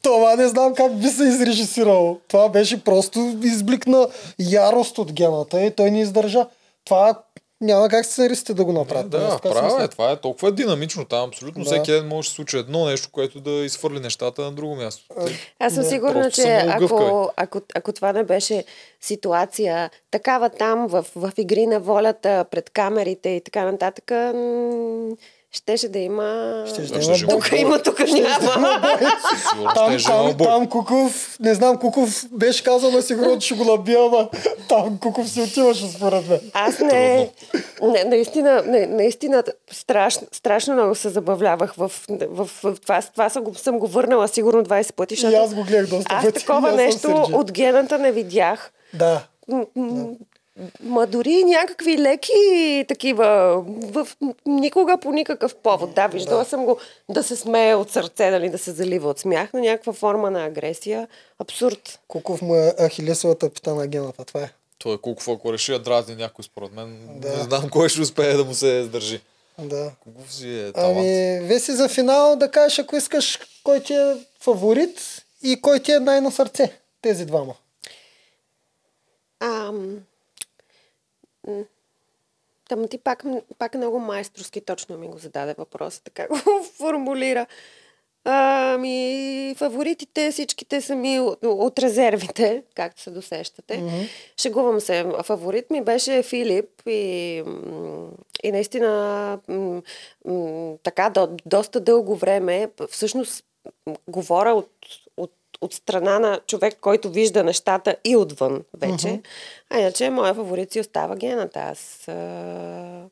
това 0.02 0.36
не 0.36 0.48
знам 0.48 0.74
как 0.74 0.96
би 0.96 1.08
се 1.08 1.24
изрежисирало. 1.24 2.18
Това 2.28 2.48
беше 2.48 2.84
просто 2.84 3.36
изблик 3.42 3.86
на 3.86 4.08
ярост 4.40 4.98
от 4.98 5.12
гената 5.12 5.60
и 5.60 5.70
той 5.70 5.90
не 5.90 6.00
издържа. 6.00 6.46
Това 6.84 7.22
няма 7.60 7.88
как 7.88 8.06
сценаристите 8.06 8.54
да 8.54 8.64
го 8.64 8.72
направят. 8.72 9.10
Да, 9.10 9.38
права 9.42 9.64
мисля. 9.64 9.84
е. 9.84 9.88
Това 9.88 10.10
е 10.10 10.16
толкова 10.16 10.52
динамично 10.52 11.04
там. 11.04 11.28
Абсолютно 11.28 11.64
Да. 11.64 11.70
всеки 11.70 11.90
ден 11.92 12.08
може 12.08 12.26
да 12.26 12.30
се 12.30 12.34
случи 12.34 12.58
едно 12.58 12.84
нещо, 12.84 13.08
което 13.12 13.40
да 13.40 13.50
изхвърли 13.50 14.00
нещата 14.00 14.42
на 14.42 14.52
друго 14.52 14.76
място. 14.76 15.04
Аз 15.58 15.74
съм 15.74 15.82
Не, 15.82 15.88
сигурна, 15.88 16.22
просто 16.22 16.42
че 16.42 16.64
ако, 16.68 17.30
ако, 17.36 17.60
ако 17.74 17.92
това 17.92 18.12
не 18.12 18.24
беше 18.24 18.64
ситуация 19.00 19.90
такава 20.10 20.50
там, 20.50 20.86
в, 20.86 21.06
в 21.16 21.32
игри 21.36 21.66
на 21.66 21.80
волята, 21.80 22.44
пред 22.50 22.70
камерите 22.70 23.28
и 23.28 23.40
така 23.40 23.64
нататък, 23.64 24.10
м- 24.10 25.16
щеше 25.54 25.88
да 25.88 25.98
има... 25.98 26.54
Щеше 26.66 26.92
да 26.92 27.18
има. 27.18 27.28
Тук 27.28 27.52
има, 27.52 27.78
тук 27.78 27.98
няма. 28.00 28.80
Там, 29.74 29.96
там, 29.98 30.36
там 30.38 30.66
Куков, 30.66 31.36
не 31.40 31.54
знам, 31.54 31.76
Куков 31.76 32.26
беше 32.30 32.64
казал 32.64 32.90
на 32.90 33.02
сигурно, 33.02 33.38
че 33.38 33.46
ще 33.46 33.54
го 33.54 33.64
набия, 33.66 33.98
ама 34.00 34.28
там 34.68 34.98
Куков 34.98 35.28
си 35.28 35.42
отиваше 35.42 35.86
според 35.86 36.28
мен. 36.28 36.40
Аз 36.54 36.78
не, 36.80 37.30
не 37.82 38.04
наистина, 38.04 38.62
не, 38.66 38.86
наистина 38.86 39.42
страшно, 39.72 40.26
страшно 40.32 40.74
много 40.74 40.94
се 40.94 41.08
забавлявах 41.08 41.74
в, 41.74 41.90
в, 42.20 42.50
в 42.62 42.76
това. 42.76 43.02
Това 43.02 43.28
съм, 43.28 43.44
го- 43.44 43.54
съм 43.54 43.78
го 43.78 43.86
върнала 43.86 44.28
сигурно 44.28 44.64
20 44.64 44.92
пъти, 44.92 45.14
И 45.22 45.34
аз 45.34 45.54
го 45.54 45.62
гледах 45.62 45.86
доста 45.88 46.14
аз 46.14 46.24
пъти. 46.24 46.40
такова 46.40 46.68
аз 46.68 46.74
съм 46.74 46.76
нещо 46.76 47.28
от 47.32 47.52
гената 47.52 47.98
не 47.98 48.12
видях. 48.12 48.72
Да. 48.94 49.22
Ма 50.80 51.06
дори 51.06 51.44
някакви 51.44 51.98
леки 51.98 52.84
такива, 52.88 53.58
в, 53.66 54.08
никога 54.46 54.98
по 54.98 55.12
никакъв 55.12 55.54
повод. 55.54 55.94
Да, 55.94 56.06
виждала 56.06 56.44
да. 56.44 56.48
съм 56.48 56.64
го 56.64 56.78
да 57.08 57.22
се 57.22 57.36
смее 57.36 57.74
от 57.74 57.90
сърце, 57.90 58.30
нали, 58.30 58.50
да 58.50 58.58
се 58.58 58.70
залива 58.70 59.10
от 59.10 59.18
смях, 59.18 59.52
на 59.52 59.60
някаква 59.60 59.92
форма 59.92 60.30
на 60.30 60.44
агресия. 60.44 61.08
Абсурд. 61.38 62.00
Куков 62.08 62.42
му 62.42 62.54
е 62.54 62.74
ахилесовата 62.86 63.50
пита 63.50 63.74
на 63.74 63.86
гената, 63.86 64.24
това 64.24 64.40
е. 64.40 64.50
Той 64.78 64.94
е 64.94 64.98
Куков, 64.98 65.28
ако 65.28 65.52
реши 65.52 65.72
да 65.72 65.78
дразни 65.78 66.14
някой, 66.14 66.44
според 66.44 66.72
мен, 66.72 67.08
Да. 67.16 67.36
не 67.36 67.42
знам 67.42 67.70
кой 67.70 67.88
ще 67.88 68.00
успее 68.00 68.32
да 68.34 68.44
му 68.44 68.54
се 68.54 68.66
издържи. 68.66 69.20
Да. 69.58 69.90
Куков 70.00 70.34
си 70.34 70.60
е 70.60 70.72
талант. 70.72 70.96
Ами, 70.98 71.40
Веси 71.40 71.72
за 71.72 71.88
финал 71.88 72.36
да 72.36 72.50
кажеш, 72.50 72.78
ако 72.78 72.96
искаш, 72.96 73.38
кой 73.64 73.80
ти 73.80 73.94
е 73.94 74.16
фаворит 74.40 75.24
и 75.42 75.60
кой 75.60 75.80
ти 75.80 75.92
е 75.92 76.00
най-на 76.00 76.30
сърце. 76.32 76.72
Тези 77.02 77.24
двама. 77.24 77.54
Ам... 79.40 79.98
Там 82.68 82.88
ти 82.88 82.98
пак, 82.98 83.24
пак 83.58 83.74
много 83.74 83.98
майсторски 83.98 84.60
точно 84.60 84.98
ми 84.98 85.08
го 85.08 85.18
зададе 85.18 85.54
въпроса, 85.58 86.02
така 86.02 86.28
го 86.28 86.36
формулира. 86.76 87.46
Ами, 88.24 89.54
фаворитите 89.56 90.30
всичките 90.30 90.80
са 90.80 90.96
ми 90.96 91.20
от, 91.20 91.38
от 91.42 91.78
резервите, 91.78 92.62
както 92.74 93.00
се 93.00 93.10
досещате. 93.10 93.80
Mm-hmm. 93.80 94.08
Шегувам 94.40 94.80
се. 94.80 95.06
Фаворит 95.24 95.70
ми 95.70 95.82
беше 95.82 96.22
Филип 96.22 96.82
и, 96.86 97.42
и 98.42 98.52
наистина 98.52 99.40
м, 99.48 99.82
м, 100.24 100.76
така 100.82 101.10
до, 101.10 101.36
доста 101.46 101.80
дълго 101.80 102.16
време, 102.16 102.70
всъщност 102.90 103.44
говоря 104.08 104.52
от, 104.52 104.70
от, 105.64 105.74
страна 105.74 106.18
на 106.18 106.40
човек, 106.46 106.78
който 106.80 107.10
вижда 107.10 107.44
нещата 107.44 107.96
и 108.04 108.16
отвън 108.16 108.64
вече. 108.74 109.06
Mm-hmm. 109.06 109.24
А 109.70 109.78
иначе 109.78 110.10
моя 110.10 110.34
фаворит 110.34 110.72
си 110.72 110.80
остава 110.80 111.16
гената. 111.16 111.60
Аз 111.60 112.08
а... 112.08 113.08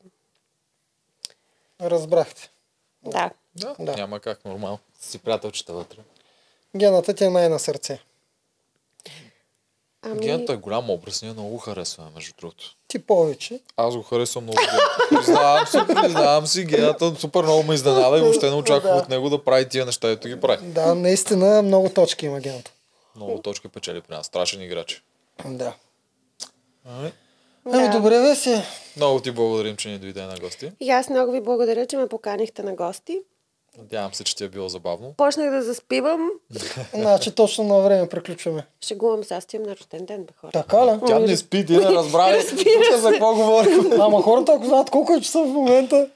Разбрахте. 1.81 2.49
Да, 3.03 3.31
да. 3.55 3.75
Да. 3.79 3.85
да, 3.85 3.97
няма 3.97 4.19
как 4.19 4.45
нормално. 4.45 4.79
Си 4.99 5.19
приятелчета 5.19 5.73
вътре. 5.73 5.97
Гената 6.75 7.13
ти 7.13 7.23
е 7.23 7.29
най-на 7.29 7.59
сърце. 7.59 7.99
Ами... 10.05 10.19
Гената 10.19 10.53
е 10.53 10.57
голям 10.57 10.89
образ, 10.89 11.21
ние 11.21 11.31
много 11.31 11.49
го 11.49 11.57
харесваме, 11.57 12.09
между 12.15 12.33
другото. 12.39 12.75
Ти 12.87 12.99
повече. 12.99 13.59
Аз 13.77 13.95
го 13.95 14.03
харесвам 14.03 14.43
много. 14.43 14.59
Признавам 15.09 15.67
си, 15.67 15.77
признавам 16.01 16.47
си, 16.47 16.65
гената 16.65 17.15
супер 17.15 17.43
много 17.43 17.63
ме 17.63 17.73
изненада 17.73 18.17
и 18.17 18.21
въобще 18.21 18.49
не 18.49 18.55
очаквах 18.55 18.93
Да. 18.93 18.99
от 18.99 19.09
него 19.09 19.29
да 19.29 19.43
прави 19.43 19.69
тия 19.69 19.85
неща, 19.85 20.09
ето 20.09 20.27
ги 20.27 20.39
прави. 20.39 20.65
Да, 20.67 20.95
наистина 20.95 21.61
много 21.61 21.89
точки 21.89 22.25
има 22.25 22.39
гената. 22.39 22.71
Много 23.15 23.41
точки 23.41 23.67
печели 23.67 24.01
при 24.01 24.13
нас. 24.15 24.25
Страшен 24.25 24.61
играч. 24.61 25.03
Да. 25.45 25.73
Ами, 26.87 27.11
Ами 27.65 27.83
Да. 27.83 27.91
добре, 27.91 28.19
Веси. 28.19 28.61
Много 28.97 29.19
ти 29.19 29.31
благодарим, 29.31 29.75
че 29.75 29.89
ни 29.89 29.97
дойде 29.97 30.21
на 30.21 30.39
гости. 30.39 30.71
И 30.79 30.89
аз 30.89 31.09
много 31.09 31.31
ви 31.31 31.41
благодаря, 31.41 31.85
че 31.85 31.97
ме 31.97 32.07
поканихте 32.07 32.63
на 32.63 32.75
гости. 32.75 33.19
Надявам 33.77 34.13
се, 34.13 34.23
че 34.23 34.35
ти 34.35 34.43
е 34.43 34.49
било 34.49 34.69
забавно. 34.69 35.13
Почнах 35.17 35.51
да 35.51 35.63
заспивам. 35.63 36.29
Значи 36.93 37.31
точно 37.31 37.63
на 37.63 37.79
време 37.79 38.09
приключваме. 38.09 38.65
Шегувам 38.85 39.23
се, 39.23 39.33
аз 39.33 39.45
ти 39.45 39.55
имам 39.55 39.69
на 39.69 39.75
рожден 39.75 40.05
ден, 40.05 40.23
бе 40.23 40.33
хора. 40.41 40.51
Така 40.51 40.85
ли? 40.85 40.99
Тя 41.07 41.19
не 41.19 41.37
спи, 41.37 41.65
ти 41.65 41.73
не 41.77 41.85
разбрали. 41.85 42.37
Разбира 42.37 42.63
Тук 42.91 42.99
за 42.99 43.11
какво 43.11 43.35
говорим? 43.35 43.91
Ама 44.01 44.21
хората, 44.21 44.53
ако 44.53 44.65
знаят 44.65 44.89
колко 44.89 45.13
е 45.13 45.21
часа 45.21 45.39
в 45.43 45.47
момента, 45.47 46.07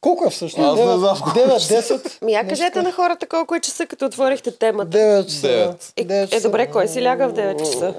колко 0.00 0.26
е 0.26 0.30
всъщност? 0.30 0.68
Аз 0.68 0.78
не 0.78 0.84
9, 0.84 0.96
знам 0.96 1.16
колко 1.24 1.38
9, 1.38 1.56
10. 1.58 2.24
Ми 2.24 2.32
я 2.32 2.48
кажете 2.48 2.82
на 2.82 2.92
хората 2.92 3.26
колко 3.26 3.54
е 3.54 3.60
часа, 3.60 3.86
като 3.86 4.06
отворихте 4.06 4.50
темата. 4.50 4.98
9 4.98 5.26
часа. 5.26 5.48
Девет. 5.48 5.92
да. 5.96 6.02
Е, 6.02 6.22
9 6.22 6.24
е, 6.24 6.28
часа. 6.28 6.48
добре, 6.48 6.70
кой 6.70 6.88
си 6.88 7.02
ляга 7.02 7.28
в 7.28 7.32
9 7.32 7.58
часа? 7.58 7.94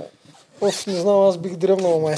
Оф, 0.62 0.88
не 0.88 0.94
знам, 0.94 1.22
аз 1.22 1.38
бих 1.38 1.56
дръмнал 1.56 2.00
май. 2.00 2.16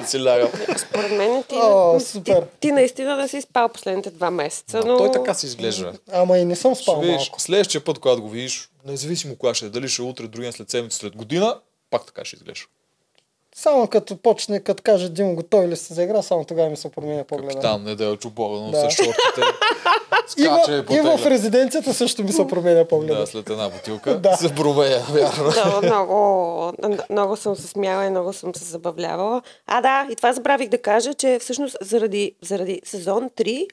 Да 0.00 0.06
си 0.06 0.24
ляга. 0.24 0.48
Според 0.78 1.12
мен 1.12 1.42
ти, 1.48 1.54
О, 1.58 1.98
ти, 1.98 2.04
супер. 2.04 2.46
ти, 2.60 2.72
наистина 2.72 3.16
да 3.16 3.28
си 3.28 3.40
спал 3.42 3.68
последните 3.68 4.10
два 4.10 4.30
месеца, 4.30 4.82
но... 4.86 4.98
Той 4.98 5.12
така 5.12 5.34
си 5.34 5.46
изглежда. 5.46 5.92
Ама 6.12 6.38
и 6.38 6.44
не 6.44 6.56
съм 6.56 6.74
спал 6.74 7.00
видиш, 7.00 7.16
малко. 7.16 7.40
следващия 7.40 7.84
път, 7.84 7.98
когато 7.98 8.22
го 8.22 8.28
видиш, 8.28 8.70
независимо 8.86 9.36
кога 9.36 9.54
ще 9.54 9.66
е, 9.66 9.68
дали 9.68 9.88
ще 9.88 10.02
е 10.02 10.04
утре, 10.04 10.26
другия 10.26 10.52
след 10.52 10.70
седмица, 10.70 10.98
след 10.98 11.16
година, 11.16 11.56
пак 11.90 12.06
така 12.06 12.24
ще 12.24 12.36
изглежда. 12.36 12.66
Само 13.60 13.86
като 13.86 14.16
почне, 14.16 14.60
като 14.60 14.82
каже 14.82 15.08
Димо, 15.08 15.34
готови 15.34 15.68
ли 15.68 15.76
сте 15.76 15.94
за 15.94 16.02
игра, 16.02 16.22
само 16.22 16.44
тогава 16.44 16.70
ми 16.70 16.76
се 16.76 16.90
променя 16.90 17.24
погледа. 17.24 17.48
Капитан 17.48 17.84
Неделчо 17.84 18.30
Богданов 18.30 18.70
Да. 18.70 18.90
с 18.90 18.94
шортите. 18.94 19.40
И, 20.36 20.42
Скача 20.42 20.76
и 20.76 20.82
в, 20.82 21.16
и 21.16 21.18
в 21.18 21.26
резиденцията 21.26 21.94
също 21.94 22.22
ми 22.22 22.32
се 22.32 22.46
променя 22.46 22.84
погледа. 22.84 23.14
Да, 23.14 23.26
след 23.26 23.50
една 23.50 23.68
бутилка. 23.68 24.18
Да. 24.18 24.36
Се 24.36 24.54
промея, 24.54 25.00
вярно. 25.10 25.50
Да, 25.50 25.80
много, 25.82 26.72
много 27.10 27.36
съм 27.36 27.56
се 27.56 27.66
смяла 27.68 28.04
и 28.04 28.10
много 28.10 28.32
съм 28.32 28.54
се 28.54 28.64
забавлявала. 28.64 29.42
А, 29.66 29.80
да, 29.80 30.06
и 30.12 30.16
това 30.16 30.32
забравих 30.32 30.68
да 30.68 30.78
кажа, 30.78 31.14
че 31.14 31.38
всъщност 31.40 31.76
заради, 31.80 32.34
заради 32.42 32.80
сезон 32.84 33.30
3 33.30 33.66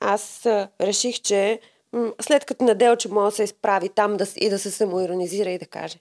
аз 0.00 0.46
реших, 0.80 1.20
че 1.20 1.60
м- 1.92 2.12
след 2.20 2.44
като 2.44 2.64
Неделче 2.64 3.08
може 3.08 3.30
да 3.30 3.36
се 3.36 3.42
изправи 3.44 3.88
там 3.88 4.16
да, 4.16 4.26
и 4.36 4.50
да 4.50 4.58
се 4.58 4.70
самоиронизира 4.70 5.50
и 5.50 5.58
да 5.58 5.66
каже 5.66 5.96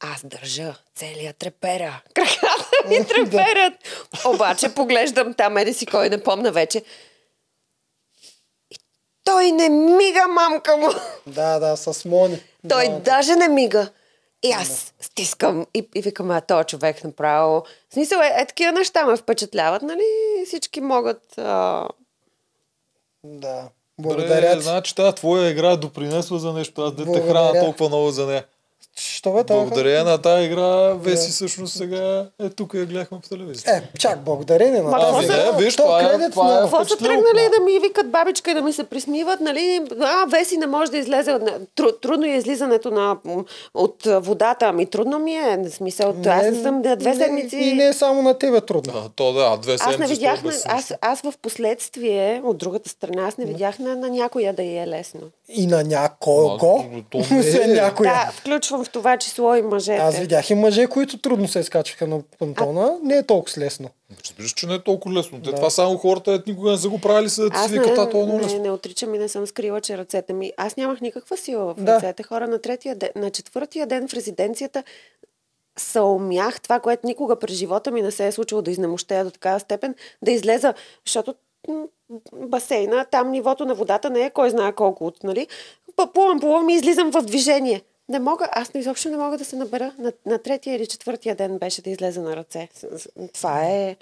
аз 0.00 0.24
държа 0.24 0.74
целият 0.94 1.36
трепера. 1.36 2.02
Краката 2.14 2.57
ми 2.88 3.06
треперят. 3.06 3.72
Обаче 4.26 4.74
поглеждам 4.74 5.34
там, 5.34 5.56
еди 5.56 5.74
си 5.74 5.86
кой 5.86 6.08
не 6.08 6.22
помна 6.22 6.52
вече. 6.52 6.82
И 8.70 8.76
той 9.24 9.52
не 9.52 9.68
мига, 9.68 10.28
мамка 10.28 10.76
му. 10.76 10.88
Да, 11.26 11.58
да, 11.58 11.76
с 11.76 12.04
Мони. 12.04 12.42
Той 12.68 12.88
да. 12.88 12.98
даже 12.98 13.36
не 13.36 13.48
мига. 13.48 13.88
И 14.42 14.52
аз 14.52 14.94
стискам 15.00 15.66
и, 15.74 15.88
и 15.94 16.02
викам, 16.02 16.30
а 16.30 16.40
този 16.40 16.64
човек 16.64 17.04
направо. 17.04 17.64
В 17.90 17.94
смисъл, 17.94 18.18
е, 18.20 18.42
е 18.42 18.46
такива 18.46 18.72
неща 18.72 19.06
ме 19.06 19.16
впечатляват, 19.16 19.82
нали? 19.82 20.04
Всички 20.46 20.80
могат... 20.80 21.38
А... 21.38 21.88
Да. 23.24 23.68
Благодаря 24.00 24.56
ти. 24.56 24.62
значи 24.62 24.94
тази 24.94 25.14
твоя 25.14 25.50
игра 25.50 25.70
е 25.70 25.76
допринесла 25.76 26.38
за 26.38 26.52
нещо. 26.52 26.82
Аз 26.82 26.92
да 26.92 27.12
те 27.12 27.20
храна 27.20 27.60
толкова 27.60 27.88
много 27.88 28.10
за 28.10 28.26
нея. 28.26 28.44
Що 28.98 29.32
бе, 29.32 29.44
това? 29.44 29.60
Благодарение 29.60 30.02
на 30.02 30.18
тази 30.18 30.44
игра, 30.44 30.66
Веси 30.88 31.30
всъщност 31.30 31.76
сега 31.76 32.26
е 32.40 32.50
тук 32.50 32.74
и 32.74 32.78
я 32.78 32.86
гледахме 32.86 33.18
по 33.20 33.28
телевизията. 33.28 33.70
Е, 33.72 33.98
чак 33.98 34.20
благодарение 34.20 34.82
на 34.82 34.90
тази. 34.92 35.28
не, 35.28 35.52
виж, 35.56 35.76
То 35.76 35.82
това 35.82 36.00
е, 36.02 36.30
това 36.30 36.44
на- 36.44 36.58
е 36.58 36.62
Какво 36.62 36.84
са 36.84 36.96
тръгнали 36.96 37.48
да 37.58 37.64
ми 37.64 37.78
викат 37.78 38.10
бабичка 38.10 38.50
и 38.50 38.54
да 38.54 38.62
ми 38.62 38.72
се 38.72 38.84
присмиват, 38.84 39.40
нали? 39.40 39.80
А, 40.00 40.24
Веси 40.26 40.56
не 40.56 40.66
може 40.66 40.90
да 40.90 40.98
излезе. 40.98 41.38
трудно 42.02 42.26
е 42.26 42.30
излизането 42.30 42.90
на, 42.90 43.16
от 43.74 43.94
водата. 44.06 44.66
Ами 44.66 44.86
трудно 44.86 45.18
ми 45.18 45.34
е. 45.34 45.58
В 45.60 45.70
смисъл, 45.70 46.14
аз 46.26 46.42
не 46.42 46.62
съм 46.62 46.82
на 46.82 46.96
две 46.96 47.14
седмици... 47.14 47.56
И 47.56 47.74
не 47.74 47.86
е 47.86 47.92
само 47.92 48.22
на 48.22 48.34
тебе 48.34 48.60
трудно. 48.60 48.92
А, 48.96 49.08
то 49.08 49.32
да, 49.32 49.56
две 49.56 49.72
Аз 49.72 49.80
седмици. 49.80 50.00
не 50.00 50.06
видях, 50.06 50.42
на, 50.42 50.52
аз, 50.66 50.92
аз 51.00 51.20
в 51.20 51.32
последствие, 51.42 52.42
от 52.44 52.58
другата 52.58 52.88
страна, 52.88 53.28
аз 53.28 53.36
не 53.38 53.44
видях 53.44 53.78
на, 53.78 53.96
на 53.96 54.08
някоя 54.08 54.52
да 54.52 54.62
й 54.62 54.78
е 54.78 54.86
лесно. 54.86 55.20
И 55.48 55.66
на 55.66 55.84
някого. 55.84 56.84
Е. 57.58 57.66
Някоя. 57.66 58.10
Да, 58.10 58.32
включвам 58.32 58.84
в 58.88 58.92
това 58.92 59.16
число 59.16 59.54
и 59.54 59.62
мъжете. 59.62 60.02
Аз 60.02 60.18
видях 60.18 60.50
и 60.50 60.54
мъже, 60.54 60.86
които 60.86 61.18
трудно 61.18 61.48
се 61.48 61.58
изкачаха 61.58 62.06
на 62.06 62.22
понтона. 62.38 62.98
Не 63.02 63.16
е 63.16 63.22
толкова 63.22 63.62
лесно. 63.62 63.88
Разбираш, 64.24 64.50
че 64.52 64.66
не 64.66 64.74
е 64.74 64.82
толкова 64.82 65.14
лесно. 65.14 65.42
Те 65.42 65.52
това 65.52 65.70
само 65.70 65.96
хората 65.98 66.32
е, 66.32 66.38
никога 66.46 66.70
не 66.70 66.78
са 66.78 66.88
го 66.88 67.00
правили, 67.00 67.30
са 67.30 67.50
да 67.50 67.58
си 67.58 67.72
не, 67.72 67.78
викат, 67.78 67.98
а 67.98 68.08
това 68.08 68.20
е 68.20 68.24
много 68.24 68.38
не, 68.38 68.44
лесно. 68.44 68.62
не 68.62 68.70
отричам 68.70 69.14
и 69.14 69.18
не 69.18 69.28
съм 69.28 69.46
скрила, 69.46 69.80
че 69.80 69.98
ръцете 69.98 70.32
ми... 70.32 70.52
Аз 70.56 70.76
нямах 70.76 71.00
никаква 71.00 71.36
сила 71.36 71.74
в 71.74 71.82
Да. 71.82 71.96
ръцете. 71.96 72.22
Хора 72.22 72.48
на, 72.48 72.58
третия 72.58 72.96
ден, 72.96 73.10
на 73.16 73.30
четвъртия 73.30 73.86
ден 73.86 74.08
в 74.08 74.14
резиденцията 74.14 74.82
съумях 75.78 76.60
това, 76.60 76.80
което 76.80 77.06
никога 77.06 77.38
през 77.38 77.56
живота 77.56 77.90
ми 77.90 78.02
не 78.02 78.10
се 78.10 78.26
е 78.26 78.32
случило 78.32 78.62
да 78.62 78.70
изнемощея 78.70 79.24
до 79.24 79.30
такава 79.30 79.60
степен, 79.60 79.94
да 80.22 80.30
излеза, 80.30 80.74
защото 81.06 81.34
басейна, 82.34 83.06
там 83.10 83.30
нивото 83.30 83.64
на 83.64 83.74
водата 83.74 84.10
не 84.10 84.20
е 84.20 84.30
кой 84.30 84.50
знае 84.50 84.72
колко 84.72 85.06
от, 85.06 85.24
нали? 85.24 85.46
Плувам, 86.14 86.40
плувам 86.40 86.68
и 86.68 86.74
излизам 86.74 87.10
в 87.12 87.22
движение. 87.22 87.82
Не 88.08 88.18
мога, 88.18 88.48
аз 88.52 88.74
не 88.74 88.80
изобщо 88.80 89.08
не 89.08 89.16
мога 89.16 89.38
да 89.38 89.44
се 89.44 89.56
набера. 89.56 89.92
На, 89.98 90.12
на 90.26 90.38
третия 90.38 90.76
или 90.76 90.86
четвъртия 90.86 91.34
ден 91.34 91.58
беше 91.58 91.82
да 91.82 91.90
излеза 91.90 92.22
на 92.22 92.36
ръце. 92.36 92.68
Това 93.34 93.64
е... 93.64 93.96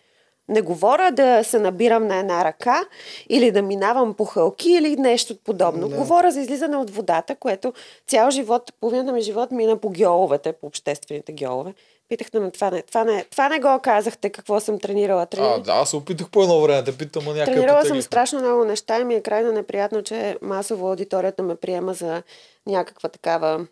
Не 0.49 0.61
говоря 0.61 1.11
да 1.13 1.45
се 1.45 1.59
набирам 1.59 2.07
на 2.07 2.17
една 2.17 2.45
ръка 2.45 2.85
или 3.29 3.51
да 3.51 3.63
минавам 3.63 4.15
по 4.15 4.25
хълки 4.25 4.71
или 4.71 4.97
нещо 4.97 5.37
подобно. 5.45 5.89
Да. 5.89 5.97
Говоря 5.97 6.31
за 6.31 6.41
излизане 6.41 6.77
от 6.77 6.91
водата, 6.91 7.37
което 7.37 7.73
цял 8.07 8.31
живот, 8.31 8.73
половината 8.81 9.13
ми 9.13 9.21
живот 9.21 9.51
мина 9.51 9.77
по 9.77 9.91
геоловете, 9.91 10.53
по 10.53 10.67
обществените 10.67 11.33
геолове. 11.33 11.75
Питахте 12.09 12.41
ме, 12.41 12.51
това 12.51 12.71
не, 12.71 12.83
това 12.83 13.05
не, 13.05 13.25
това 13.25 13.49
не 13.49 13.61
го 13.61 13.79
казахте, 13.83 14.31
какво 14.31 14.61
съм 14.61 14.79
тренирала. 14.79 15.27
Трени... 15.27 15.47
А, 15.47 15.59
да, 15.59 15.73
аз 15.73 15.91
се 15.91 15.97
опитах 15.97 16.31
по 16.31 16.43
едно 16.43 16.61
време 16.61 16.83
да 16.83 16.97
питам, 16.97 17.29
а 17.29 17.31
някъде 17.31 17.53
Тренирала 17.53 17.85
съм 17.85 18.03
страшно 18.03 18.41
много 18.41 18.65
неща 18.65 19.01
и 19.01 19.05
ми 19.05 19.15
е 19.15 19.21
крайно 19.21 19.53
неприятно, 19.53 20.03
че 20.03 20.39
масово 20.43 20.89
аудиторията 20.89 21.43
ме 21.43 21.55
приема 21.55 21.95
за 21.95 22.23
някаква 22.67 23.09
такава 23.09 23.67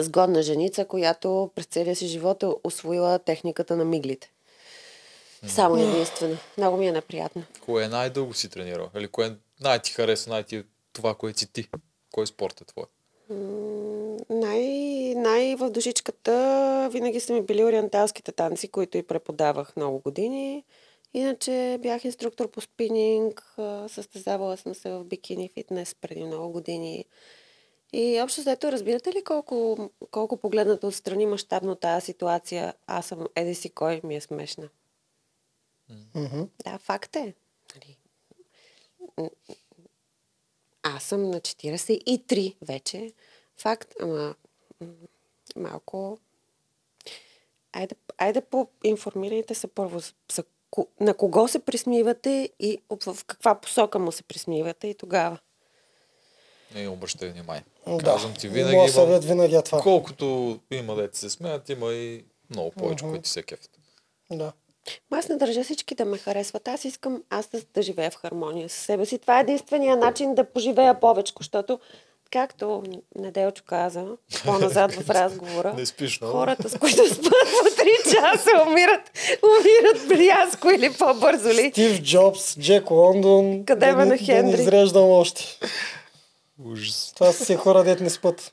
сгодна 0.00 0.42
женица, 0.42 0.84
която 0.84 1.50
през 1.54 1.66
целия 1.66 1.96
си 1.96 2.06
живот 2.06 2.42
е 2.42 2.46
освоила 2.64 3.18
техниката 3.18 3.76
на 3.76 3.84
миглите. 3.84 4.30
Само 5.46 5.76
единствено. 5.76 6.36
Много 6.58 6.76
ми 6.76 6.88
е 6.88 6.92
неприятно. 6.92 7.42
Кое 7.64 7.84
е 7.84 7.88
най-дълго 7.88 8.34
си 8.34 8.48
тренирал? 8.48 8.90
Или 8.96 9.08
кое 9.08 9.36
най-ти 9.60 9.92
хареса, 9.92 10.30
най-ти 10.30 10.64
това, 10.92 11.14
което 11.14 11.38
си 11.38 11.52
ти? 11.52 11.68
Кой 12.12 12.26
спорт 12.26 12.60
е 12.60 12.64
твой? 12.64 12.84
М, 13.30 14.16
най, 14.30 14.64
най 15.16 15.56
в 15.56 15.70
душичката 15.70 16.88
винаги 16.92 17.20
са 17.20 17.32
ми 17.32 17.42
били 17.42 17.64
ориенталските 17.64 18.32
танци, 18.32 18.68
които 18.68 18.98
и 18.98 19.02
преподавах 19.02 19.76
много 19.76 19.98
години. 19.98 20.64
Иначе 21.14 21.78
бях 21.82 22.04
инструктор 22.04 22.50
по 22.50 22.60
спининг, 22.60 23.54
състезавала 23.88 24.56
съм 24.56 24.74
се 24.74 24.90
в 24.90 25.04
бикини 25.04 25.50
фитнес 25.54 25.94
преди 25.94 26.24
много 26.24 26.52
години. 26.52 27.04
И 27.92 28.20
общо 28.22 28.40
взето, 28.40 28.72
разбирате 28.72 29.12
ли 29.12 29.24
колко, 29.24 29.90
колко 30.10 30.36
погледната 30.36 30.86
отстрани 30.86 31.26
мащабно 31.26 31.74
тази 31.74 32.04
ситуация, 32.04 32.74
аз 32.86 33.06
съм 33.06 33.26
еди 33.34 33.54
си 33.54 33.70
кой 33.70 34.00
ми 34.04 34.16
е 34.16 34.20
смешна. 34.20 34.68
Мгм. 36.14 36.42
Да, 36.64 36.78
факт 36.78 37.16
е. 37.16 37.34
Нали, 37.74 37.96
Аз 40.82 41.02
съм 41.04 41.30
на 41.30 41.40
43 41.40 42.56
вече. 42.62 43.12
Факт, 43.56 43.94
ама 44.00 44.34
малко... 45.56 46.18
Айде, 47.72 47.94
айде 48.18 48.40
поинформирайте 48.40 49.54
се 49.54 49.66
първо 49.66 49.98
за, 49.98 50.44
на 51.00 51.14
кого 51.14 51.48
се 51.48 51.58
присмивате 51.58 52.50
и 52.60 52.78
в 52.90 53.14
в 53.14 53.24
каква 53.24 53.60
посока 53.60 53.98
му 53.98 54.12
се 54.12 54.22
присмивате 54.22 54.88
и 54.88 54.94
тогава. 54.94 55.38
Не 56.74 56.88
обръщай 56.88 57.30
внимание. 57.30 57.64
Да. 57.88 58.04
Казвам 58.04 58.34
ти 58.34 58.48
винаги, 58.48 58.76
Моят 58.76 58.90
в- 58.90 58.94
съвет 58.94 59.24
винаги 59.24 59.54
е 59.54 59.62
това. 59.62 59.80
колкото 59.80 60.58
има 60.70 60.94
дете 60.94 61.18
се 61.18 61.30
смеят, 61.30 61.68
има 61.68 61.92
и 61.92 62.24
много 62.50 62.70
повече, 62.70 63.04
Мгм. 63.04 63.12
които 63.12 63.28
се 63.28 63.42
кефят. 63.42 63.70
Да. 64.30 64.52
Ма 65.10 65.18
Аз 65.18 65.28
не 65.28 65.36
държа 65.36 65.64
всички 65.64 65.94
да 65.94 66.04
ме 66.04 66.18
харесват. 66.18 66.68
Аз 66.68 66.84
искам 66.84 67.22
аз 67.30 67.46
да, 67.46 67.60
да 67.74 67.82
живея 67.82 68.10
в 68.10 68.16
хармония 68.16 68.68
с 68.68 68.72
себе 68.74 69.06
си. 69.06 69.18
Това 69.18 69.38
е 69.38 69.42
единствения 69.42 69.96
начин 69.96 70.34
да 70.34 70.44
поживея 70.44 71.00
повече, 71.00 71.32
защото, 71.38 71.80
както 72.30 72.82
Неделчо 73.14 73.62
каза 73.64 74.06
по-назад 74.44 74.92
в 74.92 75.10
разговора, 75.10 75.74
Не 75.74 75.86
спиш 75.86 76.20
много. 76.20 76.38
хората, 76.38 76.68
с 76.68 76.78
които 76.78 77.14
спят 77.14 77.22
по 77.22 77.70
3 77.72 77.86
часа, 78.04 78.50
умират, 78.62 79.10
умират 79.44 80.08
блязко 80.08 80.70
или 80.70 80.92
по-бързо 80.92 81.48
ли. 81.48 81.70
Стив 81.70 82.02
Джобс, 82.02 82.58
Джек 82.58 82.90
Лондон. 82.90 83.64
Къде 83.64 83.86
да 83.86 83.92
ни- 83.94 83.98
на 84.00 84.06
Да 84.08 84.16
Хенри? 84.18 84.42
не 84.48 84.62
изреждам 84.62 85.04
още. 85.04 85.58
Ужас. 86.64 87.12
Това 87.14 87.32
са 87.32 87.44
си 87.44 87.56
хора, 87.56 87.84
дет 87.84 88.00
не 88.00 88.10
спът. 88.10 88.52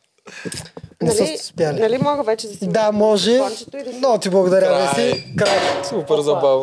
Не 1.02 1.12
са 1.12 1.24
Нали, 1.24 1.38
спяли. 1.38 1.80
нали 1.80 1.98
мога 1.98 2.24
вече 2.24 2.48
да 2.48 2.54
си 2.54 2.68
Да, 2.68 2.92
може. 2.92 3.38
Да 3.38 3.50
си- 3.50 3.66
Много 3.94 4.18
ти 4.18 4.30
благодаря, 4.30 4.66
Край. 4.66 5.08
Веси. 5.10 5.36
Край. 5.36 5.60
Супер 5.84 6.20
забавно. 6.20 6.62